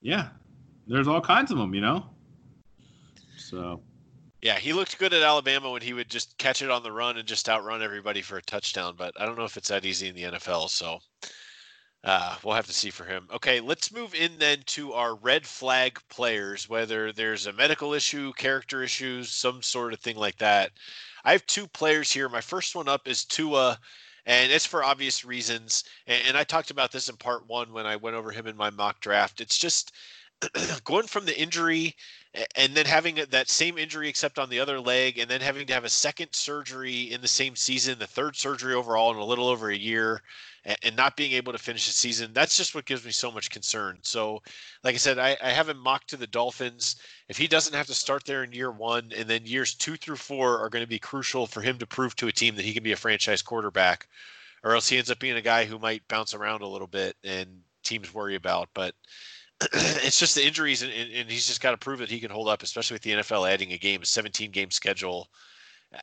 Yeah, 0.00 0.28
there's 0.86 1.08
all 1.08 1.20
kinds 1.20 1.50
of 1.50 1.58
them, 1.58 1.74
you 1.74 1.82
know. 1.82 2.06
So. 3.36 3.82
Yeah, 4.40 4.58
he 4.58 4.72
looked 4.72 4.98
good 4.98 5.12
at 5.12 5.22
Alabama 5.22 5.70
when 5.70 5.82
he 5.82 5.92
would 5.92 6.08
just 6.08 6.38
catch 6.38 6.62
it 6.62 6.70
on 6.70 6.82
the 6.82 6.92
run 6.92 7.18
and 7.18 7.26
just 7.26 7.48
outrun 7.48 7.82
everybody 7.82 8.22
for 8.22 8.38
a 8.38 8.42
touchdown. 8.42 8.94
But 8.96 9.20
I 9.20 9.26
don't 9.26 9.36
know 9.36 9.44
if 9.44 9.56
it's 9.56 9.68
that 9.68 9.84
easy 9.84 10.08
in 10.08 10.14
the 10.14 10.22
NFL. 10.22 10.70
So 10.70 11.00
uh, 12.08 12.36
we'll 12.42 12.54
have 12.54 12.66
to 12.66 12.72
see 12.72 12.88
for 12.88 13.04
him. 13.04 13.28
Okay, 13.30 13.60
let's 13.60 13.92
move 13.92 14.14
in 14.14 14.32
then 14.38 14.62
to 14.64 14.94
our 14.94 15.14
red 15.16 15.46
flag 15.46 16.00
players, 16.08 16.66
whether 16.66 17.12
there's 17.12 17.46
a 17.46 17.52
medical 17.52 17.92
issue, 17.92 18.32
character 18.32 18.82
issues, 18.82 19.30
some 19.30 19.60
sort 19.60 19.92
of 19.92 20.00
thing 20.00 20.16
like 20.16 20.38
that. 20.38 20.72
I 21.22 21.32
have 21.32 21.44
two 21.44 21.66
players 21.66 22.10
here. 22.10 22.30
My 22.30 22.40
first 22.40 22.74
one 22.74 22.88
up 22.88 23.06
is 23.06 23.26
Tua, 23.26 23.78
and 24.24 24.50
it's 24.50 24.64
for 24.64 24.82
obvious 24.82 25.22
reasons. 25.22 25.84
And, 26.06 26.22
and 26.28 26.36
I 26.38 26.44
talked 26.44 26.70
about 26.70 26.92
this 26.92 27.10
in 27.10 27.16
part 27.16 27.46
one 27.46 27.74
when 27.74 27.84
I 27.84 27.96
went 27.96 28.16
over 28.16 28.30
him 28.30 28.46
in 28.46 28.56
my 28.56 28.70
mock 28.70 29.00
draft. 29.00 29.42
It's 29.42 29.58
just 29.58 29.92
going 30.84 31.08
from 31.08 31.26
the 31.26 31.38
injury 31.38 31.94
and 32.56 32.74
then 32.74 32.86
having 32.86 33.18
that 33.30 33.48
same 33.48 33.78
injury 33.78 34.08
except 34.08 34.38
on 34.38 34.48
the 34.48 34.60
other 34.60 34.80
leg 34.80 35.18
and 35.18 35.30
then 35.30 35.40
having 35.40 35.66
to 35.66 35.74
have 35.74 35.84
a 35.84 35.90
second 35.90 36.28
surgery 36.32 37.10
in 37.10 37.20
the 37.20 37.28
same 37.28 37.56
season 37.56 37.98
the 37.98 38.06
third 38.06 38.36
surgery 38.36 38.74
overall 38.74 39.10
in 39.10 39.16
a 39.16 39.24
little 39.24 39.48
over 39.48 39.70
a 39.70 39.76
year 39.76 40.22
and 40.82 40.96
not 40.96 41.16
being 41.16 41.32
able 41.32 41.52
to 41.52 41.58
finish 41.58 41.86
the 41.86 41.92
season, 41.92 42.32
that's 42.32 42.56
just 42.56 42.74
what 42.74 42.84
gives 42.84 43.04
me 43.04 43.10
so 43.10 43.30
much 43.30 43.50
concern. 43.50 43.98
So, 44.02 44.42
like 44.84 44.94
I 44.94 44.98
said, 44.98 45.18
I, 45.18 45.36
I 45.42 45.50
have 45.50 45.68
him 45.68 45.78
mocked 45.78 46.10
to 46.10 46.16
the 46.16 46.26
Dolphins. 46.26 46.96
If 47.28 47.38
he 47.38 47.46
doesn't 47.46 47.74
have 47.74 47.86
to 47.86 47.94
start 47.94 48.24
there 48.24 48.44
in 48.44 48.52
year 48.52 48.70
one, 48.70 49.10
and 49.16 49.28
then 49.28 49.46
years 49.46 49.74
two 49.74 49.96
through 49.96 50.16
four 50.16 50.58
are 50.58 50.68
going 50.68 50.84
to 50.84 50.88
be 50.88 50.98
crucial 50.98 51.46
for 51.46 51.62
him 51.62 51.78
to 51.78 51.86
prove 51.86 52.14
to 52.16 52.28
a 52.28 52.32
team 52.32 52.54
that 52.56 52.64
he 52.64 52.74
can 52.74 52.82
be 52.82 52.92
a 52.92 52.96
franchise 52.96 53.40
quarterback, 53.40 54.08
or 54.62 54.74
else 54.74 54.88
he 54.88 54.98
ends 54.98 55.10
up 55.10 55.18
being 55.18 55.36
a 55.36 55.42
guy 55.42 55.64
who 55.64 55.78
might 55.78 56.06
bounce 56.08 56.34
around 56.34 56.62
a 56.62 56.68
little 56.68 56.86
bit 56.86 57.16
and 57.24 57.48
teams 57.82 58.12
worry 58.12 58.34
about. 58.34 58.68
But 58.74 58.94
it's 59.72 60.20
just 60.20 60.34
the 60.34 60.46
injuries, 60.46 60.82
and, 60.82 60.92
and 60.92 61.30
he's 61.30 61.46
just 61.46 61.62
got 61.62 61.70
to 61.70 61.78
prove 61.78 62.00
that 62.00 62.10
he 62.10 62.20
can 62.20 62.30
hold 62.30 62.48
up, 62.48 62.62
especially 62.62 62.94
with 62.94 63.02
the 63.02 63.12
NFL 63.12 63.50
adding 63.50 63.72
a 63.72 63.78
game, 63.78 64.02
a 64.02 64.06
17 64.06 64.50
game 64.50 64.70
schedule 64.70 65.28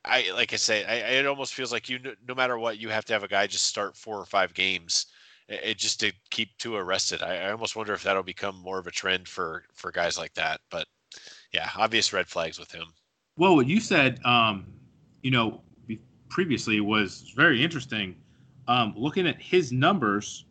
I 0.04 0.32
like 0.34 0.54
I 0.54 0.56
say, 0.56 0.84
I, 0.84 0.96
it 1.20 1.28
almost 1.28 1.54
feels 1.54 1.72
like 1.72 1.90
you 1.90 2.00
no 2.28 2.34
matter 2.34 2.58
what, 2.58 2.80
you 2.80 2.90
have 2.90 3.06
to 3.06 3.14
have 3.14 3.24
a 3.24 3.28
guy 3.28 3.48
just 3.48 3.68
start 3.68 3.96
four 3.96 4.18
or 4.18 4.26
five 4.26 4.54
games, 4.54 5.08
it, 5.48 5.78
just 5.78 6.00
to 6.00 6.12
keep 6.32 6.58
Tua 6.58 6.84
rested. 6.84 7.22
I, 7.22 7.38
I 7.38 7.52
almost 7.52 7.76
wonder 7.76 7.94
if 7.94 8.04
that'll 8.04 8.24
become 8.24 8.58
more 8.58 8.80
of 8.80 8.88
a 8.88 8.92
trend 8.92 9.28
for 9.28 9.64
for 9.74 9.92
guys 9.92 10.18
like 10.18 10.34
that. 10.34 10.62
But 10.72 10.88
yeah, 11.52 11.70
obvious 11.78 12.14
red 12.14 12.28
flags 12.28 12.58
with 12.58 12.72
him. 12.72 12.88
Well, 13.38 13.56
what 13.56 13.68
you 13.68 13.80
said, 13.80 14.20
um, 14.26 14.66
you 15.22 15.32
know, 15.32 15.62
previously 16.30 16.80
was 16.80 17.32
very 17.36 17.64
interesting. 17.64 18.16
Um, 18.68 18.94
looking 18.98 19.28
at 19.28 19.40
his 19.40 19.72
numbers 19.72 20.46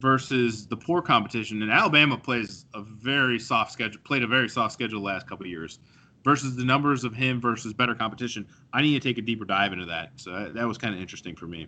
versus 0.00 0.66
the 0.66 0.76
poor 0.76 1.00
competition, 1.00 1.62
and 1.62 1.72
Alabama 1.72 2.18
plays 2.18 2.66
a 2.74 2.82
very 2.82 3.38
soft 3.38 3.72
schedule, 3.72 4.00
played 4.04 4.22
a 4.22 4.26
very 4.26 4.48
soft 4.48 4.74
schedule 4.74 5.00
the 5.00 5.06
last 5.06 5.26
couple 5.26 5.46
years 5.46 5.78
versus 6.24 6.56
the 6.56 6.64
numbers 6.64 7.04
of 7.04 7.14
him 7.14 7.40
versus 7.40 7.72
better 7.72 7.94
competition. 7.94 8.46
I 8.72 8.82
need 8.82 9.00
to 9.00 9.08
take 9.08 9.18
a 9.18 9.22
deeper 9.22 9.44
dive 9.44 9.72
into 9.72 9.86
that. 9.86 10.12
So 10.16 10.32
that, 10.32 10.54
that 10.54 10.66
was 10.66 10.78
kind 10.78 10.94
of 10.94 11.00
interesting 11.00 11.34
for 11.34 11.46
me. 11.46 11.66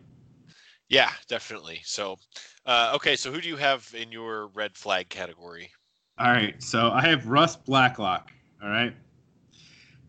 Yeah, 0.88 1.10
definitely. 1.26 1.80
So, 1.84 2.18
uh, 2.66 2.92
okay, 2.94 3.16
so 3.16 3.32
who 3.32 3.40
do 3.40 3.48
you 3.48 3.56
have 3.56 3.88
in 3.98 4.12
your 4.12 4.48
red 4.48 4.76
flag 4.76 5.08
category? 5.08 5.70
All 6.18 6.30
right, 6.30 6.62
so 6.62 6.90
I 6.90 7.00
have 7.08 7.26
Ross 7.26 7.56
Blacklock. 7.56 8.30
All 8.62 8.68
right. 8.68 8.94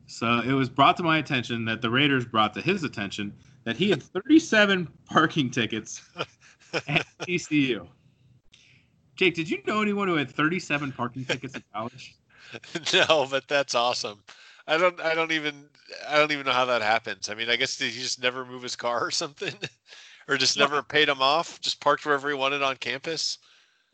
So 0.08 0.42
it 0.46 0.52
was 0.52 0.70
brought 0.70 0.98
to 0.98 1.04
my 1.04 1.20
attention 1.20 1.66
that 1.66 1.82
the 1.82 1.90
Raiders 1.90 2.26
brought 2.26 2.54
to 2.56 2.62
his 2.62 2.84
attention 2.84 3.34
that 3.64 3.78
he 3.78 3.90
had 3.90 4.04
37 4.14 4.88
parking 5.06 5.50
tickets 5.50 6.02
at 6.88 7.06
TCU. 7.22 7.88
Jake, 9.16 9.36
did 9.36 9.50
you 9.50 9.62
know 9.66 9.82
anyone 9.82 10.08
who 10.08 10.16
had 10.16 10.30
37 10.30 10.92
parking 10.92 11.24
tickets 11.24 11.56
at 11.56 11.64
college? 11.74 12.16
no, 12.94 13.28
but 13.30 13.48
that's 13.48 13.76
awesome. 13.76 14.20
I 14.68 14.78
don't 14.78 15.00
I 15.02 15.14
don't 15.14 15.32
even 15.32 15.66
I 16.08 16.18
don't 16.18 16.32
even 16.32 16.46
know 16.46 16.52
how 16.52 16.66
that 16.66 16.82
happens. 16.82 17.30
I 17.30 17.36
mean, 17.36 17.50
I 17.50 17.56
guess 17.56 17.78
did 17.78 17.92
he 17.92 18.02
just 18.02 18.22
never 18.22 18.46
move 18.46 18.64
his 18.64 18.76
car 18.76 19.06
or 19.06 19.12
something? 19.12 19.54
or 20.28 20.38
just 20.38 20.58
never 20.58 20.82
paid 20.82 21.10
him 21.10 21.22
off, 21.22 21.60
just 21.60 21.82
parked 21.82 22.06
wherever 22.06 22.30
he 22.30 22.36
wanted 22.36 22.64
on 22.64 22.78
campus? 22.78 23.40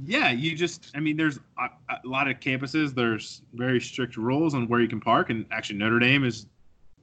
Yeah, 0.06 0.32
you 0.32 0.56
just 0.56 0.92
I 0.96 1.00
mean 1.00 1.18
there's 1.18 1.40
a, 1.58 1.70
a 1.90 2.08
lot 2.08 2.30
of 2.30 2.40
campuses 2.40 2.94
there's 2.94 3.42
very 3.54 3.82
strict 3.82 4.16
rules 4.16 4.54
on 4.54 4.68
where 4.68 4.80
you 4.80 4.88
can 4.88 5.02
park 5.02 5.30
and 5.30 5.46
actually 5.52 5.80
Notre 5.80 6.00
Dame 6.00 6.24
is 6.24 6.46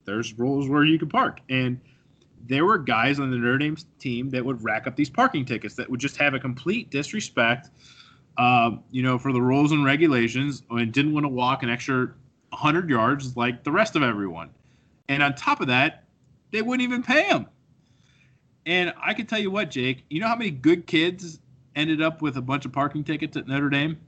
there's 0.07 0.39
rules 0.39 0.69
where 0.69 0.85
you 0.85 0.99
can 0.99 1.09
park. 1.09 1.41
And 1.51 1.79
there 2.47 2.65
were 2.65 2.79
guys 2.79 3.19
on 3.19 3.31
the 3.31 3.37
Notre 3.37 3.59
Dame 3.59 3.77
team 3.99 4.31
that 4.31 4.45
would 4.45 4.63
rack 4.63 4.87
up 4.87 4.97
these 4.97 5.11
parking 5.11 5.45
tickets 5.45 5.75
that 5.75 5.91
would 5.91 6.01
just 6.01 6.17
have 6.17 6.33
a 6.33 6.39
complete 6.39 6.91
disrespect, 6.91 7.71
um, 8.39 8.83
you 8.91 9.03
know, 9.03 9.19
for 9.19 9.33
the 9.33 9.41
rules 9.41 9.73
and 9.73 9.85
regulations, 9.85 10.63
and 10.71 10.93
didn't 10.93 11.13
want 11.13 11.25
to 11.25 11.29
walk 11.29 11.63
an 11.63 11.71
extra 11.71 12.07
100 12.51 12.89
yards 12.89 13.37
like 13.37 13.65
the 13.65 13.73
rest 13.73 13.97
of 13.97 14.03
everyone. 14.03 14.51
And 15.09 15.23
on 15.23 15.35
top 15.35 15.61
of 15.61 15.69
that, 15.69 16.05
they 16.51 16.63
wouldn't 16.63 16.83
even 16.83 17.03
pay 17.03 17.29
them. 17.29 17.47
And 18.67 18.93
I 19.01 19.15
can 19.15 19.27
tell 19.27 19.39
you 19.39 19.51
what, 19.51 19.71
Jake, 19.71 20.05
you 20.11 20.21
know 20.21 20.27
how 20.27 20.37
many 20.37 20.51
good 20.51 20.87
kids 20.87 21.41
ended 21.77 22.03
up 22.03 22.23
with 22.23 22.37
a 22.37 22.43
bunch 22.43 22.65
of 22.65 22.73
parking 22.73 23.05
tickets 23.05 23.37
at 23.37 23.47
Notre 23.47 23.69
Dame? 23.69 23.99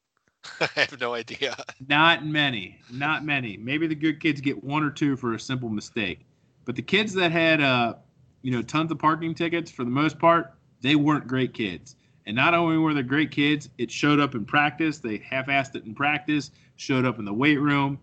I 0.60 0.68
have 0.74 1.00
no 1.00 1.14
idea. 1.14 1.56
Not 1.88 2.26
many. 2.26 2.78
Not 2.90 3.24
many. 3.24 3.56
Maybe 3.56 3.86
the 3.86 3.94
good 3.94 4.20
kids 4.20 4.40
get 4.40 4.64
one 4.64 4.82
or 4.82 4.90
two 4.90 5.16
for 5.16 5.34
a 5.34 5.40
simple 5.40 5.68
mistake. 5.68 6.20
But 6.64 6.76
the 6.76 6.82
kids 6.82 7.12
that 7.14 7.30
had 7.30 7.60
uh, 7.60 7.94
you 8.42 8.50
know, 8.50 8.62
tons 8.62 8.90
of 8.90 8.98
parking 8.98 9.34
tickets 9.34 9.70
for 9.70 9.84
the 9.84 9.90
most 9.90 10.18
part, 10.18 10.54
they 10.80 10.96
weren't 10.96 11.26
great 11.26 11.52
kids. 11.52 11.96
And 12.30 12.36
not 12.36 12.54
only 12.54 12.78
were 12.78 12.94
they 12.94 13.02
great 13.02 13.32
kids, 13.32 13.70
it 13.76 13.90
showed 13.90 14.20
up 14.20 14.36
in 14.36 14.44
practice. 14.44 14.98
They 14.98 15.16
half-assed 15.16 15.74
it 15.74 15.84
in 15.84 15.96
practice, 15.96 16.52
showed 16.76 17.04
up 17.04 17.18
in 17.18 17.24
the 17.24 17.32
weight 17.32 17.56
room, 17.56 17.98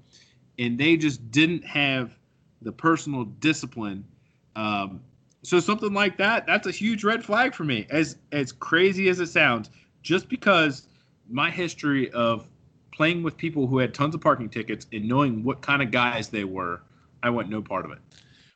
and 0.60 0.78
they 0.78 0.98
just 0.98 1.32
didn't 1.32 1.64
have 1.64 2.12
the 2.62 2.74
personal 2.74 3.24
discipline. 3.24 4.04
Um, 4.58 5.00
so 5.44 5.62
something 5.62 5.94
like 5.94 6.18
that, 6.18 6.46
that's 6.46 6.68
a 6.68 6.72
huge 6.72 7.06
red 7.06 7.24
flag 7.24 7.56
for 7.56 7.64
me. 7.64 7.88
As 7.90 8.18
as 8.34 8.52
crazy 8.52 9.08
as 9.08 9.22
it 9.22 9.28
sounds, 9.28 9.70
just 10.02 10.28
because 10.28 10.90
my 11.30 11.50
history 11.50 12.12
of 12.12 12.50
playing 12.92 13.24
with 13.24 13.38
people 13.38 13.66
who 13.66 13.78
had 13.78 13.94
tons 13.94 14.14
of 14.14 14.20
parking 14.20 14.50
tickets 14.50 14.88
and 14.92 15.08
knowing 15.08 15.42
what 15.42 15.62
kind 15.62 15.82
of 15.82 15.90
guys 15.90 16.28
they 16.28 16.44
were, 16.44 16.82
I 17.24 17.30
want 17.30 17.48
no 17.48 17.62
part 17.62 17.86
of 17.86 17.92
it. 17.92 18.00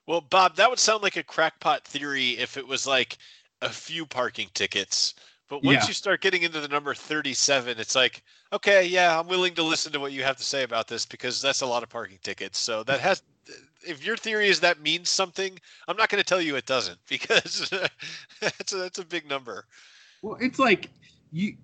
Well, 0.06 0.20
Bob, 0.20 0.58
that 0.58 0.70
would 0.70 0.80
sound 0.80 1.02
like 1.02 1.16
a 1.16 1.24
crackpot 1.24 1.86
theory 1.86 2.32
if 2.32 2.58
it 2.58 2.68
was 2.68 2.86
like 2.86 3.18
a 3.62 3.70
few 3.70 4.06
parking 4.06 4.50
tickets. 4.54 5.14
But 5.52 5.66
once 5.66 5.84
yeah. 5.84 5.88
you 5.90 5.94
start 5.94 6.22
getting 6.22 6.44
into 6.44 6.62
the 6.62 6.70
number 6.70 6.94
37, 6.94 7.78
it's 7.78 7.94
like, 7.94 8.24
okay, 8.54 8.86
yeah, 8.86 9.20
I'm 9.20 9.28
willing 9.28 9.54
to 9.56 9.64
listen 9.64 9.92
to 9.92 10.00
what 10.00 10.14
you 10.14 10.24
have 10.24 10.38
to 10.38 10.46
say 10.46 10.64
about 10.64 10.88
this 10.88 11.06
because 11.06 11.42
that's 11.42 11.60
a 11.60 11.66
lot 11.66 11.84
of 11.84 11.90
parking 11.90 12.20
tickets. 12.24 12.58
So 12.58 12.84
that 12.84 13.02
has, 13.02 13.22
if 13.86 14.06
your 14.06 14.16
theory 14.16 14.48
is 14.48 14.62
that 14.62 14.80
means 14.80 15.10
something, 15.10 15.60
I'm 15.90 15.98
not 15.98 16.08
going 16.08 16.24
to 16.24 16.26
tell 16.26 16.42
you 16.42 16.56
it 16.56 16.66
doesn't 16.66 17.00
because 17.10 17.70
that's 18.40 18.72
a, 18.72 18.78
that's 18.78 19.00
a 19.00 19.06
big 19.06 19.28
number. 19.28 19.66
Well, 20.22 20.38
it's 20.40 20.58
like 20.58 20.90
you 21.34 21.58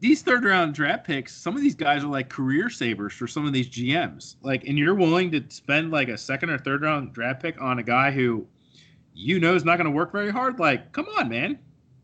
these 0.00 0.22
third 0.22 0.44
round 0.44 0.72
draft 0.72 1.06
picks, 1.06 1.34
some 1.34 1.54
of 1.54 1.60
these 1.60 1.74
guys 1.74 2.04
are 2.04 2.08
like 2.08 2.30
career 2.30 2.70
savers 2.70 3.12
for 3.12 3.26
some 3.26 3.44
of 3.44 3.52
these 3.52 3.68
GMs. 3.68 4.36
Like, 4.40 4.64
and 4.64 4.78
you're 4.78 4.94
willing 4.94 5.30
to 5.32 5.44
spend 5.50 5.90
like 5.90 6.08
a 6.08 6.16
second 6.16 6.48
or 6.48 6.56
third 6.56 6.80
round 6.80 7.12
draft 7.12 7.42
pick 7.42 7.60
on 7.60 7.78
a 7.78 7.82
guy 7.82 8.10
who 8.10 8.46
you 9.12 9.38
know 9.38 9.54
is 9.54 9.66
not 9.66 9.76
going 9.76 9.84
to 9.84 9.90
work 9.90 10.12
very 10.12 10.32
hard. 10.32 10.58
Like, 10.58 10.92
come 10.92 11.06
on, 11.18 11.28
man. 11.28 11.58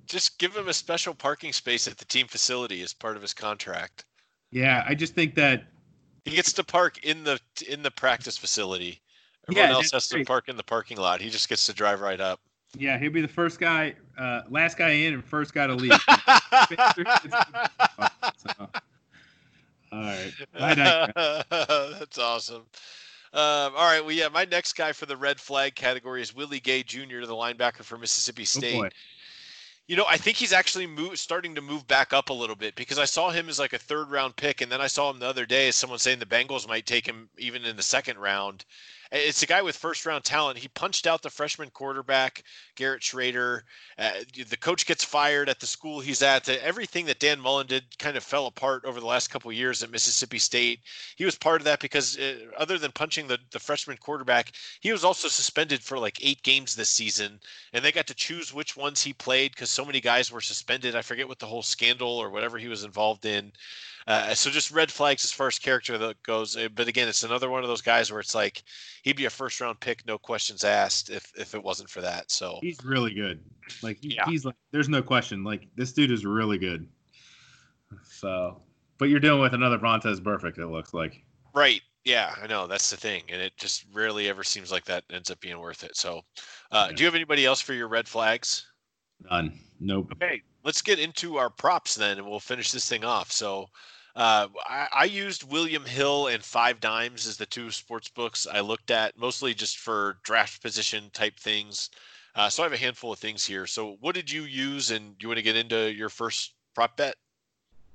Just 0.08 0.38
give 0.38 0.56
him 0.56 0.68
a 0.68 0.72
special 0.72 1.14
parking 1.14 1.52
space 1.52 1.86
at 1.86 1.98
the 1.98 2.04
team 2.04 2.26
facility 2.26 2.82
as 2.82 2.92
part 2.92 3.16
of 3.16 3.22
his 3.22 3.34
contract. 3.34 4.04
Yeah, 4.50 4.84
I 4.86 4.94
just 4.94 5.14
think 5.14 5.34
that 5.34 5.64
he 6.24 6.36
gets 6.36 6.52
to 6.54 6.64
park 6.64 7.04
in 7.04 7.24
the 7.24 7.38
in 7.68 7.82
the 7.82 7.90
practice 7.90 8.36
facility. 8.36 9.00
Everyone 9.48 9.70
yeah, 9.70 9.76
else 9.76 9.90
has 9.92 10.08
great. 10.08 10.20
to 10.20 10.26
park 10.26 10.48
in 10.48 10.56
the 10.56 10.62
parking 10.62 10.98
lot. 10.98 11.20
He 11.20 11.30
just 11.30 11.48
gets 11.48 11.66
to 11.66 11.72
drive 11.72 12.00
right 12.00 12.20
up. 12.20 12.40
Yeah, 12.76 12.98
he'll 12.98 13.12
be 13.12 13.22
the 13.22 13.28
first 13.28 13.58
guy, 13.58 13.94
uh, 14.18 14.42
last 14.50 14.76
guy 14.76 14.90
in, 14.90 15.14
and 15.14 15.24
first 15.24 15.54
guy 15.54 15.66
to 15.66 15.74
leave. 15.74 15.92
so, 15.92 15.98
all 19.92 19.92
right. 19.92 20.32
That's 21.50 22.18
awesome. 22.18 22.66
Um, 23.32 23.72
all 23.72 23.72
right. 23.72 24.00
Well, 24.00 24.12
yeah, 24.12 24.28
my 24.28 24.44
next 24.44 24.74
guy 24.74 24.92
for 24.92 25.06
the 25.06 25.16
red 25.16 25.40
flag 25.40 25.74
category 25.74 26.20
is 26.20 26.34
Willie 26.34 26.60
Gay 26.60 26.82
Jr., 26.82 27.20
the 27.20 27.34
linebacker 27.34 27.84
for 27.84 27.96
Mississippi 27.96 28.42
oh, 28.42 28.44
State. 28.44 28.76
Oh 28.76 28.88
you 29.88 29.96
know, 29.96 30.04
I 30.06 30.18
think 30.18 30.36
he's 30.36 30.52
actually 30.52 30.86
move, 30.86 31.18
starting 31.18 31.54
to 31.54 31.62
move 31.62 31.88
back 31.88 32.12
up 32.12 32.28
a 32.28 32.34
little 32.34 32.54
bit 32.54 32.74
because 32.76 32.98
I 32.98 33.06
saw 33.06 33.30
him 33.30 33.48
as 33.48 33.58
like 33.58 33.72
a 33.72 33.78
third 33.78 34.10
round 34.10 34.36
pick, 34.36 34.60
and 34.60 34.70
then 34.70 34.82
I 34.82 34.86
saw 34.86 35.10
him 35.10 35.18
the 35.18 35.26
other 35.26 35.46
day 35.46 35.68
as 35.68 35.76
someone 35.76 35.98
saying 35.98 36.18
the 36.18 36.26
Bengals 36.26 36.68
might 36.68 36.84
take 36.84 37.06
him 37.06 37.30
even 37.38 37.64
in 37.64 37.74
the 37.74 37.82
second 37.82 38.18
round. 38.18 38.66
It's 39.10 39.42
a 39.42 39.46
guy 39.46 39.62
with 39.62 39.76
first 39.76 40.04
round 40.04 40.24
talent. 40.24 40.58
He 40.58 40.68
punched 40.68 41.06
out 41.06 41.22
the 41.22 41.30
freshman 41.30 41.70
quarterback, 41.70 42.42
Garrett 42.76 43.02
Shrader. 43.02 43.62
Uh, 43.98 44.10
the 44.48 44.56
coach 44.56 44.84
gets 44.84 45.02
fired 45.02 45.48
at 45.48 45.60
the 45.60 45.66
school 45.66 46.00
he's 46.00 46.20
at. 46.22 46.48
Everything 46.48 47.06
that 47.06 47.18
Dan 47.18 47.40
Mullen 47.40 47.66
did 47.66 47.84
kind 47.98 48.16
of 48.16 48.22
fell 48.22 48.46
apart 48.46 48.84
over 48.84 49.00
the 49.00 49.06
last 49.06 49.28
couple 49.28 49.50
years 49.50 49.82
at 49.82 49.90
Mississippi 49.90 50.38
State. 50.38 50.80
He 51.16 51.24
was 51.24 51.36
part 51.36 51.60
of 51.60 51.64
that 51.64 51.80
because, 51.80 52.18
uh, 52.18 52.36
other 52.58 52.76
than 52.76 52.92
punching 52.92 53.26
the, 53.28 53.38
the 53.50 53.58
freshman 53.58 53.96
quarterback, 53.96 54.52
he 54.80 54.92
was 54.92 55.04
also 55.04 55.28
suspended 55.28 55.82
for 55.82 55.98
like 55.98 56.22
eight 56.22 56.42
games 56.42 56.76
this 56.76 56.90
season. 56.90 57.40
And 57.72 57.82
they 57.82 57.92
got 57.92 58.06
to 58.08 58.14
choose 58.14 58.52
which 58.52 58.76
ones 58.76 59.02
he 59.02 59.14
played 59.14 59.52
because 59.52 59.70
so 59.70 59.86
many 59.86 60.00
guys 60.00 60.30
were 60.30 60.42
suspended. 60.42 60.94
I 60.94 61.02
forget 61.02 61.28
what 61.28 61.38
the 61.38 61.46
whole 61.46 61.62
scandal 61.62 62.18
or 62.18 62.28
whatever 62.28 62.58
he 62.58 62.68
was 62.68 62.84
involved 62.84 63.24
in. 63.24 63.52
Uh, 64.08 64.34
so 64.34 64.48
just 64.48 64.70
red 64.70 64.90
flags 64.90 65.22
as 65.22 65.30
first 65.30 65.62
character 65.62 65.98
that 65.98 66.20
goes. 66.22 66.56
Uh, 66.56 66.68
but 66.74 66.88
again, 66.88 67.08
it's 67.08 67.24
another 67.24 67.50
one 67.50 67.62
of 67.62 67.68
those 67.68 67.82
guys 67.82 68.10
where 68.10 68.20
it's 68.20 68.34
like 68.34 68.62
he'd 69.02 69.16
be 69.16 69.26
a 69.26 69.30
first 69.30 69.60
round 69.60 69.78
pick, 69.80 70.04
no 70.06 70.16
questions 70.16 70.64
asked, 70.64 71.10
if 71.10 71.30
if 71.36 71.54
it 71.54 71.62
wasn't 71.62 71.90
for 71.90 72.00
that. 72.00 72.30
So 72.30 72.58
he's 72.62 72.82
really 72.82 73.12
good. 73.12 73.38
Like 73.82 73.98
he, 74.00 74.14
yeah. 74.14 74.24
he's 74.24 74.46
like, 74.46 74.54
there's 74.72 74.88
no 74.88 75.02
question. 75.02 75.44
Like 75.44 75.68
this 75.76 75.92
dude 75.92 76.10
is 76.10 76.24
really 76.24 76.56
good. 76.56 76.88
So, 78.02 78.62
but 78.96 79.10
you're 79.10 79.20
dealing 79.20 79.42
with 79.42 79.52
another 79.52 79.78
Vontaze 79.78 80.20
Burfict. 80.20 80.58
It 80.58 80.68
looks 80.68 80.94
like. 80.94 81.22
Right. 81.54 81.82
Yeah, 82.04 82.34
I 82.42 82.46
know 82.46 82.66
that's 82.66 82.88
the 82.88 82.96
thing, 82.96 83.24
and 83.28 83.42
it 83.42 83.54
just 83.58 83.84
rarely 83.92 84.30
ever 84.30 84.42
seems 84.42 84.72
like 84.72 84.86
that 84.86 85.04
ends 85.12 85.30
up 85.30 85.40
being 85.40 85.58
worth 85.58 85.84
it. 85.84 85.94
So, 85.94 86.22
uh, 86.70 86.86
yeah. 86.88 86.96
do 86.96 87.02
you 87.02 87.06
have 87.06 87.14
anybody 87.14 87.44
else 87.44 87.60
for 87.60 87.74
your 87.74 87.88
red 87.88 88.08
flags? 88.08 88.66
None. 89.30 89.52
Nope. 89.78 90.12
Okay, 90.14 90.40
let's 90.64 90.80
get 90.80 90.98
into 90.98 91.36
our 91.36 91.50
props 91.50 91.94
then, 91.94 92.16
and 92.16 92.26
we'll 92.26 92.40
finish 92.40 92.72
this 92.72 92.88
thing 92.88 93.04
off. 93.04 93.30
So, 93.30 93.66
uh, 94.18 94.48
I, 94.66 94.88
I, 94.92 95.04
used 95.04 95.48
William 95.48 95.84
Hill 95.84 96.26
and 96.26 96.42
Five 96.42 96.80
Dimes 96.80 97.24
as 97.28 97.36
the 97.36 97.46
two 97.46 97.70
sports 97.70 98.08
books 98.08 98.48
I 98.52 98.58
looked 98.58 98.90
at, 98.90 99.16
mostly 99.16 99.54
just 99.54 99.78
for 99.78 100.18
draft 100.24 100.60
position 100.60 101.08
type 101.12 101.38
things. 101.38 101.90
Uh, 102.34 102.48
so 102.48 102.64
I 102.64 102.66
have 102.66 102.72
a 102.72 102.76
handful 102.76 103.12
of 103.12 103.20
things 103.20 103.46
here. 103.46 103.64
So 103.64 103.96
what 104.00 104.16
did 104.16 104.28
you 104.28 104.42
use, 104.42 104.90
and 104.90 105.16
do 105.16 105.24
you 105.24 105.28
want 105.28 105.38
to 105.38 105.42
get 105.42 105.54
into 105.54 105.92
your 105.92 106.08
first 106.08 106.54
prop 106.74 106.96
bet? 106.96 107.14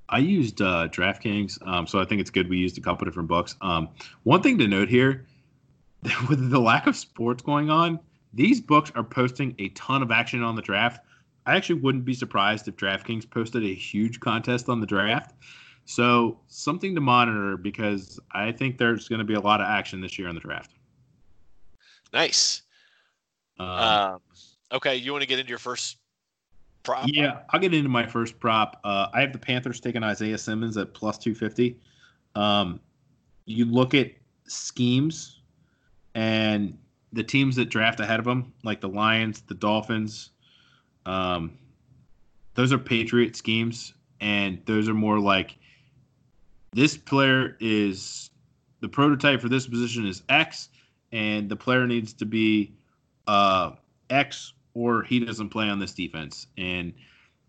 I 0.08 0.20
used 0.20 0.62
uh, 0.62 0.88
DraftKings, 0.88 1.66
um, 1.68 1.86
so 1.88 2.00
I 2.00 2.06
think 2.06 2.22
it's 2.22 2.30
good 2.30 2.50
we 2.50 2.58
used 2.58 2.78
a 2.78 2.82
couple 2.82 3.04
different 3.04 3.28
books. 3.28 3.58
Um, 3.60 3.90
one 4.24 4.42
thing 4.42 4.58
to 4.60 4.68
note 4.68 4.88
here, 4.88 5.26
with 6.30 6.50
the 6.50 6.60
lack 6.60 6.88
of 6.88 6.96
sports 6.96 7.44
going 7.44 7.70
on, 7.70 8.00
these 8.34 8.62
books 8.62 8.94
are 8.96 9.04
posting 9.04 9.56
a 9.60 9.68
ton 9.70 10.02
of 10.02 10.10
action 10.10 10.42
on 10.42 10.56
the 10.56 10.62
draft. 10.62 11.06
I 11.46 11.58
actually 11.58 11.82
wouldn't 11.82 12.06
be 12.06 12.14
surprised 12.14 12.70
if 12.70 12.78
DraftKings 12.78 13.30
posted 13.30 13.66
a 13.66 13.74
huge 13.74 14.22
contest 14.22 14.70
on 14.70 14.80
the 14.80 14.88
draft. 14.88 15.34
So 15.86 16.40
something 16.48 16.96
to 16.96 17.02
monitor 17.02 17.58
because 17.58 18.20
I 18.32 18.52
think 18.52 18.78
there's 18.78 19.08
going 19.08 19.20
to 19.20 19.26
be 19.26 19.34
a 19.34 19.40
lot 19.40 19.62
of 19.62 19.68
action 19.68 20.02
this 20.02 20.18
year 20.18 20.28
in 20.28 20.36
the 20.36 20.42
draft. 20.42 20.72
Nice. 22.14 22.62
Um, 23.60 23.68
um, 23.68 24.22
okay, 24.72 24.96
you 24.96 25.12
want 25.12 25.24
to 25.24 25.28
get 25.28 25.40
into 25.40 25.50
your 25.50 25.60
first 25.60 25.98
prop? 26.84 27.08
Yeah, 27.12 27.40
I'll 27.50 27.60
get 27.60 27.74
into 27.74 27.90
my 27.90 28.06
first 28.06 28.40
prop. 28.40 28.80
Uh, 28.84 29.08
I 29.14 29.22
have 29.22 29.34
the 29.34 29.40
Panthers 29.40 29.80
taking 29.80 30.04
Isaiah 30.04 30.38
Simmons 30.38 30.78
at 30.78 30.94
plus 30.94 31.18
250. 31.18 31.80
Um, 32.36 32.80
you 33.46 33.66
look 33.66 33.94
at 33.94 34.12
schemes 34.46 35.42
and 36.16 36.78
the 37.12 37.24
teams 37.24 37.56
that 37.58 37.66
draft 37.66 38.00
ahead 38.00 38.20
of 38.20 38.26
them, 38.26 38.54
like 38.64 38.82
the 38.82 38.90
Lions, 38.90 39.42
the 39.42 39.54
Dolphins, 39.54 40.32
um, 41.06 41.58
those 42.56 42.72
are 42.72 42.78
Patriot 42.78 43.36
schemes, 43.36 43.94
and 44.22 44.62
those 44.66 44.88
are 44.88 44.94
more 44.94 45.20
like 45.20 45.58
this 46.74 46.98
player 46.98 47.58
is 47.60 48.30
the 48.82 48.90
prototype 48.90 49.42
for 49.42 49.50
this 49.50 49.68
position 49.68 50.06
is 50.06 50.24
X, 50.30 50.70
and 51.12 51.50
the 51.50 51.56
player 51.56 51.88
needs 51.88 52.14
to 52.14 52.26
be 52.26 52.74
uh, 53.28 53.72
X 54.10 54.54
or 54.74 55.04
he 55.04 55.20
doesn't 55.20 55.50
play 55.50 55.70
on 55.70 55.80
this 55.80 55.94
defense. 55.94 56.48
And 56.58 56.94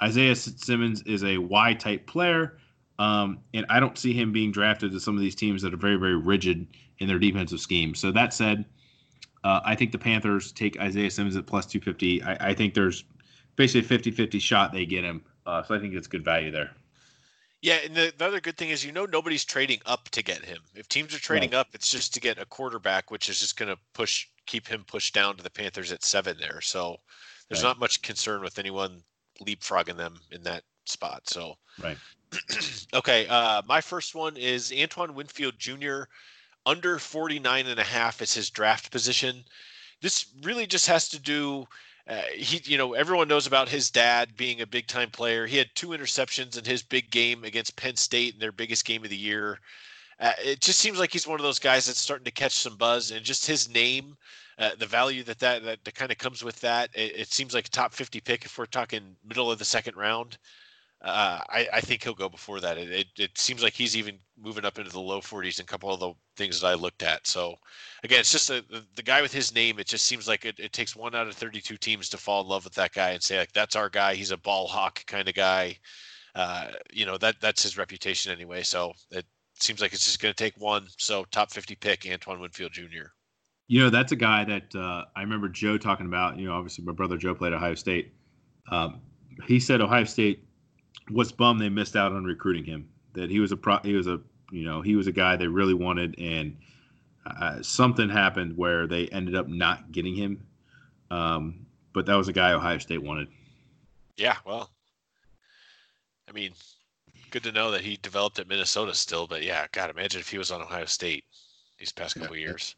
Isaiah 0.03 0.37
Simmons 0.37 1.03
is 1.03 1.25
a 1.25 1.39
Y 1.39 1.75
type 1.75 2.07
player, 2.07 2.59
um, 2.99 3.39
and 3.55 3.65
I 3.71 3.81
don't 3.81 3.99
see 3.99 4.13
him 4.13 4.33
being 4.33 4.53
drafted 4.53 4.93
to 4.93 5.01
some 5.01 5.15
of 5.17 5.21
these 5.21 5.35
teams 5.35 5.63
that 5.63 5.73
are 5.73 5.79
very, 5.79 5.97
very 5.97 6.17
rigid 6.17 6.67
in 6.99 7.09
their 7.09 7.19
defensive 7.19 7.61
scheme. 7.61 7.95
So 7.95 8.13
that 8.13 8.35
said, 8.35 8.65
Uh, 9.45 9.61
I 9.65 9.75
think 9.75 9.93
the 9.93 9.99
Panthers 9.99 10.53
take 10.53 10.79
Isaiah 10.81 11.11
Simmons 11.11 11.37
at 11.37 11.47
plus 11.47 11.67
250. 11.67 12.23
I, 12.23 12.51
I 12.51 12.55
think 12.55 12.75
there's 12.75 13.05
basically 13.57 13.81
a 13.81 13.89
50 13.89 14.11
50 14.11 14.39
shot 14.39 14.73
they 14.73 14.87
get 14.87 15.05
him. 15.05 15.23
Uh, 15.47 15.63
so 15.63 15.75
I 15.75 15.79
think 15.79 15.95
it's 15.95 16.07
good 16.07 16.25
value 16.25 16.51
there. 16.51 16.71
Yeah, 17.65 17.79
and 17.83 17.95
the, 17.95 18.13
the, 18.19 18.27
other 18.27 18.43
good 18.43 18.59
thing 18.59 18.69
is 18.69 18.85
you 18.85 18.93
know 18.93 19.07
nobody's 19.07 19.43
trading 19.43 19.81
up 19.87 20.11
to 20.11 20.23
get 20.23 20.45
him. 20.45 20.59
If 20.75 20.87
teams 20.87 21.15
are 21.15 21.19
trading 21.19 21.53
right. 21.53 21.61
up, 21.61 21.69
it's 21.73 21.91
just 21.91 22.13
to 22.13 22.21
get 22.21 22.39
a 22.39 22.45
quarterback, 22.45 23.11
which 23.11 23.31
is 23.31 23.41
just 23.41 23.57
going 23.57 23.71
to 23.71 23.79
push 23.95 24.27
keep 24.45 24.69
him 24.69 24.85
pushed 24.87 25.15
down 25.15 25.39
to 25.39 25.43
the 25.43 25.49
Panthers 25.49 25.91
at 25.91 26.05
seven 26.05 26.37
there. 26.39 26.61
So 26.61 26.99
there's 27.49 27.63
right. 27.63 27.71
not 27.71 27.79
much 27.79 28.03
concern 28.03 28.43
with 28.43 28.59
anyone 28.59 29.01
leapfrogging 29.41 29.97
them 29.97 30.21
in 30.31 30.43
that 30.43 30.63
spot. 30.85 31.23
So 31.27 31.55
right. 31.83 31.97
okay, 32.93 33.27
uh, 33.29 33.63
my 33.67 33.81
first 33.81 34.15
one 34.15 34.37
is 34.37 34.71
Antoine 34.71 35.15
Winfield 35.15 35.55
Jr. 35.59 36.03
Under 36.67 36.99
49 36.99 37.67
and 37.67 37.81
a 37.81 37.83
half 37.83 38.21
is 38.21 38.35
his 38.35 38.51
draft 38.51 38.91
position. 38.91 39.43
This 40.03 40.27
really 40.43 40.67
just 40.67 40.87
has 40.89 41.09
to 41.09 41.19
do 41.19 41.65
uh, 42.07 42.21
he, 42.35 42.61
you 42.71 42.77
know, 42.77 42.93
everyone 42.93 43.29
knows 43.29 43.47
about 43.47 43.69
his 43.69 43.91
dad 43.91 44.37
being 44.37 44.61
a 44.61 44.67
big 44.67 44.87
time 44.87 45.11
player. 45.11 45.47
He 45.47 45.57
had 45.57 45.71
two 45.75 45.89
interceptions 45.89 46.59
in 46.59 46.65
his 46.65 46.83
big 46.83 47.11
game 47.11 47.45
against 47.45 47.77
Penn 47.77 47.97
State 47.97 48.35
in 48.35 48.41
their 48.41 48.53
biggest 48.53 48.85
game 48.85 49.05
of 49.05 49.11
the 49.11 49.17
year. 49.17 49.59
Uh, 50.21 50.33
it 50.45 50.61
just 50.61 50.81
seems 50.81 50.99
like 50.99 51.13
he's 51.13 51.27
one 51.27 51.41
of 51.41 51.45
those 51.45 51.59
guys 51.59 51.87
that's 51.87 51.99
starting 51.99 52.25
to 52.25 52.31
catch 52.31 52.53
some 52.53 52.77
buzz, 52.77 53.11
and 53.11 53.25
just 53.25 53.47
his 53.47 53.69
name, 53.69 54.17
uh, 54.59 54.71
the 54.79 54.87
value 54.87 55.23
that 55.25 55.39
that 55.39 55.65
that, 55.65 55.83
that 55.85 55.95
kind 55.95 56.13
of 56.13 56.19
comes 56.19 56.45
with 56.45 56.61
that. 56.61 56.91
It, 56.95 57.21
it, 57.21 57.33
seems 57.33 57.55
like 57.55 57.67
a 57.67 57.71
top 57.71 57.93
50 57.93 58.21
pick 58.21 58.45
if 58.45 58.59
we're 58.59 58.67
talking 58.67 59.17
middle 59.27 59.51
of 59.51 59.59
the 59.59 59.65
second 59.65 59.97
round. 59.97 60.39
Uh, 61.05 61.39
I, 61.51 61.69
I, 61.71 61.81
think 61.83 62.03
he'll 62.03 62.15
go 62.15 62.31
before 62.31 62.61
that. 62.61 62.79
It, 62.79 62.91
it, 62.91 63.07
it, 63.19 63.37
seems 63.37 63.63
like 63.63 63.75
he's 63.75 63.95
even 63.95 64.19
moving 64.43 64.65
up 64.65 64.79
into 64.79 64.91
the 64.91 65.01
low 65.01 65.21
40s 65.21 65.59
in 65.59 65.65
a 65.65 65.67
couple 65.67 65.93
of 65.93 66.01
the 66.01 66.15
things 66.35 66.63
that 66.63 66.69
I 66.69 66.73
looked 66.73 67.03
at. 67.03 67.27
So, 67.27 67.57
again, 68.05 68.21
it's 68.21 68.33
just 68.33 68.49
a, 68.49 68.65
the, 68.71 68.83
the 68.97 69.03
guy 69.03 69.21
with 69.21 69.33
his 69.33 69.55
name. 69.55 69.79
It 69.79 69.87
just 69.87 70.07
seems 70.07 70.27
like 70.27 70.47
it, 70.47 70.59
it 70.59 70.73
takes 70.73 70.97
one 70.97 71.15
out 71.15 71.27
of 71.27 71.35
32 71.35 71.77
teams 71.77 72.09
to 72.09 72.17
fall 72.17 72.41
in 72.41 72.49
love 72.49 72.65
with 72.65 72.73
that 72.77 72.95
guy 72.95 73.11
and 73.11 73.23
say 73.23 73.39
like 73.39 73.53
that's 73.53 73.77
our 73.77 73.91
guy. 73.91 74.15
He's 74.15 74.31
a 74.31 74.39
ball 74.39 74.67
hawk 74.67 75.05
kind 75.05 75.29
of 75.29 75.35
guy. 75.35 75.77
Uh, 76.35 76.69
you 76.91 77.05
know 77.05 77.19
that 77.19 77.37
that's 77.39 77.63
his 77.63 77.77
reputation 77.77 78.33
anyway. 78.33 78.63
So 78.63 78.95
it 79.11 79.27
seems 79.61 79.83
like 79.83 79.93
it's 79.93 80.07
just 80.07 80.23
going 80.23 80.33
to 80.33 80.43
take 80.43 80.55
one. 80.57 80.89
So 80.97 81.27
top 81.33 81.53
50 81.53 81.75
pick 81.75 82.09
Antoine 82.11 82.41
Winfield 82.41 82.73
Jr. 82.73 83.13
You 83.69 83.81
know 83.81 83.91
that's 83.91 84.13
a 84.13 84.17
guy 84.17 84.45
that 84.45 84.75
uh, 84.75 85.05
I 85.15 85.21
remember 85.21 85.51
Joe 85.51 85.77
talking 85.77 86.07
about. 86.07 86.39
You 86.39 86.47
know, 86.47 86.55
obviously 86.55 86.83
my 86.83 86.93
brother 86.93 87.19
Joe 87.19 87.35
played 87.35 87.53
Ohio 87.53 87.75
State. 87.75 88.15
Um, 88.71 89.03
he 89.47 89.61
said 89.61 89.83
Ohio 89.83 90.05
State 90.05 90.45
was 91.11 91.33
bummed 91.33 91.61
they 91.61 91.69
missed 91.69 91.97
out 91.97 92.13
on 92.13 92.25
recruiting 92.25 92.65
him. 92.65 92.89
That 93.15 93.31
he 93.31 93.41
was 93.41 93.53
a 93.53 93.57
pro, 93.57 93.79
he 93.79 93.95
was 93.95 94.07
a 94.07 94.21
you 94.51 94.65
know 94.65 94.81
he 94.81 94.97
was 94.97 95.07
a 95.07 95.13
guy 95.13 95.37
they 95.37 95.47
really 95.47 95.75
wanted, 95.75 96.19
and 96.19 96.57
uh, 97.27 97.63
something 97.63 98.09
happened 98.09 98.57
where 98.57 98.87
they 98.87 99.09
ended 99.09 99.35
up 99.35 99.49
not 99.49 99.93
getting 99.93 100.15
him. 100.15 100.47
Um, 101.11 101.67
but 101.93 102.07
that 102.07 102.15
was 102.15 102.29
a 102.29 102.33
guy 102.33 102.53
Ohio 102.53 102.79
State 102.79 103.03
wanted. 103.03 103.29
Yeah, 104.17 104.37
well, 104.45 104.71
I 106.29 106.33
mean, 106.33 106.53
good 107.31 107.43
to 107.45 107.53
know 107.53 107.71
that 107.71 107.83
he 107.83 107.99
developed 108.03 108.39
at 108.39 108.49
Minnesota 108.49 108.95
still. 108.95 109.27
But 109.27 109.43
yeah, 109.43 109.67
God, 109.73 109.91
imagine 109.91 110.21
if 110.21 110.29
he 110.29 110.39
was 110.39 110.51
on 110.51 110.61
Ohio 110.61 110.87
State 110.87 111.25
these 111.79 111.93
past 111.93 112.17
couple 112.17 112.37
yeah. 112.37 112.43
years. 112.43 112.77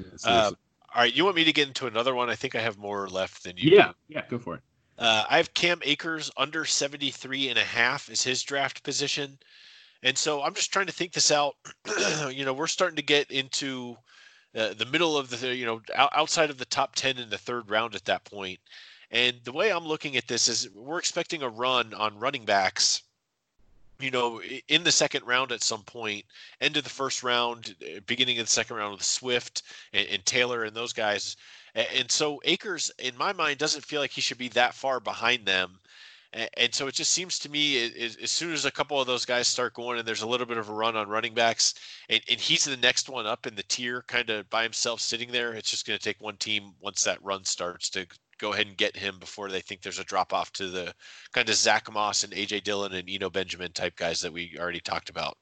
Yeah, 0.00 0.06
uh, 0.24 0.50
all 0.94 1.02
right, 1.02 1.14
you 1.14 1.24
want 1.24 1.36
me 1.36 1.44
to 1.44 1.52
get 1.52 1.68
into 1.68 1.86
another 1.86 2.14
one? 2.14 2.30
I 2.30 2.34
think 2.34 2.54
I 2.54 2.60
have 2.60 2.78
more 2.78 3.08
left 3.08 3.44
than 3.44 3.56
you. 3.56 3.76
Yeah, 3.76 3.88
do. 3.88 3.94
yeah, 4.08 4.22
go 4.28 4.38
for 4.38 4.56
it. 4.56 4.60
Uh, 4.98 5.24
I 5.28 5.36
have 5.38 5.54
Cam 5.54 5.80
Akers 5.82 6.30
under 6.36 6.64
73 6.64 7.48
and 7.48 7.58
a 7.58 7.64
half 7.64 8.08
is 8.08 8.22
his 8.22 8.42
draft 8.42 8.82
position. 8.82 9.38
And 10.02 10.16
so 10.16 10.42
I'm 10.42 10.54
just 10.54 10.72
trying 10.72 10.86
to 10.86 10.92
think 10.92 11.12
this 11.12 11.32
out. 11.32 11.56
you 12.30 12.44
know, 12.44 12.52
we're 12.52 12.66
starting 12.66 12.96
to 12.96 13.02
get 13.02 13.30
into 13.30 13.96
uh, 14.54 14.74
the 14.74 14.86
middle 14.86 15.16
of 15.16 15.30
the, 15.30 15.54
you 15.54 15.66
know, 15.66 15.80
outside 15.96 16.50
of 16.50 16.58
the 16.58 16.64
top 16.66 16.94
10 16.94 17.18
in 17.18 17.30
the 17.30 17.38
third 17.38 17.68
round 17.70 17.94
at 17.94 18.04
that 18.04 18.24
point. 18.24 18.60
And 19.10 19.36
the 19.44 19.52
way 19.52 19.72
I'm 19.72 19.86
looking 19.86 20.16
at 20.16 20.28
this 20.28 20.48
is 20.48 20.68
we're 20.74 20.98
expecting 20.98 21.42
a 21.42 21.48
run 21.48 21.94
on 21.94 22.18
running 22.18 22.44
backs, 22.44 23.02
you 23.98 24.10
know, 24.10 24.42
in 24.68 24.84
the 24.84 24.92
second 24.92 25.26
round 25.26 25.52
at 25.52 25.62
some 25.62 25.82
point, 25.82 26.24
end 26.60 26.76
of 26.76 26.84
the 26.84 26.90
first 26.90 27.22
round, 27.22 27.74
uh, 27.82 28.00
beginning 28.06 28.38
of 28.38 28.46
the 28.46 28.52
second 28.52 28.76
round 28.76 28.92
with 28.92 29.04
Swift 29.04 29.62
and, 29.92 30.06
and 30.08 30.26
Taylor 30.26 30.64
and 30.64 30.76
those 30.76 30.92
guys. 30.92 31.36
And 31.74 32.10
so 32.10 32.40
Akers, 32.44 32.90
in 32.98 33.16
my 33.16 33.32
mind, 33.32 33.58
doesn't 33.58 33.84
feel 33.84 34.00
like 34.00 34.12
he 34.12 34.20
should 34.20 34.38
be 34.38 34.48
that 34.50 34.74
far 34.74 35.00
behind 35.00 35.44
them. 35.44 35.80
And 36.56 36.74
so 36.74 36.88
it 36.88 36.94
just 36.94 37.12
seems 37.12 37.38
to 37.40 37.48
me, 37.48 37.92
as 38.02 38.30
soon 38.30 38.52
as 38.52 38.64
a 38.64 38.70
couple 38.70 39.00
of 39.00 39.06
those 39.06 39.24
guys 39.24 39.46
start 39.46 39.74
going 39.74 39.98
and 39.98 40.06
there's 40.06 40.22
a 40.22 40.26
little 40.26 40.46
bit 40.46 40.56
of 40.56 40.68
a 40.68 40.72
run 40.72 40.96
on 40.96 41.08
running 41.08 41.32
backs, 41.32 41.74
and, 42.08 42.20
and 42.28 42.40
he's 42.40 42.64
the 42.64 42.76
next 42.76 43.08
one 43.08 43.24
up 43.24 43.46
in 43.46 43.54
the 43.54 43.62
tier, 43.64 44.02
kind 44.08 44.30
of 44.30 44.50
by 44.50 44.64
himself 44.64 45.00
sitting 45.00 45.30
there, 45.30 45.54
it's 45.54 45.70
just 45.70 45.86
going 45.86 45.96
to 45.96 46.04
take 46.04 46.20
one 46.20 46.36
team 46.36 46.72
once 46.80 47.04
that 47.04 47.22
run 47.22 47.44
starts 47.44 47.88
to 47.90 48.04
go 48.38 48.52
ahead 48.52 48.66
and 48.66 48.76
get 48.76 48.96
him 48.96 49.18
before 49.20 49.48
they 49.48 49.60
think 49.60 49.80
there's 49.80 50.00
a 50.00 50.04
drop 50.04 50.32
off 50.32 50.52
to 50.52 50.68
the 50.68 50.92
kind 51.32 51.48
of 51.48 51.54
Zach 51.54 51.90
Moss 51.92 52.24
and 52.24 52.32
AJ 52.32 52.64
Dillon 52.64 52.94
and 52.94 53.08
Eno 53.08 53.30
Benjamin 53.30 53.70
type 53.70 53.94
guys 53.94 54.20
that 54.20 54.32
we 54.32 54.56
already 54.58 54.80
talked 54.80 55.10
about. 55.10 55.36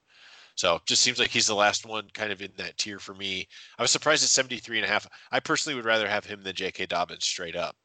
So 0.55 0.79
just 0.85 1.01
seems 1.01 1.19
like 1.19 1.29
he's 1.29 1.47
the 1.47 1.55
last 1.55 1.85
one 1.85 2.07
kind 2.13 2.31
of 2.31 2.41
in 2.41 2.51
that 2.57 2.77
tier 2.77 2.99
for 2.99 3.13
me. 3.13 3.47
I 3.77 3.81
was 3.81 3.91
surprised 3.91 4.23
at 4.23 4.29
73 4.29 4.77
and 4.77 4.85
a 4.85 4.89
half. 4.89 5.07
I 5.31 5.39
personally 5.39 5.75
would 5.75 5.85
rather 5.85 6.07
have 6.07 6.25
him 6.25 6.43
than 6.43 6.55
J.K. 6.55 6.85
Dobbins 6.85 7.25
straight 7.25 7.55
up, 7.55 7.75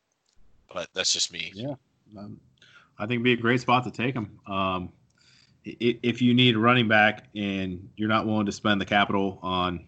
but 0.73 0.89
that's 0.95 1.13
just 1.13 1.33
me. 1.33 1.51
Yeah. 1.55 1.75
Um, 2.17 2.39
I 2.99 3.03
think 3.03 3.13
it'd 3.13 3.25
be 3.25 3.33
a 3.33 3.37
great 3.37 3.61
spot 3.61 3.85
to 3.85 3.91
take 3.91 4.15
him. 4.15 4.39
Um, 4.47 4.93
if 5.65 6.23
you 6.23 6.35
need 6.35 6.57
a 6.57 6.59
running 6.59 6.89
back 6.89 7.27
and 7.35 7.89
you're 7.97 8.09
not 8.09 8.27
willing 8.27 8.47
to 8.47 8.53
spend 8.53 8.81
the 8.81 8.87
capital 8.87 9.39
on, 9.43 9.87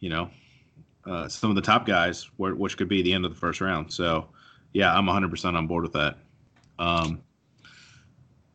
you 0.00 0.10
know, 0.10 0.30
uh, 1.06 1.28
some 1.28 1.50
of 1.50 1.56
the 1.56 1.62
top 1.62 1.86
guys, 1.86 2.28
which 2.38 2.76
could 2.76 2.88
be 2.88 3.02
the 3.02 3.12
end 3.12 3.24
of 3.24 3.32
the 3.32 3.38
first 3.38 3.60
round. 3.60 3.92
So, 3.92 4.28
yeah, 4.72 4.94
I'm 4.94 5.06
100% 5.06 5.54
on 5.54 5.66
board 5.66 5.82
with 5.84 5.92
that. 5.92 6.18
Um, 6.78 7.20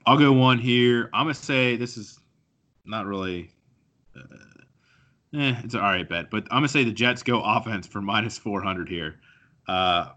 I'll 0.06 0.18
go 0.18 0.32
one 0.34 0.58
here. 0.58 1.10
I'm 1.14 1.26
gonna 1.26 1.36
say 1.36 1.76
this 1.76 1.96
is 1.96 2.19
not 2.90 3.06
really. 3.06 3.52
Uh, 4.16 4.22
eh, 5.38 5.56
it's 5.64 5.74
an 5.74 5.80
all 5.80 5.92
right 5.92 6.08
bet, 6.08 6.30
but 6.30 6.44
I'm 6.46 6.58
gonna 6.58 6.68
say 6.68 6.84
the 6.84 6.92
Jets 6.92 7.24
go 7.24 7.42
offense 7.42 7.88
for 7.88 8.02
minus 8.02 8.38
400 8.38 8.90
here. 8.90 9.20
Uh, 9.68 10.10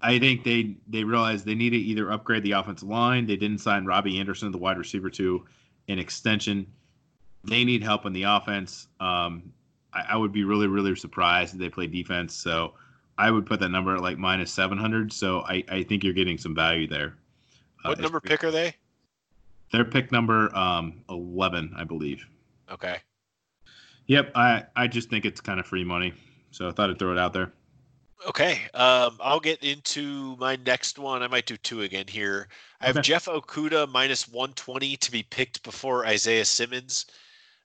I 0.00 0.18
think 0.18 0.44
they 0.44 0.76
they 0.88 1.04
realized 1.04 1.44
they 1.44 1.54
need 1.54 1.70
to 1.70 1.76
either 1.76 2.10
upgrade 2.12 2.42
the 2.42 2.52
offensive 2.52 2.88
line. 2.88 3.26
They 3.26 3.36
didn't 3.36 3.58
sign 3.58 3.84
Robbie 3.84 4.18
Anderson, 4.20 4.52
the 4.52 4.58
wide 4.58 4.78
receiver, 4.78 5.10
to 5.10 5.44
an 5.88 5.98
extension. 5.98 6.66
They 7.44 7.64
need 7.64 7.82
help 7.82 8.06
in 8.06 8.12
the 8.12 8.24
offense. 8.24 8.88
Um, 9.00 9.52
I, 9.92 10.06
I, 10.10 10.16
would 10.16 10.32
be 10.32 10.44
really 10.44 10.66
really 10.68 10.94
surprised 10.94 11.54
if 11.54 11.60
they 11.60 11.68
play 11.68 11.86
defense. 11.86 12.34
So 12.34 12.74
I 13.18 13.30
would 13.30 13.46
put 13.46 13.60
that 13.60 13.70
number 13.70 13.96
at 13.96 14.02
like 14.02 14.18
minus 14.18 14.52
700. 14.52 15.12
So 15.12 15.40
I, 15.40 15.64
I 15.68 15.82
think 15.82 16.04
you're 16.04 16.12
getting 16.12 16.38
some 16.38 16.54
value 16.54 16.86
there. 16.86 17.16
Uh, 17.84 17.88
what 17.88 17.98
uh, 17.98 18.02
number 18.02 18.20
pick 18.20 18.44
are 18.44 18.50
they? 18.50 18.74
They're 19.72 19.84
pick 19.84 20.12
number 20.12 20.54
um, 20.56 21.02
11, 21.08 21.74
I 21.76 21.84
believe. 21.84 22.24
Okay. 22.70 22.98
Yep, 24.06 24.32
I 24.36 24.64
I 24.76 24.86
just 24.86 25.10
think 25.10 25.24
it's 25.24 25.40
kind 25.40 25.58
of 25.58 25.66
free 25.66 25.82
money, 25.82 26.12
so 26.52 26.68
I 26.68 26.72
thought 26.72 26.90
I'd 26.90 26.98
throw 26.98 27.12
it 27.12 27.18
out 27.18 27.32
there. 27.32 27.52
Okay, 28.26 28.60
um, 28.72 29.18
I'll 29.20 29.40
get 29.40 29.62
into 29.62 30.36
my 30.36 30.56
next 30.64 30.98
one. 30.98 31.22
I 31.22 31.28
might 31.28 31.46
do 31.46 31.56
two 31.56 31.82
again 31.82 32.06
here. 32.08 32.48
I 32.80 32.86
have 32.86 32.96
okay. 32.96 33.02
Jeff 33.02 33.26
Okudah 33.26 33.88
minus 33.88 34.28
120 34.28 34.96
to 34.96 35.10
be 35.10 35.22
picked 35.22 35.62
before 35.62 36.06
Isaiah 36.06 36.44
Simmons. 36.44 37.06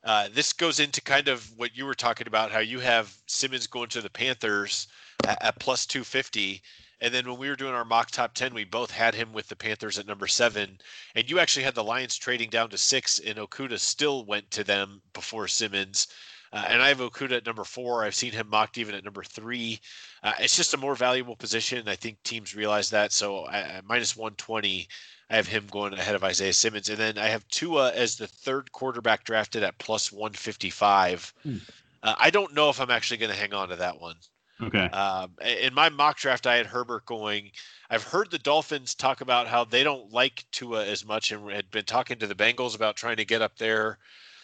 Uh, 0.03 0.30
this 0.34 0.51
goes 0.51 0.80
into 0.80 0.99
kind 1.01 1.27
of 1.27 1.57
what 1.57 1.77
you 1.77 1.85
were 1.85 1.93
talking 1.93 2.27
about, 2.27 2.51
how 2.51 2.59
you 2.59 2.80
have 2.80 3.15
Simmons 3.27 3.67
going 3.67 3.89
to 3.89 4.01
the 4.01 4.09
Panthers 4.09 4.88
at, 5.26 5.41
at 5.43 5.59
plus 5.59 5.85
250. 5.85 6.61
And 7.02 7.11
then 7.11 7.28
when 7.28 7.40
we 7.40 7.49
were 7.49 7.56
doing 7.56 7.73
our 7.73 7.84
mock 7.84 8.11
top 8.11 8.36
10, 8.36 8.53
we 8.53 8.64
both 8.64 8.91
had 8.91 9.15
him 9.15 9.34
with 9.34 9.48
the 9.48 9.56
Panthers 9.56 9.98
at 9.98 10.06
number 10.06 10.28
seven. 10.28 10.80
And 11.15 11.28
you 11.28 11.40
actually 11.40 11.64
had 11.64 11.73
the 11.73 11.84
Lions 11.84 12.15
trading 12.15 12.52
down 12.52 12.69
to 12.69 12.78
six, 12.78 13.18
and 13.18 13.40
Okudah 13.40 13.80
still 13.80 14.23
went 14.23 14.52
to 14.52 14.64
them 14.64 15.02
before 15.14 15.48
Simmons. 15.48 16.07
Uh, 16.53 16.65
and 16.68 16.82
I 16.82 16.90
have 16.90 16.99
Okudah 16.99 17.38
at 17.38 17.45
number 17.45 17.64
four. 17.64 18.03
I've 18.03 18.14
seen 18.14 18.34
him 18.34 18.49
mocked 18.49 18.78
even 18.78 18.94
at 18.94 19.03
number 19.03 19.23
three. 19.23 19.80
Uh, 20.22 20.34
it's 20.40 20.56
just 20.56 20.73
a 20.73 20.78
more 20.78 20.95
valuable 20.95 21.36
position. 21.36 21.88
I 21.88 21.95
think 21.95 22.22
teams 22.23 22.56
realize 22.56 22.90
that. 22.91 23.11
So 23.14 23.45
uh, 23.45 23.82
minus 23.84 24.15
120, 24.15 24.88
I 25.30 25.36
have 25.36 25.48
him 25.48 25.65
going 25.72 25.94
ahead 25.94 26.15
of 26.15 26.23
Isaiah 26.23 26.53
Simmons. 26.53 26.90
And 26.90 26.99
then 26.99 27.18
I 27.18 27.28
have 27.28 27.48
Tua 27.48 27.94
as 27.94 28.15
the 28.15 28.28
third 28.28 28.72
quarterback 28.73 29.23
drafted 29.23 29.64
at 29.64 29.78
plus 29.80 30.11
155. 30.11 31.34
Hmm. 31.41 31.57
Uh, 32.03 32.15
I 32.18 32.30
don't 32.30 32.53
know 32.53 32.69
if 32.69 32.80
I'm 32.82 32.91
actually 32.91 33.18
going 33.18 33.32
to 33.32 33.38
hang 33.38 33.53
on 33.53 33.69
to 33.69 33.78
that 33.78 33.99
one. 33.99 34.15
Okay. 34.61 34.85
Um, 34.85 35.31
in 35.41 35.73
my 35.73 35.89
mock 35.89 36.17
draft, 36.17 36.45
I 36.45 36.55
had 36.55 36.65
Herbert 36.65 37.05
going. 37.05 37.51
I've 37.89 38.03
heard 38.03 38.29
the 38.29 38.38
Dolphins 38.38 38.93
talk 38.93 39.21
about 39.21 39.47
how 39.47 39.63
they 39.63 39.83
don't 39.83 40.11
like 40.11 40.45
Tua 40.51 40.85
as 40.85 41.05
much, 41.05 41.31
and 41.31 41.49
had 41.51 41.71
been 41.71 41.85
talking 41.85 42.19
to 42.19 42.27
the 42.27 42.35
Bengals 42.35 42.75
about 42.75 42.95
trying 42.95 43.17
to 43.17 43.25
get 43.25 43.41
up 43.41 43.57
there. 43.57 43.97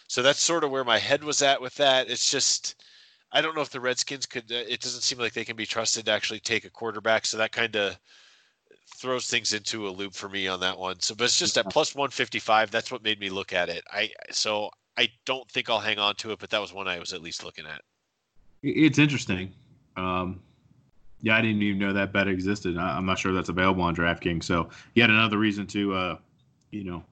So 0.07 0.21
that's 0.21 0.39
sort 0.39 0.63
of 0.63 0.71
where 0.71 0.83
my 0.83 0.97
head 0.97 1.23
was 1.23 1.41
at 1.41 1.61
with 1.61 1.75
that. 1.75 2.09
It's 2.09 2.31
just 2.31 2.75
I 3.31 3.41
don't 3.41 3.55
know 3.55 3.61
if 3.61 3.69
the 3.69 3.79
Redskins 3.79 4.25
could. 4.25 4.51
Uh, 4.51 4.55
it 4.67 4.81
doesn't 4.81 5.01
seem 5.01 5.19
like 5.19 5.33
they 5.33 5.45
can 5.45 5.55
be 5.55 5.65
trusted 5.65 6.05
to 6.05 6.11
actually 6.11 6.39
take 6.39 6.65
a 6.65 6.69
quarterback. 6.69 7.25
So 7.25 7.37
that 7.37 7.51
kind 7.51 7.75
of 7.75 7.97
throws 8.95 9.27
things 9.27 9.53
into 9.53 9.87
a 9.87 9.89
loop 9.89 10.15
for 10.15 10.29
me 10.29 10.47
on 10.47 10.59
that 10.61 10.77
one. 10.77 10.99
So, 11.01 11.13
but 11.13 11.25
it's 11.25 11.37
just 11.37 11.57
at 11.57 11.69
plus 11.69 11.93
155. 11.93 12.71
That's 12.71 12.91
what 12.91 13.03
made 13.03 13.19
me 13.19 13.29
look 13.29 13.53
at 13.53 13.69
it. 13.69 13.83
I 13.91 14.11
so 14.31 14.71
I 14.97 15.09
don't 15.25 15.49
think 15.51 15.69
I'll 15.69 15.79
hang 15.79 15.99
on 15.99 16.15
to 16.15 16.31
it, 16.31 16.39
but 16.39 16.49
that 16.49 16.61
was 16.61 16.73
one 16.73 16.87
I 16.87 16.97
was 16.97 17.13
at 17.13 17.21
least 17.21 17.43
looking 17.43 17.65
at. 17.67 17.81
It's 18.63 18.97
interesting 18.97 19.53
Um, 19.97 20.39
yeah, 21.21 21.35
I 21.35 21.41
didn't 21.41 21.61
even 21.63 21.79
know 21.79 21.93
that 21.93 22.13
bet 22.13 22.27
existed. 22.27 22.77
I, 22.77 22.97
am 22.97 23.05
not 23.05 23.17
sure 23.17 23.33
that's 23.33 23.49
available 23.49 23.83
on 23.83 23.95
DraftKings. 23.95 24.43
So 24.43 24.69
yet 24.93 25.09
another 25.09 25.37
reason 25.37 25.65
to, 25.67 25.93
uh, 25.93 26.17
you 26.71 26.83
know, 26.83 27.03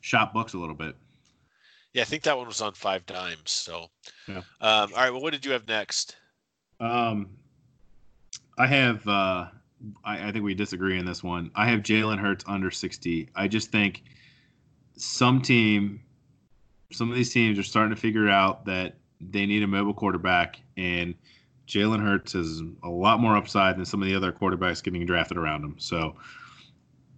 shop 0.00 0.34
books 0.34 0.52
a 0.52 0.58
little 0.58 0.74
bit. 0.74 0.94
Yeah, 1.92 2.02
I 2.02 2.04
think 2.04 2.22
that 2.24 2.36
one 2.36 2.46
was 2.46 2.60
on 2.60 2.74
five 2.74 3.04
dimes. 3.06 3.50
So, 3.50 3.86
yeah. 4.28 4.38
Um, 4.60 4.92
all 4.94 4.96
right. 4.96 5.10
Well, 5.10 5.22
what 5.22 5.32
did 5.32 5.44
you 5.44 5.52
have 5.52 5.66
next? 5.66 6.16
Um, 6.78 7.30
I 8.58 8.66
have. 8.66 9.06
Uh, 9.08 9.46
I, 10.04 10.28
I 10.28 10.32
think 10.32 10.44
we 10.44 10.54
disagree 10.54 10.98
in 10.98 11.06
this 11.06 11.24
one. 11.24 11.50
I 11.54 11.68
have 11.68 11.80
Jalen 11.80 12.18
Hurts 12.18 12.44
under 12.46 12.70
60. 12.70 13.30
I 13.34 13.48
just 13.48 13.72
think 13.72 14.02
some 14.96 15.40
team, 15.40 16.00
some 16.92 17.10
of 17.10 17.16
these 17.16 17.32
teams 17.32 17.58
are 17.58 17.62
starting 17.62 17.94
to 17.94 18.00
figure 18.00 18.28
out 18.28 18.66
that 18.66 18.96
they 19.20 19.46
need 19.46 19.62
a 19.62 19.66
mobile 19.66 19.94
quarterback, 19.94 20.60
and 20.76 21.14
Jalen 21.70 22.02
Hurts 22.02 22.32
has 22.32 22.62
a 22.82 22.88
lot 22.88 23.20
more 23.20 23.36
upside 23.36 23.76
than 23.76 23.84
some 23.84 24.02
of 24.02 24.08
the 24.08 24.14
other 24.14 24.32
quarterbacks 24.32 24.82
getting 24.82 25.06
drafted 25.06 25.36
around 25.36 25.62
him. 25.62 25.76
So 25.78 26.16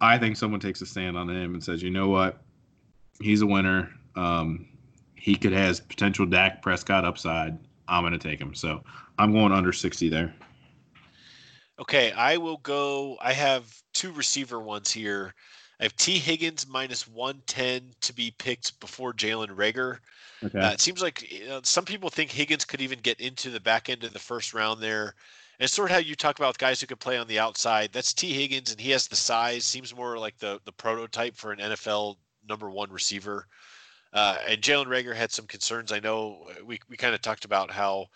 I 0.00 0.18
think 0.18 0.36
someone 0.36 0.60
takes 0.60 0.82
a 0.82 0.86
stand 0.86 1.16
on 1.16 1.30
him 1.30 1.54
and 1.54 1.64
says, 1.64 1.82
you 1.82 1.90
know 1.90 2.08
what, 2.08 2.42
he's 3.18 3.40
a 3.40 3.46
winner. 3.46 3.90
Um, 4.14 4.68
he 5.14 5.36
could 5.36 5.52
has 5.52 5.80
potential 5.80 6.26
Dak 6.26 6.60
Prescott 6.60 7.06
upside. 7.06 7.58
I'm 7.88 8.02
going 8.02 8.12
to 8.12 8.18
take 8.18 8.38
him. 8.38 8.54
So 8.54 8.82
I'm 9.18 9.32
going 9.32 9.52
under 9.52 9.72
60 9.72 10.10
there. 10.10 10.34
Okay, 11.78 12.12
I 12.12 12.36
will 12.36 12.58
go. 12.58 13.16
I 13.22 13.32
have 13.32 13.74
two 13.94 14.12
receiver 14.12 14.60
ones 14.60 14.92
here. 14.92 15.34
I 15.80 15.84
have 15.84 15.96
Tee 15.96 16.18
Higgins 16.18 16.66
minus 16.68 17.08
110 17.08 17.92
to 18.02 18.12
be 18.12 18.34
picked 18.36 18.78
before 18.80 19.14
Jalen 19.14 19.56
Reagor. 19.56 19.98
Okay. 20.44 20.58
Uh, 20.58 20.72
it 20.72 20.80
seems 20.80 21.02
like 21.02 21.30
you 21.30 21.46
know, 21.46 21.60
some 21.62 21.84
people 21.84 22.10
think 22.10 22.30
Higgins 22.30 22.64
could 22.64 22.80
even 22.80 22.98
get 23.00 23.20
into 23.20 23.50
the 23.50 23.60
back 23.60 23.88
end 23.88 24.04
of 24.04 24.12
the 24.12 24.18
first 24.18 24.54
round 24.54 24.80
there. 24.80 25.14
And 25.58 25.64
it's 25.64 25.72
sort 25.72 25.90
of 25.90 25.94
how 25.94 26.00
you 26.00 26.14
talk 26.14 26.38
about 26.38 26.58
guys 26.58 26.80
who 26.80 26.86
could 26.86 27.00
play 27.00 27.18
on 27.18 27.28
the 27.28 27.38
outside. 27.38 27.90
That's 27.92 28.12
Tee 28.12 28.32
Higgins, 28.32 28.70
and 28.70 28.80
he 28.80 28.90
has 28.90 29.06
the 29.06 29.16
size. 29.16 29.64
Seems 29.64 29.94
more 29.94 30.18
like 30.18 30.38
the 30.38 30.60
the 30.64 30.72
prototype 30.72 31.36
for 31.36 31.52
an 31.52 31.58
NFL 31.58 32.16
number 32.48 32.70
one 32.70 32.90
receiver. 32.90 33.46
Uh, 34.12 34.36
and 34.46 34.60
Jalen 34.60 34.86
Reagor 34.86 35.14
had 35.14 35.32
some 35.32 35.46
concerns. 35.46 35.92
I 35.92 36.00
know 36.00 36.48
we 36.64 36.80
we 36.88 36.96
kind 36.96 37.14
of 37.14 37.22
talked 37.22 37.44
about 37.44 37.70
how 37.70 38.08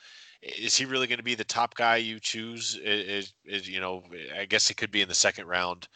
is 0.43 0.77
he 0.77 0.85
really 0.85 1.07
going 1.07 1.19
to 1.19 1.25
be 1.25 1.35
the 1.35 1.45
top 1.45 1.75
guy 1.75 1.97
you 1.97 2.21
choose? 2.21 2.79
Is, 2.83 3.33
is, 3.45 3.69
you 3.69 3.81
know, 3.81 4.03
I 4.39 4.45
guess 4.45 4.71
it 4.71 4.77
could 4.77 4.91
be 4.91 5.03
in 5.03 5.09
the 5.09 5.15
second 5.15 5.47
round. 5.47 5.89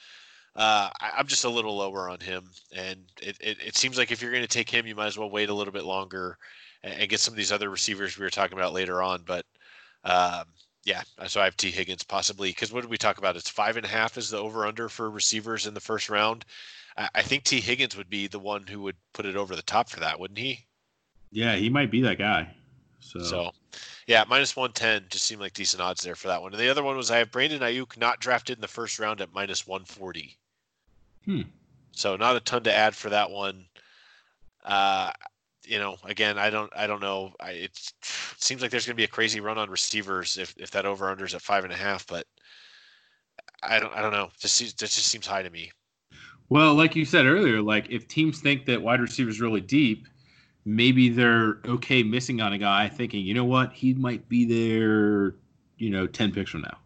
Uh, 0.57 0.91
I, 1.01 1.13
am 1.19 1.27
just 1.27 1.45
a 1.45 1.49
little 1.49 1.77
lower 1.77 2.11
on 2.11 2.19
him, 2.21 2.51
and 2.75 3.05
it, 3.23 3.37
it, 3.41 3.59
it 3.65 3.77
seems 3.77 3.97
like 3.97 4.11
if 4.11 4.21
you're 4.21 4.33
going 4.33 4.43
to 4.43 4.49
take 4.49 4.69
him, 4.69 4.87
you 4.87 4.97
might 4.97 5.07
as 5.07 5.17
well 5.17 5.31
wait 5.31 5.49
a 5.49 5.55
little 5.55 5.73
bit 5.73 5.85
longer 5.85 6.39
and, 6.83 6.95
and 6.95 7.09
get 7.09 7.21
some 7.21 7.33
of 7.33 7.39
these 7.39 7.53
other 7.53 7.71
receivers 7.71 8.19
we 8.19 8.25
were 8.25 8.31
talking 8.31 8.59
about 8.59 8.73
later 8.73 9.01
on. 9.03 9.23
But 9.25 9.47
um, 10.05 10.45
yeah, 10.85 11.03
so 11.27 11.41
I 11.41 11.45
have 11.45 11.57
Tee 11.57 11.71
Higgins 11.71 12.03
possibly 12.03 12.51
because 12.51 12.73
what 12.73 12.81
did 12.81 12.91
we 12.91 12.99
talk 12.99 13.19
about? 13.19 13.37
It's 13.37 13.51
five 13.51 13.77
and 13.77 13.87
a 13.87 13.89
half 13.89 14.19
is 14.19 14.31
the 14.31 14.39
over 14.39 14.67
under 14.67 14.89
for 14.89 15.11
receivers 15.11 15.67
in 15.67 15.75
the 15.75 15.81
first 15.81 16.09
round. 16.09 16.45
I, 16.97 17.09
I 17.17 17.23
think 17.23 17.45
Tee 17.45 17.61
Higgins 17.61 17.97
would 17.97 18.11
be 18.11 18.27
the 18.27 18.39
one 18.39 18.67
who 18.67 18.81
would 18.83 18.97
put 19.13 19.27
it 19.27 19.37
over 19.37 19.55
the 19.55 19.63
top 19.63 19.89
for 19.89 20.01
that, 20.01 20.19
wouldn't 20.19 20.39
he? 20.39 20.67
Yeah, 21.31 21.55
he 21.55 21.69
might 21.69 21.91
be 21.91 22.01
that 22.03 22.19
guy. 22.19 22.49
So, 22.99 23.23
so 23.23 23.51
yeah, 24.07 24.25
minus 24.29 24.57
110 24.57 25.09
just 25.11 25.27
seemed 25.27 25.41
like 25.41 25.55
decent 25.55 25.81
odds 25.81 26.03
there 26.03 26.15
for 26.15 26.29
that 26.29 26.43
one. 26.43 26.53
And 26.53 26.61
the 26.61 26.69
other 26.69 26.83
one 26.83 26.97
was 26.97 27.11
I 27.11 27.19
have 27.19 27.31
Brandon 27.31 27.61
Aiyuk 27.61 27.97
not 27.97 28.21
drafted 28.21 28.59
in 28.59 28.61
the 28.61 28.69
first 28.69 28.99
round 28.99 29.21
at 29.21 29.33
minus 29.33 29.67
140. 29.67 30.37
Hmm. 31.31 31.43
So 31.93 32.16
not 32.16 32.35
a 32.35 32.40
ton 32.40 32.65
to 32.65 32.74
add 32.74 32.97
for 32.97 33.11
that 33.11 33.31
one. 33.31 33.66
Uh, 34.65 35.12
you 35.65 35.78
know, 35.78 35.97
again, 36.05 36.39
I 36.39 36.51
don't, 36.51 36.73
I 36.74 36.89
don't 36.89 37.01
know. 37.01 37.32
I, 37.39 37.51
it 37.52 37.93
seems 38.02 38.62
like 38.62 38.73
there's 38.73 38.85
going 38.85 38.94
to 38.94 39.01
be 39.01 39.05
a 39.05 39.09
crazy 39.09 39.39
run 39.39 39.57
on 39.57 39.70
receivers 39.70 40.39
if, 40.39 40.57
if 40.59 40.73
that 40.73 40.86
over 40.86 41.09
under 41.09 41.24
is 41.24 41.35
at 41.35 41.43
five 41.43 41.62
and 41.62 41.73
a 41.73 41.77
half, 41.77 42.05
but 42.09 42.27
I 43.62 43.78
don't, 43.78 43.94
I 43.94 44.02
don't 44.02 44.12
know. 44.12 44.31
This, 44.43 44.59
this 44.59 44.74
just 44.97 45.07
seems 45.07 45.27
high 45.27 45.43
to 45.43 45.51
me. 45.51 45.70
Well, 46.48 46.74
like 46.74 46.97
you 46.97 47.05
said 47.05 47.27
earlier, 47.27 47.62
like 47.62 47.89
if 47.90 48.09
teams 48.09 48.40
think 48.40 48.66
that 48.66 48.82
wide 48.82 49.01
receiver 49.01 49.31
is 49.31 49.40
really 49.40 49.61
deep, 49.61 50.09
maybe 50.65 51.11
they're 51.11 51.61
okay 51.65 52.02
missing 52.02 52.40
on 52.40 52.55
a 52.55 52.59
guy 52.59 52.89
thinking, 52.89 53.24
you 53.24 53.35
know 53.35 53.44
what, 53.44 53.73
he 53.73 53.94
might 53.94 54.28
be 54.28 54.44
there, 54.44 55.36
you 55.77 55.90
know, 55.90 56.09
10 56.09 56.32
picks 56.32 56.51
from 56.51 56.62
now. 56.62 56.77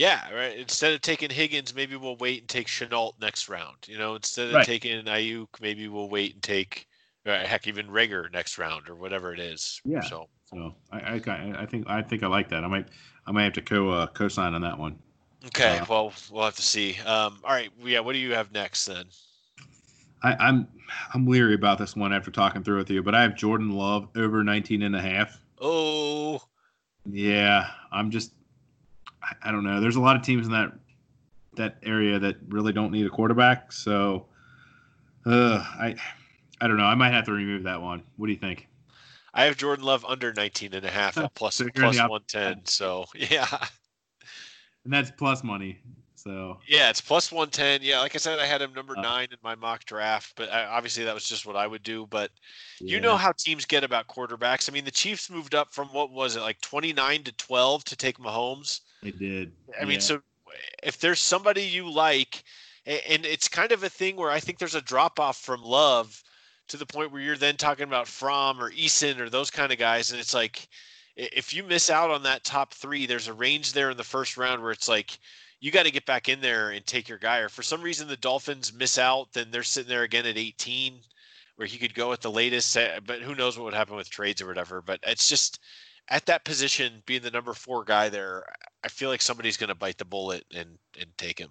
Yeah, 0.00 0.32
right. 0.32 0.56
Instead 0.56 0.94
of 0.94 1.02
taking 1.02 1.28
Higgins, 1.28 1.74
maybe 1.74 1.94
we'll 1.94 2.16
wait 2.16 2.40
and 2.40 2.48
take 2.48 2.68
Shenault 2.68 3.20
next 3.20 3.50
round. 3.50 3.76
You 3.86 3.98
know, 3.98 4.14
instead 4.14 4.48
of 4.48 4.54
right. 4.54 4.64
taking 4.64 5.04
Aiyuk, 5.04 5.48
maybe 5.60 5.88
we'll 5.88 6.08
wait 6.08 6.32
and 6.32 6.42
take, 6.42 6.88
uh, 7.26 7.40
heck, 7.40 7.66
even 7.66 7.86
Reagor 7.86 8.32
next 8.32 8.56
round 8.56 8.88
or 8.88 8.94
whatever 8.94 9.34
it 9.34 9.38
is. 9.38 9.78
Yeah. 9.84 10.00
So, 10.00 10.30
so 10.46 10.74
I, 10.90 11.00
I, 11.00 11.54
I 11.58 11.66
think 11.66 11.86
I 11.86 12.00
think 12.00 12.22
I 12.22 12.28
like 12.28 12.48
that. 12.48 12.64
I 12.64 12.66
might 12.66 12.86
I 13.26 13.32
might 13.32 13.42
have 13.42 13.52
to 13.52 13.60
co 13.60 13.90
uh, 13.90 14.06
co-sign 14.06 14.54
on 14.54 14.62
that 14.62 14.78
one. 14.78 14.98
Okay. 15.48 15.76
Uh, 15.76 15.84
well, 15.86 16.14
we'll 16.32 16.44
have 16.44 16.56
to 16.56 16.62
see. 16.62 16.98
Um, 17.00 17.36
all 17.44 17.50
right. 17.50 17.68
Yeah. 17.84 18.00
What 18.00 18.14
do 18.14 18.20
you 18.20 18.34
have 18.34 18.52
next 18.52 18.86
then? 18.86 19.04
I, 20.22 20.32
I'm 20.32 20.66
I'm 21.12 21.26
leery 21.26 21.52
about 21.52 21.76
this 21.76 21.94
one 21.94 22.14
after 22.14 22.30
talking 22.30 22.64
through 22.64 22.78
with 22.78 22.88
you, 22.88 23.02
but 23.02 23.14
I 23.14 23.20
have 23.20 23.36
Jordan 23.36 23.72
Love 23.72 24.08
over 24.16 24.42
19 24.42 24.80
and 24.80 24.96
a 24.96 25.02
half. 25.02 25.38
Oh. 25.60 26.40
Yeah, 27.04 27.66
I'm 27.92 28.10
just 28.10 28.32
I, 29.22 29.48
I 29.48 29.52
don't 29.52 29.64
know. 29.64 29.80
There's 29.80 29.96
a 29.96 30.00
lot 30.00 30.16
of 30.16 30.22
teams 30.22 30.46
in 30.46 30.52
that 30.52 30.72
that 31.56 31.78
area 31.82 32.18
that 32.18 32.36
really 32.48 32.72
don't 32.72 32.92
need 32.92 33.06
a 33.06 33.10
quarterback, 33.10 33.72
so 33.72 34.26
uh, 35.26 35.58
I 35.58 35.96
I 36.60 36.68
don't 36.68 36.76
know. 36.76 36.84
I 36.84 36.94
might 36.94 37.12
have 37.12 37.24
to 37.26 37.32
remove 37.32 37.64
that 37.64 37.80
one. 37.80 38.02
What 38.16 38.26
do 38.26 38.32
you 38.32 38.38
think? 38.38 38.68
I 39.32 39.44
have 39.44 39.56
Jordan 39.56 39.84
Love 39.84 40.04
under 40.04 40.32
19 40.32 40.74
and 40.74 40.84
a 40.84 40.90
half 40.90 41.16
at 41.16 41.34
plus, 41.34 41.54
so 41.54 41.68
plus 41.72 41.96
110. 41.96 42.66
So, 42.66 43.06
yeah. 43.14 43.46
And 44.84 44.92
that's 44.92 45.12
plus 45.12 45.44
money. 45.44 45.78
So 46.16 46.58
yeah, 46.68 46.90
it's 46.90 47.00
plus 47.00 47.32
one 47.32 47.48
ten. 47.48 47.80
Yeah, 47.82 48.00
like 48.00 48.14
I 48.14 48.18
said, 48.18 48.38
I 48.38 48.44
had 48.44 48.60
him 48.60 48.74
number 48.74 48.94
uh, 48.98 49.00
nine 49.00 49.28
in 49.30 49.38
my 49.42 49.54
mock 49.54 49.86
draft, 49.86 50.34
but 50.36 50.52
I, 50.52 50.66
obviously 50.66 51.04
that 51.04 51.14
was 51.14 51.24
just 51.24 51.46
what 51.46 51.56
I 51.56 51.66
would 51.66 51.82
do. 51.82 52.06
But 52.10 52.30
yeah. 52.78 52.94
you 52.94 53.00
know 53.00 53.16
how 53.16 53.32
teams 53.32 53.64
get 53.64 53.84
about 53.84 54.06
quarterbacks. 54.06 54.68
I 54.68 54.72
mean, 54.74 54.84
the 54.84 54.90
Chiefs 54.90 55.30
moved 55.30 55.54
up 55.54 55.72
from 55.72 55.88
what 55.88 56.10
was 56.10 56.36
it 56.36 56.40
like 56.40 56.60
twenty 56.60 56.92
nine 56.92 57.22
to 57.22 57.32
twelve 57.32 57.84
to 57.84 57.96
take 57.96 58.18
Mahomes. 58.18 58.80
They 59.02 59.10
did. 59.10 59.52
I 59.76 59.80
yeah. 59.80 59.86
mean, 59.86 60.00
so 60.00 60.20
if 60.82 60.98
there's 60.98 61.20
somebody 61.20 61.62
you 61.62 61.90
like, 61.90 62.42
and 62.86 63.24
it's 63.24 63.48
kind 63.48 63.72
of 63.72 63.82
a 63.82 63.88
thing 63.88 64.16
where 64.16 64.30
I 64.30 64.40
think 64.40 64.58
there's 64.58 64.74
a 64.74 64.80
drop 64.80 65.20
off 65.20 65.38
from 65.38 65.62
Love 65.62 66.22
to 66.68 66.76
the 66.76 66.86
point 66.86 67.12
where 67.12 67.20
you're 67.20 67.36
then 67.36 67.56
talking 67.56 67.84
about 67.84 68.08
Fromm 68.08 68.60
or 68.60 68.70
Eason 68.70 69.18
or 69.18 69.28
those 69.28 69.50
kind 69.50 69.72
of 69.72 69.78
guys, 69.78 70.10
and 70.10 70.20
it's 70.20 70.34
like 70.34 70.68
if 71.16 71.52
you 71.52 71.62
miss 71.62 71.90
out 71.90 72.10
on 72.10 72.22
that 72.22 72.44
top 72.44 72.72
three, 72.72 73.06
there's 73.06 73.28
a 73.28 73.32
range 73.32 73.72
there 73.72 73.90
in 73.90 73.96
the 73.96 74.04
first 74.04 74.36
round 74.36 74.62
where 74.62 74.72
it's 74.72 74.88
like 74.88 75.18
you 75.60 75.70
got 75.70 75.84
to 75.84 75.90
get 75.90 76.06
back 76.06 76.28
in 76.28 76.40
there 76.40 76.70
and 76.70 76.86
take 76.86 77.08
your 77.08 77.18
guy. 77.18 77.38
Or 77.38 77.48
for 77.48 77.62
some 77.62 77.82
reason 77.82 78.08
the 78.08 78.16
Dolphins 78.16 78.72
miss 78.72 78.98
out, 78.98 79.32
then 79.32 79.50
they're 79.50 79.62
sitting 79.62 79.88
there 79.88 80.02
again 80.02 80.26
at 80.26 80.38
18, 80.38 81.00
where 81.56 81.68
he 81.68 81.78
could 81.78 81.94
go 81.94 82.12
at 82.12 82.22
the 82.22 82.30
latest. 82.30 82.76
Uh, 82.76 83.00
but 83.04 83.20
who 83.20 83.34
knows 83.34 83.58
what 83.58 83.64
would 83.64 83.74
happen 83.74 83.96
with 83.96 84.08
trades 84.08 84.40
or 84.40 84.46
whatever. 84.46 84.80
But 84.80 85.00
it's 85.02 85.28
just 85.28 85.60
at 86.08 86.26
that 86.26 86.44
position, 86.44 87.02
being 87.06 87.22
the 87.22 87.30
number 87.30 87.52
four 87.52 87.84
guy 87.84 88.08
there, 88.08 88.44
I 88.84 88.88
feel 88.88 89.10
like 89.10 89.22
somebody's 89.22 89.56
going 89.56 89.68
to 89.68 89.74
bite 89.74 89.98
the 89.98 90.04
bullet 90.04 90.44
and 90.54 90.78
and 91.00 91.10
take 91.16 91.38
him. 91.38 91.50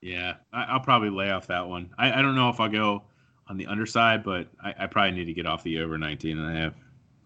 Yeah, 0.00 0.34
I, 0.52 0.72
will 0.72 0.80
probably 0.80 1.10
lay 1.10 1.30
off 1.30 1.46
that 1.48 1.66
one. 1.66 1.90
I, 1.98 2.12
I 2.12 2.22
don't 2.22 2.34
know 2.34 2.48
if 2.50 2.60
I'll 2.60 2.68
go 2.68 3.02
on 3.48 3.56
the 3.56 3.66
underside, 3.66 4.22
but 4.22 4.48
I, 4.62 4.74
I 4.80 4.86
probably 4.86 5.12
need 5.12 5.24
to 5.26 5.32
get 5.32 5.46
off 5.46 5.62
the 5.62 5.80
over 5.80 5.98
19 5.98 6.38
and 6.38 6.56
a 6.56 6.60
half. 6.60 6.74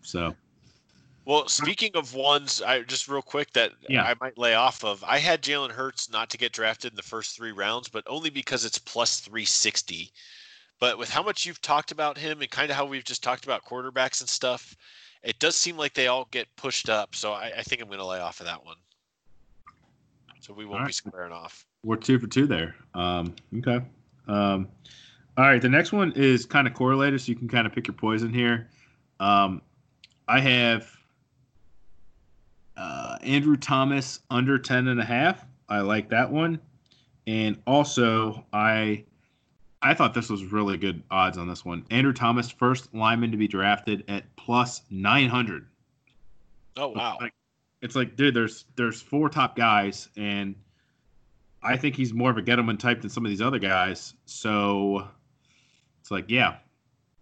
So 0.03 0.35
well, 1.27 1.47
speaking 1.49 1.93
of 1.95 2.15
ones, 2.15 2.63
I 2.63 2.81
just 2.83 3.07
real 3.07 3.23
quick 3.23 3.53
that 3.53 3.73
yeah. 3.89 4.03
I 4.03 4.15
might 4.21 4.39
lay 4.39 4.55
off 4.55 4.83
of. 4.85 5.05
I 5.05 5.19
had 5.19 5.43
Jalen 5.43 5.71
Hurts 5.71 6.11
not 6.11 6.31
to 6.31 6.39
get 6.39 6.53
drafted 6.53 6.93
in 6.93 6.97
the 6.97 7.03
first 7.03 7.37
three 7.37 7.53
rounds, 7.53 7.89
but 7.89 8.05
only 8.07 8.31
because 8.31 8.65
it's 8.65 8.79
plus 8.79 9.21
three 9.21 9.45
sixty. 9.45 10.11
But 10.81 10.99
with 10.99 11.11
how 11.11 11.23
much 11.23 11.45
you've 11.45 11.61
talked 11.61 11.93
about 11.93 12.17
him 12.17 12.41
and 12.41 12.51
kind 12.51 12.71
of 12.71 12.77
how 12.77 12.87
we've 12.87 13.05
just 13.05 13.23
talked 13.23 13.45
about 13.45 13.65
quarterbacks 13.65 14.21
and 14.21 14.29
stuff, 14.29 14.75
it 15.23 15.39
does 15.39 15.57
seem 15.57 15.77
like 15.77 15.95
they 15.95 16.07
all 16.07 16.29
get 16.31 16.49
pushed 16.57 16.89
up. 16.89 17.15
So 17.15 17.33
I, 17.33 17.53
I 17.59 17.63
think 17.63 17.83
I'm 17.83 17.89
going 17.89 18.01
to 18.01 18.07
lay 18.07 18.21
off 18.21 18.41
of 18.41 18.47
that 18.47 18.65
one. 18.65 18.77
So 20.41 20.55
we 20.55 20.65
won't 20.65 20.81
right. 20.81 20.87
be 20.87 20.93
squaring 20.93 21.33
off. 21.33 21.67
We're 21.85 21.97
two 21.97 22.19
for 22.19 22.27
two 22.27 22.47
there. 22.47 22.75
Um, 22.95 23.35
okay. 23.59 23.81
Um, 24.27 24.69
all 25.37 25.45
right. 25.45 25.61
The 25.61 25.69
next 25.69 25.93
one 25.93 26.13
is 26.13 26.47
kind 26.47 26.67
of 26.67 26.75
correlated, 26.75 27.21
so 27.21 27.29
you 27.29 27.37
can 27.37 27.49
kind 27.49 27.67
of 27.67 27.75
pick 27.75 27.87
your 27.87 27.95
poison 27.95 28.33
here. 28.33 28.69
Um, 29.21 29.61
I 30.29 30.41
have 30.41 30.91
uh, 32.77 33.19
Andrew 33.23 33.57
Thomas 33.57 34.21
under 34.31 34.59
10 34.59 34.89
and 34.89 35.01
a 35.01 35.05
half. 35.05 35.45
I 35.69 35.81
like 35.81 36.09
that 36.11 36.31
one. 36.31 36.59
And 37.27 37.59
also, 37.67 38.45
I 38.53 39.05
I 39.83 39.95
thought 39.95 40.13
this 40.13 40.29
was 40.29 40.45
really 40.45 40.77
good 40.77 41.03
odds 41.11 41.39
on 41.39 41.49
this 41.49 41.65
one. 41.65 41.87
Andrew 41.91 42.13
Thomas, 42.13 42.51
first 42.51 42.95
lineman 42.95 43.31
to 43.31 43.39
be 43.39 43.49
drafted 43.49 44.05
at 44.09 44.25
plus 44.37 44.83
900. 44.91 45.67
Oh 46.77 46.89
wow! 46.89 47.13
It's 47.13 47.23
like, 47.23 47.33
it's 47.83 47.97
like, 47.97 48.17
dude, 48.17 48.35
there's 48.35 48.67
there's 48.77 49.01
four 49.01 49.29
top 49.29 49.57
guys, 49.57 50.09
and 50.17 50.55
I 51.63 51.77
think 51.77 51.97
he's 51.97 52.13
more 52.13 52.31
of 52.31 52.37
a 52.37 52.43
gentleman 52.43 52.77
type 52.77 53.01
than 53.01 53.11
some 53.11 53.25
of 53.25 53.31
these 53.31 53.43
other 53.43 53.59
guys. 53.59 54.15
So 54.27 55.09
it's 56.01 56.11
like, 56.11 56.27
yeah, 56.29 56.57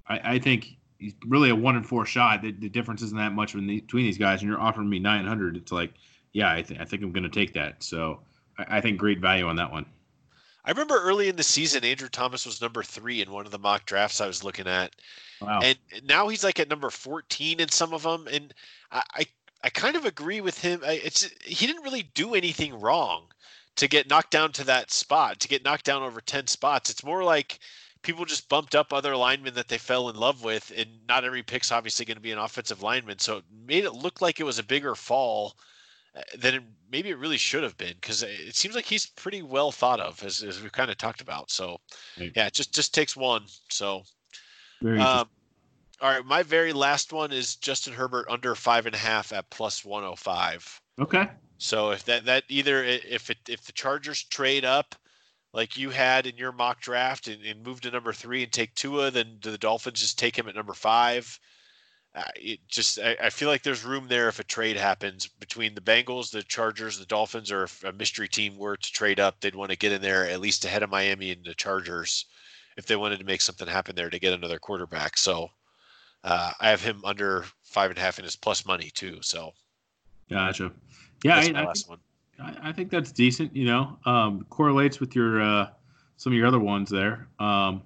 I, 0.06 0.34
I 0.34 0.38
think 0.38 0.76
he's 0.98 1.14
really 1.26 1.50
a 1.50 1.54
one 1.54 1.76
in 1.76 1.82
four 1.82 2.06
shot. 2.06 2.42
The, 2.42 2.52
the 2.52 2.68
difference 2.68 3.02
isn't 3.02 3.18
that 3.18 3.32
much 3.32 3.54
between 3.54 4.04
these 4.04 4.18
guys, 4.18 4.40
and 4.40 4.50
you're 4.50 4.60
offering 4.60 4.88
me 4.88 4.98
900. 4.98 5.56
It's 5.56 5.72
like, 5.72 5.92
yeah, 6.32 6.52
I, 6.52 6.62
th- 6.62 6.80
I 6.80 6.84
think 6.84 7.02
I'm 7.02 7.12
going 7.12 7.24
to 7.24 7.28
take 7.28 7.54
that. 7.54 7.82
So 7.82 8.20
I, 8.58 8.78
I 8.78 8.80
think 8.80 8.98
great 8.98 9.20
value 9.20 9.46
on 9.46 9.56
that 9.56 9.72
one. 9.72 9.86
I 10.68 10.72
remember 10.72 11.00
early 11.00 11.30
in 11.30 11.36
the 11.36 11.42
season, 11.42 11.82
Andrew 11.82 12.10
Thomas 12.10 12.44
was 12.44 12.60
number 12.60 12.82
three 12.82 13.22
in 13.22 13.32
one 13.32 13.46
of 13.46 13.52
the 13.52 13.58
mock 13.58 13.86
drafts 13.86 14.20
I 14.20 14.26
was 14.26 14.44
looking 14.44 14.66
at. 14.66 14.94
Wow. 15.40 15.60
And 15.62 15.78
now 16.04 16.28
he's 16.28 16.44
like 16.44 16.60
at 16.60 16.68
number 16.68 16.90
14 16.90 17.58
in 17.58 17.70
some 17.70 17.94
of 17.94 18.02
them. 18.02 18.28
And 18.30 18.52
I, 18.92 19.02
I, 19.14 19.26
I 19.64 19.70
kind 19.70 19.96
of 19.96 20.04
agree 20.04 20.42
with 20.42 20.60
him. 20.60 20.82
It's 20.84 21.22
he 21.42 21.66
didn't 21.66 21.84
really 21.84 22.02
do 22.02 22.34
anything 22.34 22.78
wrong 22.78 23.28
to 23.76 23.88
get 23.88 24.10
knocked 24.10 24.30
down 24.30 24.52
to 24.52 24.64
that 24.64 24.90
spot, 24.90 25.40
to 25.40 25.48
get 25.48 25.64
knocked 25.64 25.86
down 25.86 26.02
over 26.02 26.20
10 26.20 26.46
spots. 26.48 26.90
It's 26.90 27.02
more 27.02 27.24
like 27.24 27.60
people 28.02 28.26
just 28.26 28.50
bumped 28.50 28.74
up 28.74 28.92
other 28.92 29.16
linemen 29.16 29.54
that 29.54 29.68
they 29.68 29.78
fell 29.78 30.10
in 30.10 30.16
love 30.16 30.44
with, 30.44 30.70
and 30.76 30.90
not 31.08 31.24
every 31.24 31.42
pick's 31.42 31.72
obviously 31.72 32.04
going 32.04 32.18
to 32.18 32.22
be 32.22 32.32
an 32.32 32.38
offensive 32.38 32.82
lineman. 32.82 33.20
So 33.20 33.38
it 33.38 33.44
made 33.66 33.84
it 33.84 33.94
look 33.94 34.20
like 34.20 34.38
it 34.38 34.44
was 34.44 34.58
a 34.58 34.62
bigger 34.62 34.94
fall 34.94 35.56
than 36.38 36.54
it, 36.54 36.62
maybe 36.90 37.10
it 37.10 37.18
really 37.18 37.36
should 37.36 37.62
have 37.62 37.76
been 37.76 37.94
because 38.00 38.22
it 38.22 38.54
seems 38.54 38.74
like 38.74 38.84
he's 38.84 39.06
pretty 39.06 39.42
well 39.42 39.70
thought 39.70 40.00
of 40.00 40.22
as, 40.22 40.42
as 40.42 40.62
we've 40.62 40.72
kind 40.72 40.90
of 40.90 40.96
talked 40.96 41.20
about. 41.20 41.50
So 41.50 41.78
yeah, 42.16 42.46
it 42.46 42.52
just 42.52 42.74
just 42.74 42.94
takes 42.94 43.16
one. 43.16 43.44
So 43.68 44.02
um, 44.84 45.28
all 46.00 46.10
right, 46.10 46.24
my 46.24 46.42
very 46.42 46.72
last 46.72 47.12
one 47.12 47.32
is 47.32 47.56
Justin 47.56 47.92
Herbert 47.92 48.26
under 48.30 48.54
five 48.54 48.86
and 48.86 48.94
a 48.94 48.98
half 48.98 49.32
at 49.32 49.50
plus 49.50 49.84
one 49.84 50.02
hundred 50.02 50.12
oh 50.12 50.16
five. 50.16 50.80
Okay. 50.98 51.28
So 51.58 51.90
if 51.90 52.04
that 52.04 52.24
that 52.26 52.44
either 52.48 52.84
if 52.84 53.30
it 53.30 53.38
if 53.48 53.62
the 53.64 53.72
Chargers 53.72 54.22
trade 54.22 54.64
up 54.64 54.94
like 55.52 55.76
you 55.76 55.90
had 55.90 56.26
in 56.26 56.36
your 56.36 56.52
mock 56.52 56.80
draft 56.80 57.26
and, 57.26 57.42
and 57.42 57.64
move 57.64 57.80
to 57.80 57.90
number 57.90 58.12
three 58.12 58.42
and 58.42 58.52
take 58.52 58.74
Tua, 58.74 59.10
then 59.10 59.38
do 59.40 59.50
the 59.50 59.58
Dolphins 59.58 60.00
just 60.00 60.18
take 60.18 60.38
him 60.38 60.48
at 60.48 60.54
number 60.54 60.74
five? 60.74 61.38
Uh, 62.14 62.22
it 62.36 62.58
just 62.68 62.98
I, 62.98 63.16
I, 63.24 63.30
feel 63.30 63.48
like 63.48 63.62
there's 63.62 63.84
room 63.84 64.08
there 64.08 64.28
if 64.28 64.40
a 64.40 64.44
trade 64.44 64.76
happens 64.76 65.26
between 65.26 65.74
the 65.74 65.80
Bengals, 65.80 66.30
the 66.30 66.42
Chargers, 66.42 66.98
the 66.98 67.04
Dolphins, 67.04 67.52
or 67.52 67.64
if 67.64 67.84
a 67.84 67.92
mystery 67.92 68.28
team 68.28 68.56
were 68.56 68.76
to 68.76 68.92
trade 68.92 69.20
up, 69.20 69.40
they'd 69.40 69.54
want 69.54 69.70
to 69.70 69.76
get 69.76 69.92
in 69.92 70.00
there 70.00 70.28
at 70.28 70.40
least 70.40 70.64
ahead 70.64 70.82
of 70.82 70.90
Miami 70.90 71.30
and 71.30 71.44
the 71.44 71.54
Chargers 71.54 72.24
if 72.78 72.86
they 72.86 72.96
wanted 72.96 73.18
to 73.18 73.24
make 73.24 73.40
something 73.40 73.68
happen 73.68 73.94
there 73.94 74.08
to 74.08 74.18
get 74.18 74.32
another 74.32 74.58
quarterback. 74.58 75.18
So 75.18 75.50
uh, 76.24 76.52
I 76.60 76.70
have 76.70 76.82
him 76.82 77.02
under 77.04 77.44
five 77.62 77.90
and 77.90 77.98
a 77.98 78.02
half 78.02 78.18
in 78.18 78.24
his 78.24 78.36
plus 78.36 78.64
money 78.64 78.90
too. 78.94 79.18
So 79.20 79.52
gotcha. 80.30 80.72
Yeah, 81.24 81.36
I, 81.36 81.38
I, 81.38 81.42
think, 81.42 82.00
I, 82.38 82.72
think, 82.72 82.90
that's 82.90 83.10
decent. 83.10 83.54
You 83.54 83.66
know, 83.66 83.98
um, 84.06 84.46
correlates 84.48 85.00
with 85.00 85.16
your 85.16 85.42
uh, 85.42 85.68
some 86.16 86.32
of 86.32 86.36
your 86.36 86.46
other 86.46 86.60
ones 86.60 86.88
there. 86.88 87.26
Um, 87.38 87.82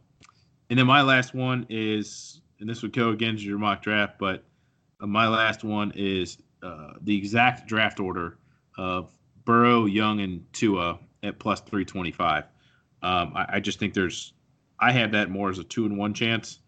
and 0.69 0.79
then 0.79 0.87
my 0.87 1.03
last 1.03 1.35
one 1.35 1.67
is, 1.71 2.42
and 2.63 2.71
this 2.71 2.81
would 2.83 2.93
go 2.93 3.11
against 3.11 3.43
your 3.43 3.59
mock 3.59 3.83
draft, 3.83 4.19
but 4.19 4.45
uh, 5.01 5.07
my 5.07 5.27
last 5.27 5.65
one 5.65 5.93
is 5.97 6.39
uh, 6.63 6.93
the 7.01 7.15
exact 7.17 7.67
draft 7.67 7.99
order 7.99 8.39
of 8.79 9.13
Burrow, 9.45 9.87
Young, 9.87 10.21
and 10.21 10.47
Tua 10.53 11.01
at 11.25 11.41
plus 11.41 11.61
three 11.61 11.85
twenty 11.85 12.13
five. 12.13 12.45
Um, 13.03 13.33
I, 13.35 13.57
I, 13.57 13.61
just 13.61 13.81
think 13.81 13.95
there's, 13.95 14.33
I 14.79 14.93
have 14.93 15.11
that 15.11 15.29
more 15.29 15.51
as 15.51 15.59
a 15.59 15.65
two 15.65 15.87
and 15.87 15.99
one 15.99 16.15
chance, 16.15 16.61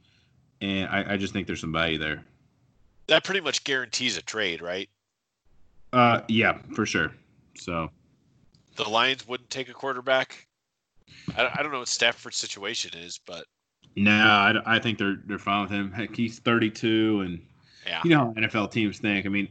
and 0.60 0.88
I, 0.88 1.12
I 1.14 1.16
just 1.16 1.32
think 1.32 1.46
there's 1.46 1.60
some 1.60 1.72
value 1.72 1.96
there. 1.96 2.24
That 3.06 3.22
pretty 3.22 3.40
much 3.40 3.62
guarantees 3.62 4.16
a 4.16 4.22
trade, 4.22 4.62
right? 4.62 4.90
Uh, 5.92 6.22
yeah, 6.26 6.58
for 6.74 6.86
sure. 6.86 7.12
So 7.56 7.88
the 8.74 8.88
Lions 8.88 9.28
wouldn't 9.28 9.48
take 9.48 9.68
a 9.68 9.74
quarterback. 9.74 10.48
I, 11.36 11.48
I 11.54 11.62
don't 11.62 11.70
know 11.70 11.78
what 11.78 11.88
Stafford's 11.88 12.36
situation 12.36 12.98
is, 12.98 13.20
but 13.24 13.44
no, 13.96 14.12
I, 14.12 14.76
I 14.76 14.78
think 14.78 14.98
they're 14.98 15.16
they're 15.26 15.38
fine 15.38 15.62
with 15.62 15.70
him. 15.70 15.92
Heck, 15.92 16.14
he's 16.14 16.38
32, 16.38 17.20
and 17.20 17.40
yeah. 17.86 18.00
you 18.04 18.10
know 18.10 18.32
how 18.36 18.42
NFL 18.42 18.70
teams 18.70 18.98
think. 18.98 19.26
I 19.26 19.28
mean, 19.28 19.48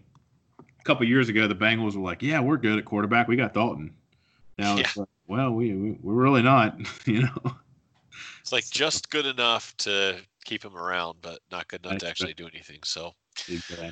a 0.60 0.84
couple 0.84 1.08
years 1.08 1.30
ago, 1.30 1.48
the 1.48 1.56
Bengals 1.56 1.96
were 1.96 2.02
like, 2.02 2.22
"Yeah, 2.22 2.40
we're 2.40 2.58
good 2.58 2.78
at 2.78 2.86
quarterback. 2.86 3.28
We 3.28 3.36
got 3.36 3.54
Dalton." 3.54 3.94
Now 4.58 4.76
yeah. 4.76 4.82
it's 4.82 4.98
like, 4.98 5.08
well, 5.28 5.52
we, 5.52 5.74
we 5.74 5.92
we're 6.02 6.14
really 6.14 6.42
not. 6.42 6.78
you 7.06 7.24
know, 7.24 7.56
it's 8.42 8.52
like 8.52 8.70
just 8.70 9.10
good 9.10 9.26
enough 9.26 9.76
to 9.78 10.20
keep 10.46 10.64
him 10.64 10.76
around, 10.76 11.18
but 11.22 11.40
not 11.52 11.68
good 11.68 11.86
enough 11.86 12.00
to 12.00 12.08
actually 12.08 12.34
do 12.34 12.48
anything. 12.48 12.80
So. 12.84 13.14
Exactly. 13.50 13.92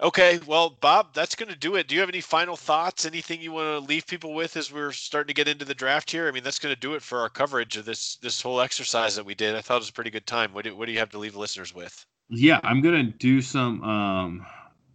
Okay, 0.00 0.40
well, 0.44 0.76
Bob, 0.80 1.14
that's 1.14 1.36
going 1.36 1.50
to 1.50 1.58
do 1.58 1.76
it. 1.76 1.86
Do 1.86 1.94
you 1.94 2.00
have 2.00 2.08
any 2.08 2.20
final 2.20 2.56
thoughts? 2.56 3.06
Anything 3.06 3.40
you 3.40 3.52
want 3.52 3.66
to 3.66 3.88
leave 3.88 4.06
people 4.06 4.34
with 4.34 4.56
as 4.56 4.72
we're 4.72 4.90
starting 4.90 5.28
to 5.28 5.34
get 5.34 5.46
into 5.46 5.64
the 5.64 5.74
draft 5.74 6.10
here? 6.10 6.26
I 6.26 6.32
mean, 6.32 6.42
that's 6.42 6.58
going 6.58 6.74
to 6.74 6.80
do 6.80 6.94
it 6.94 7.02
for 7.02 7.20
our 7.20 7.28
coverage 7.28 7.76
of 7.76 7.84
this 7.84 8.16
this 8.16 8.42
whole 8.42 8.60
exercise 8.60 9.14
that 9.14 9.24
we 9.24 9.34
did. 9.34 9.54
I 9.54 9.60
thought 9.60 9.76
it 9.76 9.80
was 9.80 9.90
a 9.90 9.92
pretty 9.92 10.10
good 10.10 10.26
time. 10.26 10.52
What 10.52 10.64
do, 10.64 10.76
what 10.76 10.86
do 10.86 10.92
you 10.92 10.98
have 10.98 11.10
to 11.10 11.18
leave 11.18 11.36
listeners 11.36 11.72
with? 11.72 12.04
Yeah, 12.28 12.58
I'm 12.64 12.80
going 12.80 13.06
to 13.06 13.12
do 13.18 13.40
some 13.40 13.82
um, 13.84 14.46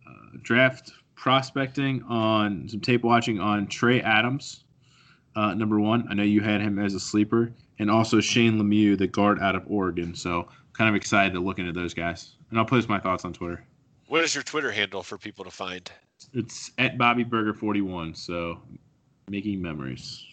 uh, 0.06 0.38
draft 0.42 0.92
prospecting 1.16 2.04
on 2.04 2.68
some 2.68 2.82
tape 2.82 3.04
watching 3.04 3.40
on 3.40 3.68
Trey 3.68 4.02
Adams. 4.02 4.66
Uh, 5.36 5.54
number 5.54 5.80
one, 5.80 6.08
I 6.10 6.14
know 6.14 6.24
you 6.24 6.42
had 6.42 6.60
him 6.60 6.78
as 6.78 6.94
a 6.94 7.00
sleeper, 7.00 7.54
and 7.78 7.90
also 7.90 8.20
Shane 8.20 8.60
Lemieux, 8.60 8.98
the 8.98 9.08
guard 9.08 9.40
out 9.40 9.56
of 9.56 9.64
Oregon. 9.68 10.14
So, 10.14 10.50
kind 10.74 10.90
of 10.90 10.96
excited 10.96 11.34
to 11.34 11.40
look 11.40 11.60
into 11.60 11.72
those 11.72 11.94
guys. 11.94 12.36
And 12.50 12.60
I'll 12.60 12.66
post 12.66 12.90
my 12.90 13.00
thoughts 13.00 13.24
on 13.24 13.32
Twitter. 13.32 13.64
What 14.10 14.24
is 14.24 14.34
your 14.34 14.44
Twitter 14.44 14.72
handle 14.72 15.04
for 15.04 15.20
people 15.20 15.46
to 15.46 15.52
find? 15.52 15.90
It's 16.34 16.72
at 16.80 16.98
Bobby 16.98 17.24
Burger 17.24 17.54
41. 17.54 18.16
So 18.16 18.60
making 19.30 19.62
memories. 19.62 20.26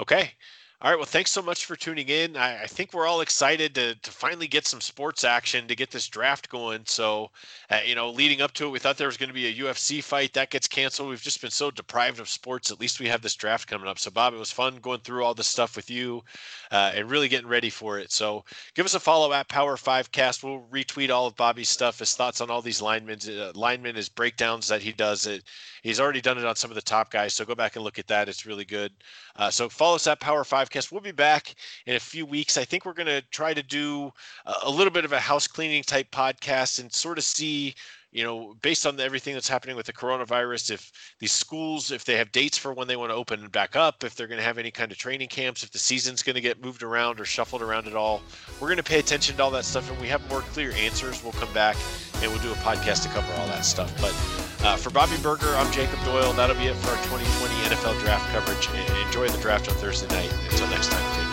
Okay. 0.00 0.30
All 0.80 0.92
right. 0.92 0.96
Well, 0.96 1.06
thanks 1.06 1.32
so 1.32 1.42
much 1.42 1.64
for 1.64 1.74
tuning 1.74 2.08
in. 2.08 2.36
I, 2.36 2.62
I, 2.62 2.66
think 2.68 2.92
we're 2.92 3.08
all 3.08 3.20
excited 3.20 3.74
to, 3.74 3.96
to 3.96 4.10
finally 4.12 4.46
get 4.46 4.64
some 4.64 4.80
sports 4.80 5.24
action 5.24 5.66
to 5.66 5.74
get 5.74 5.90
this 5.90 6.06
draft 6.06 6.48
going. 6.48 6.82
So, 6.86 7.32
uh, 7.68 7.80
you 7.84 7.96
know, 7.96 8.10
leading 8.10 8.40
up 8.42 8.52
to 8.52 8.66
it, 8.66 8.70
we 8.70 8.78
thought 8.78 8.96
there 8.96 9.08
was 9.08 9.16
going 9.16 9.28
to 9.28 9.34
be 9.34 9.48
a 9.48 9.54
UFC 9.54 10.00
fight 10.00 10.32
that 10.34 10.50
gets 10.50 10.68
canceled. 10.68 11.08
We've 11.08 11.20
just 11.20 11.40
been 11.40 11.50
so 11.50 11.72
deprived 11.72 12.20
of 12.20 12.28
sports. 12.28 12.70
At 12.70 12.78
least 12.78 13.00
we 13.00 13.08
have 13.08 13.22
this 13.22 13.34
draft 13.34 13.66
coming 13.66 13.88
up. 13.88 13.98
So, 13.98 14.12
Bob, 14.12 14.34
it 14.34 14.38
was 14.38 14.52
fun 14.52 14.76
going 14.76 15.00
through 15.00 15.24
all 15.24 15.34
this 15.34 15.48
stuff 15.48 15.74
with 15.74 15.90
you 15.90 16.22
uh, 16.70 16.92
and 16.94 17.10
really 17.10 17.26
getting 17.26 17.48
ready 17.48 17.70
for 17.70 17.98
it. 17.98 18.12
So, 18.12 18.44
give 18.76 18.86
us 18.86 18.94
a 18.94 19.00
follow 19.00 19.32
at 19.32 19.48
Power 19.48 19.76
Five 19.76 20.12
Cast. 20.12 20.44
We'll 20.44 20.64
retweet 20.70 21.10
all 21.10 21.26
of 21.26 21.34
Bobby's 21.34 21.70
stuff, 21.70 21.98
his 21.98 22.14
thoughts 22.14 22.40
on 22.40 22.50
all 22.50 22.62
these 22.62 22.80
linemen, 22.80 23.18
uh, 23.28 23.50
linemen, 23.56 23.96
his 23.96 24.08
breakdowns 24.08 24.68
that 24.68 24.82
he 24.82 24.92
does. 24.92 25.26
It 25.26 25.42
He's 25.82 26.00
already 26.00 26.20
done 26.20 26.38
it 26.38 26.44
on 26.44 26.56
some 26.56 26.70
of 26.70 26.74
the 26.74 26.82
top 26.82 27.10
guys, 27.10 27.34
so 27.34 27.44
go 27.44 27.54
back 27.54 27.76
and 27.76 27.84
look 27.84 27.98
at 27.98 28.08
that. 28.08 28.28
It's 28.28 28.46
really 28.46 28.64
good. 28.64 28.92
Uh, 29.36 29.50
so 29.50 29.68
follow 29.68 29.96
us 29.96 30.06
at 30.06 30.20
Power 30.20 30.44
Five 30.44 30.67
We'll 30.92 31.00
be 31.00 31.12
back 31.12 31.54
in 31.86 31.96
a 31.96 32.00
few 32.00 32.26
weeks. 32.26 32.56
I 32.56 32.64
think 32.64 32.84
we're 32.84 32.92
going 32.92 33.06
to 33.06 33.22
try 33.30 33.54
to 33.54 33.62
do 33.62 34.12
a, 34.46 34.54
a 34.64 34.70
little 34.70 34.92
bit 34.92 35.04
of 35.04 35.12
a 35.12 35.20
house 35.20 35.46
cleaning 35.46 35.82
type 35.82 36.10
podcast 36.10 36.80
and 36.80 36.92
sort 36.92 37.18
of 37.18 37.24
see 37.24 37.74
you 38.10 38.24
know, 38.24 38.56
based 38.62 38.86
on 38.86 38.98
everything 39.00 39.34
that's 39.34 39.48
happening 39.48 39.76
with 39.76 39.86
the 39.86 39.92
coronavirus, 39.92 40.70
if 40.70 40.90
these 41.18 41.32
schools, 41.32 41.90
if 41.90 42.04
they 42.04 42.16
have 42.16 42.32
dates 42.32 42.56
for 42.56 42.72
when 42.72 42.88
they 42.88 42.96
want 42.96 43.10
to 43.10 43.14
open 43.14 43.46
back 43.48 43.76
up, 43.76 44.02
if 44.02 44.14
they're 44.14 44.26
going 44.26 44.38
to 44.38 44.44
have 44.44 44.56
any 44.56 44.70
kind 44.70 44.90
of 44.90 44.96
training 44.96 45.28
camps, 45.28 45.62
if 45.62 45.70
the 45.70 45.78
season's 45.78 46.22
going 46.22 46.34
to 46.34 46.40
get 46.40 46.62
moved 46.62 46.82
around 46.82 47.20
or 47.20 47.26
shuffled 47.26 47.60
around 47.60 47.86
at 47.86 47.94
all, 47.94 48.22
we're 48.60 48.68
going 48.68 48.78
to 48.78 48.82
pay 48.82 48.98
attention 48.98 49.36
to 49.36 49.42
all 49.42 49.50
that 49.50 49.64
stuff. 49.64 49.90
And 49.90 50.00
we 50.00 50.08
have 50.08 50.26
more 50.30 50.40
clear 50.40 50.72
answers. 50.72 51.22
We'll 51.22 51.32
come 51.32 51.52
back 51.52 51.76
and 52.22 52.32
we'll 52.32 52.42
do 52.42 52.52
a 52.52 52.56
podcast 52.56 53.02
to 53.02 53.08
cover 53.10 53.30
all 53.34 53.46
that 53.48 53.64
stuff. 53.64 53.92
But 54.00 54.14
uh, 54.62 54.76
for 54.76 54.90
Bobby 54.90 55.16
Burger, 55.22 55.54
I'm 55.56 55.70
Jacob 55.72 56.02
Doyle. 56.04 56.32
That'll 56.32 56.56
be 56.56 56.66
it 56.66 56.76
for 56.76 56.90
our 56.90 57.02
2020 57.04 57.54
NFL 57.74 57.98
draft 58.00 58.30
coverage. 58.32 58.68
Enjoy 59.06 59.28
the 59.28 59.38
draft 59.38 59.68
on 59.68 59.76
Thursday 59.76 60.08
night. 60.08 60.32
Until 60.50 60.68
next 60.68 60.90
time, 60.90 61.27